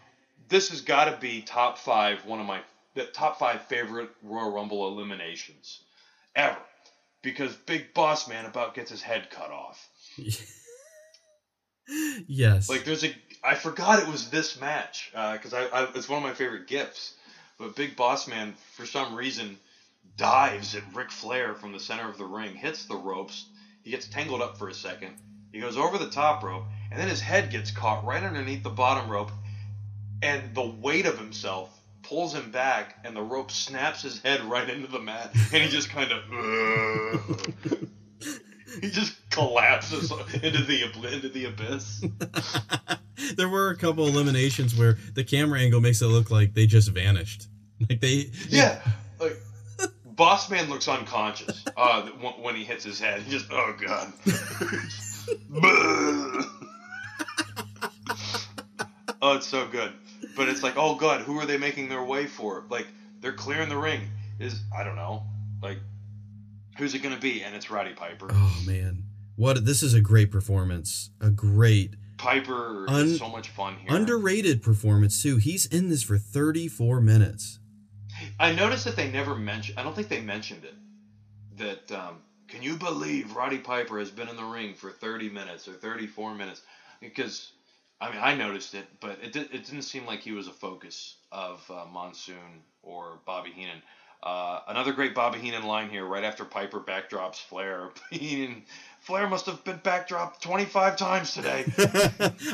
this 0.49 0.69
has 0.69 0.81
got 0.81 1.05
to 1.05 1.17
be 1.19 1.41
top 1.41 1.77
five, 1.77 2.25
one 2.25 2.39
of 2.39 2.45
my 2.45 2.61
the 2.95 3.05
top 3.05 3.39
five 3.39 3.63
favorite 3.63 4.09
Royal 4.21 4.51
Rumble 4.51 4.87
eliminations 4.87 5.79
ever 6.35 6.57
because 7.21 7.55
Big 7.55 7.93
Boss 7.93 8.27
Man 8.27 8.45
about 8.45 8.75
gets 8.75 8.91
his 8.91 9.01
head 9.01 9.29
cut 9.31 9.49
off. 9.49 9.89
yes. 12.27 12.69
Like 12.69 12.85
there's 12.85 13.03
a 13.03 13.13
I 13.43 13.55
forgot 13.55 14.01
it 14.01 14.07
was 14.07 14.29
this 14.29 14.59
match 14.59 15.11
because 15.11 15.53
uh, 15.53 15.67
I, 15.73 15.81
I 15.81 15.87
it's 15.95 16.07
one 16.07 16.17
of 16.17 16.23
my 16.23 16.33
favorite 16.33 16.67
gifts. 16.67 17.15
But 17.57 17.75
Big 17.75 17.95
Boss 17.95 18.27
Man 18.27 18.53
for 18.75 18.85
some 18.85 19.15
reason 19.15 19.57
dives 20.17 20.75
at 20.75 20.83
Ric 20.93 21.11
Flair 21.11 21.55
from 21.55 21.71
the 21.71 21.79
center 21.79 22.09
of 22.09 22.17
the 22.17 22.25
ring, 22.25 22.55
hits 22.55 22.85
the 22.85 22.95
ropes. 22.95 23.47
He 23.83 23.91
gets 23.91 24.07
tangled 24.07 24.41
up 24.41 24.57
for 24.57 24.69
a 24.69 24.73
second. 24.73 25.13
He 25.51 25.59
goes 25.59 25.77
over 25.77 25.97
the 25.97 26.09
top 26.09 26.43
rope, 26.43 26.63
and 26.91 26.99
then 26.99 27.09
his 27.09 27.21
head 27.21 27.51
gets 27.51 27.71
caught 27.71 28.05
right 28.05 28.23
underneath 28.23 28.63
the 28.63 28.69
bottom 28.69 29.09
rope, 29.09 29.31
and 30.21 30.55
the 30.55 30.65
weight 30.65 31.05
of 31.05 31.17
himself 31.17 31.69
pulls 32.03 32.35
him 32.35 32.51
back, 32.51 32.99
and 33.03 33.15
the 33.15 33.21
rope 33.21 33.49
snaps 33.49 34.03
his 34.03 34.21
head 34.21 34.43
right 34.43 34.69
into 34.69 34.87
the 34.87 34.99
mat, 34.99 35.31
and 35.33 35.63
he 35.63 35.69
just 35.69 35.89
kind 35.89 36.11
of. 36.11 37.79
he 38.81 38.89
just 38.89 39.15
collapses 39.29 40.11
into 40.33 40.63
the 40.63 40.83
into 41.11 41.29
the 41.29 41.45
abyss. 41.45 42.05
there 43.35 43.49
were 43.49 43.69
a 43.69 43.77
couple 43.77 44.07
eliminations 44.07 44.75
where 44.75 44.97
the 45.13 45.23
camera 45.23 45.59
angle 45.59 45.81
makes 45.81 46.01
it 46.01 46.07
look 46.07 46.29
like 46.29 46.53
they 46.53 46.65
just 46.65 46.89
vanished. 46.89 47.47
Like 47.89 48.01
they 48.01 48.31
Yeah. 48.49 48.81
Like 49.19 49.37
Boss 50.05 50.49
Man 50.49 50.69
looks 50.69 50.87
unconscious 50.87 51.63
uh, 51.75 52.03
when 52.41 52.55
he 52.55 52.63
hits 52.63 52.83
his 52.83 52.99
head. 52.99 53.21
He 53.21 53.31
just 53.31 53.47
oh 53.51 53.75
god. 53.79 54.13
oh, 59.21 59.35
it's 59.35 59.47
so 59.47 59.67
good 59.67 59.93
but 60.35 60.49
it's 60.49 60.63
like, 60.63 60.75
oh 60.77 60.95
god, 60.95 61.21
who 61.21 61.39
are 61.39 61.45
they 61.45 61.57
making 61.57 61.89
their 61.89 62.03
way 62.03 62.25
for? 62.25 62.63
Like 62.69 62.87
they're 63.19 63.33
clearing 63.33 63.69
the 63.69 63.77
ring. 63.77 64.01
Is 64.39 64.61
I 64.75 64.83
don't 64.83 64.95
know, 64.95 65.23
like 65.61 65.77
who's 66.77 66.93
it 66.93 66.99
going 66.99 67.15
to 67.15 67.21
be? 67.21 67.43
And 67.43 67.55
it's 67.55 67.69
Roddy 67.69 67.93
Piper. 67.93 68.27
Oh 68.31 68.63
man, 68.65 69.03
what 69.35 69.65
this 69.65 69.83
is 69.83 69.93
a 69.93 70.01
great 70.01 70.31
performance, 70.31 71.11
a 71.21 71.29
great 71.29 71.95
Piper 72.17 72.85
un- 72.87 73.05
is 73.05 73.19
so 73.19 73.29
much 73.29 73.49
fun 73.49 73.75
here. 73.77 73.95
Underrated 73.95 74.61
performance 74.61 75.21
too. 75.21 75.37
He's 75.37 75.65
in 75.65 75.89
this 75.89 76.03
for 76.03 76.17
34 76.17 77.01
minutes. 77.01 77.59
I 78.39 78.53
noticed 78.53 78.85
that 78.85 78.95
they 78.95 79.11
never 79.11 79.35
mentioned. 79.35 79.79
I 79.79 79.83
don't 79.83 79.95
think 79.95 80.07
they 80.07 80.21
mentioned 80.21 80.63
it. 80.63 80.75
That 81.57 81.91
um, 81.91 82.21
can 82.47 82.61
you 82.61 82.75
believe 82.75 83.35
Roddy 83.35 83.57
Piper 83.57 83.99
has 83.99 84.11
been 84.11 84.29
in 84.29 84.35
the 84.35 84.43
ring 84.43 84.73
for 84.73 84.91
30 84.91 85.29
minutes 85.29 85.67
or 85.67 85.73
34 85.73 86.35
minutes? 86.35 86.61
Because 87.01 87.51
I 88.01 88.11
mean, 88.11 88.19
I 88.21 88.35
noticed 88.35 88.73
it, 88.73 88.85
but 88.99 89.19
it, 89.23 89.31
did, 89.31 89.53
it 89.53 89.65
didn't 89.65 89.83
seem 89.83 90.05
like 90.05 90.21
he 90.21 90.33
was 90.33 90.47
a 90.47 90.53
focus 90.53 91.15
of 91.31 91.69
uh, 91.71 91.85
Monsoon 91.91 92.63
or 92.81 93.19
Bobby 93.25 93.51
Heenan. 93.51 93.81
Uh, 94.21 94.59
another 94.67 94.93
great 94.93 95.15
Bobby 95.15 95.39
Heenan 95.39 95.63
line 95.63 95.89
here, 95.89 96.05
right 96.05 96.23
after 96.23 96.45
Piper 96.45 96.79
backdrops 96.79 97.37
Flair. 97.37 97.89
Heenan, 98.09 98.63
Flair 99.03 99.27
must 99.27 99.47
have 99.47 99.61
been 99.65 99.79
backdropped 99.79 100.39
25 100.39 100.95
times 100.95 101.33
today. 101.33 101.65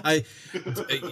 I, 0.04 0.24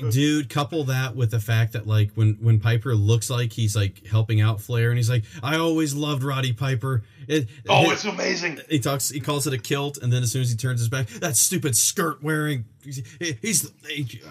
dude, 0.10 0.50
couple 0.50 0.86
that 0.86 1.16
with 1.16 1.30
the 1.30 1.40
fact 1.40 1.74
that 1.74 1.86
like 1.86 2.10
when 2.16 2.40
when 2.42 2.60
Piper 2.60 2.96
looks 2.96 3.30
like 3.30 3.54
he's 3.54 3.76
like 3.76 4.08
helping 4.08 4.42
out 4.42 4.62
Flair, 4.62 4.90
and 4.90 4.98
he's 4.98 5.12
like, 5.12 5.26
I 5.44 5.58
always 5.58 5.94
loved 5.94 6.24
Roddy 6.24 6.54
Piper. 6.54 7.04
It, 7.28 7.50
oh, 7.70 7.84
it, 7.84 7.94
it's 7.94 8.06
amazing. 8.06 8.62
He 8.68 8.80
talks, 8.80 9.10
he 9.10 9.20
calls 9.20 9.46
it 9.46 9.54
a 9.54 9.60
kilt, 9.60 10.00
and 10.00 10.12
then 10.12 10.24
as 10.24 10.32
soon 10.32 10.42
as 10.42 10.50
he 10.50 10.58
turns 10.58 10.80
his 10.80 10.90
back, 10.90 11.06
that 11.08 11.36
stupid 11.36 11.78
skirt 11.78 12.24
wearing. 12.24 12.66
He's, 12.82 13.72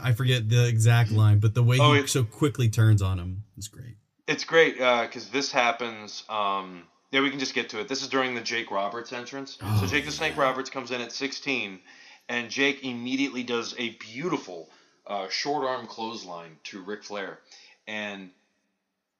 I 0.03 0.13
forget 0.13 0.49
the 0.49 0.67
exact 0.67 1.13
line, 1.13 1.39
but 1.39 1.55
the 1.55 1.63
way 1.63 1.79
oh, 1.79 1.93
he 1.93 2.07
so 2.09 2.25
quickly 2.25 2.69
turns 2.69 3.01
on 3.01 3.21
him 3.21 3.45
is 3.57 3.69
great. 3.69 3.97
It's 4.27 4.43
great 4.43 4.75
because 4.75 5.29
uh, 5.29 5.33
this 5.33 5.53
happens. 5.53 6.25
Um, 6.29 6.83
yeah, 7.11 7.21
we 7.21 7.31
can 7.31 7.39
just 7.39 7.55
get 7.55 7.71
to 7.71 7.81
it. 7.81 7.89
This 7.89 8.03
is 8.03 8.09
during 8.09 8.35
the 8.35 8.41
Jake 8.41 8.71
Roberts 8.71 9.13
entrance. 9.13 9.59
Oh, 9.63 9.79
so 9.81 9.87
Jake 9.87 10.05
the 10.05 10.13
Snake. 10.13 10.37
Roberts 10.37 10.71
comes 10.71 10.91
in 10.91 11.01
at 11.01 11.13
16, 11.13 11.81
and 12.29 12.51
Jake 12.51 12.85
immediately 12.85 13.43
does 13.43 13.75
a 13.79 13.91
beautiful 13.91 14.69
uh, 15.07 15.29
short 15.29 15.65
arm 15.65 15.87
clothesline 15.87 16.59
to 16.65 16.83
Ric 16.83 17.05
Flair, 17.05 17.39
and 17.87 18.31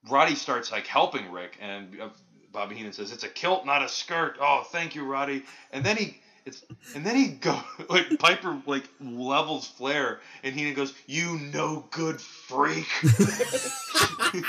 Roddy 0.09 0.35
starts 0.35 0.73
like 0.73 0.87
helping 0.87 1.31
Ric, 1.31 1.59
and 1.61 2.01
uh, 2.01 2.09
Bobby 2.53 2.75
Heenan 2.75 2.93
says 2.93 3.13
it's 3.13 3.25
a 3.25 3.29
kilt, 3.29 3.67
not 3.67 3.83
a 3.83 3.89
skirt. 3.89 4.37
Oh, 4.41 4.65
thank 4.71 4.95
you, 4.95 5.05
Roddy. 5.05 5.45
And 5.73 5.85
then 5.85 5.97
he 5.97 6.19
it's 6.45 6.65
and 6.95 7.05
then 7.05 7.17
he 7.17 7.29
go 7.29 7.61
like 7.89 8.19
Piper 8.19 8.61
like 8.67 8.89
levels 9.01 9.67
Flair, 9.67 10.21
and 10.43 10.55
Heenan 10.55 10.75
goes, 10.75 10.95
"You 11.07 11.39
no 11.39 11.87
good 11.91 12.21
freak." 12.21 12.87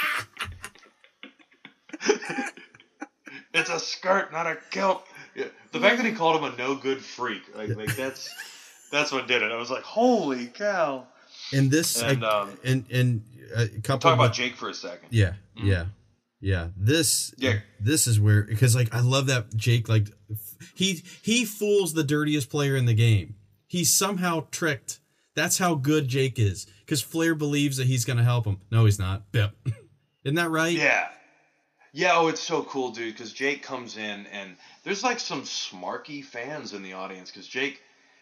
it's 3.57 3.69
a 3.69 3.79
skirt, 3.79 4.31
not 4.31 4.47
a 4.47 4.57
kilt. 4.71 5.03
The 5.35 5.79
fact 5.79 5.97
that 5.97 6.05
he 6.05 6.11
called 6.13 6.41
him 6.43 6.51
a 6.53 6.57
no 6.57 6.75
good 6.75 6.99
freak, 7.01 7.43
like, 7.55 7.75
like 7.75 7.95
that's 7.95 8.29
That's 8.91 9.11
what 9.11 9.27
did 9.27 9.41
it. 9.41 9.51
I 9.51 9.57
was 9.57 9.69
like, 9.69 9.83
holy 9.83 10.47
cow. 10.47 11.05
And 11.53 11.69
this, 11.69 12.01
And, 12.01 12.25
I- 12.25 12.41
um, 12.41 12.57
and 12.63 12.85
and 12.91 13.23
a 13.55 13.67
couple. 13.67 13.99
Talk 13.99 14.13
about 14.15 14.29
with- 14.29 14.33
Jake 14.33 14.55
for 14.55 14.69
a 14.69 14.73
second. 14.73 15.09
Yeah, 15.11 15.33
yeah, 15.55 15.85
yeah. 16.39 16.69
This, 16.77 17.33
Yeah. 17.37 17.59
this 17.79 18.07
is 18.07 18.19
where 18.19 18.43
because 18.43 18.75
like 18.75 18.93
I 18.95 19.01
love 19.01 19.27
that 19.27 19.55
Jake 19.55 19.87
like 19.89 20.07
he 20.73 21.03
he 21.21 21.43
fools 21.45 21.93
the 21.93 22.03
dirtiest 22.03 22.49
player 22.49 22.75
in 22.77 22.85
the 22.85 22.93
game. 22.93 23.35
He's 23.67 23.93
somehow 23.93 24.47
tricked. 24.51 24.99
That's 25.35 25.57
how 25.59 25.75
good 25.75 26.07
Jake 26.07 26.39
is 26.39 26.65
because 26.85 27.01
Flair 27.01 27.35
believes 27.35 27.77
that 27.77 27.87
he's 27.87 28.05
going 28.05 28.17
to 28.17 28.23
help 28.23 28.45
him. 28.45 28.59
No, 28.71 28.85
he's 28.85 28.97
not. 28.99 29.31
Bip. 29.31 29.51
Isn't 30.23 30.35
that 30.35 30.49
right? 30.49 30.75
Yeah. 30.75 31.09
Yeah, 31.97 32.11
oh, 32.13 32.27
it's 32.27 32.41
so 32.41 32.61
cool, 32.61 32.91
dude, 32.91 33.15
because 33.15 33.33
Jake 33.33 33.63
comes 33.63 33.97
in 33.97 34.27
and 34.27 34.55
there's 34.83 35.03
like 35.03 35.19
some 35.19 35.41
smarky 35.41 36.23
fans 36.23 36.73
in 36.73 36.83
the 36.83 36.93
audience 36.93 37.31
because 37.31 37.47
Jake, 37.47 37.81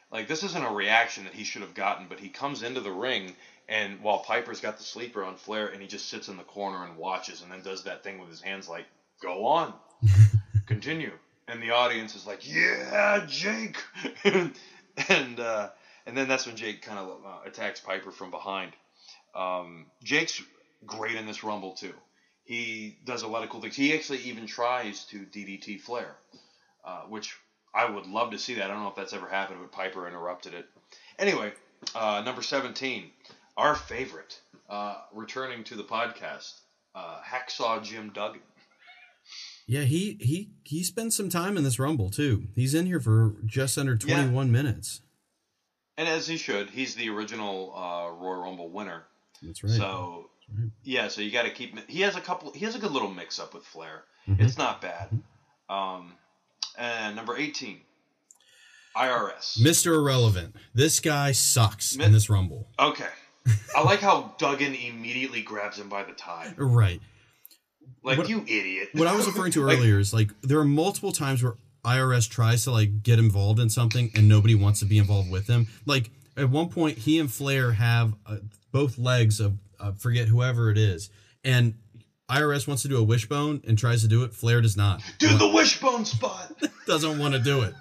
like, 0.09 0.29
this 0.29 0.43
isn't 0.43 0.63
a 0.63 0.71
reaction 0.71 1.25
that 1.25 1.33
he 1.33 1.43
should 1.43 1.61
have 1.61 1.73
gotten, 1.73 2.07
but 2.07 2.17
he 2.17 2.29
comes 2.29 2.63
into 2.63 2.79
the 2.79 2.93
ring 2.93 3.35
and 3.67 3.99
while 3.99 4.19
Piper's 4.19 4.61
got 4.61 4.77
the 4.77 4.83
sleeper 4.85 5.25
on 5.25 5.35
Flair 5.35 5.67
and 5.67 5.81
he 5.81 5.89
just 5.89 6.07
sits 6.07 6.29
in 6.29 6.37
the 6.37 6.43
corner 6.43 6.85
and 6.85 6.95
watches 6.95 7.41
and 7.41 7.51
then 7.51 7.63
does 7.63 7.83
that 7.83 8.01
thing 8.01 8.17
with 8.17 8.29
his 8.29 8.39
hands 8.39 8.69
like, 8.69 8.85
go 9.21 9.45
on, 9.45 9.73
continue. 10.67 11.11
And 11.49 11.61
the 11.61 11.71
audience 11.71 12.15
is 12.15 12.25
like, 12.25 12.49
yeah, 12.49 13.25
Jake. 13.27 13.83
and, 14.23 15.39
uh, 15.41 15.67
and 16.05 16.15
then 16.15 16.29
that's 16.29 16.47
when 16.47 16.55
Jake 16.55 16.81
kind 16.81 16.97
of 16.97 17.09
uh, 17.25 17.39
attacks 17.45 17.81
Piper 17.81 18.11
from 18.11 18.31
behind. 18.31 18.71
Um, 19.35 19.87
Jake's 20.01 20.41
great 20.85 21.15
in 21.15 21.25
this 21.25 21.43
Rumble, 21.43 21.73
too 21.73 21.93
he 22.45 22.97
does 23.03 23.23
a 23.23 23.27
lot 23.27 23.43
of 23.43 23.49
cool 23.49 23.61
things. 23.61 23.75
He 23.75 23.93
actually 23.93 24.19
even 24.19 24.45
tries 24.45 25.03
to 25.05 25.19
DDT 25.19 25.81
Flair, 25.81 26.15
uh, 26.85 27.01
which 27.01 27.35
I 27.73 27.89
would 27.89 28.05
love 28.05 28.31
to 28.31 28.39
see 28.39 28.53
that. 28.55 28.65
I 28.65 28.67
don't 28.73 28.83
know 28.83 28.89
if 28.89 28.95
that's 28.95 29.13
ever 29.13 29.27
happened, 29.27 29.59
but 29.61 29.71
Piper 29.71 30.07
interrupted 30.07 30.53
it. 30.53 30.65
Anyway, 31.19 31.51
uh, 31.95 32.21
number 32.23 32.41
17, 32.41 33.09
our 33.57 33.75
favorite, 33.75 34.39
uh, 34.69 34.97
returning 35.11 35.63
to 35.65 35.75
the 35.75 35.83
podcast, 35.83 36.53
uh, 36.93 37.19
Hacksaw 37.21 37.83
Jim 37.83 38.11
Duggan. 38.13 38.41
Yeah, 39.67 39.81
he 39.81 40.17
he 40.21 40.51
he 40.63 40.83
spent 40.83 41.13
some 41.13 41.29
time 41.29 41.57
in 41.57 41.63
this 41.63 41.79
Rumble 41.79 42.11
too. 42.11 42.47
He's 42.53 42.75
in 42.75 42.85
here 42.85 42.99
for 42.99 43.33
just 43.47 43.75
under 43.79 43.97
21 43.97 44.51
minutes. 44.51 45.01
And 45.97 46.07
as 46.07 46.27
he 46.27 46.37
should, 46.37 46.69
he's 46.69 46.93
the 46.93 47.09
original 47.09 47.73
uh, 47.75 48.11
Royal 48.11 48.43
Rumble 48.43 48.69
winner. 48.69 49.05
That's 49.41 49.63
right. 49.63 49.73
So 49.73 50.29
yeah, 50.83 51.07
so 51.07 51.21
you 51.21 51.31
got 51.31 51.43
to 51.43 51.49
keep. 51.51 51.89
He 51.89 52.01
has 52.01 52.15
a 52.15 52.21
couple. 52.21 52.51
He 52.53 52.65
has 52.65 52.75
a 52.75 52.79
good 52.79 52.91
little 52.91 53.09
mix 53.11 53.39
up 53.39 53.53
with 53.53 53.63
Flair. 53.63 54.03
Mhm. 54.27 54.39
It's 54.41 54.57
not 54.57 54.81
bad. 54.81 55.09
Um, 55.69 56.13
and 56.77 57.15
number 57.15 57.37
eighteen, 57.37 57.81
IRS. 58.95 59.57
Mr. 59.59 59.93
Irrelevant. 59.95 60.55
This 60.73 60.99
guy 60.99 61.31
sucks 61.31 61.97
Mi- 61.97 62.05
in 62.05 62.11
this 62.13 62.29
Rumble. 62.29 62.67
Okay, 62.79 63.09
I 63.75 63.81
like 63.83 63.99
how 63.99 64.35
Duggan 64.37 64.73
immediately 64.73 65.41
grabs 65.41 65.77
him 65.79 65.89
by 65.89 66.03
the 66.03 66.13
tie. 66.13 66.53
Right. 66.57 67.01
Like 68.03 68.17
What- 68.19 68.29
you 68.29 68.41
idiot. 68.43 68.89
What 68.93 69.07
I 69.07 69.15
was 69.15 69.25
referring 69.27 69.51
to 69.53 69.63
Like, 69.65 69.77
earlier 69.79 69.99
is 69.99 70.13
like 70.13 70.29
there 70.41 70.59
are 70.59 70.65
multiple 70.65 71.11
times 71.11 71.43
where 71.43 71.55
IRS 71.83 72.29
tries 72.29 72.63
to 72.63 72.71
like 72.71 73.03
get 73.03 73.19
involved 73.19 73.59
in 73.59 73.69
something 73.69 74.11
and 74.15 74.27
nobody 74.29 74.55
wants 74.55 74.79
to 74.79 74.85
be 74.85 74.97
involved 74.97 75.29
with 75.29 75.47
him. 75.47 75.67
Like 75.85 76.11
at 76.37 76.49
one 76.49 76.69
point, 76.69 76.99
he 76.99 77.19
and 77.19 77.31
Flair 77.31 77.73
have 77.73 78.13
uh, 78.25 78.37
both 78.71 78.97
legs 78.97 79.39
of 79.39 79.57
uh, 79.79 79.91
forget 79.93 80.27
whoever 80.27 80.69
it 80.71 80.77
is, 80.77 81.09
and 81.43 81.75
IRS 82.29 82.67
wants 82.67 82.81
to 82.83 82.87
do 82.87 82.97
a 82.97 83.03
wishbone 83.03 83.61
and 83.67 83.77
tries 83.77 84.01
to 84.01 84.07
do 84.07 84.23
it. 84.23 84.33
Flair 84.33 84.61
does 84.61 84.75
not. 84.75 85.01
Do 85.19 85.37
the 85.37 85.47
wishbone 85.47 86.05
spot. 86.05 86.51
doesn't 86.87 87.19
want 87.19 87.33
to 87.35 87.39
do 87.39 87.61
it. 87.61 87.73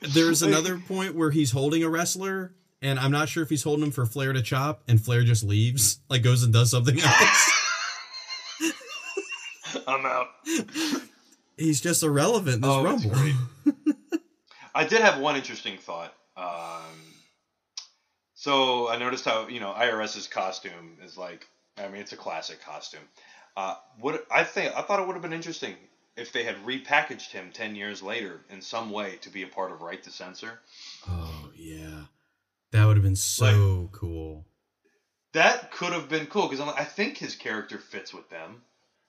There's 0.00 0.42
another 0.42 0.78
point 0.78 1.14
where 1.14 1.30
he's 1.30 1.50
holding 1.50 1.82
a 1.84 1.88
wrestler, 1.90 2.54
and 2.80 2.98
I'm 2.98 3.10
not 3.10 3.28
sure 3.28 3.42
if 3.42 3.50
he's 3.50 3.62
holding 3.62 3.84
him 3.86 3.90
for 3.90 4.06
Flair 4.06 4.32
to 4.32 4.40
chop, 4.42 4.82
and 4.88 5.00
Flair 5.00 5.22
just 5.22 5.44
leaves, 5.44 5.98
like 6.08 6.22
goes 6.22 6.42
and 6.42 6.52
does 6.52 6.70
something 6.70 6.98
else. 7.04 7.50
I'm 9.86 10.06
out. 10.06 10.28
he's 11.58 11.80
just 11.80 12.02
irrelevant 12.02 12.56
in 12.56 12.60
this 12.62 12.70
Oh, 12.70 12.82
Rumble. 12.84 13.12
I 14.74 14.84
did 14.84 15.00
have 15.02 15.20
one 15.20 15.36
interesting 15.36 15.76
thought. 15.78 16.12
Um, 16.36 17.03
so 18.44 18.90
I 18.90 18.98
noticed 18.98 19.24
how 19.24 19.48
you 19.48 19.58
know 19.58 19.72
IRS's 19.72 20.26
costume 20.26 20.98
is 21.02 21.16
like. 21.16 21.48
I 21.78 21.88
mean, 21.88 22.02
it's 22.02 22.12
a 22.12 22.16
classic 22.16 22.62
costume. 22.62 23.00
Uh, 23.56 23.74
what 23.98 24.26
I 24.30 24.44
think 24.44 24.76
I 24.76 24.82
thought 24.82 25.00
it 25.00 25.06
would 25.06 25.14
have 25.14 25.22
been 25.22 25.32
interesting 25.32 25.74
if 26.14 26.30
they 26.30 26.44
had 26.44 26.56
repackaged 26.66 27.30
him 27.30 27.50
ten 27.54 27.74
years 27.74 28.02
later 28.02 28.40
in 28.50 28.60
some 28.60 28.90
way 28.90 29.16
to 29.22 29.30
be 29.30 29.44
a 29.44 29.46
part 29.46 29.72
of 29.72 29.80
Right 29.80 30.02
to 30.02 30.10
Censor. 30.10 30.60
Oh 31.08 31.50
yeah, 31.56 32.02
that 32.72 32.84
would 32.84 32.98
have 32.98 33.02
been 33.02 33.16
so 33.16 33.88
cool. 33.92 34.44
That 35.32 35.72
could 35.72 35.94
have 35.94 36.10
been 36.10 36.26
cool 36.26 36.46
because 36.46 36.60
like, 36.64 36.78
I 36.78 36.84
think 36.84 37.16
his 37.16 37.34
character 37.34 37.78
fits 37.78 38.12
with 38.12 38.28
them. 38.28 38.60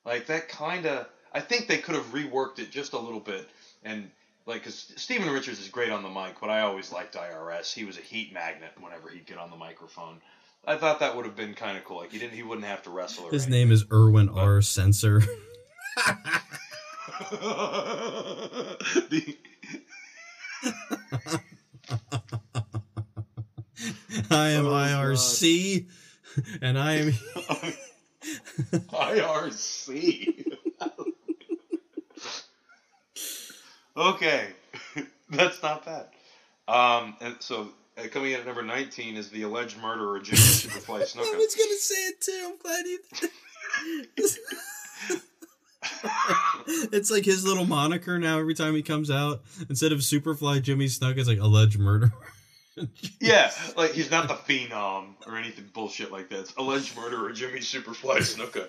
Like 0.05 0.27
that 0.27 0.47
kind 0.47 0.85
of. 0.85 1.07
I 1.33 1.41
think 1.41 1.67
they 1.67 1.79
could 1.79 1.95
have 1.95 2.13
reworked 2.13 2.59
it 2.59 2.71
just 2.71 2.93
a 2.93 2.97
little 2.97 3.19
bit 3.19 3.49
and 3.83 4.09
like 4.45 4.61
because 4.61 4.93
Steven 4.95 5.29
Richards 5.29 5.59
is 5.59 5.69
great 5.69 5.91
on 5.91 6.03
the 6.03 6.09
mic, 6.09 6.35
but 6.39 6.49
I 6.49 6.61
always 6.61 6.91
liked 6.91 7.15
IRS. 7.15 7.73
He 7.73 7.83
was 7.85 7.97
a 7.97 8.01
heat 8.01 8.33
magnet 8.33 8.71
whenever 8.79 9.09
he'd 9.09 9.25
get 9.25 9.37
on 9.37 9.49
the 9.49 9.55
microphone. 9.57 10.21
I 10.67 10.77
thought 10.77 10.99
that 10.99 11.15
would 11.15 11.25
have 11.25 11.35
been 11.35 11.53
kind 11.53 11.77
of 11.77 11.83
cool. 11.85 11.97
Like 11.97 12.11
he 12.11 12.17
didn't, 12.19 12.33
he 12.33 12.43
wouldn't 12.43 12.65
have 12.67 12.81
to 12.83 12.89
wrestle. 12.89 13.29
His 13.29 13.43
anything. 13.45 13.59
name 13.69 13.71
is 13.71 13.85
Erwin 13.91 14.29
R. 14.29 14.61
Censor. 14.61 15.21
The- 19.09 19.37
I 24.31 24.49
am 24.51 24.65
Oh, 24.65 24.71
IRC, 24.71 25.85
and 26.61 26.77
I 26.79 26.93
am. 26.95 27.11
IRC. 28.89 30.45
okay, 33.95 34.47
that's 35.29 35.61
not 35.61 35.85
bad. 35.85 36.07
Um, 36.67 37.15
and 37.21 37.35
so 37.39 37.69
uh, 37.97 38.07
coming 38.11 38.31
in 38.31 38.39
at 38.39 38.45
number 38.45 38.63
19 38.63 39.15
is 39.15 39.29
the 39.29 39.43
alleged 39.43 39.77
murderer 39.81 40.19
Jimmy 40.19 40.37
Superfly 40.41 41.01
Snuka. 41.01 41.33
I 41.33 41.37
was 41.37 41.55
gonna 41.55 41.75
say 41.75 42.07
it 42.07 42.21
too. 42.21 42.41
I'm 42.45 42.57
glad 42.57 42.85
you. 42.85 42.99
it's 46.91 47.11
like 47.11 47.25
his 47.25 47.45
little 47.45 47.65
moniker 47.65 48.17
now. 48.19 48.39
Every 48.39 48.55
time 48.55 48.75
he 48.75 48.81
comes 48.81 49.11
out, 49.11 49.43
instead 49.69 49.91
of 49.91 49.99
Superfly 49.99 50.61
Jimmy 50.61 50.85
Snuka, 50.85 51.19
it's 51.19 51.27
like 51.27 51.39
alleged 51.39 51.79
murderer. 51.79 52.11
Yeah, 53.21 53.51
like 53.77 53.91
he's 53.91 54.11
not 54.11 54.27
the 54.27 54.33
phenom 54.33 55.13
or 55.25 55.37
anything 55.37 55.69
bullshit 55.73 56.11
like 56.11 56.27
that. 56.29 56.39
It's 56.39 56.53
alleged 56.57 56.97
murderer 56.97 57.31
Jimmy 57.31 57.59
Superfly 57.59 58.17
Snuka. 58.17 58.67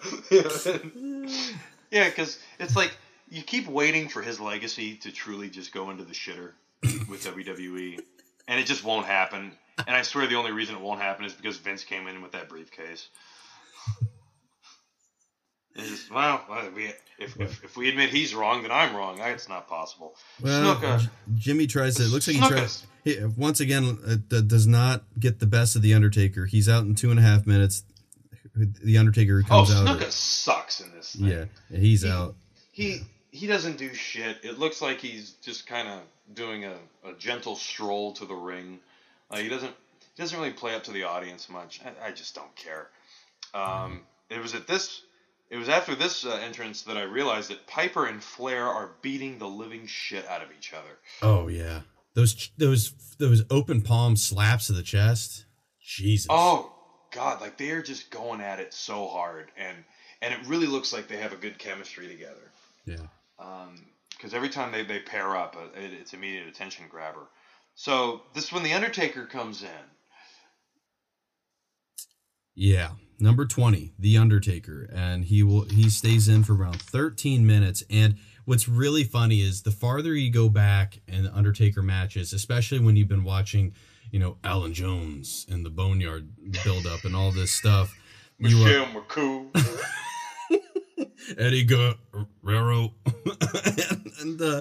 yeah, 1.91 2.09
because 2.09 2.39
it's 2.61 2.77
like 2.77 2.97
you 3.29 3.43
keep 3.43 3.67
waiting 3.69 4.09
for 4.09 4.23
his 4.23 4.39
legacy 4.41 4.97
to 4.99 5.11
truly 5.13 5.49
just 5.51 5.73
go 5.73 5.91
into 5.91 6.05
the 6.05 6.15
shitter 6.15 6.53
with 7.09 7.25
WWE, 7.37 8.01
and 8.49 8.61
it 8.61 8.67
just 8.67 8.85
won't 8.85 9.07
happen. 9.07 9.53
And 9.87 9.95
I 9.95 10.03
swear 10.03 10.27
the 10.27 10.37
only 10.37 10.53
reason 10.53 10.75
it 10.75 10.81
won't 10.81 11.01
happen 11.01 11.25
is 11.25 11.33
because 11.35 11.57
Vince 11.59 11.85
came 11.85 12.07
in 12.07 12.23
with 12.23 12.33
that 12.33 12.49
briefcase. 12.49 13.09
It's 15.75 15.89
just, 15.91 16.11
well, 16.11 16.43
well, 16.49 16.71
we, 16.75 16.87
if, 17.19 17.39
if, 17.39 17.63
if 17.65 17.77
we 17.77 17.91
admit 17.91 18.09
he's 18.09 18.35
wrong, 18.35 18.63
then 18.63 18.71
I'm 18.71 18.97
wrong. 18.97 19.21
It's 19.21 19.49
not 19.49 19.69
possible. 19.69 20.15
Well, 20.43 20.77
Snuka. 20.77 21.11
Jimmy 21.35 21.67
tries 21.67 21.97
to. 21.97 22.05
It 22.05 22.09
looks 22.11 22.27
like 22.27 22.37
he 22.37 22.49
tries. 22.49 22.87
He, 23.05 23.23
once 23.37 23.61
again, 23.61 23.99
uh, 24.07 24.41
does 24.41 24.67
not 24.67 25.05
get 25.21 25.39
the 25.39 25.47
best 25.47 25.77
of 25.77 25.83
the 25.83 25.93
Undertaker. 25.93 26.47
He's 26.47 26.67
out 26.69 26.85
in 26.85 26.95
two 26.95 27.11
and 27.11 27.19
a 27.19 27.23
half 27.23 27.47
minutes. 27.47 27.83
The 28.55 28.97
Undertaker 28.97 29.43
Oh, 29.45 29.49
comes 29.67 29.71
out. 29.75 30.03
Oh, 30.03 30.09
sucks 30.09 30.81
in 30.81 30.91
this 30.93 31.13
thing. 31.15 31.27
Yeah, 31.27 31.45
he's 31.71 32.03
He- 32.03 32.09
out. 32.09 32.37
He 32.73 33.03
he 33.37 33.47
doesn't 33.47 33.77
do 33.77 33.93
shit. 33.93 34.39
It 34.43 34.59
looks 34.59 34.81
like 34.81 34.99
he's 34.99 35.33
just 35.43 35.67
kind 35.67 35.89
of 35.89 36.01
doing 36.35 36.65
a, 36.65 36.75
a 37.05 37.13
gentle 37.19 37.55
stroll 37.55 38.13
to 38.15 38.25
the 38.25 38.35
ring. 38.35 38.81
Uh, 39.31 39.37
he 39.37 39.49
doesn't 39.49 39.75
he 40.01 40.23
doesn't 40.23 40.39
really 40.39 40.53
play 40.53 40.75
up 40.75 40.85
to 40.85 40.93
the 40.93 41.05
audience 41.05 41.49
much. 41.49 41.81
I, 41.85 42.09
I 42.09 42.11
just 42.13 42.35
don't 42.35 42.55
care. 42.57 42.89
Um, 43.55 44.03
it 44.31 44.41
was 44.41 44.55
at 44.55 44.67
this 44.67 45.03
it 45.51 45.57
was 45.57 45.69
after 45.69 45.95
this 45.95 46.25
uh, 46.25 46.41
entrance 46.43 46.83
that 46.83 46.97
I 46.97 47.03
realized 47.03 47.51
that 47.51 47.67
Piper 47.67 48.07
and 48.07 48.23
Flair 48.23 48.65
are 48.67 48.91
beating 49.03 49.39
the 49.39 49.47
living 49.47 49.87
shit 49.87 50.27
out 50.27 50.43
of 50.43 50.49
each 50.57 50.73
other. 50.73 50.99
Oh 51.23 51.49
yeah, 51.49 51.83
those 52.15 52.51
those 52.57 52.93
those 53.19 53.45
open 53.51 53.83
palm 53.83 54.17
slaps 54.17 54.69
to 54.69 54.73
the 54.73 54.83
chest. 54.83 55.45
Jesus. 55.81 56.27
Oh 56.31 56.73
God, 57.13 57.41
like 57.41 57.59
they 57.59 57.71
are 57.71 57.83
just 57.83 58.11
going 58.11 58.41
at 58.41 58.61
it 58.61 58.73
so 58.73 59.07
hard, 59.07 59.51
and 59.57 59.77
and 60.23 60.33
it 60.33 60.41
really 60.47 60.67
looks 60.67 60.93
like 60.93 61.07
they 61.07 61.19
have 61.19 61.33
a 61.33 61.37
good 61.37 61.59
chemistry 61.59 62.09
together. 62.09 62.51
yeah. 62.87 63.07
Because 63.39 64.35
every 64.35 64.49
time 64.49 64.73
they, 64.73 64.83
they 64.83 65.01
pair 65.01 65.37
up, 65.37 65.57
uh, 65.57 65.79
it, 65.79 65.93
it's 65.93 66.13
immediate 66.15 66.47
attention 66.47 66.87
grabber. 66.89 67.29
So 67.75 68.23
this 68.35 68.45
is 68.45 68.53
when 68.53 68.63
the 68.63 68.73
Undertaker 68.73 69.27
comes 69.27 69.63
in. 69.63 69.69
Yeah, 72.55 72.93
number 73.21 73.45
twenty, 73.45 73.93
The 73.99 74.17
Undertaker, 74.17 74.89
and 74.91 75.27
he 75.27 75.43
will 75.43 75.65
he 75.65 75.91
stays 75.91 76.27
in 76.27 76.43
for 76.43 76.55
around 76.55 76.81
thirteen 76.81 77.47
minutes. 77.47 77.83
And 77.91 78.17
what's 78.47 78.67
really 78.67 79.05
funny 79.05 79.43
is 79.43 79.63
the 79.63 79.71
farther 79.71 80.15
you 80.15 80.33
go 80.33 80.49
back 80.49 81.01
in 81.07 81.25
the 81.25 81.35
Undertaker 81.35 81.83
matches, 81.83 82.33
especially 82.33 82.79
when 82.79 82.97
you've 82.97 83.09
been 83.09 83.25
watching, 83.25 83.75
you 84.11 84.19
know, 84.19 84.39
Allen 84.43 84.73
Jones 84.73 85.47
and 85.51 85.67
the 85.67 85.71
Boneyard 85.71 86.31
build 86.65 86.87
up 86.87 87.05
and 87.05 87.15
all 87.15 87.31
this 87.31 87.51
stuff. 87.51 87.95
You, 88.39 88.57
Michelle 88.57 88.87
McCool. 88.87 89.51
Eddie 91.39 91.65
Guerrero 91.65 92.95
and 94.21 94.41
uh, 94.41 94.61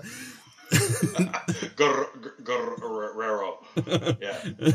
Guerrero. 1.75 3.59
Yeah. 4.21 4.43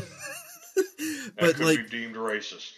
That 1.36 1.46
but 1.46 1.54
could 1.56 1.66
like 1.66 1.90
be 1.90 1.98
deemed 1.98 2.16
racist. 2.16 2.72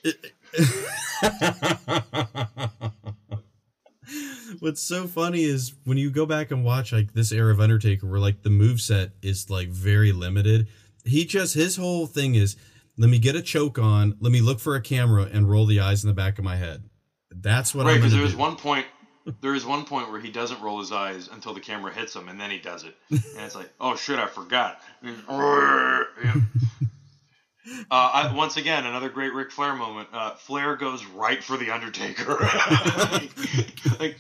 What's 4.61 4.83
so 4.83 5.07
funny 5.07 5.43
is 5.43 5.75
when 5.85 5.99
you 5.99 6.11
go 6.11 6.27
back 6.27 6.51
and 6.51 6.65
watch 6.65 6.93
like 6.93 7.13
this 7.15 7.33
era 7.33 7.53
of 7.53 7.61
Undertaker, 7.61 8.07
where 8.07 8.21
like 8.21 8.43
the 8.43 8.51
move 8.51 8.81
set 8.81 9.11
is 9.23 9.51
like 9.51 9.69
very 9.69 10.13
limited. 10.13 10.69
He 11.05 11.25
just 11.25 11.55
his 11.55 11.77
whole 11.77 12.07
thing 12.07 12.35
is 12.35 12.57
let 12.97 13.09
me 13.11 13.19
get 13.19 13.35
a 13.35 13.43
choke 13.43 13.79
on, 13.79 14.17
let 14.21 14.33
me 14.33 14.41
look 14.41 14.61
for 14.61 14.77
a 14.77 14.81
camera 14.81 15.29
and 15.33 15.51
roll 15.51 15.67
the 15.67 15.81
eyes 15.81 16.05
in 16.05 16.09
the 16.09 16.15
back 16.15 16.39
of 16.39 16.45
my 16.45 16.57
head. 16.57 16.85
That's 17.31 17.75
what 17.75 17.87
right, 17.87 17.95
I'm 17.95 18.01
because 18.01 18.13
there 18.13 18.27
do. 18.27 18.37
one 18.37 18.57
point. 18.57 18.87
There 19.41 19.55
is 19.55 19.65
one 19.65 19.85
point 19.85 20.11
where 20.11 20.21
he 20.21 20.31
doesn't 20.31 20.61
roll 20.61 20.81
his 20.81 20.93
eyes 20.93 21.29
until 21.29 21.55
the 21.55 21.61
camera 21.61 21.93
hits 21.93 22.15
him, 22.15 22.29
and 22.29 22.41
then 22.41 22.51
he 22.51 22.59
does 22.59 22.85
it, 22.85 22.97
and 23.11 23.21
it's 23.37 23.55
like, 23.55 23.71
oh 23.81 23.97
shit, 23.97 24.19
I 24.19 24.27
forgot. 24.27 24.81
Uh, 27.65 28.11
I, 28.13 28.35
once 28.35 28.57
again, 28.57 28.87
another 28.87 29.09
great 29.09 29.33
Ric 29.33 29.53
Flair 29.53 29.77
moment. 29.77 30.09
Uh, 30.13 30.35
Flair 30.35 30.75
goes 30.75 31.05
right 31.07 31.43
for 31.43 31.57
the 31.57 31.71
Undertaker. 31.71 32.37
like, 34.01 34.17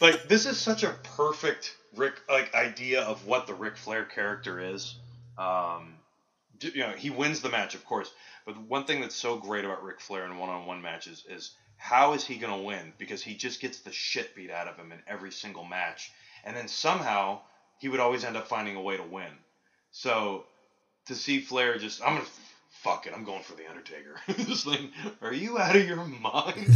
like 0.00 0.28
this 0.28 0.44
is 0.44 0.58
such 0.58 0.82
a 0.82 0.94
perfect 1.16 1.74
Ric 1.96 2.20
like 2.28 2.54
idea 2.54 3.02
of 3.02 3.26
what 3.26 3.46
the 3.46 3.54
Ric 3.54 3.78
Flair 3.78 4.04
character 4.04 4.60
is. 4.60 4.96
Um, 5.38 5.94
you 6.60 6.80
know, 6.80 6.90
he 6.90 7.10
wins 7.10 7.40
the 7.40 7.48
match, 7.48 7.74
of 7.74 7.84
course. 7.86 8.12
But 8.44 8.60
one 8.68 8.84
thing 8.84 9.00
that's 9.00 9.16
so 9.16 9.36
great 9.38 9.64
about 9.64 9.82
Ric 9.82 10.00
Flair 10.00 10.26
in 10.26 10.36
one-on-one 10.36 10.82
matches 10.82 11.24
is 11.28 11.54
how 11.76 12.14
is 12.14 12.24
he 12.24 12.36
going 12.36 12.56
to 12.58 12.64
win? 12.64 12.92
Because 12.98 13.22
he 13.22 13.34
just 13.34 13.60
gets 13.60 13.80
the 13.80 13.92
shit 13.92 14.34
beat 14.34 14.50
out 14.50 14.68
of 14.68 14.76
him 14.76 14.92
in 14.92 14.98
every 15.06 15.30
single 15.32 15.64
match, 15.64 16.10
and 16.44 16.56
then 16.56 16.68
somehow 16.68 17.40
he 17.78 17.88
would 17.88 18.00
always 18.00 18.24
end 18.24 18.36
up 18.36 18.48
finding 18.48 18.76
a 18.76 18.82
way 18.82 18.96
to 18.96 19.02
win. 19.02 19.30
So 19.90 20.44
to 21.06 21.14
see 21.14 21.40
Flair 21.40 21.78
just, 21.78 22.02
I'm 22.02 22.14
gonna 22.16 22.26
fuck 22.70 23.06
it, 23.06 23.12
I'm 23.14 23.24
going 23.24 23.42
for 23.42 23.54
the 23.54 23.68
Undertaker. 23.68 24.16
just 24.46 24.66
like, 24.66 24.80
are 25.20 25.32
you 25.34 25.58
out 25.58 25.76
of 25.76 25.86
your 25.86 26.04
mind? 26.04 26.68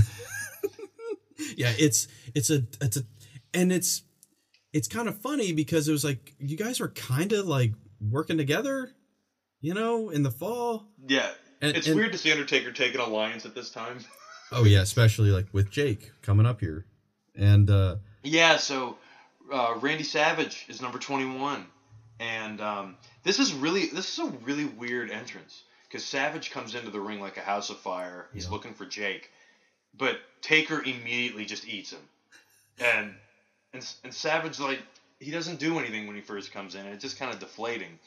yeah, 1.56 1.72
it's 1.78 2.08
it's 2.34 2.50
a 2.50 2.64
it's 2.80 2.96
a 2.96 3.02
and 3.54 3.72
it's 3.72 4.02
it's 4.72 4.88
kind 4.88 5.08
of 5.08 5.18
funny 5.20 5.52
because 5.52 5.88
it 5.88 5.92
was 5.92 6.04
like 6.04 6.34
you 6.38 6.56
guys 6.56 6.80
were 6.80 6.88
kind 6.90 7.32
of 7.32 7.46
like 7.46 7.72
working 8.00 8.36
together, 8.36 8.90
you 9.60 9.74
know, 9.74 10.10
in 10.10 10.22
the 10.22 10.30
fall. 10.30 10.86
yeah, 11.06 11.30
And- 11.62 11.76
it's 11.76 11.86
and- 11.86 11.96
weird 11.96 12.12
to 12.12 12.18
see 12.18 12.30
Undertaker 12.30 12.72
take 12.72 12.94
an 12.94 13.00
alliance 13.00 13.46
at 13.46 13.54
this 13.54 13.70
time. 13.70 13.98
Oh 14.52 14.64
yeah, 14.64 14.80
especially 14.80 15.30
like 15.30 15.46
with 15.52 15.70
Jake 15.70 16.12
coming 16.22 16.46
up 16.46 16.60
here, 16.60 16.86
and 17.34 17.68
uh 17.70 17.96
Yeah, 18.22 18.56
so 18.56 18.98
uh, 19.52 19.74
Randy 19.80 20.04
Savage 20.04 20.66
is 20.68 20.82
number 20.82 20.98
21, 20.98 21.66
and 22.20 22.60
um, 22.60 22.96
this 23.22 23.38
is 23.38 23.52
really 23.52 23.86
this 23.86 24.12
is 24.12 24.18
a 24.18 24.30
really 24.44 24.64
weird 24.64 25.10
entrance 25.10 25.62
because 25.88 26.04
Savage 26.04 26.50
comes 26.50 26.74
into 26.74 26.90
the 26.90 27.00
ring 27.00 27.20
like 27.20 27.36
a 27.36 27.42
house 27.42 27.70
of 27.70 27.78
fire. 27.78 28.26
He's 28.32 28.44
Yeah. 28.46 28.50
looking 28.52 28.74
for 28.74 28.86
Jake, 28.86 29.30
but 29.96 30.18
Taker 30.42 30.82
immediately 30.82 31.44
just 31.44 31.66
eats 31.66 31.92
him, 31.92 32.02
and 32.78 33.14
and 33.72 33.86
and 34.04 34.14
Savage 34.14 34.58
like 34.60 34.80
he 35.20 35.30
doesn't 35.30 35.58
do 35.58 35.78
anything 35.78 36.06
when 36.06 36.16
he 36.16 36.22
first 36.22 36.52
comes 36.52 36.74
in. 36.74 36.86
It's 36.86 37.02
just 37.02 37.18
kind 37.18 37.32
of 37.32 37.38
deflating, 37.40 37.98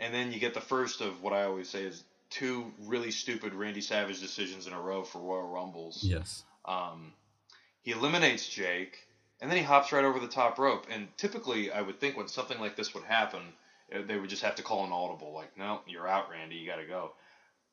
and 0.00 0.14
then 0.14 0.32
you 0.32 0.38
get 0.38 0.54
the 0.54 0.60
first 0.60 1.00
of 1.00 1.22
what 1.22 1.32
I 1.32 1.44
always 1.44 1.68
say 1.68 1.82
is 1.84 2.02
two 2.32 2.72
really 2.80 3.10
stupid 3.10 3.54
Randy 3.54 3.80
Savage 3.80 4.20
decisions 4.20 4.66
in 4.66 4.72
a 4.72 4.80
row 4.80 5.04
for 5.04 5.20
Royal 5.20 5.48
Rumbles. 5.48 6.02
yes, 6.02 6.42
Um, 6.64 7.12
he 7.82 7.90
eliminates 7.92 8.48
Jake, 8.48 8.98
and 9.40 9.50
then 9.50 9.58
he 9.58 9.64
hops 9.64 9.92
right 9.92 10.04
over 10.04 10.18
the 10.18 10.28
top 10.28 10.58
rope. 10.58 10.86
And 10.90 11.08
typically, 11.16 11.70
I 11.70 11.82
would 11.82 12.00
think 12.00 12.16
when 12.16 12.28
something 12.28 12.58
like 12.60 12.76
this 12.76 12.94
would 12.94 13.04
happen, 13.04 13.42
uh, 13.94 14.02
they 14.06 14.16
would 14.16 14.30
just 14.30 14.42
have 14.42 14.54
to 14.56 14.62
call 14.62 14.84
an 14.84 14.92
audible, 14.92 15.32
like, 15.34 15.56
"No, 15.58 15.80
you're 15.86 16.08
out, 16.08 16.30
Randy. 16.30 16.56
You 16.56 16.66
got 16.66 16.76
to 16.76 16.86
go." 16.86 17.12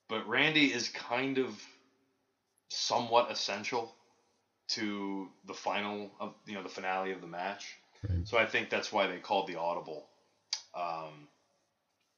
But 0.10 0.28
Randy 0.28 0.74
is 0.74 0.90
kind 0.90 1.38
of 1.38 1.62
somewhat 2.70 3.32
essential 3.32 3.96
to 4.70 5.30
the 5.46 5.54
final 5.54 6.12
of 6.20 6.36
you 6.46 6.54
know 6.54 6.64
the 6.64 6.70
finale 6.70 7.12
of 7.12 7.22
the 7.22 7.28
match. 7.28 7.78
Right. 8.08 8.28
So 8.28 8.38
I 8.38 8.46
think 8.46 8.70
that's 8.70 8.92
why 8.92 9.08
they 9.08 9.18
called 9.18 9.48
the 9.48 9.56
audible. 9.58 10.08
Um, 10.76 11.28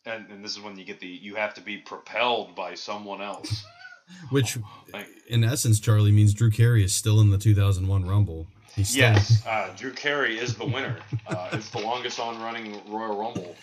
and, 0.06 0.30
and 0.30 0.44
this 0.44 0.52
is 0.52 0.62
when 0.62 0.78
you 0.78 0.86
get 0.86 1.00
the 1.00 1.08
you 1.08 1.36
have 1.36 1.54
to 1.56 1.62
be 1.62 1.78
propelled 1.78 2.56
by 2.56 2.76
someone 2.76 3.22
else. 3.22 3.64
which 4.30 4.58
Like, 4.94 5.08
in 5.28 5.44
essence, 5.44 5.80
Charlie 5.80 6.12
means 6.12 6.34
Drew 6.34 6.52
Carey 6.52 6.84
is 6.84 6.94
still 6.94 7.22
in 7.22 7.30
the 7.30 7.38
2001 7.38 8.06
Rumble. 8.06 8.48
He's 8.76 8.90
still, 8.90 9.02
Yes, 9.02 9.46
uh, 9.46 9.74
Drew 9.76 9.92
Carey 9.92 10.38
is 10.38 10.56
the 10.56 10.66
winner. 10.66 10.98
Uh, 11.28 11.50
it's 11.54 11.70
the 11.70 11.80
longest 11.80 12.20
on 12.20 12.42
running 12.42 12.80
Royal 12.90 13.18
Rumble 13.18 13.56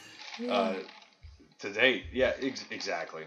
uh, 0.49 0.75
to 1.61 1.73
date. 1.73 2.05
Yeah, 2.13 2.33
ex- 2.41 2.65
exactly. 2.71 3.25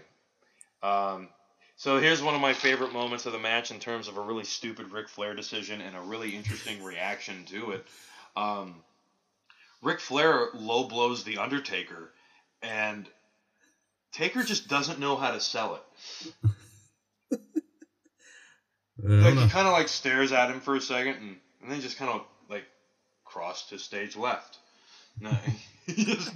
Um, 0.82 1.28
so 1.76 1.98
here's 1.98 2.22
one 2.22 2.34
of 2.34 2.40
my 2.40 2.52
favorite 2.52 2.92
moments 2.92 3.26
of 3.26 3.32
the 3.32 3.38
match 3.38 3.70
in 3.70 3.80
terms 3.80 4.06
of 4.06 4.16
a 4.16 4.20
really 4.20 4.44
stupid 4.44 4.92
Ric 4.92 5.08
Flair 5.08 5.34
decision 5.34 5.80
and 5.80 5.96
a 5.96 6.00
really 6.00 6.36
interesting 6.36 6.82
reaction 6.82 7.44
to 7.46 7.72
it. 7.72 7.86
Um, 8.36 8.76
Ric 9.82 9.98
Flair 9.98 10.48
low 10.54 10.84
blows 10.84 11.24
the 11.24 11.38
Undertaker, 11.38 12.12
and 12.62 13.08
Taker 14.12 14.42
just 14.42 14.68
doesn't 14.68 14.98
know 14.98 15.16
how 15.16 15.32
to 15.32 15.40
sell 15.40 15.76
it. 15.76 16.32
Like 19.04 19.34
he 19.34 19.48
kind 19.48 19.66
of 19.66 19.72
like 19.72 19.88
stares 19.88 20.30
at 20.30 20.48
him 20.50 20.60
for 20.60 20.76
a 20.76 20.80
second 20.80 21.16
and, 21.16 21.36
and 21.60 21.72
then 21.72 21.80
just 21.80 21.96
kind 21.96 22.10
of 22.10 22.22
like 22.48 22.62
crossed 23.24 23.70
to 23.70 23.78
stage 23.78 24.16
left. 24.16 24.58
No, 25.20 25.36
he 25.86 26.04
just 26.04 26.32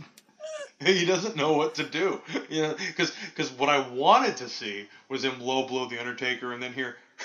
he 0.80 1.04
doesn't 1.04 1.36
know 1.36 1.52
what 1.52 1.76
to 1.76 1.84
do. 1.84 2.20
You 2.48 2.62
know, 2.62 2.74
because 2.74 3.12
because 3.30 3.52
what 3.52 3.68
I 3.68 3.88
wanted 3.88 4.38
to 4.38 4.48
see 4.48 4.88
was 5.08 5.24
him 5.24 5.40
low 5.40 5.66
blow 5.68 5.86
the 5.88 6.00
Undertaker 6.00 6.52
and 6.52 6.60
then 6.60 6.72
hear 6.72 6.96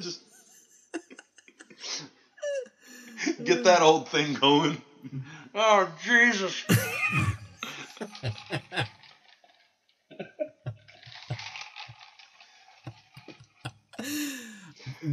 just 0.00 0.20
get 3.42 3.64
that 3.64 3.80
old 3.80 4.08
thing 4.08 4.34
going. 4.34 4.82
Oh 5.54 5.90
Jesus! 6.02 6.64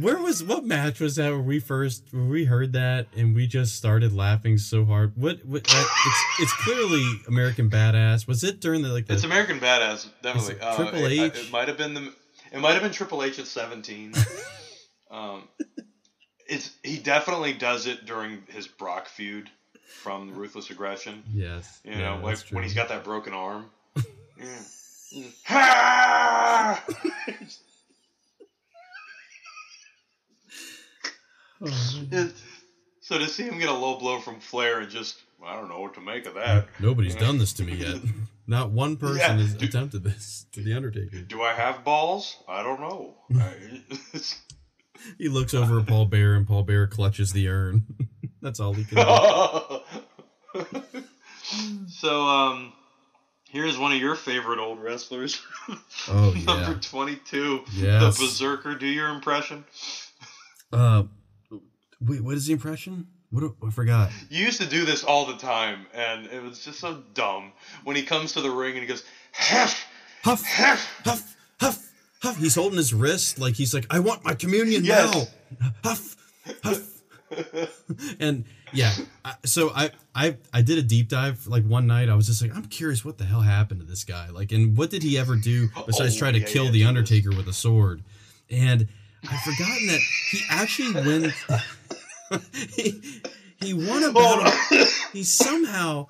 Where 0.00 0.18
was 0.18 0.42
what 0.42 0.64
match 0.64 1.00
was 1.00 1.16
that 1.16 1.30
where 1.30 1.40
we 1.40 1.60
first 1.60 2.04
where 2.10 2.24
we 2.24 2.44
heard 2.46 2.72
that 2.72 3.06
and 3.16 3.34
we 3.34 3.46
just 3.46 3.76
started 3.76 4.12
laughing 4.12 4.56
so 4.58 4.84
hard? 4.84 5.12
What, 5.16 5.44
what 5.44 5.66
uh, 5.74 5.84
it's 6.06 6.24
it's 6.40 6.52
clearly 6.64 7.04
American 7.26 7.68
Badass. 7.70 8.26
Was 8.26 8.44
it 8.44 8.60
during 8.60 8.82
the 8.82 8.88
like 8.88 9.06
the 9.06 9.14
It's 9.14 9.24
American 9.24 9.60
Badass, 9.60 10.08
definitely. 10.22 10.54
it 10.54 10.62
Uh, 10.62 10.76
Triple 10.76 11.04
it- 11.06 11.12
H? 11.12 11.32
It, 11.36 11.52
might 11.52 11.68
have 11.68 11.76
been 11.76 11.94
the. 11.94 12.12
It 12.52 12.60
might 12.60 12.72
have 12.72 12.82
been 12.82 12.92
Triple 12.92 13.22
H 13.22 13.38
at 13.38 13.46
seventeen. 13.46 14.12
um, 15.10 15.48
it's 16.46 16.70
he 16.82 16.98
definitely 16.98 17.52
does 17.52 17.86
it 17.86 18.06
during 18.06 18.42
his 18.48 18.66
Brock 18.66 19.08
feud 19.08 19.50
from 19.88 20.34
Ruthless 20.34 20.70
Aggression. 20.70 21.22
yes, 21.32 21.80
You 21.84 21.92
yeah, 21.92 22.16
know, 22.16 22.20
like 22.24 22.38
when 22.50 22.62
he's 22.62 22.74
got 22.74 22.88
that 22.90 23.04
broken 23.04 23.32
arm. 23.34 23.66
yeah. 24.38 24.58
Oh, 31.60 31.98
so 33.00 33.18
to 33.18 33.26
see 33.26 33.42
him 33.44 33.58
get 33.58 33.68
a 33.68 33.72
low 33.72 33.98
blow 33.98 34.20
from 34.20 34.40
Flair 34.40 34.80
and 34.80 34.90
just 34.90 35.20
I 35.44 35.54
don't 35.56 35.68
know 35.68 35.80
what 35.80 35.94
to 35.94 36.00
make 36.00 36.26
of 36.26 36.34
that. 36.34 36.68
Nobody's 36.80 37.14
done 37.14 37.38
this 37.38 37.52
to 37.54 37.64
me 37.64 37.74
yet. 37.74 37.96
Not 38.46 38.70
one 38.70 38.96
person 38.96 39.18
Yeah, 39.18 39.36
has 39.36 39.54
dude. 39.54 39.68
attempted 39.68 40.04
this 40.04 40.46
to 40.52 40.62
the 40.62 40.72
Undertaker. 40.72 41.18
Do 41.20 41.42
I 41.42 41.52
have 41.52 41.84
balls? 41.84 42.36
I 42.48 42.62
don't 42.62 42.80
know. 42.80 43.14
I- 43.38 43.82
He 45.16 45.28
looks 45.28 45.54
over 45.54 45.78
at 45.80 45.86
Paul 45.86 46.06
Bearer 46.06 46.34
and 46.34 46.44
Paul 46.46 46.64
Bearer 46.64 46.86
clutches 46.88 47.30
the 47.32 47.48
urn. 47.48 47.84
That's 48.42 48.58
all 48.58 48.72
he 48.72 48.84
can 48.84 48.96
do. 48.96 49.77
So 51.88 52.22
um 52.22 52.72
here's 53.50 53.78
one 53.78 53.92
of 53.92 53.98
your 54.00 54.14
favorite 54.14 54.58
old 54.58 54.78
wrestlers 54.80 55.40
Oh 56.08 56.34
number 56.46 56.72
yeah. 56.72 56.78
22 56.80 57.60
Yes. 57.74 58.18
the 58.18 58.24
berserker 58.24 58.74
do 58.74 58.86
your 58.86 59.08
impression 59.08 59.64
Uh, 60.72 61.04
wait, 62.00 62.22
what 62.22 62.34
is 62.36 62.46
the 62.46 62.52
impression? 62.52 63.06
What 63.30 63.40
do- 63.40 63.56
I 63.66 63.70
forgot. 63.70 64.10
you 64.30 64.44
used 64.44 64.60
to 64.60 64.66
do 64.66 64.84
this 64.84 65.04
all 65.04 65.26
the 65.26 65.36
time 65.36 65.86
and 65.94 66.26
it 66.26 66.42
was 66.42 66.64
just 66.64 66.80
so 66.80 67.02
dumb 67.14 67.52
when 67.84 67.96
he 67.96 68.02
comes 68.02 68.32
to 68.34 68.40
the 68.40 68.50
ring 68.50 68.72
and 68.72 68.80
he 68.80 68.86
goes 68.86 69.02
huff 69.32 69.84
Huff, 70.24 70.42
huff 70.44 71.00
huff, 71.04 71.36
huff, 71.60 71.90
huff. 72.20 72.36
He's 72.38 72.56
holding 72.56 72.76
his 72.76 72.92
wrist 72.92 73.38
like 73.38 73.54
he's 73.54 73.72
like, 73.72 73.86
I 73.88 74.00
want 74.00 74.24
my 74.24 74.34
communion 74.34 74.84
Yes. 74.84 75.14
now. 75.14 75.68
Huff, 75.84 76.16
huff, 76.64 76.97
and 78.20 78.44
yeah, 78.72 78.92
I, 79.24 79.34
so 79.44 79.70
I 79.74 79.90
I 80.14 80.36
I 80.52 80.62
did 80.62 80.78
a 80.78 80.82
deep 80.82 81.08
dive 81.08 81.46
like 81.46 81.64
one 81.64 81.86
night. 81.86 82.08
I 82.08 82.14
was 82.14 82.26
just 82.26 82.42
like, 82.42 82.54
I'm 82.54 82.66
curious 82.66 83.04
what 83.04 83.18
the 83.18 83.24
hell 83.24 83.40
happened 83.40 83.80
to 83.80 83.86
this 83.86 84.04
guy. 84.04 84.28
Like, 84.30 84.52
and 84.52 84.76
what 84.76 84.90
did 84.90 85.02
he 85.02 85.18
ever 85.18 85.36
do 85.36 85.68
besides 85.86 86.16
Oh, 86.16 86.18
try 86.18 86.32
to 86.32 86.40
yeah, 86.40 86.46
kill 86.46 86.64
yeah, 86.66 86.70
the. 86.72 86.84
Undertaker 86.84 87.30
with 87.30 87.48
a 87.48 87.52
sword? 87.52 88.02
And 88.50 88.88
I've 89.28 89.40
forgotten 89.40 89.86
that 89.88 90.00
he 90.30 90.40
actually 90.50 90.94
went. 90.94 91.34
he, 92.76 93.22
he 93.60 93.74
won 93.74 94.04
a 94.04 94.12
battle. 94.12 94.44
Oh. 94.44 94.86
He 95.12 95.24
somehow 95.24 96.06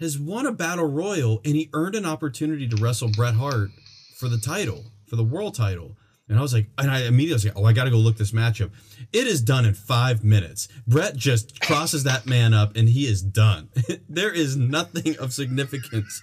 has 0.00 0.18
won 0.18 0.46
a 0.46 0.52
battle 0.52 0.86
royal, 0.86 1.40
and 1.44 1.54
he 1.54 1.70
earned 1.72 1.94
an 1.94 2.04
opportunity 2.06 2.68
to 2.68 2.76
wrestle 2.76 3.08
Bret 3.08 3.34
Hart 3.34 3.70
for 4.16 4.28
the 4.28 4.38
title, 4.38 4.84
for 5.06 5.16
the 5.16 5.24
world 5.24 5.54
title. 5.54 5.96
And 6.28 6.38
I 6.38 6.42
was 6.42 6.52
like, 6.52 6.68
and 6.76 6.90
I 6.90 7.02
immediately 7.02 7.34
was 7.34 7.44
like, 7.44 7.56
oh, 7.56 7.64
I 7.64 7.72
got 7.72 7.84
to 7.84 7.90
go 7.90 7.98
look 7.98 8.16
this 8.16 8.32
matchup. 8.32 8.72
It 9.12 9.28
is 9.28 9.40
done 9.40 9.64
in 9.64 9.74
five 9.74 10.24
minutes. 10.24 10.68
Bret 10.86 11.16
just 11.16 11.60
crosses 11.60 12.02
that 12.04 12.26
man 12.26 12.52
up 12.52 12.76
and 12.76 12.88
he 12.88 13.06
is 13.06 13.22
done. 13.22 13.68
there 14.08 14.32
is 14.32 14.56
nothing 14.56 15.16
of 15.18 15.32
significance 15.32 16.20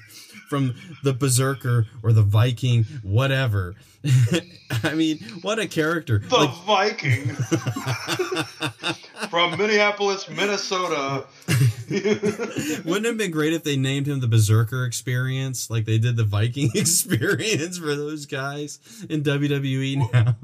from 0.53 0.75
the 1.01 1.13
Berserker 1.13 1.87
or 2.03 2.13
the 2.13 2.21
Viking, 2.21 2.83
whatever. 3.01 3.73
I 4.83 4.93
mean, 4.93 5.17
what 5.41 5.57
a 5.57 5.65
character. 5.67 6.19
The 6.19 6.37
Like, 6.37 6.53
Viking 6.63 7.25
from 9.31 9.57
Minneapolis, 9.57 10.29
Minnesota. 10.29 11.25
wouldn't 11.89 12.87
it 12.87 13.05
have 13.05 13.17
been 13.17 13.31
great 13.31 13.53
if 13.53 13.63
they 13.63 13.77
named 13.77 14.07
him 14.07 14.19
the 14.19 14.27
Berserker 14.27 14.85
Experience, 14.85 15.71
like 15.71 15.85
they 15.85 15.97
did 15.97 16.17
the 16.17 16.23
Viking 16.23 16.69
Experience 16.75 17.79
for 17.79 17.95
those 17.95 18.27
guys 18.27 18.77
in 19.09 19.23
WWE 19.23 20.13
now? 20.13 20.35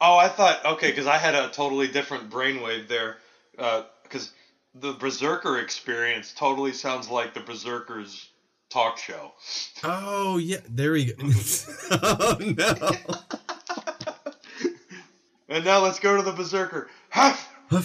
Oh, 0.00 0.16
I 0.16 0.28
thought 0.28 0.64
okay, 0.64 0.88
because 0.88 1.06
I 1.06 1.18
had 1.18 1.34
a 1.34 1.50
totally 1.50 1.88
different 1.88 2.30
brainwave 2.30 2.88
there. 2.88 3.18
Uh, 3.58 3.82
because 4.04 4.32
the 4.74 4.92
Berserker 4.94 5.58
experience 5.58 6.32
totally 6.32 6.72
sounds 6.72 7.08
like 7.08 7.34
the 7.34 7.40
Berserkers 7.40 8.30
talk 8.70 8.98
show. 8.98 9.32
Oh 9.82 10.38
yeah, 10.38 10.58
there 10.68 10.92
we 10.92 11.12
go. 11.12 11.14
oh 11.90 12.36
no. 12.40 12.74
And 15.50 15.64
now 15.64 15.80
let's 15.80 15.98
go 15.98 16.16
to 16.16 16.22
the 16.22 16.30
Berserker. 16.30 16.88
Huff! 17.10 17.52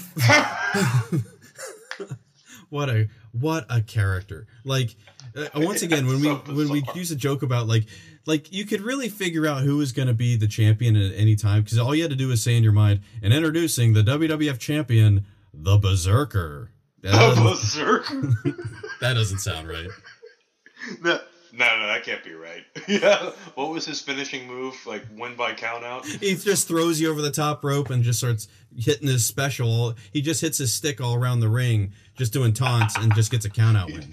what 2.70 2.90
a 2.90 3.08
what 3.32 3.66
a 3.70 3.82
character 3.82 4.48
like 4.64 4.96
uh, 5.36 5.48
once 5.56 5.82
again 5.84 6.08
when 6.08 6.22
we 6.22 6.26
So 6.26 6.42
when 6.48 6.70
we 6.70 6.84
use 6.96 7.12
a 7.12 7.16
joke 7.16 7.44
about 7.44 7.68
like 7.68 7.86
like 8.26 8.52
you 8.52 8.66
could 8.66 8.82
really 8.82 9.10
figure 9.10 9.46
out 9.46 9.62
who 9.62 9.78
was 9.78 9.92
going 9.92 10.08
to 10.08 10.14
be 10.14 10.36
the 10.36 10.48
champion 10.48 10.96
at 10.96 11.14
any 11.16 11.36
time 11.36 11.62
because 11.64 11.78
all 11.78 11.94
you 11.94 12.02
had 12.02 12.10
to 12.12 12.18
do 12.18 12.30
was 12.30 12.44
say 12.44 12.56
in 12.56 12.64
your 12.64 12.72
mind 12.72 13.02
and 13.22 13.34
introducing 13.34 13.94
the 13.94 14.02
WWF 14.02 14.58
champion 14.58 15.26
the 15.54 15.78
Berserker 15.78 16.72
that, 17.06 17.12
The 17.12 17.42
doesn't, 17.42 17.44
Berserker? 17.44 18.22
that 19.02 19.14
doesn't 19.14 19.40
sound 19.40 19.68
right 19.68 19.90
no, 21.02 21.20
no, 21.54 21.78
no, 21.80 21.88
that 21.88 22.04
can't 22.04 22.24
be 22.24 22.34
right. 22.34 22.64
yeah. 22.88 23.32
What 23.56 23.70
was 23.70 23.86
his 23.86 24.02
finishing 24.02 24.46
move? 24.48 24.76
Like 24.86 25.04
win 25.16 25.36
by 25.36 25.54
count 25.54 25.84
out? 25.84 26.06
he 26.06 26.36
just 26.36 26.68
throws 26.68 27.00
you 27.00 27.10
over 27.10 27.22
the 27.22 27.32
top 27.32 27.64
rope 27.64 27.90
and 27.90 28.04
just 28.04 28.20
starts 28.20 28.48
hitting 28.78 29.08
his 29.08 29.26
special 29.26 29.96
he 30.12 30.22
just 30.22 30.42
hits 30.42 30.58
his 30.58 30.74
stick 30.74 31.00
all 31.00 31.16
around 31.16 31.40
the 31.40 31.48
ring 31.50 31.94
just 32.18 32.34
doing 32.34 32.54
taunts 32.54 32.96
and 32.98 33.16
just 33.16 33.32
gets 33.32 33.46
a 33.46 33.50
count 33.50 33.78
out 33.78 33.90
win 33.90 34.12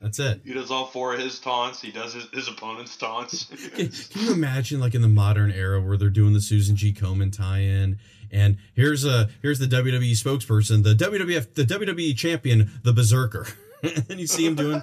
that's 0.00 0.18
it 0.20 0.40
He 0.44 0.52
does 0.52 0.70
all 0.70 0.86
four 0.86 1.14
of 1.14 1.20
his 1.20 1.40
taunts. 1.40 1.80
He 1.80 1.90
does 1.90 2.12
his, 2.12 2.28
his 2.32 2.46
opponent's 2.46 2.96
taunts. 2.96 3.46
Can, 3.74 3.88
can 3.88 4.22
you 4.22 4.32
imagine 4.32 4.78
like 4.78 4.94
in 4.94 5.02
the 5.02 5.08
modern 5.08 5.50
era 5.50 5.80
where 5.80 5.96
they're 5.96 6.10
doing 6.10 6.32
the 6.34 6.40
Susan 6.40 6.76
G. 6.76 6.92
Komen 6.92 7.32
tie-in 7.36 7.98
and 8.32 8.56
here's 8.74 9.04
a 9.04 9.28
here's 9.42 9.58
the 9.58 9.66
WWE 9.66 10.12
spokesperson, 10.12 10.82
the 10.82 10.94
WWF 10.94 11.54
the 11.54 11.64
WWE 11.64 12.16
champion, 12.16 12.70
the 12.82 12.92
Berserker. 12.92 13.46
and 13.82 14.18
you 14.20 14.26
see 14.26 14.46
him 14.46 14.54
doing 14.54 14.82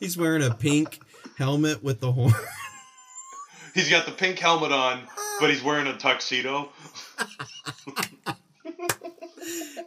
he's 0.00 0.16
wearing 0.16 0.42
a 0.42 0.54
pink 0.54 1.00
helmet 1.38 1.82
with 1.82 2.00
the 2.00 2.12
horn. 2.12 2.32
He's 3.74 3.90
got 3.90 4.06
the 4.06 4.12
pink 4.12 4.38
helmet 4.38 4.72
on, 4.72 5.02
but 5.38 5.50
he's 5.50 5.62
wearing 5.62 5.86
a 5.86 5.96
tuxedo. 5.98 6.70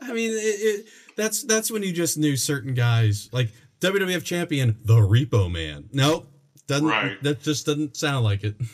I 0.01 0.13
mean, 0.13 0.31
it, 0.31 0.35
it, 0.35 0.85
that's 1.15 1.43
that's 1.43 1.71
when 1.71 1.83
you 1.83 1.91
just 1.91 2.17
knew 2.17 2.35
certain 2.37 2.73
guys 2.73 3.29
like 3.31 3.49
WWF 3.81 4.23
champion, 4.23 4.77
the 4.83 4.95
Repo 4.95 5.51
Man. 5.51 5.89
Nope, 5.91 6.31
doesn't 6.67 6.87
Right. 6.87 7.21
that 7.23 7.41
just 7.41 7.65
doesn't 7.65 7.97
sound 7.97 8.23
like 8.23 8.43
it. 8.43 8.55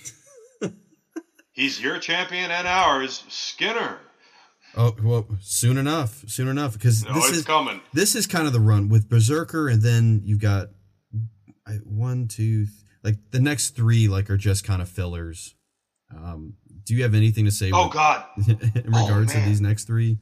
He's 1.56 1.82
your 1.82 1.98
champion 1.99 2.52
and 2.52 2.68
ours, 2.68 3.23
Skinner. 3.30 3.98
Oh 4.77 4.94
well, 5.02 5.26
soon 5.41 5.77
enough, 5.77 6.23
soon 6.27 6.49
enough, 6.49 6.73
because 6.73 7.06
No, 7.06 7.14
this 7.14 7.30
it's 7.30 7.38
is 7.40 7.45
coming. 7.45 7.80
this 7.94 8.14
is 8.14 8.27
kind 8.27 8.45
of 8.45 8.52
the 8.53 8.60
run 8.60 8.90
with 8.90 9.10
Berserker, 9.10 9.69
and 9.69 9.82
then 9.82 10.22
you've 10.26 10.41
got 10.41 10.68
I, 11.65 11.76
one, 11.86 12.27
two, 12.27 12.65
th- 12.65 12.69
like 13.03 13.15
the 13.32 13.40
next 13.40 13.69
three, 13.76 14.07
like 14.10 14.30
are 14.30 14.38
just 14.38 14.65
kind 14.65 14.82
of 14.82 14.90
fillers. 14.90 15.56
Um, 16.14 16.56
do 16.84 16.94
you 16.94 17.03
have 17.03 17.15
anything 17.15 17.45
to 17.45 17.52
say? 17.52 17.72
Oh 17.73 17.86
with- 17.86 17.94
God! 17.94 18.26
in 18.48 18.84
regards 18.91 19.32
to 19.34 19.40
these 19.40 19.61
next 19.61 19.86
three? 19.86 20.19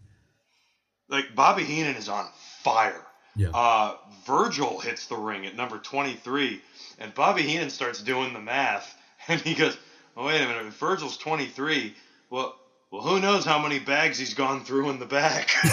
Like 1.09 1.33
Bobby 1.35 1.63
Heenan 1.63 1.95
is 1.95 2.07
on 2.07 2.27
fire. 2.63 3.01
Yeah. 3.35 3.49
Uh, 3.55 3.95
Virgil 4.27 4.79
hits 4.79 5.07
the 5.07 5.15
ring 5.17 5.47
at 5.47 5.55
number 5.55 5.79
23, 5.79 6.61
and 6.99 7.13
Bobby 7.15 7.41
Heenan 7.41 7.71
starts 7.71 8.01
doing 8.03 8.31
the 8.33 8.39
math, 8.39 8.95
and 9.27 9.41
he 9.41 9.55
goes, 9.55 9.75
"Oh 10.17 10.25
wait 10.25 10.41
a 10.41 10.47
minute, 10.47 10.65
if 10.67 10.73
Virgil's 10.75 11.17
23. 11.17 11.93
Well, 12.29 12.55
well, 12.91 13.01
who 13.01 13.19
knows 13.19 13.45
how 13.45 13.59
many 13.59 13.79
bags 13.79 14.17
he's 14.19 14.33
gone 14.33 14.63
through 14.63 14.89
in 14.89 14.99
the 14.99 15.05
back?" 15.05 15.49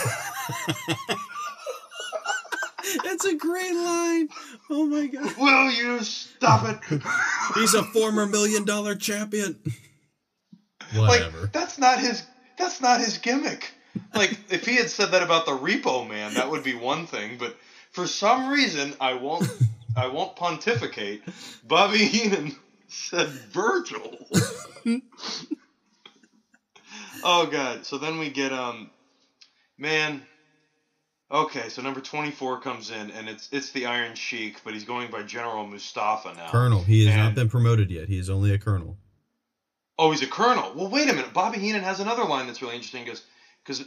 That's 3.04 3.24
a 3.24 3.34
great 3.36 3.74
line. 3.74 4.28
Oh 4.68 4.84
my 4.86 5.06
god, 5.06 5.36
Will 5.36 5.70
you 5.70 6.00
stop 6.02 6.64
it? 6.68 7.00
he's 7.54 7.74
a 7.74 7.84
former 7.84 8.26
million 8.26 8.64
dollar 8.64 8.96
champion. 8.96 9.60
like 10.96 11.20
Whatever. 11.22 11.50
that's 11.52 11.78
not 11.78 12.00
his. 12.00 12.24
That's 12.58 12.80
not 12.80 13.00
his 13.00 13.18
gimmick. 13.18 13.70
Like 14.14 14.36
if 14.50 14.66
he 14.66 14.74
had 14.76 14.90
said 14.90 15.12
that 15.12 15.22
about 15.22 15.46
the 15.46 15.52
Repo 15.52 16.08
Man, 16.08 16.34
that 16.34 16.50
would 16.50 16.64
be 16.64 16.74
one 16.74 17.06
thing. 17.06 17.36
But 17.38 17.56
for 17.92 18.06
some 18.08 18.48
reason, 18.48 18.94
I 19.00 19.14
won't. 19.14 19.46
I 19.96 20.06
won't 20.08 20.34
pontificate. 20.36 21.22
Bobby 21.64 21.98
Heenan 21.98 22.56
said 22.90 23.28
Virgil. 23.28 24.18
oh 27.24 27.46
god. 27.46 27.86
So 27.86 27.98
then 27.98 28.18
we 28.18 28.30
get 28.30 28.52
um, 28.52 28.90
man. 29.78 30.22
Okay, 31.32 31.68
so 31.68 31.80
number 31.80 32.00
twenty 32.00 32.32
four 32.32 32.60
comes 32.60 32.90
in, 32.90 33.10
and 33.12 33.28
it's 33.28 33.48
it's 33.52 33.70
the 33.70 33.86
Iron 33.86 34.16
Sheik, 34.16 34.62
but 34.64 34.74
he's 34.74 34.84
going 34.84 35.10
by 35.10 35.22
General 35.22 35.66
Mustafa 35.66 36.34
now. 36.34 36.50
Colonel. 36.50 36.82
He 36.82 37.06
has 37.06 37.14
not 37.14 37.34
been 37.36 37.48
promoted 37.48 37.90
yet. 37.90 38.08
He 38.08 38.18
is 38.18 38.28
only 38.28 38.52
a 38.52 38.58
colonel. 38.58 38.98
Oh, 39.96 40.10
he's 40.10 40.22
a 40.22 40.26
colonel. 40.26 40.72
Well, 40.74 40.88
wait 40.88 41.08
a 41.08 41.12
minute. 41.12 41.32
Bobby 41.32 41.58
Heenan 41.58 41.82
has 41.82 42.00
another 42.00 42.24
line 42.24 42.46
that's 42.46 42.62
really 42.62 42.74
interesting 42.74 43.04
because 43.04 43.22
because 43.64 43.84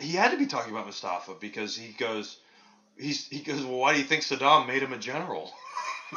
he 0.00 0.12
had 0.12 0.32
to 0.32 0.38
be 0.38 0.46
talking 0.46 0.72
about 0.72 0.86
Mustafa 0.86 1.34
because 1.40 1.76
he 1.76 1.92
goes 1.92 2.38
he's 2.96 3.28
he 3.28 3.40
goes 3.40 3.64
well 3.64 3.78
why 3.78 3.92
do 3.92 3.98
you 4.00 4.04
think 4.04 4.22
Saddam 4.22 4.66
made 4.66 4.82
him 4.82 4.92
a 4.92 4.98
general? 4.98 5.52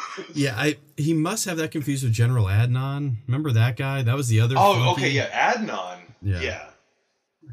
Yeah, 0.34 0.56
I 0.58 0.78
he 0.98 1.14
must 1.14 1.46
have 1.46 1.58
that 1.58 1.72
confused 1.72 2.04
with 2.04 2.14
General 2.14 2.46
Adnan. 2.46 3.18
Remember 3.28 3.52
that 3.52 3.78
guy? 3.78 4.02
That 4.04 4.16
was 4.16 4.28
the 4.28 4.40
other. 4.40 4.56
oh, 4.58 4.74
funky- 4.74 4.90
okay, 5.06 5.10
yeah, 5.12 5.54
Adnan. 5.54 6.00
Yeah. 6.22 6.42
yeah. 6.42 6.64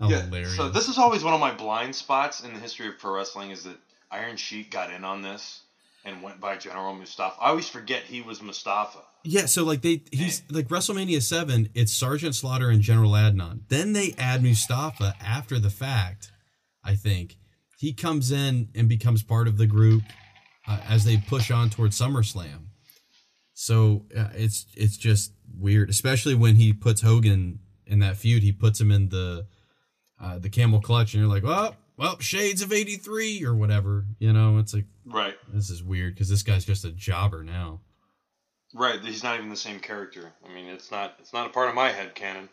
Oh, 0.00 0.08
Yeah, 0.08 0.22
hilarious. 0.22 0.54
So 0.56 0.68
this 0.68 0.88
is 0.88 0.96
always 0.96 1.24
one 1.24 1.34
of 1.34 1.40
my 1.40 1.52
blind 1.52 1.94
spots 1.94 2.40
in 2.40 2.52
the 2.52 2.60
history 2.60 2.86
of 2.86 2.98
pro 2.98 3.16
wrestling 3.16 3.50
is 3.50 3.64
that 3.64 3.76
Iron 4.10 4.36
Sheik 4.36 4.70
got 4.70 4.92
in 4.92 5.04
on 5.04 5.22
this 5.22 5.62
and 6.04 6.22
went 6.22 6.40
by 6.40 6.56
General 6.56 6.94
Mustafa. 6.94 7.36
I 7.40 7.48
always 7.50 7.68
forget 7.68 8.02
he 8.04 8.22
was 8.22 8.40
Mustafa. 8.40 9.00
Yeah, 9.24 9.46
so 9.46 9.64
like 9.64 9.82
they 9.82 10.02
he's 10.12 10.42
like 10.50 10.68
WrestleMania 10.68 11.20
seven, 11.20 11.68
it's 11.74 11.92
Sergeant 11.92 12.34
Slaughter 12.36 12.70
and 12.70 12.80
General 12.80 13.10
Adnan. 13.12 13.62
Then 13.68 13.92
they 13.92 14.14
add 14.16 14.42
Mustafa 14.42 15.14
after 15.20 15.58
the 15.58 15.70
fact. 15.70 16.30
I 16.84 16.94
think 16.94 17.36
he 17.78 17.92
comes 17.92 18.30
in 18.30 18.68
and 18.74 18.88
becomes 18.88 19.22
part 19.24 19.48
of 19.48 19.58
the 19.58 19.66
group 19.66 20.02
uh, 20.68 20.80
as 20.88 21.04
they 21.04 21.16
push 21.16 21.50
on 21.50 21.70
towards 21.70 21.98
SummerSlam. 21.98 22.66
So 23.54 24.04
uh, 24.16 24.28
it's 24.34 24.66
it's 24.76 24.96
just 24.96 25.32
weird, 25.58 25.90
especially 25.90 26.34
when 26.34 26.54
he 26.56 26.72
puts 26.72 27.00
Hogan 27.00 27.58
in 27.86 27.98
that 28.00 28.16
feud. 28.16 28.42
He 28.42 28.52
puts 28.52 28.80
him 28.80 28.90
in 28.92 29.08
the 29.08 29.46
uh, 30.20 30.38
the 30.38 30.50
camel 30.50 30.80
clutch, 30.80 31.14
and 31.14 31.22
you're 31.22 31.32
like, 31.32 31.42
well, 31.42 31.74
well, 31.96 32.18
shades 32.20 32.62
of 32.62 32.72
'83 32.72 33.44
or 33.44 33.54
whatever. 33.54 34.04
You 34.20 34.32
know, 34.32 34.58
it's 34.58 34.74
like 34.74 34.84
Right. 35.04 35.36
this 35.52 35.70
is 35.70 35.82
weird 35.82 36.14
because 36.14 36.28
this 36.28 36.42
guy's 36.42 36.64
just 36.64 36.84
a 36.84 36.92
jobber 36.92 37.42
now. 37.42 37.80
Right, 38.74 39.00
he's 39.00 39.22
not 39.24 39.36
even 39.38 39.48
the 39.48 39.56
same 39.56 39.80
character. 39.80 40.32
I 40.46 40.52
mean, 40.54 40.66
it's 40.66 40.90
not 40.90 41.14
it's 41.18 41.32
not 41.32 41.46
a 41.46 41.50
part 41.50 41.68
of 41.70 41.74
my 41.74 41.90
head 41.90 42.14
canon. 42.14 42.48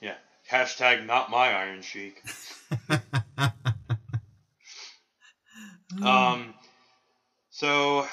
Yeah. 0.00 0.16
Hashtag 0.50 1.06
not 1.06 1.30
my 1.30 1.52
Iron 1.52 1.82
Sheik. 1.82 2.20
um, 6.04 6.54
so 7.62 8.08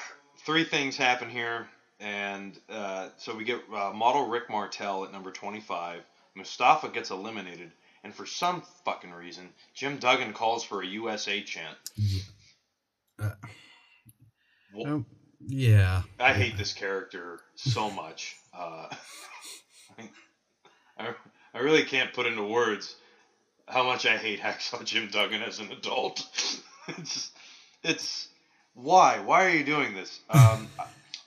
three 0.45 0.63
things 0.63 0.95
happen 0.95 1.27
here, 1.27 1.67
and 1.99 2.55
uh, 2.69 3.09
so 3.17 3.35
we 3.35 3.43
get 3.43 3.61
uh, 3.75 3.91
model 3.91 4.27
Rick 4.27 4.47
Martel 4.47 5.05
at 5.05 5.11
number 5.11 5.31
twenty-five, 5.31 6.03
Mustafa 6.35 6.89
gets 6.89 7.09
eliminated, 7.09 7.71
and 8.03 8.13
for 8.13 8.27
some 8.27 8.61
fucking 8.85 9.11
reason, 9.11 9.49
Jim 9.73 9.97
Duggan 9.97 10.33
calls 10.33 10.63
for 10.63 10.83
a 10.83 10.85
USA 10.85 11.41
chant. 11.41 11.75
Uh, 13.19 13.31
Well, 14.71 14.87
oh, 14.87 15.05
yeah. 15.47 16.03
I 16.19 16.33
hate 16.33 16.55
this 16.55 16.73
character 16.73 17.39
so 17.55 17.89
much. 17.89 18.35
Uh, 18.53 18.87
I, 20.99 21.15
I 21.55 21.59
really 21.59 21.85
can't 21.85 22.13
put 22.13 22.27
into 22.27 22.43
words 22.43 22.95
how 23.67 23.83
much 23.83 24.05
I 24.05 24.17
hate 24.17 24.39
Hacksaw 24.41 24.85
Jim 24.85 25.09
Duggan 25.11 25.41
as 25.41 25.57
an 25.57 25.71
adult. 25.71 26.23
it's, 26.89 27.31
it's 27.83 28.28
why? 28.81 29.19
Why 29.19 29.45
are 29.45 29.49
you 29.49 29.63
doing 29.63 29.93
this? 29.93 30.19
Um, 30.29 30.67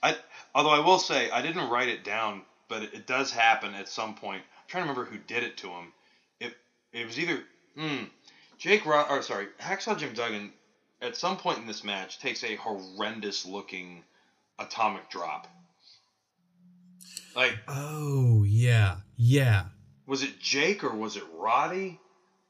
I, 0.01 0.15
although 0.55 0.69
I 0.71 0.79
will 0.79 0.99
say 0.99 1.29
I 1.29 1.41
didn't 1.41 1.69
write 1.69 1.89
it 1.89 2.03
down, 2.03 2.41
but 2.67 2.83
it, 2.83 2.93
it 2.93 3.07
does 3.07 3.31
happen 3.31 3.73
at 3.73 3.87
some 3.87 4.15
point. 4.15 4.41
I'm 4.41 4.67
trying 4.67 4.83
to 4.85 4.89
remember 4.89 5.09
who 5.09 5.17
did 5.27 5.43
it 5.43 5.57
to 5.57 5.67
him. 5.67 5.93
It 6.39 6.53
it 6.91 7.05
was 7.05 7.19
either 7.19 7.43
hmm, 7.77 8.03
Jake 8.57 8.85
Rod 8.85 9.07
or 9.09 9.21
sorry 9.21 9.47
Hacksaw 9.59 9.97
Jim 9.97 10.13
Duggan. 10.13 10.51
At 11.01 11.17
some 11.17 11.35
point 11.35 11.57
in 11.57 11.67
this 11.67 11.83
match, 11.83 12.19
takes 12.19 12.45
a 12.45 12.55
horrendous 12.55 13.45
looking 13.45 14.03
atomic 14.57 15.09
drop. 15.09 15.47
Like 17.35 17.57
Oh, 17.67 18.43
yeah. 18.43 18.97
Yeah. 19.17 19.65
was 20.05 20.23
it 20.23 20.39
Jake 20.39 20.83
or 20.83 20.95
was 20.95 21.17
it 21.17 21.23
Roddy? 21.35 21.99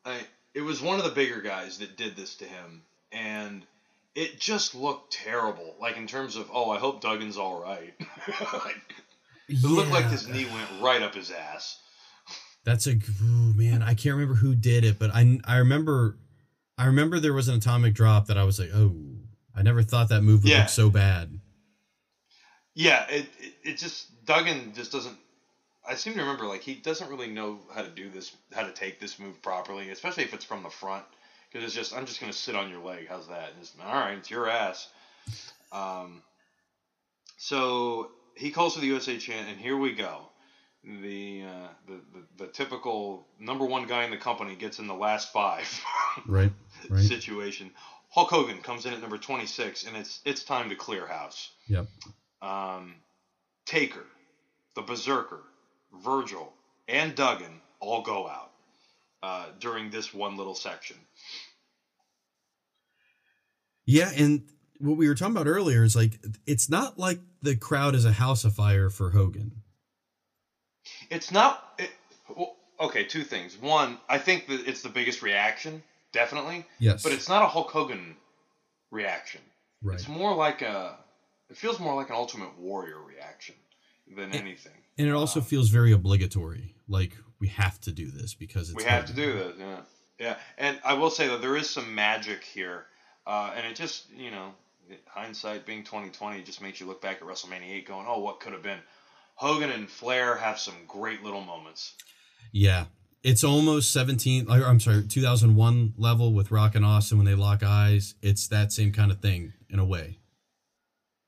I, 0.05 0.19
it 0.53 0.61
was 0.61 0.81
one 0.81 0.99
of 0.99 1.05
the 1.05 1.11
bigger 1.11 1.41
guys 1.41 1.79
that 1.79 1.97
did 1.97 2.15
this 2.15 2.35
to 2.35 2.45
him, 2.45 2.83
and 3.11 3.65
it 4.15 4.39
just 4.39 4.75
looked 4.75 5.13
terrible. 5.13 5.75
Like 5.79 5.97
in 5.97 6.07
terms 6.07 6.35
of, 6.35 6.49
oh, 6.53 6.69
I 6.71 6.77
hope 6.77 7.01
Duggan's 7.01 7.37
all 7.37 7.61
right. 7.61 7.93
like, 8.53 8.75
it 9.47 9.63
looked 9.63 9.91
like 9.91 10.05
his 10.09 10.27
knee 10.27 10.45
went 10.45 10.81
right 10.81 11.01
up 11.01 11.15
his 11.15 11.31
ass. 11.31 11.79
That's 12.63 12.87
a 12.87 12.91
ooh, 12.91 13.53
man. 13.55 13.81
I 13.81 13.93
can't 13.93 14.15
remember 14.15 14.35
who 14.35 14.55
did 14.55 14.85
it, 14.85 14.97
but 14.97 15.11
I 15.13 15.39
I 15.45 15.57
remember 15.57 16.17
I 16.77 16.85
remember 16.85 17.19
there 17.19 17.33
was 17.33 17.47
an 17.49 17.55
atomic 17.55 17.93
drop 17.93 18.27
that 18.27 18.37
I 18.37 18.43
was 18.45 18.59
like, 18.59 18.69
oh, 18.73 18.95
I 19.55 19.61
never 19.63 19.83
thought 19.83 20.09
that 20.09 20.21
move 20.21 20.43
would 20.43 20.51
Yeah. 20.51 20.59
look 20.59 20.69
so 20.69 20.89
bad. 20.89 21.39
Yeah, 22.73 23.05
it, 23.09 23.27
it 23.39 23.53
it 23.63 23.77
just 23.77 24.25
Duggan 24.25 24.73
just 24.73 24.91
doesn't. 24.91 25.17
I 25.87 25.95
seem 25.95 26.13
to 26.13 26.21
remember 26.21 26.45
like 26.45 26.61
he 26.61 26.75
doesn't 26.75 27.09
really 27.09 27.27
know 27.27 27.59
how 27.75 27.81
to 27.81 27.89
do 27.89 28.09
this, 28.09 28.35
how 28.53 28.63
to 28.63 28.71
take 28.71 28.99
this 28.99 29.19
move 29.19 29.41
properly, 29.41 29.89
especially 29.89 30.23
if 30.23 30.33
it's 30.33 30.45
from 30.45 30.63
the 30.63 30.69
front. 30.69 31.03
Because 31.53 31.67
it's 31.67 31.75
just 31.75 31.95
I'm 31.95 32.05
just 32.07 32.19
gonna 32.19 32.33
sit 32.33 32.55
on 32.55 32.69
your 32.69 32.83
leg. 32.83 33.05
How's 33.07 33.27
that? 33.27 33.51
And 33.53 33.61
just, 33.61 33.75
all 33.85 33.93
right, 33.93 34.17
it's 34.17 34.31
your 34.31 34.49
ass. 34.49 34.89
Um. 35.71 36.23
So 37.37 38.09
he 38.35 38.51
calls 38.51 38.73
for 38.73 38.81
the 38.81 38.87
USA 38.87 39.17
chant, 39.17 39.47
and 39.49 39.59
here 39.59 39.77
we 39.77 39.93
go. 39.93 40.29
The, 40.83 41.43
uh, 41.47 41.67
the 41.87 41.93
the 42.13 42.45
the 42.45 42.51
typical 42.51 43.27
number 43.39 43.65
one 43.65 43.87
guy 43.87 44.03
in 44.03 44.11
the 44.11 44.17
company 44.17 44.55
gets 44.55 44.79
in 44.79 44.87
the 44.87 44.93
last 44.95 45.31
five. 45.31 45.67
Right. 46.27 46.51
Right. 46.89 47.01
situation. 47.03 47.71
Hulk 48.09 48.29
Hogan 48.29 48.59
comes 48.61 48.85
in 48.85 48.93
at 48.93 49.01
number 49.01 49.17
26, 49.17 49.87
and 49.87 49.97
it's 49.97 50.21
it's 50.25 50.43
time 50.43 50.69
to 50.69 50.75
clear 50.75 51.07
house. 51.07 51.49
Yep. 51.67 51.87
Um, 52.39 52.93
Taker, 53.65 54.05
the 54.75 54.83
Berserker, 54.83 55.41
Virgil, 56.03 56.53
and 56.87 57.15
Duggan 57.15 57.61
all 57.79 58.03
go 58.03 58.27
out 58.27 58.51
uh, 59.23 59.45
during 59.59 59.89
this 59.89 60.13
one 60.13 60.37
little 60.37 60.53
section. 60.53 60.97
Yeah, 63.85 64.11
and 64.15 64.43
what 64.79 64.97
we 64.97 65.07
were 65.07 65.15
talking 65.15 65.35
about 65.35 65.47
earlier 65.47 65.83
is 65.83 65.95
like 65.95 66.19
it's 66.45 66.69
not 66.69 66.99
like 66.99 67.19
the 67.41 67.55
crowd 67.55 67.95
is 67.95 68.05
a 68.05 68.11
house 68.11 68.45
of 68.45 68.53
fire 68.53 68.89
for 68.89 69.09
Hogan. 69.11 69.63
It's 71.09 71.31
not. 71.31 71.73
It, 71.79 71.89
well, 72.35 72.55
okay, 72.79 73.03
two 73.03 73.23
things. 73.23 73.57
One, 73.57 73.97
I 74.09 74.17
think 74.17 74.47
that 74.47 74.67
it's 74.67 74.81
the 74.81 74.89
biggest 74.89 75.21
reaction, 75.21 75.83
definitely, 76.11 76.65
Yes. 76.79 77.03
but 77.03 77.11
it's 77.11 77.27
not 77.29 77.43
a 77.43 77.47
Hulk 77.47 77.71
Hogan 77.71 78.15
reaction. 78.91 79.41
right. 79.81 79.95
It's 79.95 80.07
more 80.07 80.35
like 80.35 80.61
a. 80.61 80.97
It 81.49 81.57
feels 81.57 81.79
more 81.79 81.95
like 81.95 82.09
an 82.09 82.15
Ultimate 82.15 82.57
Warrior 82.57 82.99
reaction 83.01 83.55
than 84.15 84.33
anything. 84.33 84.73
And 84.97 85.07
it 85.07 85.13
also 85.13 85.39
feels 85.41 85.69
very 85.69 85.91
obligatory. 85.91 86.73
Like 86.87 87.15
we 87.43 87.49
have 87.49 87.77
to 87.81 87.91
do 87.91 88.09
this 88.09 88.33
because 88.33 88.69
it's 88.69 88.77
we 88.77 88.85
have 88.85 89.05
to 89.07 89.13
do 89.13 89.33
this. 89.33 89.55
Yeah, 89.59 89.79
yeah. 90.17 90.35
And 90.57 90.79
I 90.85 90.93
will 90.93 91.09
say 91.09 91.27
that 91.27 91.41
there 91.41 91.57
is 91.57 91.69
some 91.69 91.93
magic 91.93 92.41
here, 92.41 92.85
uh, 93.27 93.51
and 93.53 93.67
it 93.67 93.75
just 93.75 94.09
you 94.15 94.31
know, 94.31 94.53
hindsight 95.07 95.65
being 95.65 95.83
twenty 95.83 96.09
twenty, 96.09 96.41
just 96.41 96.61
makes 96.61 96.79
you 96.79 96.85
look 96.85 97.01
back 97.01 97.17
at 97.17 97.23
WrestleMania 97.23 97.69
eight, 97.69 97.85
going, 97.85 98.05
oh, 98.07 98.19
what 98.19 98.39
could 98.39 98.53
have 98.53 98.63
been. 98.63 98.79
Hogan 99.35 99.71
and 99.71 99.89
Flair 99.89 100.37
have 100.37 100.57
some 100.57 100.75
great 100.87 101.21
little 101.21 101.41
moments. 101.41 101.95
Yeah. 102.53 102.85
It's 103.23 103.43
almost 103.43 103.91
17 103.91 104.45
like, 104.45 104.61
I'm 104.61 104.79
sorry, 104.79 105.03
2001 105.03 105.95
level 105.97 106.33
with 106.33 106.51
Rock 106.51 106.75
and 106.75 106.85
Austin 106.85 107.17
when 107.17 107.25
they 107.25 107.35
lock 107.35 107.63
eyes. 107.63 108.15
It's 108.21 108.47
that 108.49 108.71
same 108.71 108.93
kind 108.93 109.11
of 109.11 109.19
thing 109.21 109.53
in 109.69 109.79
a 109.79 109.85
way. 109.85 110.19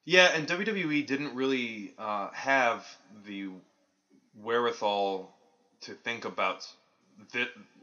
Yeah, 0.06 0.28
and 0.36 0.48
WWE 0.48 1.08
didn't 1.08 1.36
really 1.36 1.96
uh, 1.98 2.30
have 2.32 2.86
the 3.26 3.50
wherewithal 4.36 5.35
to 5.86 5.94
think 5.94 6.26
about 6.26 6.68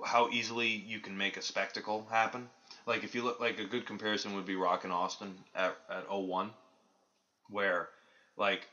how 0.04 0.28
easily 0.30 0.68
you 0.68 1.00
can 1.00 1.16
make 1.16 1.36
a 1.36 1.42
spectacle 1.42 2.06
happen. 2.10 2.48
Like 2.86 3.04
if 3.04 3.14
you 3.14 3.22
look, 3.22 3.40
like 3.40 3.58
a 3.58 3.64
good 3.64 3.86
comparison 3.86 4.34
would 4.34 4.46
be 4.46 4.56
Rock 4.56 4.84
and 4.84 4.92
Austin 4.92 5.34
at 5.54 5.76
at 5.88 6.10
01, 6.10 6.50
where 7.48 7.88
like 8.36 8.66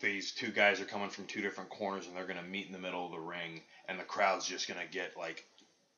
these 0.00 0.32
two 0.32 0.50
guys 0.50 0.80
are 0.80 0.86
coming 0.86 1.08
from 1.10 1.26
two 1.26 1.42
different 1.42 1.70
corners 1.70 2.06
and 2.06 2.16
they're 2.16 2.26
gonna 2.26 2.42
meet 2.42 2.66
in 2.66 2.72
the 2.72 2.78
middle 2.78 3.06
of 3.06 3.12
the 3.12 3.18
ring, 3.18 3.62
and 3.88 3.98
the 3.98 4.04
crowd's 4.04 4.46
just 4.46 4.68
gonna 4.68 4.86
get 4.90 5.16
like 5.16 5.44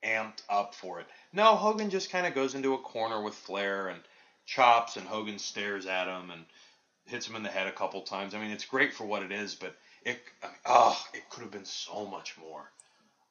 amped 0.04 0.42
up 0.48 0.74
for 0.74 1.00
it. 1.00 1.06
No, 1.32 1.56
Hogan 1.56 1.90
just 1.90 2.10
kind 2.10 2.26
of 2.26 2.34
goes 2.34 2.54
into 2.54 2.74
a 2.74 2.78
corner 2.78 3.22
with 3.22 3.34
Flair 3.34 3.88
and 3.88 4.00
chops, 4.44 4.96
and 4.96 5.06
Hogan 5.06 5.38
stares 5.38 5.86
at 5.86 6.06
him 6.08 6.30
and 6.30 6.44
hits 7.06 7.26
him 7.26 7.36
in 7.36 7.42
the 7.42 7.48
head 7.48 7.66
a 7.66 7.72
couple 7.72 8.02
times. 8.02 8.34
I 8.34 8.38
mean, 8.38 8.50
it's 8.50 8.64
great 8.64 8.92
for 8.92 9.04
what 9.06 9.22
it 9.22 9.32
is, 9.32 9.54
but 9.54 9.74
it, 10.06 10.18
I 10.42 10.46
mean, 10.46 10.56
oh, 10.64 11.04
it 11.12 11.28
could 11.28 11.42
have 11.42 11.50
been 11.50 11.64
so 11.64 12.06
much 12.06 12.36
more 12.38 12.72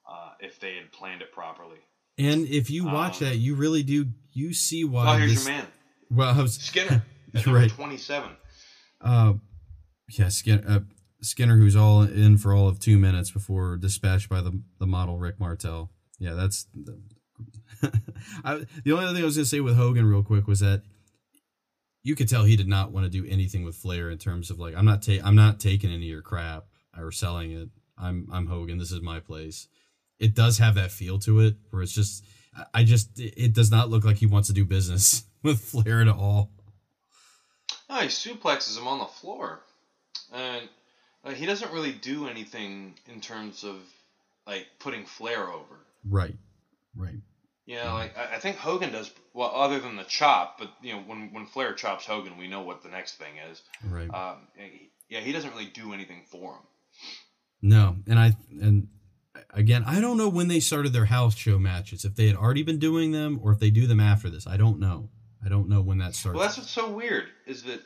uh, 0.08 0.32
if 0.40 0.60
they 0.60 0.76
had 0.76 0.92
planned 0.92 1.22
it 1.22 1.32
properly. 1.32 1.80
And 2.18 2.46
if 2.48 2.70
you 2.70 2.86
watch 2.86 3.22
Um, 3.22 3.30
that, 3.30 3.38
you 3.38 3.56
really 3.56 3.82
do 3.84 4.08
you 4.34 4.54
see 4.54 4.84
why 4.84 5.16
oh, 5.16 5.18
here's 5.18 5.36
this, 5.36 5.46
your 5.48 5.56
man, 5.56 5.68
Well, 6.12 6.38
I 6.38 6.42
was 6.42 6.54
Skinner, 6.62 7.04
You're 7.34 7.56
right. 7.56 7.70
27. 7.70 8.30
Uh, 9.02 9.34
yeah, 10.10 10.30
Skinner, 10.30 10.64
uh, 10.68 10.80
Skinner, 11.22 11.58
who's 11.58 11.76
all 11.76 12.04
in 12.04 12.38
for 12.38 12.54
all 12.54 12.68
of 12.68 12.80
two 12.80 12.98
minutes 12.98 13.32
before 13.32 13.78
dispatched 13.78 14.30
by 14.30 14.42
the 14.42 14.62
the 14.80 14.86
model 14.88 15.18
Rick 15.18 15.40
Martel. 15.40 15.92
Yeah, 16.20 16.34
that's 16.34 16.68
the, 16.74 17.02
I, 18.46 18.66
the 18.84 18.92
only 18.94 19.06
other 19.06 19.14
thing 19.14 19.24
I 19.24 19.26
was 19.26 19.36
gonna 19.36 19.46
say 19.46 19.60
with 19.60 19.76
Hogan 19.76 20.06
real 20.06 20.24
quick 20.24 20.48
was 20.48 20.60
that 20.62 20.84
you 22.06 22.16
could 22.16 22.30
tell 22.30 22.44
he 22.44 22.56
did 22.56 22.68
not 22.68 22.92
want 22.92 23.04
to 23.06 23.10
do 23.10 23.28
anything 23.28 23.64
with 23.66 23.76
Flair 23.76 24.12
in 24.12 24.20
terms 24.20 24.52
of 24.52 24.60
like 24.60 24.76
I'm 24.76 24.86
not 24.86 25.02
ta- 25.02 25.24
I'm 25.24 25.36
not 25.36 25.60
taking 25.60 25.90
any 25.90 26.04
of 26.06 26.10
your 26.10 26.22
crap 26.22 26.66
or 26.98 27.12
selling 27.12 27.52
it. 27.52 27.70
I'm 27.98 28.28
I'm 28.32 28.46
Hogan. 28.46 28.78
This 28.78 28.92
is 28.92 29.02
my 29.02 29.20
place. 29.20 29.68
It 30.20 30.36
does 30.36 30.60
have 30.60 30.76
that 30.76 30.92
feel 30.92 31.18
to 31.20 31.40
it 31.40 31.56
where 31.72 31.82
it's 31.82 31.92
just 31.96 32.24
I- 32.56 32.66
I 32.76 32.84
just 32.84 33.20
it 33.20 33.54
does 33.54 33.72
not 33.72 33.90
look 33.90 34.06
like 34.06 34.18
he 34.18 34.28
wants 34.28 34.48
to 34.50 34.54
do 34.54 34.66
business 34.66 35.24
with 35.44 35.60
Flair 35.60 36.00
at 36.02 36.08
all. 36.08 36.52
Oh, 37.90 38.00
he 38.02 38.08
suplexes 38.08 38.78
him 38.78 38.88
on 38.88 39.00
the 39.00 39.06
floor, 39.06 39.62
and 40.32 40.70
uh, 41.24 41.32
he 41.32 41.46
doesn't 41.48 41.72
really 41.72 41.92
do 41.92 42.28
anything 42.28 42.94
in 43.12 43.20
terms 43.20 43.64
of 43.64 43.78
like 44.46 44.68
putting 44.78 45.06
Flair 45.06 45.50
over. 45.50 45.76
Right. 46.08 46.36
Right. 46.96 47.20
You 47.66 47.78
know, 47.78 47.94
like 47.94 48.16
I, 48.18 48.36
I 48.36 48.40
think 48.40 48.58
Hogan 48.58 48.92
does 48.92 49.10
well, 49.34 49.52
other 49.54 49.80
than 49.80 49.96
the 49.96 50.04
chop. 50.04 50.60
But 50.60 50.72
you 50.82 50.94
know, 50.94 51.00
when 51.00 51.34
when 51.34 51.46
Flair 51.48 51.74
chops 51.74 52.06
Hogan, 52.06 52.38
we 52.38 52.48
know 52.48 52.62
what 52.62 52.84
the 52.84 52.90
next 52.90 53.16
thing 53.16 53.34
is. 53.52 53.62
Right. 53.84 54.10
Um, 54.14 54.48
yeah, 55.10 55.20
he 55.20 55.32
doesn't 55.32 55.50
really 55.52 55.66
do 55.66 55.94
anything 55.94 56.24
for 56.30 56.54
him. 56.54 56.62
No, 57.62 57.96
and 58.08 58.20
I 58.20 58.36
and 58.62 58.88
again, 59.52 59.84
I 59.88 60.00
don't 60.00 60.18
know 60.18 60.30
when 60.30 60.48
they 60.48 60.60
started 60.60 60.94
their 60.94 61.06
house 61.06 61.36
show 61.36 61.58
matches. 61.58 62.06
If 62.06 62.16
they 62.16 62.28
had 62.28 62.36
already 62.36 62.64
been 62.64 62.80
doing 62.80 63.12
them, 63.12 63.40
or 63.42 63.52
if 63.52 63.60
they 63.60 63.72
do 63.72 63.88
them 63.88 64.00
after 64.00 64.30
this, 64.30 64.46
I 64.46 64.58
don't 64.58 64.80
know. 64.80 65.10
I 65.44 65.50
don't 65.50 65.70
know 65.70 65.82
when 65.82 65.98
that 66.00 66.16
started. 66.16 66.38
Well, 66.38 66.48
that's 66.48 66.58
what's 66.58 66.70
so 66.70 66.92
weird 66.92 67.26
is 67.46 67.64
that 67.64 67.82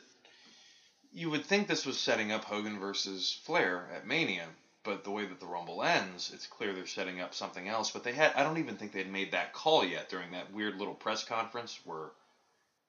you 1.12 1.30
would 1.30 1.44
think 1.44 1.68
this 1.68 1.84
was 1.84 1.98
setting 1.98 2.32
up 2.32 2.44
Hogan 2.44 2.78
versus 2.78 3.40
Flair 3.44 3.88
at 3.94 4.06
Mania, 4.06 4.46
but 4.82 5.04
the 5.04 5.10
way 5.10 5.26
that 5.26 5.40
the 5.40 5.46
Rumble 5.46 5.82
ends, 5.82 6.30
it's 6.34 6.46
clear 6.46 6.72
they're 6.72 6.86
setting 6.86 7.20
up 7.20 7.34
something 7.34 7.68
else. 7.68 7.90
But 7.90 8.04
they 8.04 8.12
had, 8.12 8.32
I 8.34 8.42
don't 8.42 8.58
even 8.58 8.76
think 8.76 8.92
they'd 8.92 9.10
made 9.10 9.32
that 9.32 9.52
call 9.52 9.84
yet 9.84 10.08
during 10.08 10.32
that 10.32 10.52
weird 10.52 10.76
little 10.76 10.94
press 10.94 11.24
conference 11.24 11.78
where 11.84 12.10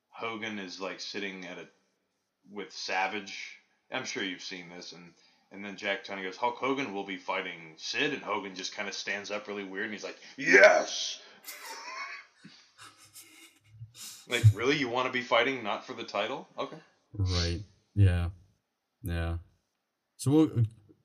Hogan 0.10 0.60
is 0.60 0.80
like 0.80 1.00
sitting 1.00 1.46
at 1.46 1.58
a 1.58 1.68
with 2.52 2.72
Savage. 2.72 3.58
I'm 3.92 4.06
sure 4.06 4.24
you've 4.24 4.42
seen 4.42 4.70
this, 4.70 4.94
and 4.94 5.12
and 5.52 5.66
then 5.66 5.76
Jack 5.76 6.06
Tunney 6.06 6.24
goes, 6.24 6.38
Hulk 6.38 6.56
Hogan 6.58 6.94
will 6.94 7.04
be 7.04 7.18
fighting 7.18 7.74
Sid, 7.76 8.14
and 8.14 8.22
Hogan 8.22 8.56
just 8.56 8.74
kind 8.74 8.88
of 8.88 8.94
stands 8.94 9.32
up 9.32 9.48
really 9.48 9.66
weird, 9.66 9.86
and 9.86 9.94
he's 9.94 10.04
like, 10.04 10.18
yes. 10.38 11.20
like, 14.30 14.44
really, 14.54 14.78
you 14.78 14.88
want 14.88 15.08
to 15.08 15.12
be 15.12 15.22
fighting 15.22 15.62
not 15.62 15.86
for 15.86 15.94
the 15.94 16.06
title? 16.06 16.48
Okay. 16.58 16.78
right. 17.18 17.60
Yeah. 17.96 18.30
Yeah. 19.04 19.38
So 20.16 20.32
we'll 20.32 20.52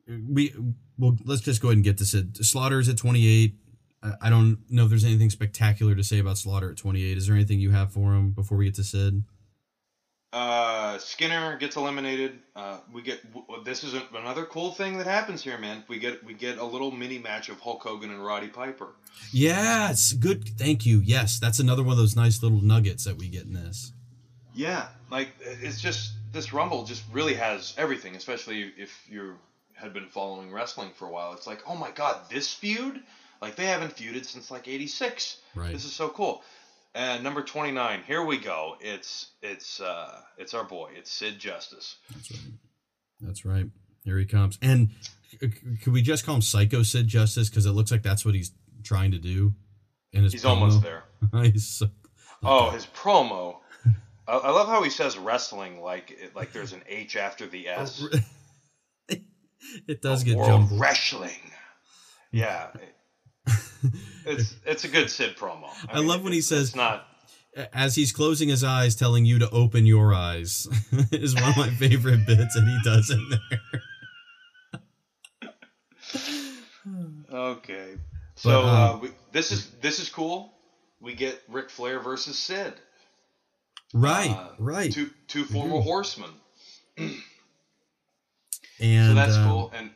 we 0.09 0.55
well 0.99 1.16
let's 1.24 1.43
just 1.43 1.61
go 1.61 1.69
ahead 1.69 1.77
and 1.77 1.85
get 1.85 1.99
this. 1.99 2.15
Slaughter's 2.43 2.89
at 2.89 2.97
28. 2.97 3.55
I, 4.03 4.12
I 4.23 4.31
don't 4.31 4.59
know 4.70 4.85
if 4.85 4.91
there's 4.91 5.05
anything 5.05 5.31
spectacular 5.31 5.95
to 5.95 6.05
say 6.05 6.19
about 6.19 6.39
Slaughter 6.39 6.70
at 6.70 6.77
28. 6.77 7.16
Is 7.16 7.27
there 7.27 7.37
anything 7.37 7.61
you 7.61 7.70
have 7.70 7.93
for 7.93 8.12
him 8.15 8.31
before 8.31 8.59
we 8.59 8.66
get 8.66 8.74
to 8.77 8.85
Sid? 8.85 9.23
Uh, 10.33 10.99
Skinner 10.99 11.57
gets 11.57 11.77
eliminated. 11.77 12.39
Uh, 12.55 12.78
we 12.93 13.01
get 13.01 13.33
w- 13.33 13.65
this 13.65 13.85
is 13.85 13.95
a, 13.95 14.03
another 14.15 14.45
cool 14.45 14.70
thing 14.73 14.99
that 14.99 15.07
happens 15.07 15.43
here, 15.43 15.57
man. 15.57 15.85
We 15.89 15.99
get 15.99 16.23
we 16.24 16.35
get 16.35 16.59
a 16.59 16.65
little 16.65 16.91
mini 16.91 17.19
match 17.19 17.49
of 17.49 17.59
Hulk 17.61 17.83
Hogan 17.83 18.11
and 18.11 18.23
Roddy 18.23 18.49
Piper. 18.49 18.89
Yes, 19.33 20.12
good. 20.12 20.47
Thank 20.59 20.85
you. 20.85 21.01
Yes, 21.01 21.39
that's 21.39 21.59
another 21.59 21.83
one 21.83 21.93
of 21.93 21.99
those 21.99 22.16
nice 22.16 22.43
little 22.43 22.61
nuggets 22.61 23.05
that 23.05 23.16
we 23.16 23.28
get 23.28 23.45
in 23.45 23.55
this. 23.55 23.93
Yeah, 24.55 24.89
like 25.11 25.28
it's 25.41 25.81
just 25.81 26.12
this 26.33 26.53
Rumble 26.53 26.85
just 26.85 27.05
really 27.12 27.35
has 27.35 27.74
everything, 27.78 28.15
especially 28.16 28.73
if 28.77 29.09
you 29.09 29.37
had 29.77 29.93
been 29.93 30.07
following 30.09 30.53
wrestling 30.53 30.90
for 30.94 31.07
a 31.07 31.11
while. 31.11 31.32
It's 31.32 31.47
like, 31.47 31.62
oh 31.66 31.77
my 31.77 31.90
god, 31.90 32.28
this 32.31 32.53
feud! 32.53 33.01
Like 33.40 33.57
they 33.57 33.66
haven't 33.66 33.94
feuded 33.97 34.24
since 34.24 34.51
like 34.51 34.66
'86. 34.69 35.39
Right. 35.55 35.73
This 35.73 35.85
is 35.85 35.93
so 35.93 36.09
cool. 36.09 36.43
And 36.94 37.23
number 37.23 37.43
29, 37.43 38.03
here 38.07 38.24
we 38.24 38.39
go. 38.39 38.77
It's 38.81 39.28
it's 39.43 39.81
uh 39.81 40.20
it's 40.39 40.55
our 40.55 40.65
boy. 40.65 40.90
It's 40.97 41.11
Sid 41.12 41.39
Justice. 41.39 41.97
That's 42.11 42.31
right. 42.32 42.40
That's 43.20 43.44
right. 43.44 43.66
Here 44.05 44.19
he 44.19 44.24
comes. 44.24 44.59
And 44.62 44.90
could 45.82 45.93
we 45.93 46.01
just 46.01 46.24
call 46.24 46.36
him 46.36 46.43
Psycho 46.43 46.82
Sid 46.82 47.07
Justice 47.09 47.51
because 47.51 47.66
it 47.66 47.73
looks 47.73 47.90
like 47.90 48.03
that's 48.03 48.24
what 48.24 48.35
he's 48.35 48.53
trying 48.82 49.11
to 49.11 49.19
do 49.19 49.53
in 50.12 50.23
his 50.24 50.32
He's 50.32 50.44
promo. 50.44 50.48
almost 50.48 50.82
there. 50.82 51.03
he's 51.43 51.66
so, 51.66 51.89
Oh, 52.43 52.70
his 52.70 52.86
promo. 52.86 53.57
I, 54.28 54.36
I 54.36 54.51
love 54.51 54.69
how 54.69 54.82
he 54.82 54.90
says 54.90 55.19
wrestling 55.19 55.81
like 55.82 56.12
it, 56.12 56.35
like 56.35 56.53
there's 56.53 56.73
an 56.73 56.82
H 56.89 57.16
after 57.16 57.47
the 57.47 57.69
S. 57.69 58.03
it 59.86 60.02
does 60.02 60.24
get 60.24 60.36
World 60.36 60.48
jumbled. 60.48 60.80
wrestling. 60.80 61.30
Yeah. 62.32 62.68
It's 64.24 64.56
it's 64.64 64.82
a 64.84 64.88
good 64.88 65.09
Sid 65.10 65.36
promo. 65.36 65.68
I 65.88 66.01
love 66.01 66.24
when 66.24 66.32
he 66.32 66.40
says- 66.40 66.74
not 66.74 67.06
As 67.72 67.94
he's 67.94 68.10
closing 68.10 68.48
his 68.48 68.64
eyes, 68.64 68.97
telling 68.97 69.24
you 69.24 69.38
to 69.38 69.48
open 69.51 69.86
your 69.86 70.12
eyes 70.12 70.66
is 71.12 71.34
one 71.36 71.51
of 71.51 71.56
my 71.56 71.70
favorite 71.70 72.26
bits 72.26 72.55
that 72.55 72.64
he 72.64 72.78
does 72.82 73.10
in 73.10 73.28
there. 73.30 73.82
okay. 77.32 77.94
So 78.34 78.51
But, 78.51 78.64
uh, 78.64 78.93
um, 78.94 79.01
we, 79.01 79.09
this 79.32 79.52
is 79.52 79.70
this 79.80 79.98
is 80.01 80.09
cool. 80.09 80.52
We 81.01 81.14
get 81.14 81.40
Ric 81.48 81.70
Flair 81.70 82.01
versus 82.01 82.38
Sid. 82.38 82.74
Right, 83.94 84.30
Uh, 84.30 84.51
right. 84.59 84.93
Two 84.93 85.10
two 85.28 85.44
former 85.44 85.80
horsemen. 85.80 86.30
and 88.81 89.11
So 89.11 89.15
that's 89.15 89.36
um, 89.36 89.48
cool. 89.48 89.73
And 89.77 89.90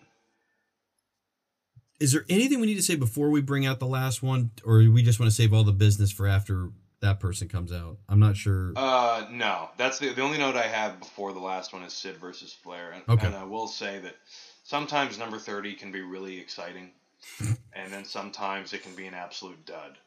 Is 1.98 2.12
there 2.12 2.24
anything 2.28 2.60
we 2.60 2.66
need 2.66 2.76
to 2.76 2.82
say 2.82 2.94
before 2.96 3.30
we 3.30 3.40
bring 3.42 3.66
out 3.66 3.78
the 3.78 3.86
last 3.86 4.22
one, 4.22 4.50
or 4.64 4.78
we 4.78 5.02
just 5.02 5.20
want 5.20 5.30
to 5.30 5.34
save 5.36 5.52
all 5.52 5.64
the 5.64 5.72
business 5.72 6.10
for 6.10 6.26
after 6.26 6.70
that 7.00 7.20
person 7.20 7.48
comes 7.48 7.72
out? 7.72 7.98
I'm 8.08 8.20
not 8.20 8.36
sure. 8.36 8.72
Uh, 8.76 9.26
no, 9.30 9.68
that's 9.76 9.98
the 9.98 10.12
the 10.14 10.22
only 10.22 10.38
note 10.38 10.56
I 10.56 10.66
have 10.66 10.98
before 10.98 11.32
the 11.32 11.40
last 11.40 11.72
one 11.72 11.82
is 11.82 11.92
Sid 11.92 12.16
versus 12.16 12.52
Flair, 12.52 12.92
and, 12.92 13.02
Okay. 13.08 13.26
and 13.26 13.34
I 13.36 13.44
will 13.44 13.68
say 13.68 13.98
that 14.00 14.16
sometimes 14.64 15.18
number 15.18 15.38
thirty 15.38 15.74
can 15.74 15.92
be 15.92 16.00
really 16.00 16.38
exciting, 16.38 16.90
and 17.74 17.92
then 17.92 18.04
sometimes 18.04 18.72
it 18.72 18.82
can 18.82 18.94
be 18.94 19.06
an 19.06 19.14
absolute 19.14 19.64
dud. 19.66 19.98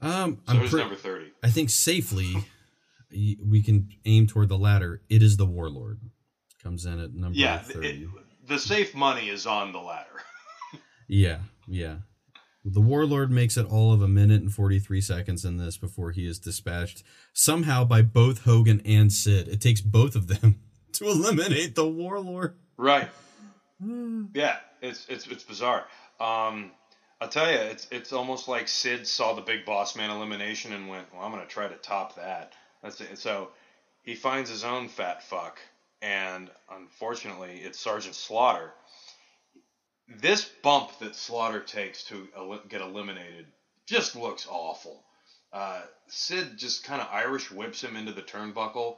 um, 0.00 0.38
So 0.46 0.52
I'm 0.52 0.68
pre- 0.68 0.80
number 0.80 0.96
thirty? 0.96 1.32
I 1.42 1.50
think 1.50 1.70
safely 1.70 2.36
we 3.10 3.62
can 3.62 3.88
aim 4.04 4.26
toward 4.26 4.48
the 4.50 4.58
latter. 4.58 5.00
It 5.08 5.22
is 5.22 5.38
the 5.38 5.46
Warlord. 5.46 6.00
Comes 6.62 6.86
in 6.86 6.98
at 7.00 7.14
number 7.14 7.38
Yeah, 7.38 7.58
thirty. 7.58 8.04
it, 8.04 8.08
the 8.48 8.58
safe 8.58 8.94
money 8.94 9.28
is 9.28 9.46
on 9.46 9.72
the 9.72 9.78
ladder. 9.80 10.08
Yeah, 11.10 11.38
yeah. 11.66 11.96
The 12.66 12.82
Warlord 12.82 13.30
makes 13.30 13.56
it 13.56 13.64
all 13.64 13.94
of 13.94 14.02
a 14.02 14.08
minute 14.08 14.42
and 14.42 14.52
43 14.52 15.00
seconds 15.00 15.42
in 15.46 15.56
this 15.56 15.78
before 15.78 16.10
he 16.10 16.26
is 16.26 16.38
dispatched 16.38 17.02
somehow 17.32 17.84
by 17.84 18.02
both 18.02 18.44
Hogan 18.44 18.82
and 18.84 19.10
Sid. 19.10 19.48
It 19.48 19.62
takes 19.62 19.80
both 19.80 20.14
of 20.14 20.26
them 20.26 20.60
to 20.92 21.06
eliminate 21.08 21.74
the 21.76 21.88
Warlord. 21.88 22.56
Right. 22.76 23.08
yeah, 24.34 24.56
it's 24.82 25.06
it's 25.08 25.26
it's 25.28 25.44
bizarre. 25.44 25.84
Um, 26.20 26.72
I'll 27.22 27.28
tell 27.30 27.50
you, 27.50 27.56
it's 27.56 27.86
it's 27.90 28.12
almost 28.12 28.46
like 28.48 28.68
Sid 28.68 29.06
saw 29.06 29.32
the 29.34 29.40
Big 29.40 29.64
Boss 29.64 29.96
Man 29.96 30.10
elimination 30.10 30.72
and 30.74 30.88
went, 30.88 31.06
"Well, 31.12 31.22
I'm 31.22 31.32
going 31.32 31.42
to 31.42 31.48
try 31.48 31.68
to 31.68 31.74
top 31.76 32.16
that." 32.16 32.52
That's 32.82 33.00
it. 33.00 33.16
So 33.18 33.48
he 34.02 34.14
finds 34.14 34.50
his 34.50 34.62
own 34.64 34.88
fat 34.88 35.22
fuck, 35.22 35.58
and 36.02 36.50
unfortunately, 36.70 37.60
it's 37.62 37.78
Sergeant 37.78 38.14
Slaughter. 38.14 38.74
This 40.08 40.46
bump 40.62 40.90
that 41.00 41.14
Slaughter 41.16 41.60
takes 41.60 42.04
to 42.04 42.28
el- 42.36 42.60
get 42.68 42.80
eliminated 42.80 43.46
just 43.88 44.16
looks 44.16 44.46
awful. 44.48 45.04
Uh, 45.52 45.82
Sid 46.08 46.56
just 46.58 46.82
kind 46.82 47.00
of 47.00 47.08
Irish 47.10 47.50
whips 47.50 47.82
him 47.82 47.96
into 47.96 48.12
the 48.12 48.22
turnbuckle. 48.22 48.94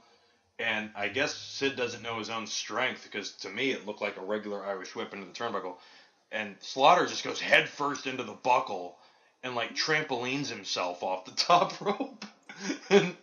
And 0.59 0.91
I 0.95 1.09
guess 1.09 1.35
Sid 1.35 1.77
doesn't 1.77 2.03
know 2.03 2.19
his 2.19 2.31
own 2.31 2.47
strength 2.47 3.05
because 3.05 3.33
to 3.43 3.51
me 3.51 3.73
it 3.73 3.87
looked 3.87 4.03
like 4.03 4.17
a 4.17 4.23
regular 4.23 4.65
Irish 4.65 4.95
whip 4.95 5.13
into 5.15 5.27
the 5.27 5.33
turnbuckle. 5.33 5.75
And 6.33 6.57
Slaughter 6.61 7.07
just 7.07 7.25
goes 7.25 7.41
headfirst 7.41 8.07
into 8.07 8.25
the 8.25 8.35
buckle 8.35 8.97
and 9.43 9.55
like 9.55 9.75
trampolines 9.75 10.49
himself 10.49 11.03
off 11.03 11.25
the 11.25 11.31
top 11.37 11.81
rope 11.81 12.27
and, 12.91 13.15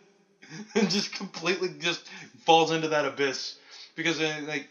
and 0.74 0.90
just 0.90 1.12
completely 1.12 1.70
just 1.78 2.00
falls 2.46 2.70
into 2.70 2.88
that 2.88 3.06
abyss 3.06 3.54
because 3.98 4.20
uh, 4.20 4.40
like 4.46 4.68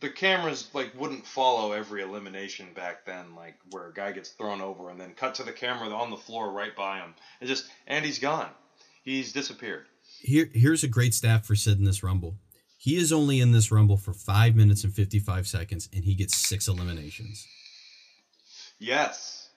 the 0.00 0.08
cameras 0.08 0.70
like 0.72 0.92
wouldn't 0.96 1.26
follow 1.26 1.72
every 1.72 2.00
elimination 2.02 2.68
back 2.74 3.04
then 3.04 3.34
like 3.34 3.56
where 3.70 3.88
a 3.88 3.92
guy 3.92 4.12
gets 4.12 4.30
thrown 4.30 4.60
over 4.62 4.88
and 4.88 4.98
then 5.00 5.12
cut 5.14 5.34
to 5.34 5.42
the 5.42 5.52
camera 5.52 5.90
on 5.90 6.10
the 6.10 6.16
floor 6.16 6.50
right 6.52 6.74
by 6.76 6.98
him 6.98 7.12
and 7.40 7.48
just 7.48 7.66
and 7.88 8.04
he's 8.06 8.18
gone 8.20 8.48
he's 9.02 9.32
disappeared 9.32 9.86
Here, 10.20 10.48
here's 10.54 10.84
a 10.84 10.88
great 10.88 11.12
stat 11.12 11.44
for 11.44 11.54
Sid 11.56 11.78
in 11.78 11.84
this 11.84 12.02
Rumble. 12.02 12.36
He 12.78 12.96
is 12.96 13.12
only 13.12 13.40
in 13.40 13.50
this 13.50 13.72
Rumble 13.72 13.96
for 13.96 14.12
5 14.12 14.54
minutes 14.54 14.84
and 14.84 14.94
55 14.94 15.48
seconds, 15.48 15.88
and 15.92 16.04
he 16.04 16.14
gets 16.14 16.36
six 16.36 16.68
eliminations. 16.68 17.44
yes 18.78 19.48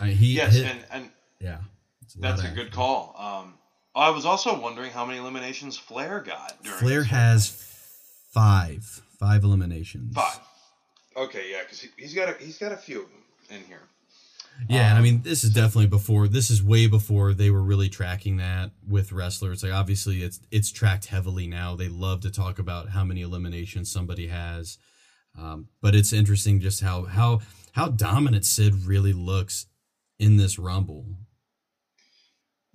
I 0.00 0.08
mean, 0.08 0.16
he 0.16 0.34
yes 0.34 0.54
hit- 0.54 0.66
and 0.66 0.84
and 0.90 1.10
yeah. 1.40 1.58
it's 2.02 2.14
That's 2.14 2.42
a 2.42 2.48
good 2.48 2.72
call. 2.72 3.14
Um, 3.16 3.54
I 3.94 4.10
was 4.10 4.24
also 4.26 4.58
wondering 4.58 4.90
how 4.90 5.06
many 5.06 5.18
eliminations 5.18 5.76
Flair 5.76 6.20
got. 6.20 6.60
During 6.64 6.78
Flair 6.78 7.04
has 7.04 7.73
five. 8.34 9.02
Five 9.18 9.44
eliminations. 9.44 10.14
five. 10.14 10.40
Okay, 11.16 11.52
yeah, 11.52 11.62
because 11.62 11.80
he, 11.80 11.88
he's 11.96 12.14
got 12.14 12.28
a 12.28 12.44
he's 12.44 12.58
got 12.58 12.72
a 12.72 12.76
few 12.76 13.02
of 13.04 13.08
them 13.08 13.22
in 13.50 13.64
here. 13.64 13.80
Yeah, 14.68 14.88
and 14.90 14.94
I 14.94 14.98
Um, 14.98 15.02
mean, 15.04 15.22
this 15.22 15.42
is 15.44 15.50
definitely 15.50 15.86
before. 15.86 16.28
This 16.28 16.50
is 16.50 16.62
way 16.62 16.86
before 16.86 17.32
they 17.34 17.50
were 17.50 17.62
really 17.62 17.88
tracking 17.88 18.36
that 18.36 18.70
with 18.86 19.10
wrestlers. 19.12 19.62
Like, 19.62 19.72
obviously, 19.72 20.22
it's 20.22 20.40
it's 20.50 20.70
tracked 20.70 21.06
heavily 21.06 21.46
now. 21.46 21.74
They 21.76 21.88
love 21.88 22.20
to 22.22 22.30
talk 22.30 22.58
about 22.58 22.90
how 22.90 23.04
many 23.04 23.22
eliminations 23.22 23.90
somebody 23.90 24.26
has, 24.28 24.78
um, 25.38 25.68
but 25.80 25.94
it's 25.94 26.12
interesting 26.12 26.60
just 26.60 26.82
how 26.82 27.04
how 27.04 27.40
how 27.72 27.88
dominant 27.88 28.44
Sid 28.44 28.84
really 28.84 29.12
looks 29.12 29.66
in 30.18 30.36
this 30.36 30.58
Rumble. 30.58 31.06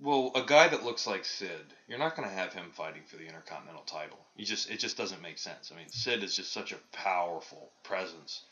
Well, 0.02 0.30
a 0.34 0.42
guy 0.42 0.68
that 0.68 0.82
looks 0.82 1.06
like 1.06 1.26
Sid, 1.26 1.74
you're 1.86 1.98
not 1.98 2.16
going 2.16 2.28
to 2.28 2.34
have 2.34 2.54
him 2.54 2.70
fighting 2.72 3.02
for 3.06 3.16
the 3.16 3.26
Intercontinental 3.26 3.82
title. 3.82 4.18
You 4.34 4.46
just 4.46 4.70
it 4.70 4.78
just 4.78 4.96
doesn't 4.96 5.20
make 5.20 5.36
sense. 5.36 5.70
I 5.72 5.76
mean, 5.76 5.88
Sid 5.90 6.24
is 6.24 6.36
just 6.36 6.52
such 6.52 6.72
a 6.72 6.78
powerful 6.92 7.70
presence, 7.82 8.42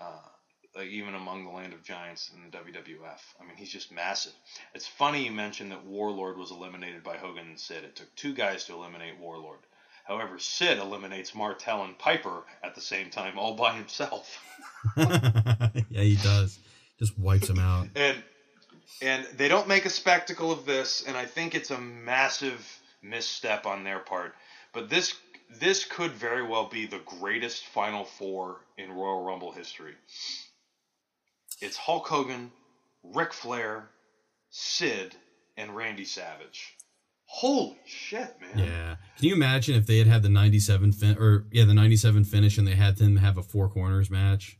uh, 0.00 0.18
like 0.74 0.88
even 0.88 1.14
among 1.14 1.44
the 1.44 1.50
land 1.50 1.74
of 1.74 1.84
giants 1.84 2.32
in 2.34 2.50
the 2.50 2.56
WWF. 2.56 3.20
I 3.40 3.44
mean, 3.44 3.56
he's 3.56 3.70
just 3.70 3.92
massive. 3.92 4.32
It's 4.74 4.86
funny 4.86 5.24
you 5.24 5.30
mentioned 5.30 5.70
that 5.70 5.86
Warlord 5.86 6.36
was 6.36 6.50
eliminated 6.50 7.04
by 7.04 7.18
Hogan 7.18 7.46
and 7.46 7.60
Sid. 7.60 7.84
It 7.84 7.94
took 7.94 8.12
two 8.16 8.34
guys 8.34 8.64
to 8.64 8.72
eliminate 8.72 9.20
Warlord. 9.20 9.60
However, 10.04 10.40
Sid 10.40 10.78
eliminates 10.78 11.36
Martel 11.36 11.84
and 11.84 11.96
Piper 11.96 12.42
at 12.64 12.74
the 12.74 12.80
same 12.80 13.10
time, 13.10 13.38
all 13.38 13.54
by 13.54 13.74
himself. 13.74 14.38
yeah, 14.96 16.02
he 16.02 16.16
does. 16.16 16.58
Just 16.98 17.18
wipes 17.18 17.46
them 17.46 17.58
out. 17.58 17.88
and 17.96 18.22
and 19.02 19.24
they 19.36 19.48
don't 19.48 19.68
make 19.68 19.84
a 19.84 19.90
spectacle 19.90 20.50
of 20.52 20.64
this 20.66 21.04
and 21.06 21.16
i 21.16 21.24
think 21.24 21.54
it's 21.54 21.70
a 21.70 21.78
massive 21.78 22.80
misstep 23.02 23.66
on 23.66 23.84
their 23.84 23.98
part 23.98 24.34
but 24.72 24.88
this 24.88 25.14
this 25.60 25.84
could 25.84 26.10
very 26.12 26.42
well 26.42 26.68
be 26.68 26.86
the 26.86 27.00
greatest 27.04 27.66
final 27.66 28.04
four 28.04 28.60
in 28.78 28.92
royal 28.92 29.24
rumble 29.24 29.52
history 29.52 29.94
it's 31.60 31.76
hulk 31.76 32.06
hogan 32.08 32.50
Ric 33.02 33.32
flair 33.32 33.88
sid 34.50 35.14
and 35.56 35.74
randy 35.76 36.04
savage 36.04 36.74
holy 37.26 37.78
shit 37.84 38.34
man 38.40 38.66
Yeah. 38.66 38.96
Can 39.18 39.28
you 39.28 39.34
imagine 39.34 39.76
if 39.76 39.86
they 39.86 39.98
had 39.98 40.06
had 40.08 40.22
the 40.22 40.28
97 40.28 40.92
fin- 40.92 41.18
or 41.18 41.46
yeah, 41.52 41.64
the 41.64 41.74
97 41.74 42.24
finish 42.24 42.58
and 42.58 42.66
they 42.66 42.74
had 42.74 42.96
them 42.96 43.16
have 43.16 43.38
a 43.38 43.42
four 43.42 43.68
corners 43.68 44.10
match? 44.10 44.58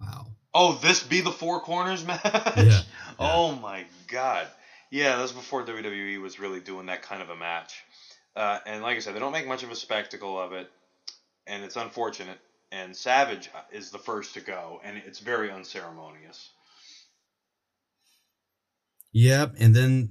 Wow. 0.00 0.26
Oh, 0.54 0.74
this 0.74 1.02
be 1.02 1.20
the 1.20 1.32
four 1.32 1.60
corners 1.60 2.06
match? 2.06 2.20
Yeah. 2.24 2.80
Oh 3.18 3.54
my 3.56 3.84
god. 4.08 4.46
Yeah, 4.90 5.16
that 5.16 5.22
was 5.22 5.32
before 5.32 5.64
WWE 5.66 6.20
was 6.22 6.38
really 6.38 6.60
doing 6.60 6.86
that 6.86 7.02
kind 7.02 7.20
of 7.22 7.28
a 7.30 7.36
match. 7.36 7.82
Uh, 8.36 8.58
and 8.66 8.82
like 8.82 8.96
I 8.96 9.00
said, 9.00 9.14
they 9.14 9.18
don't 9.20 9.32
make 9.32 9.46
much 9.48 9.62
of 9.64 9.70
a 9.70 9.76
spectacle 9.76 10.40
of 10.40 10.52
it, 10.52 10.70
and 11.46 11.64
it's 11.64 11.76
unfortunate. 11.76 12.38
and 12.72 12.94
Savage 12.96 13.50
is 13.72 13.90
the 13.90 13.98
first 13.98 14.34
to 14.34 14.40
go, 14.40 14.80
and 14.84 14.96
it's 15.06 15.18
very 15.20 15.50
unceremonious. 15.50 16.50
Yep, 19.12 19.54
and 19.58 19.74
then 19.74 20.10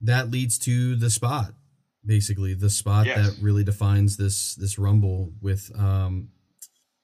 that 0.00 0.30
leads 0.30 0.58
to 0.60 0.96
the 0.96 1.10
spot, 1.10 1.52
basically 2.04 2.54
the 2.54 2.70
spot 2.70 3.06
Yes. 3.06 3.36
that 3.36 3.42
really 3.42 3.64
defines 3.64 4.16
this 4.16 4.54
this 4.54 4.78
rumble 4.78 5.32
with 5.40 5.70
um 5.78 6.28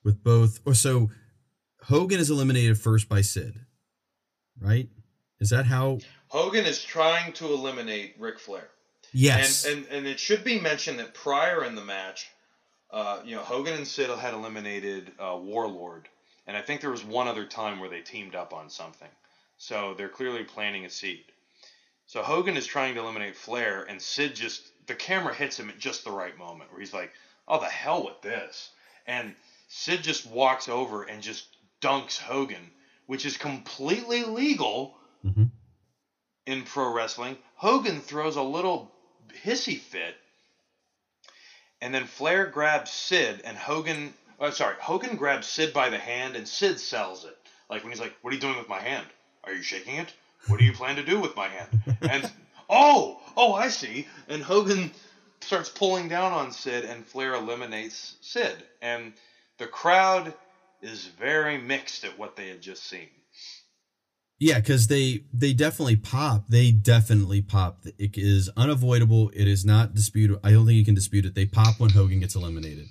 with 0.03 0.23
both. 0.23 0.61
Or 0.65 0.75
so 0.75 1.11
Hogan 1.89 2.19
is 2.19 2.31
eliminated 2.31 2.81
first 2.81 3.09
by 3.09 3.21
Sid, 3.21 3.61
right? 4.61 4.89
Is 5.39 5.51
that 5.51 5.67
how? 5.67 5.99
Hogan 6.29 6.65
is 6.65 6.83
trying 6.83 7.33
to 7.35 7.47
eliminate 7.47 8.17
Ric 8.19 8.41
Flair. 8.41 8.69
Yes. 9.13 9.65
And, 9.65 9.85
and 9.85 9.87
and 9.91 10.07
it 10.07 10.19
should 10.19 10.43
be 10.43 10.59
mentioned 10.59 10.99
that 10.99 11.15
prior 11.15 11.65
in 11.65 11.77
the 11.77 11.85
match, 11.85 12.29
uh, 12.91 13.21
you 13.25 13.37
know, 13.37 13.43
Hogan 13.43 13.75
and 13.75 13.87
Sid 13.87 14.11
had 14.11 14.35
eliminated 14.35 15.13
uh, 15.21 15.39
Warlord, 15.41 16.09
and 16.49 16.57
I 16.57 16.63
think 16.63 16.81
there 16.81 16.91
was 16.91 17.05
one 17.05 17.29
other 17.29 17.45
time 17.45 17.79
where 17.79 17.89
they 17.89 18.01
teamed 18.01 18.35
up 18.35 18.53
on 18.53 18.69
something. 18.69 19.09
So 19.57 19.95
they're 19.97 20.09
clearly 20.09 20.43
planting 20.43 20.85
a 20.87 20.91
seed. 20.91 21.25
So 22.07 22.23
Hogan 22.23 22.57
is 22.57 22.67
trying 22.67 22.95
to 22.97 23.01
eliminate 23.01 23.37
Flair, 23.37 23.85
and 23.89 24.03
Sid 24.03 24.35
just 24.35 24.71
the 24.89 24.95
camera 24.95 25.33
hits 25.33 25.59
him 25.59 25.71
at 25.71 25.79
just 25.79 26.05
the 26.05 26.11
right 26.11 26.37
moment 26.37 26.73
where 26.73 26.81
he's 26.81 26.93
like, 26.93 27.13
"Oh, 27.47 27.61
the 27.61 27.67
hell 27.67 28.05
with 28.05 28.23
this," 28.23 28.71
and 29.07 29.37
Sid 29.69 30.03
just 30.03 30.27
walks 30.27 30.69
over 30.69 31.05
and 31.05 31.23
just 31.23 31.56
dunks 31.81 32.19
Hogan, 32.19 32.71
which 33.07 33.25
is 33.25 33.37
completely 33.37 34.23
legal 34.25 34.97
Mhm. 35.25 35.51
in 36.47 36.65
pro 36.65 36.93
wrestling. 36.93 37.39
Hogan 37.55 38.01
throws 38.01 38.37
a 38.37 38.43
little 38.43 38.93
hissy 39.45 39.79
fit, 39.79 40.17
and 41.81 41.95
then 41.95 42.07
Flair 42.07 42.47
grabs 42.47 42.91
Sid, 42.91 43.43
and 43.45 43.57
Hogan. 43.57 44.15
Oh, 44.39 44.51
sorry, 44.51 44.77
Hogan 44.81 45.17
grabs 45.17 45.47
Sid 45.49 45.73
by 45.73 45.89
the 45.89 45.99
hand, 45.99 46.37
and 46.37 46.49
Sid 46.49 46.81
sells 46.81 47.25
it. 47.25 47.37
Like 47.69 47.83
when 47.83 47.93
he's 47.93 48.01
like, 48.01 48.15
"What 48.23 48.33
are 48.33 48.35
you 48.35 48.41
doing 48.41 48.59
with 48.59 48.69
my 48.69 48.81
hand? 48.81 49.07
Are 49.45 49.53
you 49.53 49.63
shaking 49.63 49.97
it? 49.97 50.13
What 50.47 50.59
do 50.59 50.65
you 50.65 50.73
plan 50.73 50.97
to 50.97 51.03
do 51.05 51.19
with 51.21 51.35
my 51.37 51.49
hand?" 51.49 51.83
And 52.11 52.33
oh, 52.69 53.21
oh, 53.37 53.55
I 53.55 53.69
see. 53.69 54.07
And 54.29 54.43
Hogan 54.43 54.93
starts 55.41 55.69
pulling 55.69 56.09
down 56.09 56.33
on 56.33 56.53
Sid, 56.53 56.85
and 56.85 57.07
Flair 57.07 57.35
eliminates 57.35 58.17
Sid, 58.21 58.57
and 58.81 59.13
the 59.59 59.67
crowd 59.67 60.35
is 60.83 61.07
very 61.07 61.59
mixed 61.59 62.05
at 62.05 62.19
what 62.19 62.37
they 62.37 62.49
had 62.49 62.61
just 62.61 62.85
seen. 62.85 63.09
Yeah, 64.39 64.59
because 64.59 64.89
they 64.89 65.25
they 65.33 65.55
definitely 65.55 65.97
pop. 65.97 66.49
They 66.49 66.71
definitely 66.71 67.41
pop. 67.41 67.85
It 67.99 68.19
is 68.19 68.51
unavoidable. 68.57 69.31
It 69.35 69.49
is 69.49 69.65
not 69.65 69.95
disputed. 69.95 70.39
I 70.45 70.51
don't 70.51 70.67
think 70.67 70.77
you 70.77 70.85
can 70.85 70.95
dispute 70.95 71.25
it. 71.25 71.35
They 71.35 71.47
pop 71.47 71.81
when 71.81 71.91
Hogan 71.91 72.21
gets 72.21 72.35
eliminated. 72.35 72.87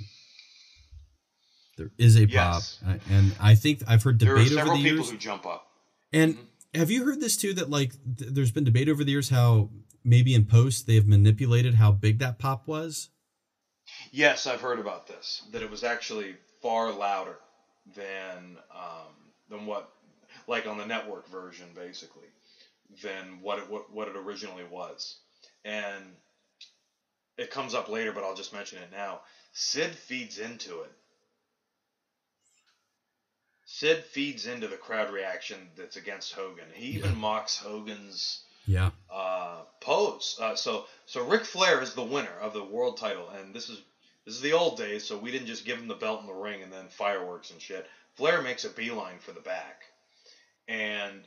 There 1.77 1.91
is 1.97 2.15
a 2.15 2.25
Yes. 2.27 2.79
pop, 2.83 2.99
and 3.09 3.35
I 3.39 3.53
think 3.53 3.83
I've 3.87 4.01
heard 4.01 4.17
There 4.19 4.35
are 4.35 4.43
debate 4.43 4.57
over 4.57 4.69
the 4.69 4.75
people 4.75 4.97
years. 4.97 5.09
who 5.11 5.17
jump 5.17 5.45
up. 5.45 5.67
And 6.11 6.35
mm-hmm. 6.35 6.79
have 6.79 6.89
you 6.89 7.05
heard 7.05 7.19
this 7.19 7.37
too? 7.37 7.53
That 7.53 7.69
like 7.69 7.91
th- 8.17 8.31
there's 8.31 8.51
been 8.51 8.63
debate 8.63 8.89
over 8.89 9.03
the 9.03 9.11
years 9.11 9.29
how 9.29 9.69
maybe 10.03 10.33
in 10.33 10.45
post 10.45 10.87
they 10.87 10.95
have 10.95 11.05
manipulated 11.05 11.75
how 11.75 11.91
big 11.91 12.17
that 12.19 12.39
pop 12.39 12.67
was. 12.67 13.09
Yes, 14.11 14.47
I've 14.47 14.61
heard 14.61 14.79
about 14.79 15.05
this. 15.05 15.43
That 15.51 15.61
it 15.61 15.69
was 15.69 15.83
actually 15.83 16.37
far 16.61 16.91
louder 16.91 17.37
than 17.93 18.57
um, 18.71 19.13
than 19.49 19.65
what, 19.65 19.89
like 20.47 20.67
on 20.67 20.77
the 20.77 20.85
network 20.85 21.27
version, 21.29 21.67
basically, 21.75 22.27
than 23.03 23.39
what 23.41 23.59
it 23.59 23.69
what, 23.69 23.93
what 23.93 24.07
it 24.07 24.15
originally 24.15 24.63
was. 24.69 25.15
And 25.63 26.03
it 27.37 27.51
comes 27.51 27.73
up 27.73 27.89
later, 27.89 28.11
but 28.11 28.23
I'll 28.23 28.35
just 28.35 28.53
mention 28.53 28.79
it 28.79 28.89
now. 28.91 29.21
Sid 29.53 29.95
feeds 29.95 30.37
into 30.39 30.81
it. 30.81 30.91
Sid 33.65 34.03
feeds 34.05 34.45
into 34.45 34.67
the 34.67 34.77
crowd 34.77 35.11
reaction 35.11 35.57
that's 35.75 35.97
against 35.97 36.33
Hogan. 36.33 36.65
He 36.73 36.87
even 36.95 37.11
Yeah. 37.11 37.17
mocks 37.17 37.57
Hogan's 37.57 38.41
Yeah, 38.67 38.89
uh, 39.09 39.63
pose. 39.81 40.37
Uh, 40.39 40.55
so 40.55 40.87
so 41.05 41.23
Ric 41.23 41.45
Flair 41.45 41.81
is 41.81 41.93
the 41.93 42.03
winner 42.03 42.37
of 42.39 42.53
the 42.53 42.63
world 42.63 42.97
title, 42.97 43.29
and 43.29 43.53
this 43.53 43.69
is 43.69 43.79
this 44.25 44.35
is 44.35 44.41
the 44.41 44.53
old 44.53 44.77
days. 44.77 45.03
So 45.03 45.17
we 45.17 45.31
didn't 45.31 45.47
just 45.47 45.65
give 45.65 45.77
him 45.77 45.87
the 45.87 45.95
belt 45.95 46.21
in 46.21 46.27
the 46.27 46.33
ring 46.33 46.63
and 46.63 46.71
then 46.71 46.87
fireworks 46.89 47.51
and 47.51 47.61
shit. 47.61 47.87
Flair 48.15 48.41
makes 48.41 48.65
a 48.65 48.69
beeline 48.69 49.19
for 49.19 49.31
the 49.31 49.41
back, 49.41 49.83
and 50.67 51.21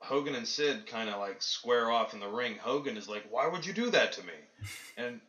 Hogan 0.00 0.34
and 0.34 0.46
Sid 0.46 0.86
kind 0.86 1.08
of 1.08 1.20
like 1.20 1.40
square 1.40 1.90
off 1.90 2.12
in 2.12 2.20
the 2.20 2.28
ring. 2.28 2.56
Hogan 2.56 2.96
is 2.96 3.08
like, 3.08 3.24
"Why 3.30 3.46
would 3.46 3.64
you 3.64 3.72
do 3.72 3.90
that 3.90 4.12
to 4.12 4.22
me?" 4.22 4.32
And 4.96 5.20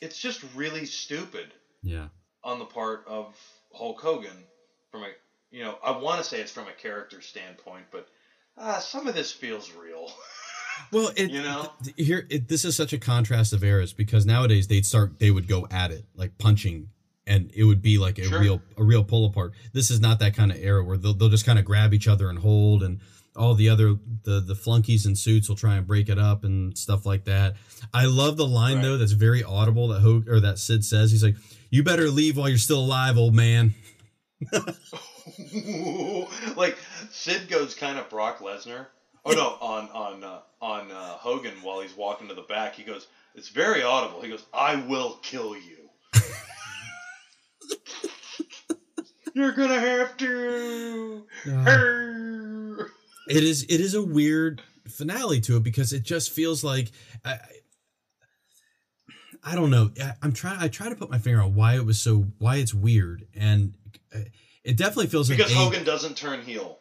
it's 0.00 0.18
just 0.18 0.44
really 0.54 0.84
stupid 0.84 1.52
yeah. 1.82 2.08
on 2.44 2.58
the 2.58 2.64
part 2.64 3.04
of 3.08 3.34
Hulk 3.72 4.00
Hogan 4.00 4.44
from 4.90 5.02
a 5.02 5.08
you 5.50 5.62
know 5.62 5.78
I 5.82 5.92
want 5.92 6.18
to 6.18 6.28
say 6.28 6.40
it's 6.40 6.52
from 6.52 6.68
a 6.68 6.72
character 6.72 7.20
standpoint, 7.20 7.86
but 7.90 8.08
uh, 8.56 8.80
some 8.80 9.06
of 9.06 9.14
this 9.14 9.32
feels 9.32 9.72
real. 9.72 10.12
Well, 10.92 11.10
it, 11.16 11.30
You 11.30 11.42
know? 11.42 11.72
th- 11.84 11.96
here 11.96 12.26
it, 12.30 12.48
this 12.48 12.64
is 12.64 12.76
such 12.76 12.92
a 12.92 12.98
contrast 12.98 13.52
of 13.52 13.62
eras 13.64 13.92
because 13.92 14.24
nowadays 14.26 14.66
they'd 14.68 14.86
start 14.86 15.18
they 15.18 15.30
would 15.30 15.48
go 15.48 15.66
at 15.70 15.90
it 15.90 16.04
like 16.14 16.38
punching 16.38 16.88
and 17.26 17.50
it 17.54 17.64
would 17.64 17.82
be 17.82 17.98
like 17.98 18.18
a 18.18 18.24
Sure. 18.24 18.40
real 18.40 18.62
a 18.76 18.82
real 18.84 19.04
pull 19.04 19.26
apart. 19.26 19.52
This 19.72 19.90
is 19.90 20.00
not 20.00 20.18
that 20.20 20.34
kind 20.34 20.50
of 20.50 20.56
era 20.58 20.82
where 20.84 20.96
they'll, 20.96 21.14
they'll 21.14 21.28
just 21.28 21.44
kind 21.46 21.58
of 21.58 21.64
grab 21.64 21.92
each 21.94 22.08
other 22.08 22.28
and 22.30 22.38
hold 22.38 22.82
and 22.82 23.00
all 23.36 23.54
the 23.54 23.68
other 23.68 23.94
the 24.24 24.40
the 24.40 24.54
flunkies 24.56 25.06
and 25.06 25.16
suits 25.16 25.48
will 25.48 25.54
try 25.56 25.76
and 25.76 25.86
break 25.86 26.08
it 26.08 26.18
up 26.18 26.42
and 26.42 26.76
stuff 26.76 27.06
like 27.06 27.24
that. 27.26 27.54
I 27.94 28.06
love 28.06 28.36
the 28.36 28.46
line 28.46 28.76
Right. 28.76 28.82
though 28.82 28.96
that's 28.96 29.12
very 29.12 29.44
audible 29.44 29.88
that 29.88 30.00
Hogan 30.00 30.32
or 30.32 30.40
that 30.40 30.58
Sid 30.58 30.84
says. 30.84 31.12
He's 31.12 31.22
like, 31.22 31.36
"You 31.70 31.82
better 31.84 32.08
leave 32.10 32.36
while 32.36 32.48
you're 32.48 32.58
still 32.58 32.80
alive, 32.80 33.16
old 33.16 33.34
man." 33.34 33.74
like 36.56 36.76
Sid 37.10 37.48
goes 37.48 37.74
kind 37.74 37.98
of 37.98 38.08
Brock 38.08 38.38
Lesnar. 38.40 38.86
Oh 39.30 39.32
no, 39.32 39.58
on 39.66 39.88
on 39.90 40.24
uh, 40.24 40.40
on 40.60 40.90
uh, 40.90 41.16
Hogan 41.18 41.52
while 41.62 41.80
he's 41.80 41.96
walking 41.96 42.28
to 42.28 42.34
the 42.34 42.42
back, 42.42 42.74
he 42.74 42.82
goes. 42.82 43.06
It's 43.34 43.50
very 43.50 43.82
audible. 43.82 44.20
He 44.22 44.28
goes, 44.30 44.44
"I 44.54 44.76
will 44.76 45.18
kill 45.22 45.54
you." 45.54 45.90
You're 49.34 49.52
gonna 49.52 49.78
have 49.78 50.16
to. 50.16 51.24
Arr. 51.48 52.90
it 53.28 53.44
is 53.44 53.62
it 53.64 53.80
is 53.80 53.94
a 53.94 54.02
weird 54.02 54.62
finale 54.88 55.40
to 55.42 55.56
it 55.58 55.62
because 55.62 55.92
it 55.92 56.02
just 56.02 56.32
feels 56.32 56.64
like 56.64 56.90
I, 57.24 57.38
I- 59.44 59.54
don't 59.54 59.70
know. 59.70 59.90
I- 60.02 60.14
I'm 60.22 60.32
trying. 60.32 60.58
I 60.58 60.68
try 60.68 60.88
to 60.88 60.96
put 60.96 61.10
my 61.10 61.18
finger 61.18 61.40
on 61.42 61.54
why 61.54 61.74
it 61.76 61.84
was 61.84 62.00
so 62.00 62.26
why 62.38 62.56
it's 62.56 62.74
weird, 62.74 63.26
and 63.36 63.74
uh, 64.14 64.20
it 64.64 64.76
definitely 64.76 65.06
feels 65.08 65.28
like 65.28 65.38
Because 65.38 65.52
a- 65.52 65.56
Hogan 65.56 65.84
doesn't 65.84 66.16
turn 66.16 66.40
heel. 66.42 66.78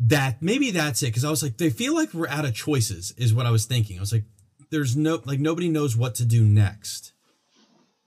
That 0.00 0.40
maybe 0.42 0.70
that's 0.70 1.02
it. 1.02 1.06
Because 1.06 1.24
I 1.24 1.30
was 1.30 1.42
like, 1.42 1.56
they 1.56 1.70
feel 1.70 1.94
like 1.94 2.14
we're 2.14 2.28
out 2.28 2.44
of 2.44 2.54
choices, 2.54 3.12
is 3.16 3.34
what 3.34 3.46
I 3.46 3.50
was 3.50 3.64
thinking. 3.66 3.98
I 3.98 4.00
was 4.00 4.12
like, 4.12 4.24
there's 4.70 4.96
no 4.96 5.20
like 5.24 5.40
nobody 5.40 5.68
knows 5.68 5.96
what 5.96 6.14
to 6.16 6.24
do 6.24 6.44
next, 6.44 7.12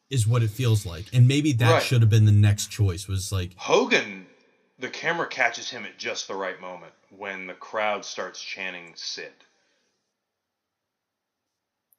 is 0.10 0.28
what 0.28 0.44
it 0.44 0.50
feels 0.50 0.86
like, 0.86 1.06
and 1.14 1.28
maybe 1.28 1.52
that 1.54 1.72
Right. 1.72 1.84
should 1.84 2.02
have 2.02 2.10
been 2.10 2.26
the 2.26 2.32
next 2.32 2.68
choice. 2.72 3.08
Was 3.08 3.32
like, 3.32 3.54
Hogan, 3.56 4.26
the 4.80 4.90
camera 4.90 5.28
catches 5.28 5.70
him 5.70 5.86
at 5.86 5.98
just 5.98 6.28
the 6.28 6.36
right 6.36 6.60
moment 6.60 6.94
when 7.10 7.48
the 7.48 7.54
crowd 7.54 8.06
starts 8.06 8.42
chanting 8.42 8.94
Sid. 8.96 9.32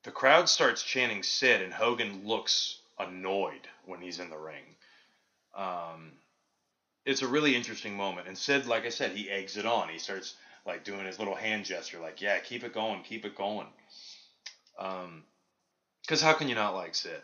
The 0.05 0.11
crowd 0.11 0.49
starts 0.49 0.82
chanting 0.82 1.23
Sid, 1.23 1.61
and 1.62 1.73
Hogan 1.73 2.27
looks 2.27 2.78
annoyed 2.99 3.69
when 3.85 4.01
he's 4.01 4.19
in 4.20 4.31
the 4.31 4.39
ring. 4.39 4.65
Um, 5.55 6.12
it's 7.04 7.22
a 7.22 7.28
really 7.28 7.54
interesting 7.54 7.96
moment. 7.96 8.28
And 8.28 8.36
Sid, 8.36 8.66
like 8.66 8.84
I 8.84 8.90
said, 8.90 9.12
he 9.12 9.30
eggs 9.30 9.56
it 9.56 9.66
on. 9.66 9.88
He 9.88 9.98
starts 9.98 10.34
like 10.66 10.84
doing 10.84 11.06
his 11.06 11.18
little 11.18 11.34
hand 11.34 11.64
gesture, 11.64 11.98
like, 12.00 12.20
"Yeah, 12.20 12.38
keep 12.38 12.64
it 12.64 12.74
going, 12.74 13.02
keep 13.02 13.24
it 13.24 13.34
going." 13.34 13.68
Um, 14.78 15.24
because 16.02 16.20
how 16.20 16.32
can 16.34 16.48
you 16.48 16.54
not 16.54 16.74
like 16.74 16.94
Sid? 16.94 17.22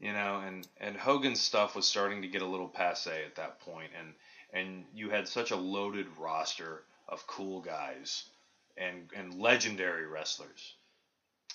you 0.00 0.12
know 0.12 0.42
and 0.46 0.66
and 0.80 0.96
Hogan's 0.96 1.40
stuff 1.40 1.74
was 1.74 1.86
starting 1.86 2.22
to 2.22 2.28
get 2.28 2.42
a 2.42 2.46
little 2.46 2.68
passe 2.68 3.24
at 3.24 3.36
that 3.36 3.60
point 3.60 3.90
and 3.98 4.14
and 4.52 4.84
you 4.94 5.10
had 5.10 5.28
such 5.28 5.50
a 5.50 5.56
loaded 5.56 6.06
roster 6.18 6.82
of 7.08 7.26
cool 7.26 7.60
guys 7.60 8.24
and 8.76 9.08
and 9.16 9.40
legendary 9.40 10.06
wrestlers 10.06 10.74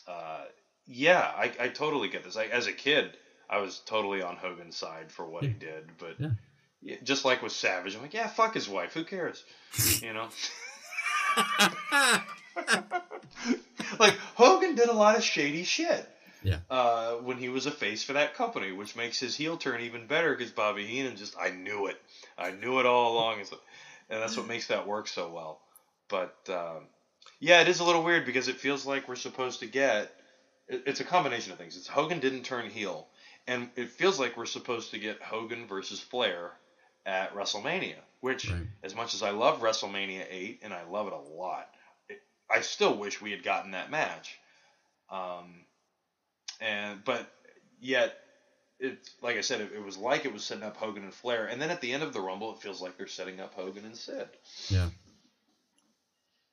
uh 0.08 0.46
yeah 0.86 1.32
I, 1.36 1.52
I 1.60 1.68
totally 1.68 2.10
get 2.10 2.24
this 2.24 2.38
I, 2.38 2.46
as 2.46 2.68
a 2.68 2.74
kid 2.74 3.18
I 3.50 3.60
was 3.60 3.82
totally 3.86 4.22
on 4.22 4.36
Hogan's 4.36 4.78
side 4.78 5.12
for 5.12 5.28
what 5.28 5.44
he 5.44 5.50
did 5.50 5.98
but 5.98 6.20
Yeah. 6.20 6.32
Yeah, 6.82 6.96
just 7.04 7.26
like 7.26 7.42
with 7.42 7.52
Savage 7.52 7.96
I'm 7.96 8.02
like 8.02 8.14
yeah 8.14 8.28
fuck 8.28 8.54
his 8.54 8.68
wife 8.70 8.94
who 8.94 9.04
cares 9.04 9.44
you 10.02 10.14
know 10.14 10.30
like 14.00 14.14
Hogan 14.36 14.76
did 14.76 14.90
a 14.90 14.94
lot 14.94 15.16
of 15.18 15.24
shady 15.24 15.64
shit 15.64 16.08
yeah, 16.42 16.60
uh, 16.70 17.16
when 17.16 17.38
he 17.38 17.50
was 17.50 17.66
a 17.66 17.72
face 17.72 18.02
for 18.02 18.14
that 18.14 18.34
company, 18.36 18.72
which 18.72 18.96
makes 18.96 19.20
his 19.20 19.36
heel 19.36 19.58
turn 19.58 19.82
even 19.82 20.08
better 20.08 20.34
because 20.34 20.54
Bobby 20.54 20.86
Heenan 20.86 21.18
just, 21.18 21.36
I 21.38 21.50
knew 21.50 21.88
it. 21.88 22.02
I 22.38 22.52
knew 22.52 22.80
it 22.80 22.86
all 22.86 23.12
along. 23.14 23.40
And 23.40 24.22
that's 24.22 24.38
what 24.38 24.48
makes 24.48 24.68
that 24.68 24.88
work 24.88 25.10
so 25.10 25.30
well. 25.30 25.60
But 26.08 26.38
um, 26.50 26.88
yeah, 27.42 27.60
it 27.60 27.68
is 27.68 27.82
a 27.82 27.84
little 27.84 28.04
weird 28.06 28.26
because 28.26 28.48
it 28.48 28.56
feels 28.56 28.86
like 28.86 29.10
we're 29.10 29.16
supposed 29.18 29.60
to 29.60 29.66
get, 29.66 30.14
it- 30.70 30.84
it's 30.86 31.02
a 31.02 31.04
combination 31.04 31.52
of 31.52 31.58
things. 31.58 31.76
It's 31.76 31.88
Hogan 31.90 32.22
didn't 32.22 32.44
turn 32.44 32.70
heel, 32.70 33.08
and 33.46 33.70
it 33.76 33.90
feels 33.90 34.18
like 34.18 34.38
we're 34.38 34.46
supposed 34.46 34.92
to 34.92 34.98
get 34.98 35.22
Hogan 35.22 35.68
versus 35.68 36.00
Flair 36.00 36.54
at 37.10 37.34
WrestleMania. 37.34 37.96
Which, 38.22 38.50
Right. 38.52 38.68
as 38.84 38.94
much 38.96 39.14
as 39.16 39.24
I 39.24 39.30
love 39.32 39.62
WrestleMania 39.62 40.26
8, 40.30 40.60
and 40.64 40.74
I 40.74 40.84
love 40.84 41.08
it 41.08 41.14
a 41.14 41.18
lot, 41.18 41.70
it, 42.10 42.22
I 42.52 42.60
still 42.62 42.96
wish 42.98 43.22
we 43.22 43.32
had 43.32 43.44
gotten 43.44 43.72
that 43.72 43.90
match. 43.90 44.38
Um, 45.10 45.66
and 46.60 47.02
but 47.06 47.32
yet, 47.80 48.18
it's 48.78 49.12
like 49.22 49.38
I 49.38 49.42
said, 49.42 49.62
it, 49.62 49.72
it 49.74 49.84
was 49.84 49.98
like 49.98 50.26
it 50.26 50.34
was 50.34 50.44
setting 50.44 50.64
up 50.66 50.76
Hogan 50.76 51.04
and 51.04 51.14
Flair, 51.14 51.46
and 51.48 51.62
then 51.62 51.70
at 51.72 51.80
the 51.82 51.94
end 51.94 52.04
of 52.04 52.12
the 52.14 52.20
Rumble, 52.20 52.54
it 52.54 52.62
feels 52.62 52.82
like 52.82 52.98
they're 52.98 53.08
setting 53.08 53.40
up 53.40 53.54
Hogan 53.54 53.86
and 53.86 53.96
Sid. 53.96 54.28
Yeah. 54.70 54.90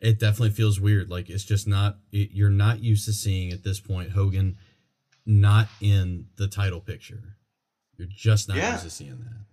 It 0.01 0.21
definitely 0.21 0.51
feels 0.51 0.79
weird. 0.79 1.11
Like 1.11 1.29
it's 1.31 1.45
just 1.45 1.67
not. 1.67 1.99
It, 2.13 2.31
you're 2.33 2.49
not 2.51 2.81
used 2.81 3.07
to 3.07 3.13
seeing 3.13 3.51
at 3.53 3.65
this 3.65 3.81
point 3.81 4.11
Hogan 4.13 4.57
not 5.25 5.67
in 5.81 6.27
the 6.37 6.47
title 6.47 6.81
picture. 6.81 7.23
You're 7.97 8.09
just 8.09 8.47
not 8.47 8.59
Yeah. 8.59 8.73
used 8.73 8.85
to 8.85 8.91
seeing 8.91 9.19
that. 9.19 9.46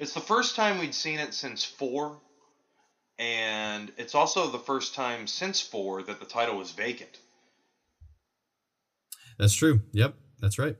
It's 0.00 0.14
the 0.14 0.20
first 0.20 0.56
time 0.56 0.78
we'd 0.78 0.94
seen 0.94 1.18
it 1.18 1.34
since 1.34 1.62
four, 1.62 2.18
and 3.18 3.92
it's 3.98 4.14
also 4.14 4.50
the 4.50 4.58
first 4.58 4.94
time 4.94 5.26
since 5.26 5.60
four 5.60 6.02
that 6.02 6.18
the 6.18 6.24
title 6.24 6.56
was 6.56 6.70
vacant. 6.70 7.18
That's 9.38 9.52
true. 9.52 9.82
Yep, 9.92 10.14
that's 10.40 10.58
right. 10.58 10.76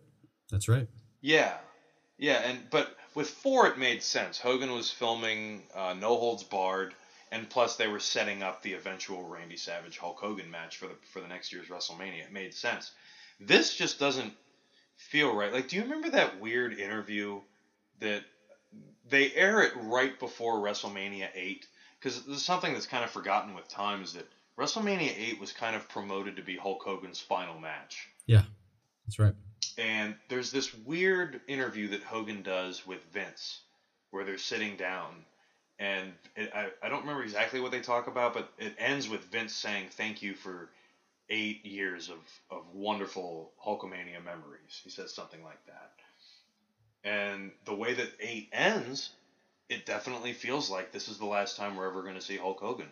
That's 0.50 0.70
right. 0.70 0.88
Yeah, 1.20 1.52
yeah, 2.16 2.40
and 2.46 2.60
but 2.70 2.96
with 3.14 3.28
four 3.28 3.66
it 3.66 3.76
made 3.76 4.02
sense. 4.02 4.38
Hogan 4.38 4.72
was 4.72 4.90
filming 4.90 5.64
uh, 5.74 5.92
No 5.92 6.16
Holds 6.16 6.42
Barred, 6.42 6.94
and 7.30 7.48
plus 7.48 7.76
they 7.76 7.88
were 7.88 8.00
setting 8.00 8.42
up 8.42 8.62
the 8.62 8.72
eventual 8.72 9.28
Randy 9.28 9.58
Savage 9.58 9.98
Hulk 9.98 10.18
Hogan 10.18 10.50
match 10.50 10.78
for 10.78 10.86
the 10.86 10.96
for 11.12 11.20
the 11.20 11.28
next 11.28 11.52
year's 11.52 11.68
WrestleMania. 11.68 12.24
It 12.24 12.32
made 12.32 12.54
sense. 12.54 12.90
This 13.38 13.76
just 13.76 13.98
doesn't 13.98 14.32
feel 14.96 15.34
right. 15.36 15.52
Like, 15.52 15.68
do 15.68 15.76
you 15.76 15.82
remember 15.82 16.08
that 16.08 16.40
weird 16.40 16.78
interview 16.78 17.42
that 18.00 18.22
they 19.10 19.32
air 19.32 19.62
it 19.62 19.72
right 19.76 20.18
before 20.18 20.56
WrestleMania 20.56 21.28
eight? 21.34 21.66
Because 21.98 22.22
there's 22.24 22.44
something 22.44 22.72
that's 22.72 22.86
kind 22.86 23.04
of 23.04 23.10
forgotten 23.10 23.54
with 23.54 23.68
time 23.68 24.02
is 24.02 24.14
that 24.14 24.26
WrestleMania 24.58 25.12
eight 25.16 25.40
was 25.40 25.52
kind 25.52 25.76
of 25.76 25.88
promoted 25.88 26.36
to 26.36 26.42
be 26.42 26.56
Hulk 26.56 26.82
Hogan's 26.82 27.20
final 27.20 27.58
match. 27.58 28.08
Yeah, 28.26 28.42
that's 29.06 29.18
right. 29.18 29.34
And 29.78 30.14
there's 30.28 30.50
this 30.50 30.74
weird 30.74 31.40
interview 31.48 31.88
that 31.88 32.02
Hogan 32.02 32.42
does 32.42 32.86
with 32.86 33.00
Vince 33.12 33.60
where 34.10 34.24
they're 34.24 34.38
sitting 34.38 34.76
down. 34.76 35.24
And 35.78 36.12
it, 36.36 36.50
I, 36.54 36.68
I 36.82 36.88
don't 36.88 37.00
remember 37.00 37.22
exactly 37.22 37.60
what 37.60 37.70
they 37.70 37.80
talk 37.80 38.06
about, 38.06 38.34
but 38.34 38.52
it 38.58 38.74
ends 38.78 39.08
with 39.08 39.24
Vince 39.24 39.54
saying, 39.54 39.86
Thank 39.90 40.22
you 40.22 40.34
for 40.34 40.68
eight 41.30 41.64
years 41.64 42.10
of, 42.10 42.18
of 42.50 42.64
wonderful 42.74 43.52
Hulkamania 43.64 44.22
memories. 44.22 44.80
He 44.82 44.90
says 44.90 45.14
something 45.14 45.42
like 45.42 45.64
that. 45.66 45.92
And 47.04 47.52
the 47.64 47.74
way 47.74 47.94
that 47.94 48.08
eight 48.20 48.50
ends, 48.52 49.10
it 49.68 49.86
definitely 49.86 50.32
feels 50.32 50.70
like 50.70 50.92
this 50.92 51.08
is 51.08 51.18
the 51.18 51.26
last 51.26 51.56
time 51.56 51.76
we're 51.76 51.88
ever 51.88 52.02
going 52.02 52.16
to 52.16 52.20
see 52.20 52.36
Hulk 52.36 52.60
Hogan. 52.60 52.88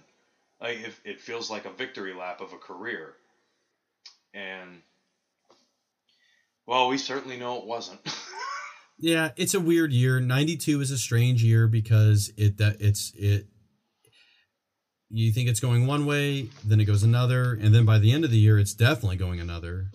Like 0.61 0.79
it, 0.79 0.95
it 1.05 1.21
feels 1.21 1.51
like 1.51 1.67
a 1.67 1.71
victory 1.71 2.15
lap 2.15 2.41
of 2.41 2.53
a 2.53 2.57
career. 2.57 3.15
And 4.35 4.83
well, 6.67 6.89
we 6.89 6.99
certainly 6.99 7.39
know 7.39 7.59
it 7.59 7.67
wasn't. 7.67 8.01
Yeah, 8.99 9.31
it's 9.37 9.55
a 9.55 9.61
weird 9.61 9.93
year. 9.93 10.19
92 10.19 10.81
is 10.81 10.91
a 10.91 10.99
strange 10.99 11.43
year 11.43 11.69
because 11.69 12.33
it 12.37 12.59
that 12.59 12.81
it's 12.81 13.13
it 13.15 13.47
you 15.09 15.33
think 15.33 15.49
it's 15.49 15.61
going 15.61 15.87
one 15.87 16.05
way, 16.05 16.51
then 16.65 16.81
it 16.81 16.85
goes 16.85 17.03
another, 17.03 17.53
and 17.55 17.75
then 17.75 17.87
by 17.87 17.99
the 17.99 18.13
end 18.13 18.25
of 18.25 18.31
the 18.31 18.39
year 18.39 18.59
it's 18.59 18.75
definitely 18.75 19.17
going 19.17 19.41
another 19.41 19.93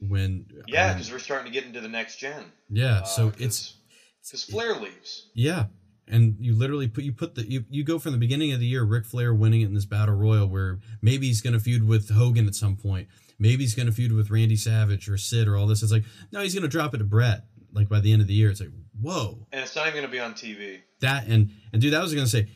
when 0.00 0.46
yeah, 0.66 0.88
um, 0.88 0.94
because 0.94 1.12
we're 1.12 1.18
starting 1.18 1.46
to 1.46 1.52
get 1.52 1.64
into 1.66 1.80
the 1.80 1.88
next 1.88 2.16
gen. 2.16 2.44
yeah, 2.68 3.00
Uh, 3.00 3.04
so 3.04 3.32
it's 3.38 3.74
because 4.22 4.44
Flair 4.44 4.74
leaves. 4.76 5.28
yeah. 5.34 5.66
And 6.12 6.34
you 6.40 6.56
literally 6.56 6.88
put 6.88 7.04
you 7.04 7.12
put 7.12 7.36
the 7.36 7.48
you, 7.48 7.64
you 7.70 7.84
go 7.84 8.00
from 8.00 8.10
the 8.10 8.18
beginning 8.18 8.52
of 8.52 8.58
the 8.58 8.66
year, 8.66 8.82
Ric 8.82 9.04
Flair 9.04 9.32
winning 9.32 9.60
it 9.60 9.66
in 9.66 9.74
this 9.74 9.84
battle 9.84 10.16
royal 10.16 10.48
where 10.48 10.80
maybe 11.00 11.28
he's 11.28 11.40
gonna 11.40 11.60
feud 11.60 11.86
with 11.86 12.10
Hogan 12.10 12.48
at 12.48 12.56
some 12.56 12.74
point. 12.76 13.06
Maybe 13.38 13.62
he's 13.62 13.76
gonna 13.76 13.92
feud 13.92 14.10
with 14.10 14.28
Randy 14.28 14.56
Savage 14.56 15.08
or 15.08 15.16
Sid 15.16 15.46
or 15.46 15.56
all 15.56 15.68
this. 15.68 15.84
It's 15.84 15.92
like, 15.92 16.02
no, 16.32 16.40
he's 16.40 16.52
gonna 16.52 16.66
drop 16.66 16.94
it 16.94 16.98
to 16.98 17.04
Bret. 17.04 17.44
Like 17.72 17.88
by 17.88 18.00
the 18.00 18.12
end 18.12 18.20
of 18.22 18.26
the 18.26 18.34
year, 18.34 18.50
it's 18.50 18.58
like, 18.60 18.72
whoa. 19.00 19.46
And 19.52 19.60
it's 19.62 19.76
not 19.76 19.86
even 19.86 20.00
going 20.00 20.06
to 20.06 20.10
be 20.10 20.18
on 20.18 20.32
TV. 20.34 20.80
that 21.00 21.28
and 21.28 21.50
and 21.72 21.80
dude, 21.80 21.92
that 21.92 22.02
was 22.02 22.12
gonna 22.12 22.26
say 22.26 22.48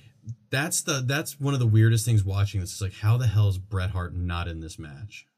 that's 0.51 0.83
the 0.83 1.05
that's 1.07 1.39
one 1.39 1.55
of 1.55 1.61
the 1.61 1.67
weirdest 1.69 2.05
things 2.05 2.25
watching 2.25 2.61
this. 2.61 2.73
Is 2.73 2.81
like, 2.81 2.95
how 2.95 3.17
the 3.17 3.29
hell 3.29 3.49
is 3.49 3.59
Bret 3.59 3.91
Hart 3.91 4.17
not 4.17 4.49
in 4.49 4.59
this 4.59 4.81
match? 4.81 5.29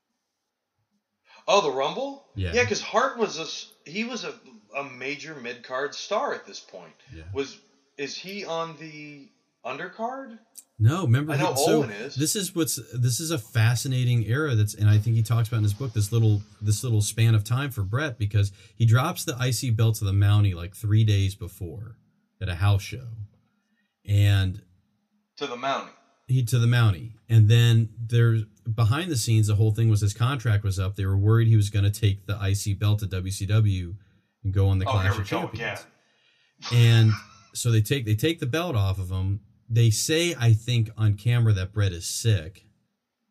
Oh, 1.48 1.60
the 1.60 1.70
Rumble? 1.70 2.26
Yeah. 2.34 2.52
Yeah, 2.54 2.62
because 2.62 2.80
Hart 2.82 3.18
was 3.18 3.38
a 3.38 3.90
he 3.90 4.04
was 4.04 4.24
a, 4.24 4.34
a 4.76 4.84
major 4.84 5.34
mid 5.36 5.62
card 5.62 5.94
star 5.94 6.34
at 6.34 6.44
this 6.46 6.60
point. 6.60 6.92
Yeah. 7.14 7.22
Was 7.32 7.58
is 7.96 8.16
he 8.16 8.44
on 8.44 8.76
the 8.78 9.28
undercard? 9.64 10.38
No, 10.78 11.04
remember 11.04 11.32
I 11.32 11.36
know 11.38 11.54
he- 11.54 11.64
so 11.64 11.78
Owen 11.78 11.90
is. 11.90 12.14
this 12.16 12.36
is 12.36 12.54
what's 12.54 12.78
this 12.92 13.18
is 13.20 13.30
a 13.30 13.38
fascinating 13.38 14.24
era 14.26 14.54
that's 14.54 14.74
and 14.74 14.90
I 14.90 14.98
think 14.98 15.16
he 15.16 15.22
talks 15.22 15.48
about 15.48 15.58
in 15.58 15.62
his 15.62 15.72
book 15.72 15.92
this 15.94 16.12
little 16.12 16.42
this 16.60 16.82
little 16.84 17.00
span 17.00 17.34
of 17.34 17.44
time 17.44 17.70
for 17.70 17.82
Bret 17.82 18.18
because 18.18 18.52
he 18.74 18.84
drops 18.84 19.24
the 19.24 19.32
IC 19.40 19.74
belt 19.76 19.94
to 19.96 20.04
the 20.04 20.12
Mountie 20.12 20.54
like 20.54 20.74
three 20.76 21.04
days 21.04 21.34
before 21.34 21.96
at 22.42 22.48
a 22.50 22.56
house 22.56 22.82
show. 22.82 23.06
And 24.04 24.60
To 25.38 25.46
the 25.46 25.56
Mountie. 25.56 25.88
He 26.28 26.44
to 26.44 26.58
the 26.58 26.66
Mountie. 26.66 27.12
And 27.28 27.48
then 27.48 27.88
there's 27.98 28.42
behind 28.74 29.10
the 29.10 29.16
scenes, 29.16 29.46
the 29.46 29.54
whole 29.54 29.72
thing 29.72 29.88
was 29.88 30.00
his 30.00 30.12
contract 30.14 30.64
was 30.64 30.78
up. 30.78 30.96
They 30.96 31.06
were 31.06 31.16
worried 31.16 31.46
he 31.48 31.56
was 31.56 31.70
going 31.70 31.84
to 31.84 31.90
take 31.90 32.26
the 32.26 32.34
IC 32.34 32.78
belt 32.78 32.98
to 33.00 33.06
WCW 33.06 33.94
and 34.42 34.52
go 34.52 34.68
on 34.68 34.78
the 34.78 34.86
Oh, 34.86 34.92
Clash 34.92 35.18
of 35.18 35.26
Champions. 35.26 35.54
again. 35.54 35.78
And 36.72 37.12
so 37.54 37.70
they 37.70 37.80
take 37.80 38.04
they 38.06 38.14
take 38.14 38.40
the 38.40 38.46
belt 38.46 38.74
off 38.76 38.98
of 38.98 39.10
him. 39.10 39.40
They 39.68 39.90
say, 39.90 40.34
I 40.38 40.52
think, 40.52 40.90
on 40.96 41.14
camera 41.14 41.52
that 41.52 41.72
Bret 41.72 41.92
is 41.92 42.06
sick. 42.08 42.64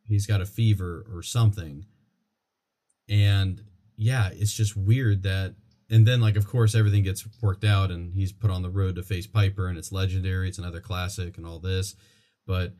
He's 0.03 0.25
got 0.27 0.41
a 0.41 0.45
fever 0.45 1.05
or 1.13 1.23
something. 1.23 1.85
And 3.09 3.61
yeah, 3.97 4.29
it's 4.33 4.53
just 4.53 4.75
weird 4.75 5.23
that 5.23 5.55
and 5.89 6.07
then 6.07 6.19
like 6.21 6.35
of 6.35 6.47
course 6.47 6.75
everything 6.75 7.03
gets 7.03 7.25
worked 7.41 7.63
out 7.63 7.91
and 7.91 8.13
he's 8.13 8.31
put 8.31 8.49
on 8.51 8.61
the 8.63 8.69
road 8.69 8.95
to 8.95 9.03
face 9.03 9.27
Piper 9.27 9.67
and 9.67 9.77
it's 9.77 9.91
legendary, 9.91 10.47
it's 10.49 10.57
another 10.57 10.79
classic 10.81 11.37
and 11.37 11.45
all 11.45 11.59
this. 11.59 11.95
But 12.47 12.73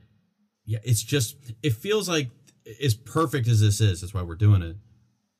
yeah, 0.65 0.79
it's 0.83 1.03
just 1.03 1.35
it 1.63 1.73
feels 1.73 2.09
like 2.09 2.29
as 2.83 2.93
perfect 2.95 3.47
as 3.47 3.61
this 3.61 3.79
is, 3.81 4.01
that's 4.01 4.13
why 4.13 4.21
we're 4.23 4.35
doing 4.35 4.61
it. 4.61 4.75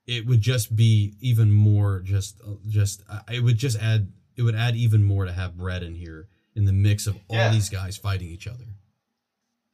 It 0.05 0.27
would 0.27 0.41
just 0.41 0.75
be 0.75 1.15
even 1.19 1.51
more 1.51 1.99
just 2.01 2.39
just 2.67 3.03
it 3.29 3.41
would 3.43 3.57
just 3.57 3.79
add 3.81 4.11
it 4.35 4.43
would 4.43 4.55
add 4.55 4.75
even 4.75 5.03
more 5.03 5.25
to 5.25 5.31
have 5.31 5.57
Bret 5.57 5.81
in 5.81 5.95
here 5.95 6.27
in 6.55 6.65
the 6.65 6.73
mix 6.73 7.07
of 7.07 7.15
all 7.27 7.37
Yeah. 7.37 7.51
these 7.51 7.69
guys 7.69 7.97
fighting 7.97 8.27
each 8.29 8.47
other. 8.47 8.65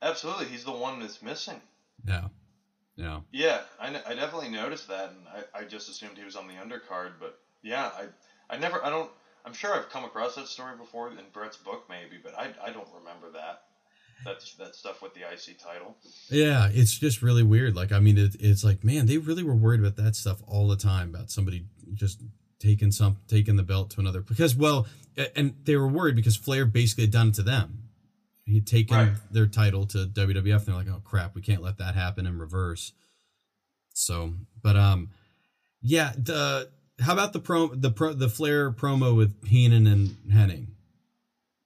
Absolutely, 0.01 0.45
he's 0.45 0.63
the 0.63 0.71
one 0.71 0.99
that's 0.99 1.21
missing. 1.21 1.61
Yeah. 2.07 2.29
Yeah. 2.95 3.21
Yeah, 3.31 3.61
I, 3.79 3.87
I 4.05 4.15
definitely 4.15 4.49
noticed 4.49 4.87
that, 4.89 5.09
and 5.11 5.27
I, 5.27 5.59
I 5.61 5.63
just 5.63 5.89
assumed 5.89 6.17
he 6.17 6.23
was 6.25 6.35
on 6.35 6.47
the 6.47 6.53
undercard. 6.55 7.13
But 7.19 7.39
yeah, 7.63 7.89
I 7.97 8.05
I 8.49 8.57
never 8.57 8.83
I 8.83 8.89
don't 8.89 9.09
I'm 9.45 9.53
sure 9.53 9.73
I've 9.73 9.89
come 9.89 10.03
across 10.05 10.35
that 10.35 10.47
story 10.47 10.75
before 10.77 11.09
in 11.09 11.17
Bret's 11.33 11.57
book 11.57 11.85
maybe, 11.89 12.17
but 12.23 12.37
I, 12.37 12.49
I 12.63 12.71
don't 12.71 12.87
remember 12.97 13.31
that. 13.33 13.63
That's 14.25 14.53
that 14.55 14.75
stuff 14.75 15.01
with 15.01 15.13
the 15.13 15.21
IC 15.21 15.59
title. 15.59 15.95
Yeah, 16.29 16.69
it's 16.71 16.97
just 16.97 17.21
really 17.21 17.43
weird. 17.43 17.75
Like, 17.75 17.91
I 17.91 17.99
mean, 17.99 18.17
it, 18.17 18.35
it's 18.39 18.63
like, 18.63 18.83
man, 18.83 19.05
they 19.07 19.17
really 19.17 19.43
were 19.43 19.55
worried 19.55 19.79
about 19.79 19.95
that 19.97 20.15
stuff 20.15 20.41
all 20.47 20.67
the 20.67 20.75
time 20.77 21.09
about 21.13 21.31
somebody 21.31 21.65
just 21.93 22.21
taking 22.59 22.91
some 22.91 23.17
taking 23.27 23.55
the 23.55 23.63
belt 23.63 23.89
to 23.91 23.99
another 23.99 24.21
because, 24.21 24.55
well, 24.55 24.87
and 25.35 25.55
they 25.63 25.75
were 25.75 25.87
worried 25.87 26.15
because 26.15 26.37
Flair 26.37 26.65
basically 26.65 27.05
had 27.05 27.11
done 27.11 27.29
it 27.29 27.33
to 27.35 27.43
them. 27.43 27.79
He'd 28.45 28.67
taken 28.67 28.97
Right. 28.97 29.11
their 29.31 29.47
title 29.47 29.85
to 29.87 30.05
WWF, 30.05 30.57
and 30.57 30.65
they're 30.67 30.75
like, 30.75 30.87
oh 30.89 31.01
crap, 31.03 31.35
we 31.35 31.41
can't 31.41 31.61
let 31.61 31.77
that 31.77 31.95
happen 31.95 32.25
in 32.25 32.37
reverse. 32.37 32.91
So, 33.93 34.33
but 34.61 34.75
um, 34.75 35.09
yeah, 35.81 36.11
the 36.17 36.69
how 36.99 37.13
about 37.13 37.33
the 37.33 37.39
pro 37.39 37.67
the 37.67 37.91
pro 37.91 38.13
the 38.13 38.29
Flair 38.29 38.71
promo 38.71 39.15
with 39.15 39.45
Heenan 39.47 39.87
and 39.87 40.09
Hennig? 40.31 40.67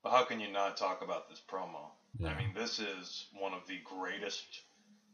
But 0.03 0.11
how 0.11 0.23
can 0.23 0.39
you 0.39 0.51
not 0.51 0.77
talk 0.77 1.01
about 1.03 1.29
this 1.29 1.41
promo? 1.45 1.91
Yeah. 2.19 2.29
I 2.29 2.33
mean, 2.33 2.53
this 2.53 2.79
is 2.79 3.25
one 3.31 3.53
of 3.53 3.65
the 3.67 3.79
greatest 3.83 4.61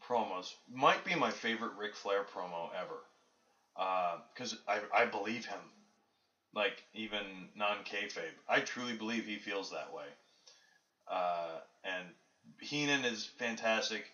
promos. 0.03 0.53
Might 0.69 1.03
be 1.03 1.15
my 1.15 1.31
favorite 1.31 1.73
Ric 1.75 1.95
Flair 1.95 2.23
promo 2.23 2.69
ever. 2.73 3.01
Because 4.33 4.55
I, 4.67 4.79
I 4.93 5.05
believe 5.05 5.45
him. 5.45 5.71
Like, 6.53 6.83
even 6.93 7.49
non 7.55 7.83
kayfabe. 7.83 8.33
I 8.47 8.59
truly 8.61 8.93
believe 8.93 9.25
he 9.25 9.37
feels 9.37 9.69
that 9.69 9.91
way. 9.91 10.05
Uh, 11.07 11.57
and 11.83 12.13
Heenan 12.61 13.03
is 13.05 13.29
fantastic. 13.37 14.11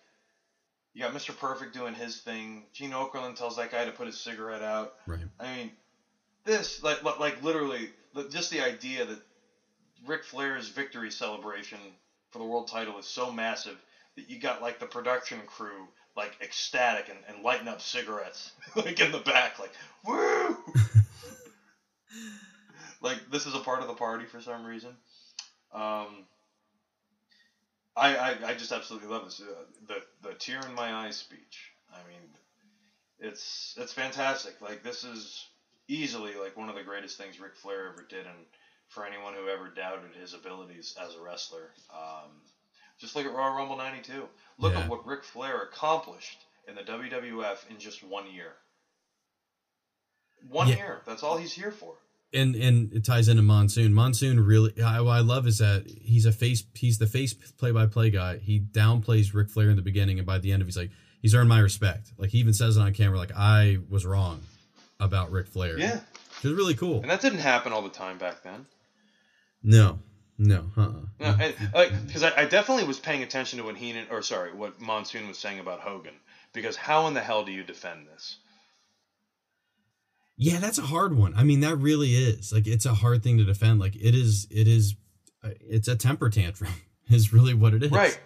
You 0.93 1.01
got 1.01 1.11
Mr. 1.11 1.33
Perfect 1.33 1.73
doing 1.73 1.93
his 1.93 2.17
thing. 2.17 2.65
Gene 2.73 2.91
Okerlund 2.91 3.35
tells 3.35 3.55
that 3.55 3.69
guy 3.69 3.83
to 3.85 3.91
put 3.91 4.07
his 4.07 4.17
cigarette 4.17 4.61
out. 4.61 4.89
Right. 5.07 5.27
I 5.39 5.45
mean, 5.45 5.71
this 6.45 6.81
like 6.81 7.01
like, 7.01 7.17
like 7.17 7.41
literally 7.41 7.89
just 8.29 8.49
the 8.49 8.61
idea 8.61 9.05
that 9.05 9.19
Ric 10.05 10.23
Flair's 10.23 10.69
victory 10.69 11.11
celebration 11.11 11.79
for 12.31 12.39
the 12.39 12.45
world 12.45 12.67
title 12.67 12.97
is 12.99 13.05
so 13.07 13.31
massive 13.31 13.77
that 14.15 14.29
you 14.29 14.39
got 14.39 14.61
like 14.61 14.79
the 14.79 14.87
production 14.87 15.39
crew 15.45 15.87
like 16.15 16.37
ecstatic 16.41 17.09
and, 17.09 17.19
and 17.29 17.43
lighting 17.43 17.67
up 17.67 17.81
cigarettes 17.81 18.51
like 18.75 18.99
in 18.99 19.11
the 19.11 19.19
back 19.19 19.59
like 19.59 19.71
woo 20.05 20.57
like 23.01 23.19
this 23.31 23.45
is 23.45 23.55
a 23.55 23.59
part 23.59 23.81
of 23.81 23.87
the 23.87 23.93
party 23.93 24.25
for 24.25 24.41
some 24.41 24.65
reason 24.65 24.97
Um, 25.73 26.25
I, 27.95 28.15
I, 28.15 28.35
I 28.47 28.53
just 28.53 28.71
absolutely 28.71 29.09
love 29.09 29.25
this. 29.25 29.41
Uh, 29.41 29.63
the 29.87 30.01
the 30.29 30.35
tear 30.35 30.61
in 30.65 30.73
my 30.73 30.93
eye 30.93 31.11
speech. 31.11 31.71
I 31.91 31.99
mean, 32.07 32.21
it's 33.19 33.75
it's 33.77 33.93
fantastic. 33.93 34.61
Like 34.61 34.83
this 34.83 35.03
is 35.03 35.47
easily 35.87 36.35
like 36.35 36.57
one 36.57 36.69
of 36.69 36.75
the 36.75 36.83
greatest 36.83 37.17
things 37.17 37.39
Ric 37.39 37.55
Flair 37.55 37.87
ever 37.87 38.05
did, 38.09 38.25
and 38.25 38.45
for 38.89 39.05
anyone 39.05 39.33
who 39.33 39.47
ever 39.49 39.69
doubted 39.69 40.15
his 40.19 40.33
abilities 40.33 40.95
as 41.01 41.15
a 41.15 41.21
wrestler, 41.21 41.71
um, 41.93 42.31
just 42.99 43.15
look 43.15 43.25
at 43.25 43.31
Royal 43.33 43.55
Rumble 43.55 43.77
'92. 43.77 44.27
Look 44.59 44.73
Yeah. 44.73 44.81
at 44.81 44.89
what 44.89 45.05
Ric 45.05 45.23
Flair 45.23 45.61
accomplished 45.63 46.39
in 46.67 46.75
the 46.75 46.83
WWF 46.83 47.69
in 47.69 47.79
just 47.79 48.03
one 48.03 48.31
year. 48.31 48.53
One 50.47 50.67
Yeah. 50.67 50.75
year. 50.75 51.01
That's 51.05 51.23
all 51.23 51.37
he's 51.37 51.53
here 51.53 51.71
for. 51.71 51.95
and 52.33 52.55
and 52.55 52.91
it 52.91 53.05
ties 53.05 53.29
into 53.29 53.41
monsoon 53.41 53.93
monsoon 53.93 54.37
really 54.37 54.81
I, 54.83 54.99
what 54.99 55.13
I 55.13 55.19
love 55.21 55.47
is 55.47 55.59
that 55.59 55.85
he's 55.89 56.25
a 56.25 56.31
face 56.33 56.61
he's 56.73 56.97
the 56.97 57.07
face 57.07 57.33
play-by-play 57.33 58.09
guy 58.09 58.37
he 58.39 58.59
downplays 58.59 59.33
Ric 59.33 59.49
Flair 59.49 59.69
in 59.69 59.77
the 59.77 59.81
beginning 59.81 60.17
and 60.19 60.25
by 60.27 60.37
the 60.37 60.51
end 60.51 60.61
of 60.61 60.67
he's 60.67 60.75
like 60.75 60.91
he's 61.21 61.33
earned 61.33 61.47
my 61.47 61.59
respect 61.59 62.11
like 62.17 62.31
he 62.31 62.39
even 62.39 62.53
says 62.53 62.75
it 62.75 62.81
on 62.81 62.93
camera 62.93 63.17
like 63.17 63.31
I 63.33 63.77
was 63.89 64.05
wrong 64.05 64.41
about 64.99 65.31
Ric 65.31 65.47
Flair 65.47 65.79
Yeah. 65.79 66.01
which 66.35 66.45
is 66.45 66.51
really 66.51 66.75
cool 66.75 66.99
And 66.99 67.09
that 67.09 67.21
didn't 67.21 67.39
happen 67.39 67.71
all 67.71 67.81
the 67.81 67.89
time 67.89 68.17
back 68.17 68.43
then. 68.43 68.65
No 69.67 69.99
no 70.37 70.63
uh-uh. 70.75 70.91
No, 71.19 71.37
and, 71.39 71.55
like 71.73 72.07
because 72.07 72.23
I, 72.23 72.41
I 72.41 72.45
definitely 72.45 72.85
was 72.85 72.99
paying 72.99 73.23
attention 73.23 73.59
to 73.59 73.65
what 73.65 73.75
Heenan 73.75 74.07
or 74.09 74.21
sorry, 74.21 74.53
what 74.53 74.79
Monsoon 74.79 75.27
was 75.27 75.37
saying 75.37 75.59
about 75.59 75.81
Hogan. 75.81 76.13
Because 76.53 76.75
how 76.75 77.07
in 77.07 77.13
the 77.13 77.21
hell 77.21 77.43
do 77.43 77.51
you 77.51 77.63
defend 77.63 78.07
this? 78.07 78.37
yeah 80.37 80.59
that's 80.59 80.77
a 80.77 80.83
hard 80.83 81.17
one 81.17 81.33
I 81.35 81.43
mean 81.43 81.61
that 81.61 81.75
really 81.77 82.13
is 82.13 82.53
like 82.53 82.67
it's 82.67 82.85
a 82.85 82.93
hard 82.93 83.23
thing 83.23 83.39
to 83.39 83.43
defend 83.43 83.79
like 83.79 83.95
it 83.95 84.15
is 84.15 84.47
it 84.51 84.67
is 84.67 84.95
uh, 85.43 85.49
it's 85.59 85.87
a 85.87 85.95
temper 85.95 86.29
tantrum 86.29 86.71
is 87.09 87.33
really 87.33 87.53
what 87.53 87.73
it 87.73 87.83
is 87.83 87.91
Right. 87.91 88.19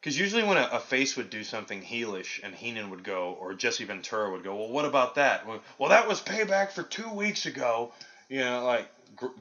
Because 0.00 0.18
usually 0.18 0.42
when 0.42 0.56
a, 0.56 0.68
a 0.72 0.80
face 0.80 1.16
would 1.16 1.30
do 1.30 1.44
something 1.44 1.80
heelish 1.80 2.40
and 2.42 2.52
Heenan 2.52 2.90
would 2.90 3.04
go, 3.04 3.36
or 3.40 3.54
Jesse 3.54 3.84
Ventura 3.84 4.32
would 4.32 4.42
go, 4.42 4.56
well, 4.56 4.68
what 4.68 4.84
about 4.84 5.14
that? 5.14 5.46
Well, 5.46 5.62
well 5.78 5.90
that 5.90 6.08
was 6.08 6.20
payback 6.20 6.72
for 6.72 6.82
two 6.82 7.08
weeks 7.12 7.46
ago. 7.46 7.92
You 8.32 8.40
know, 8.40 8.64
like 8.64 8.88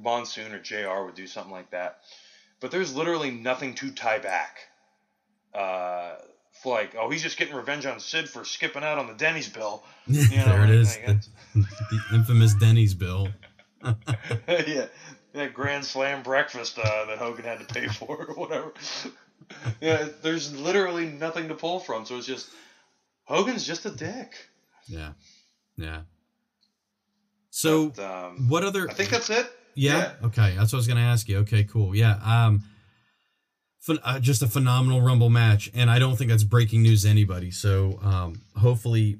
Monsoon 0.01 0.51
or 0.51 0.59
JR 0.59 1.05
would 1.05 1.15
do 1.15 1.26
something 1.26 1.51
like 1.51 1.72
that. 1.72 1.99
But 2.59 2.72
there's 2.72 2.93
literally 2.93 3.31
nothing 3.31 3.73
to 3.76 3.91
tie 3.91 4.19
back. 4.19 4.57
Uh, 5.53 6.15
for 6.61 6.73
like, 6.76 6.95
oh, 6.99 7.09
he's 7.09 7.23
just 7.23 7.38
getting 7.38 7.55
revenge 7.55 7.85
on 7.85 7.99
Sid 7.99 8.30
for 8.30 8.43
skipping 8.43 8.84
out 8.84 8.97
on 8.97 9.07
the 9.07 9.13
Denny's 9.13 9.49
bill. 9.49 9.84
You 10.07 10.38
know, 10.38 10.45
there 10.45 10.63
it 10.65 10.72
is 10.72 10.97
the, 11.05 11.22
the 11.55 12.15
infamous 12.15 12.53
Denny's 12.55 12.93
bill 12.93 13.30
yeah, 14.47 14.88
that 15.34 15.53
Grand 15.53 15.85
Slam 15.85 16.22
breakfast 16.23 16.77
uh, 16.77 17.05
that 17.05 17.18
Hogan 17.18 17.45
had 17.45 17.65
to 17.65 17.73
pay 17.73 17.88
for 17.88 18.26
or 18.26 18.35
whatever. 18.35 18.73
yeah, 19.80 20.07
there's 20.22 20.53
literally 20.53 21.05
nothing 21.05 21.47
to 21.47 21.55
pull 21.55 21.80
from, 21.80 22.05
so 22.05 22.18
it's 22.18 22.27
just 22.27 22.49
Hogan's 23.23 23.65
just 23.65 23.85
a 23.85 23.91
dick. 23.91 24.34
Yeah. 24.88 25.13
Yeah. 25.77 26.01
So 27.52 27.90
But, 27.90 28.03
um, 28.03 28.49
what 28.49 28.64
other 28.64 28.90
I 28.90 28.94
think 28.94 29.10
that's 29.10 29.30
it. 29.30 29.45
yeah, 29.76 30.14
okay. 30.23 30.56
That's 30.57 30.73
what 30.73 30.78
I 30.78 30.82
was 30.82 30.88
gonna 30.88 31.02
ask 31.02 31.30
you. 31.30 31.38
Okay, 31.40 31.64
cool. 31.65 31.95
Yeah. 31.95 32.15
Um 32.23 32.64
uh, 34.03 34.19
just 34.19 34.41
a 34.44 34.48
phenomenal 34.48 35.02
rumble 35.02 35.30
match 35.30 35.69
and 35.73 35.90
I 35.90 35.99
don't 35.99 36.15
think 36.15 36.30
that's 36.30 36.44
breaking 36.44 36.82
news 36.84 37.03
to 37.03 37.10
anybody. 37.10 37.52
So 37.52 37.99
um 38.02 38.41
hopefully 38.57 39.19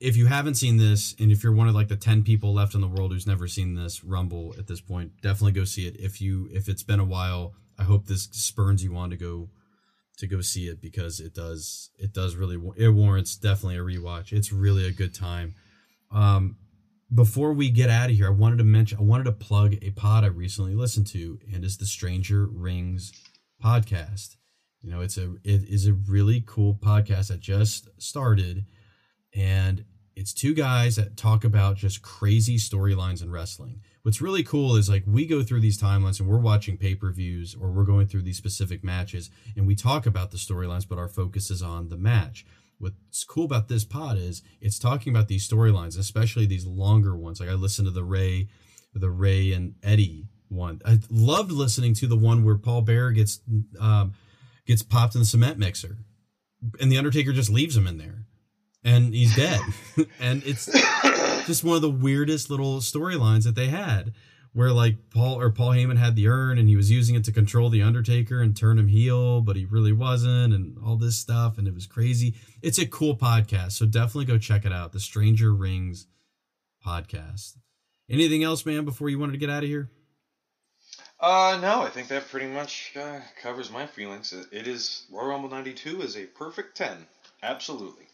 if 0.00 0.16
you 0.16 0.26
haven't 0.26 0.54
seen 0.54 0.76
this 0.76 1.14
and 1.18 1.30
if 1.32 1.42
you're 1.42 1.52
one 1.52 1.68
of 1.68 1.74
like 1.74 1.88
the 1.88 1.96
10 1.96 2.22
people 2.22 2.54
left 2.54 2.74
in 2.74 2.80
the 2.80 2.86
world 2.88 3.12
who's 3.12 3.26
never 3.26 3.48
seen 3.48 3.74
this 3.74 4.04
rumble 4.04 4.54
at 4.56 4.66
this 4.68 4.80
point, 4.80 5.12
definitely 5.20 5.52
go 5.52 5.64
see 5.64 5.86
it. 5.86 5.96
If 5.98 6.20
you 6.20 6.48
if 6.52 6.68
it's 6.68 6.84
been 6.84 7.00
a 7.00 7.04
while, 7.04 7.54
I 7.78 7.82
hope 7.82 8.06
this 8.06 8.28
spurns 8.32 8.82
you 8.84 8.96
on 8.96 9.10
to 9.10 9.16
go 9.16 9.50
to 10.18 10.26
go 10.26 10.40
see 10.40 10.68
it 10.68 10.80
because 10.80 11.20
it 11.20 11.34
does 11.34 11.90
it 11.98 12.12
does 12.12 12.34
really 12.36 12.58
it 12.76 12.88
warrants 12.90 13.36
definitely 13.36 13.76
a 13.78 13.82
rewatch. 14.00 14.32
It's 14.32 14.52
really 14.52 14.86
a 14.86 14.92
good 14.92 15.12
time. 15.14 15.54
Um, 16.12 16.56
before 17.12 17.52
we 17.52 17.70
get 17.70 17.90
out 17.90 18.10
of 18.10 18.16
here, 18.16 18.26
I 18.26 18.30
wanted 18.30 18.58
to 18.58 18.64
mention 18.64 18.98
I 18.98 19.02
wanted 19.02 19.24
to 19.24 19.32
plug 19.32 19.76
a 19.82 19.90
pod 19.90 20.24
I 20.24 20.28
recently 20.28 20.74
listened 20.74 21.06
to, 21.08 21.38
and 21.52 21.64
it's 21.64 21.76
the 21.76 21.86
Stranger 21.86 22.46
Rings 22.46 23.12
podcast. 23.62 24.36
You 24.82 24.90
know, 24.90 25.00
it's 25.00 25.16
a 25.16 25.34
it 25.44 25.68
is 25.68 25.86
a 25.86 25.94
really 25.94 26.42
cool 26.46 26.74
podcast 26.74 27.28
that 27.28 27.40
just 27.40 27.88
started, 28.00 28.66
and 29.34 29.84
it's 30.14 30.34
two 30.34 30.52
guys 30.52 30.96
that 30.96 31.16
talk 31.16 31.44
about 31.44 31.76
just 31.76 32.02
crazy 32.02 32.56
storylines 32.56 33.22
in 33.22 33.30
wrestling. 33.30 33.80
What's 34.02 34.20
really 34.20 34.42
cool 34.42 34.76
is 34.76 34.88
like 34.88 35.04
we 35.06 35.26
go 35.26 35.42
through 35.42 35.60
these 35.60 35.80
timelines 35.80 36.18
and 36.18 36.28
we're 36.28 36.38
watching 36.38 36.76
pay 36.76 36.94
per 36.94 37.12
views 37.12 37.54
or 37.54 37.70
we're 37.70 37.84
going 37.84 38.08
through 38.08 38.22
these 38.22 38.36
specific 38.36 38.82
matches 38.82 39.30
and 39.56 39.66
we 39.66 39.76
talk 39.76 40.06
about 40.06 40.32
the 40.32 40.36
storylines, 40.36 40.88
but 40.88 40.98
our 40.98 41.08
focus 41.08 41.50
is 41.50 41.62
on 41.62 41.88
the 41.88 41.96
match. 41.96 42.44
What's 42.78 43.24
cool 43.24 43.44
about 43.44 43.68
this 43.68 43.84
pod 43.84 44.18
is 44.18 44.42
it's 44.60 44.78
talking 44.78 45.12
about 45.12 45.28
these 45.28 45.48
storylines, 45.48 45.98
especially 45.98 46.46
these 46.46 46.66
longer 46.66 47.16
ones. 47.16 47.40
Like 47.40 47.48
I 47.48 47.54
listened 47.54 47.86
to 47.88 47.92
the 47.92 48.04
Ray, 48.04 48.48
the 48.94 49.10
Ray 49.10 49.52
and 49.52 49.74
Eddie 49.82 50.28
one. 50.48 50.80
I 50.84 50.98
loved 51.10 51.52
listening 51.52 51.94
to 51.94 52.06
the 52.06 52.16
one 52.16 52.44
where 52.44 52.56
Paul 52.56 52.82
Bearer 52.82 53.12
gets 53.12 53.40
um, 53.80 54.14
gets 54.66 54.82
popped 54.82 55.14
in 55.14 55.20
the 55.20 55.26
cement 55.26 55.58
mixer, 55.58 55.98
and 56.80 56.90
the 56.90 56.98
Undertaker 56.98 57.32
just 57.32 57.50
leaves 57.50 57.76
him 57.76 57.86
in 57.86 57.98
there, 57.98 58.24
and 58.84 59.14
he's 59.14 59.34
dead. 59.34 59.60
and 60.20 60.42
it's 60.44 60.66
just 61.46 61.64
one 61.64 61.76
of 61.76 61.82
the 61.82 61.90
weirdest 61.90 62.50
little 62.50 62.78
storylines 62.78 63.44
that 63.44 63.54
they 63.54 63.68
had, 63.68 64.12
where 64.52 64.72
like 64.72 65.10
Paul 65.10 65.40
or 65.40 65.50
Paul 65.50 65.70
Heyman 65.70 65.98
had 65.98 66.16
the 66.16 66.28
urn 66.28 66.58
and 66.58 66.68
he 66.68 66.76
was 66.76 66.90
using 66.90 67.14
it 67.14 67.24
to 67.24 67.32
control 67.32 67.70
the 67.70 67.82
Undertaker 67.82 68.40
and 68.40 68.56
turn 68.56 68.78
him 68.78 68.88
heel, 68.88 69.40
but 69.40 69.56
he 69.56 69.64
really 69.64 69.92
wasn't, 69.92 70.52
and 70.54 70.76
all 70.84 70.96
this 70.96 71.16
stuff, 71.16 71.58
and 71.58 71.68
it 71.68 71.74
was 71.74 71.86
crazy. 71.86 72.34
It's 72.62 72.78
a 72.78 72.86
cool 72.86 73.16
podcast, 73.16 73.72
so 73.72 73.86
definitely 73.86 74.24
go 74.24 74.38
check 74.38 74.64
it 74.64 74.72
out. 74.72 74.92
The 74.92 75.00
Stranger 75.00 75.54
Rings 75.54 76.06
podcast. 76.84 77.56
Anything 78.10 78.42
else, 78.42 78.64
man? 78.64 78.84
Before 78.84 79.08
you 79.08 79.18
wanted 79.18 79.32
to 79.32 79.38
get 79.38 79.50
out 79.50 79.62
of 79.62 79.68
here? 79.68 79.90
Uh, 81.20 81.58
no, 81.60 81.82
I 81.82 81.90
think 81.90 82.08
that 82.08 82.28
pretty 82.28 82.46
much 82.46 82.92
uh, 82.96 83.20
covers 83.42 83.70
my 83.70 83.86
feelings. 83.86 84.32
It, 84.52 84.68
is 84.68 85.04
Royal 85.10 85.28
Rumble 85.28 85.48
'92 85.50 86.00
is 86.02 86.16
a 86.16 86.24
perfect 86.24 86.76
ten, 86.76 87.06
absolutely. 87.42 88.07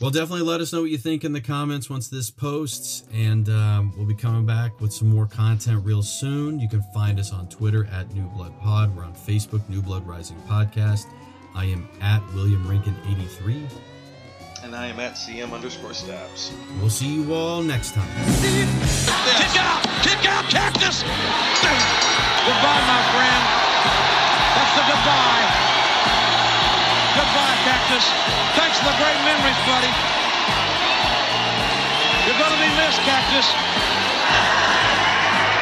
Well, 0.00 0.10
definitely 0.10 0.42
let 0.46 0.60
us 0.60 0.72
know 0.72 0.82
what 0.82 0.90
you 0.90 0.98
think 0.98 1.24
in 1.24 1.32
the 1.32 1.40
comments 1.40 1.90
once 1.90 2.06
this 2.06 2.30
posts, 2.30 3.02
and 3.12 3.48
um, 3.48 3.92
we'll 3.96 4.06
be 4.06 4.14
coming 4.14 4.46
back 4.46 4.80
with 4.80 4.92
some 4.92 5.08
more 5.08 5.26
content 5.26 5.84
real 5.84 6.02
soon. 6.02 6.60
You 6.60 6.68
can 6.68 6.82
find 6.94 7.18
us 7.18 7.32
on 7.32 7.48
Twitter 7.48 7.84
at 7.86 8.14
New 8.14 8.28
Blood 8.28 8.56
Pod. 8.60 8.96
We're 8.96 9.02
on 9.02 9.12
Facebook, 9.14 9.68
New 9.68 9.82
Blood 9.82 10.06
Rising 10.06 10.40
Podcast. 10.42 11.06
I 11.52 11.64
am 11.64 11.88
at 12.00 12.22
William 12.32 12.64
Rinkin83. 12.66 13.68
And 14.62 14.76
I 14.76 14.86
am 14.86 15.00
at 15.00 15.14
CM 15.14 15.52
underscore 15.52 15.94
stabs. 15.94 16.52
We'll 16.80 16.90
see 16.90 17.12
you 17.14 17.34
all 17.34 17.60
next 17.62 17.94
time. 17.94 18.08
Kick 18.38 19.56
out! 19.58 19.82
Kick 20.04 20.24
out, 20.30 20.44
Cactus! 20.48 21.02
Goodbye, 21.02 22.82
my 22.86 23.02
friend. 23.10 23.42
That's 24.54 24.74
the 24.76 24.82
goodbye. 24.94 25.47
Goodbye, 27.18 27.58
Cactus. 27.66 28.06
Thanks 28.54 28.78
for 28.78 28.86
the 28.86 28.94
great 28.94 29.18
memories, 29.26 29.58
buddy. 29.66 29.90
You're 32.30 32.38
gonna 32.38 32.62
be 32.62 32.70
missed, 32.78 33.02
Cactus. 33.02 33.48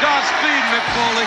Godspeed, 0.05 0.65
Mick 0.69 0.85
Foley. 0.93 1.25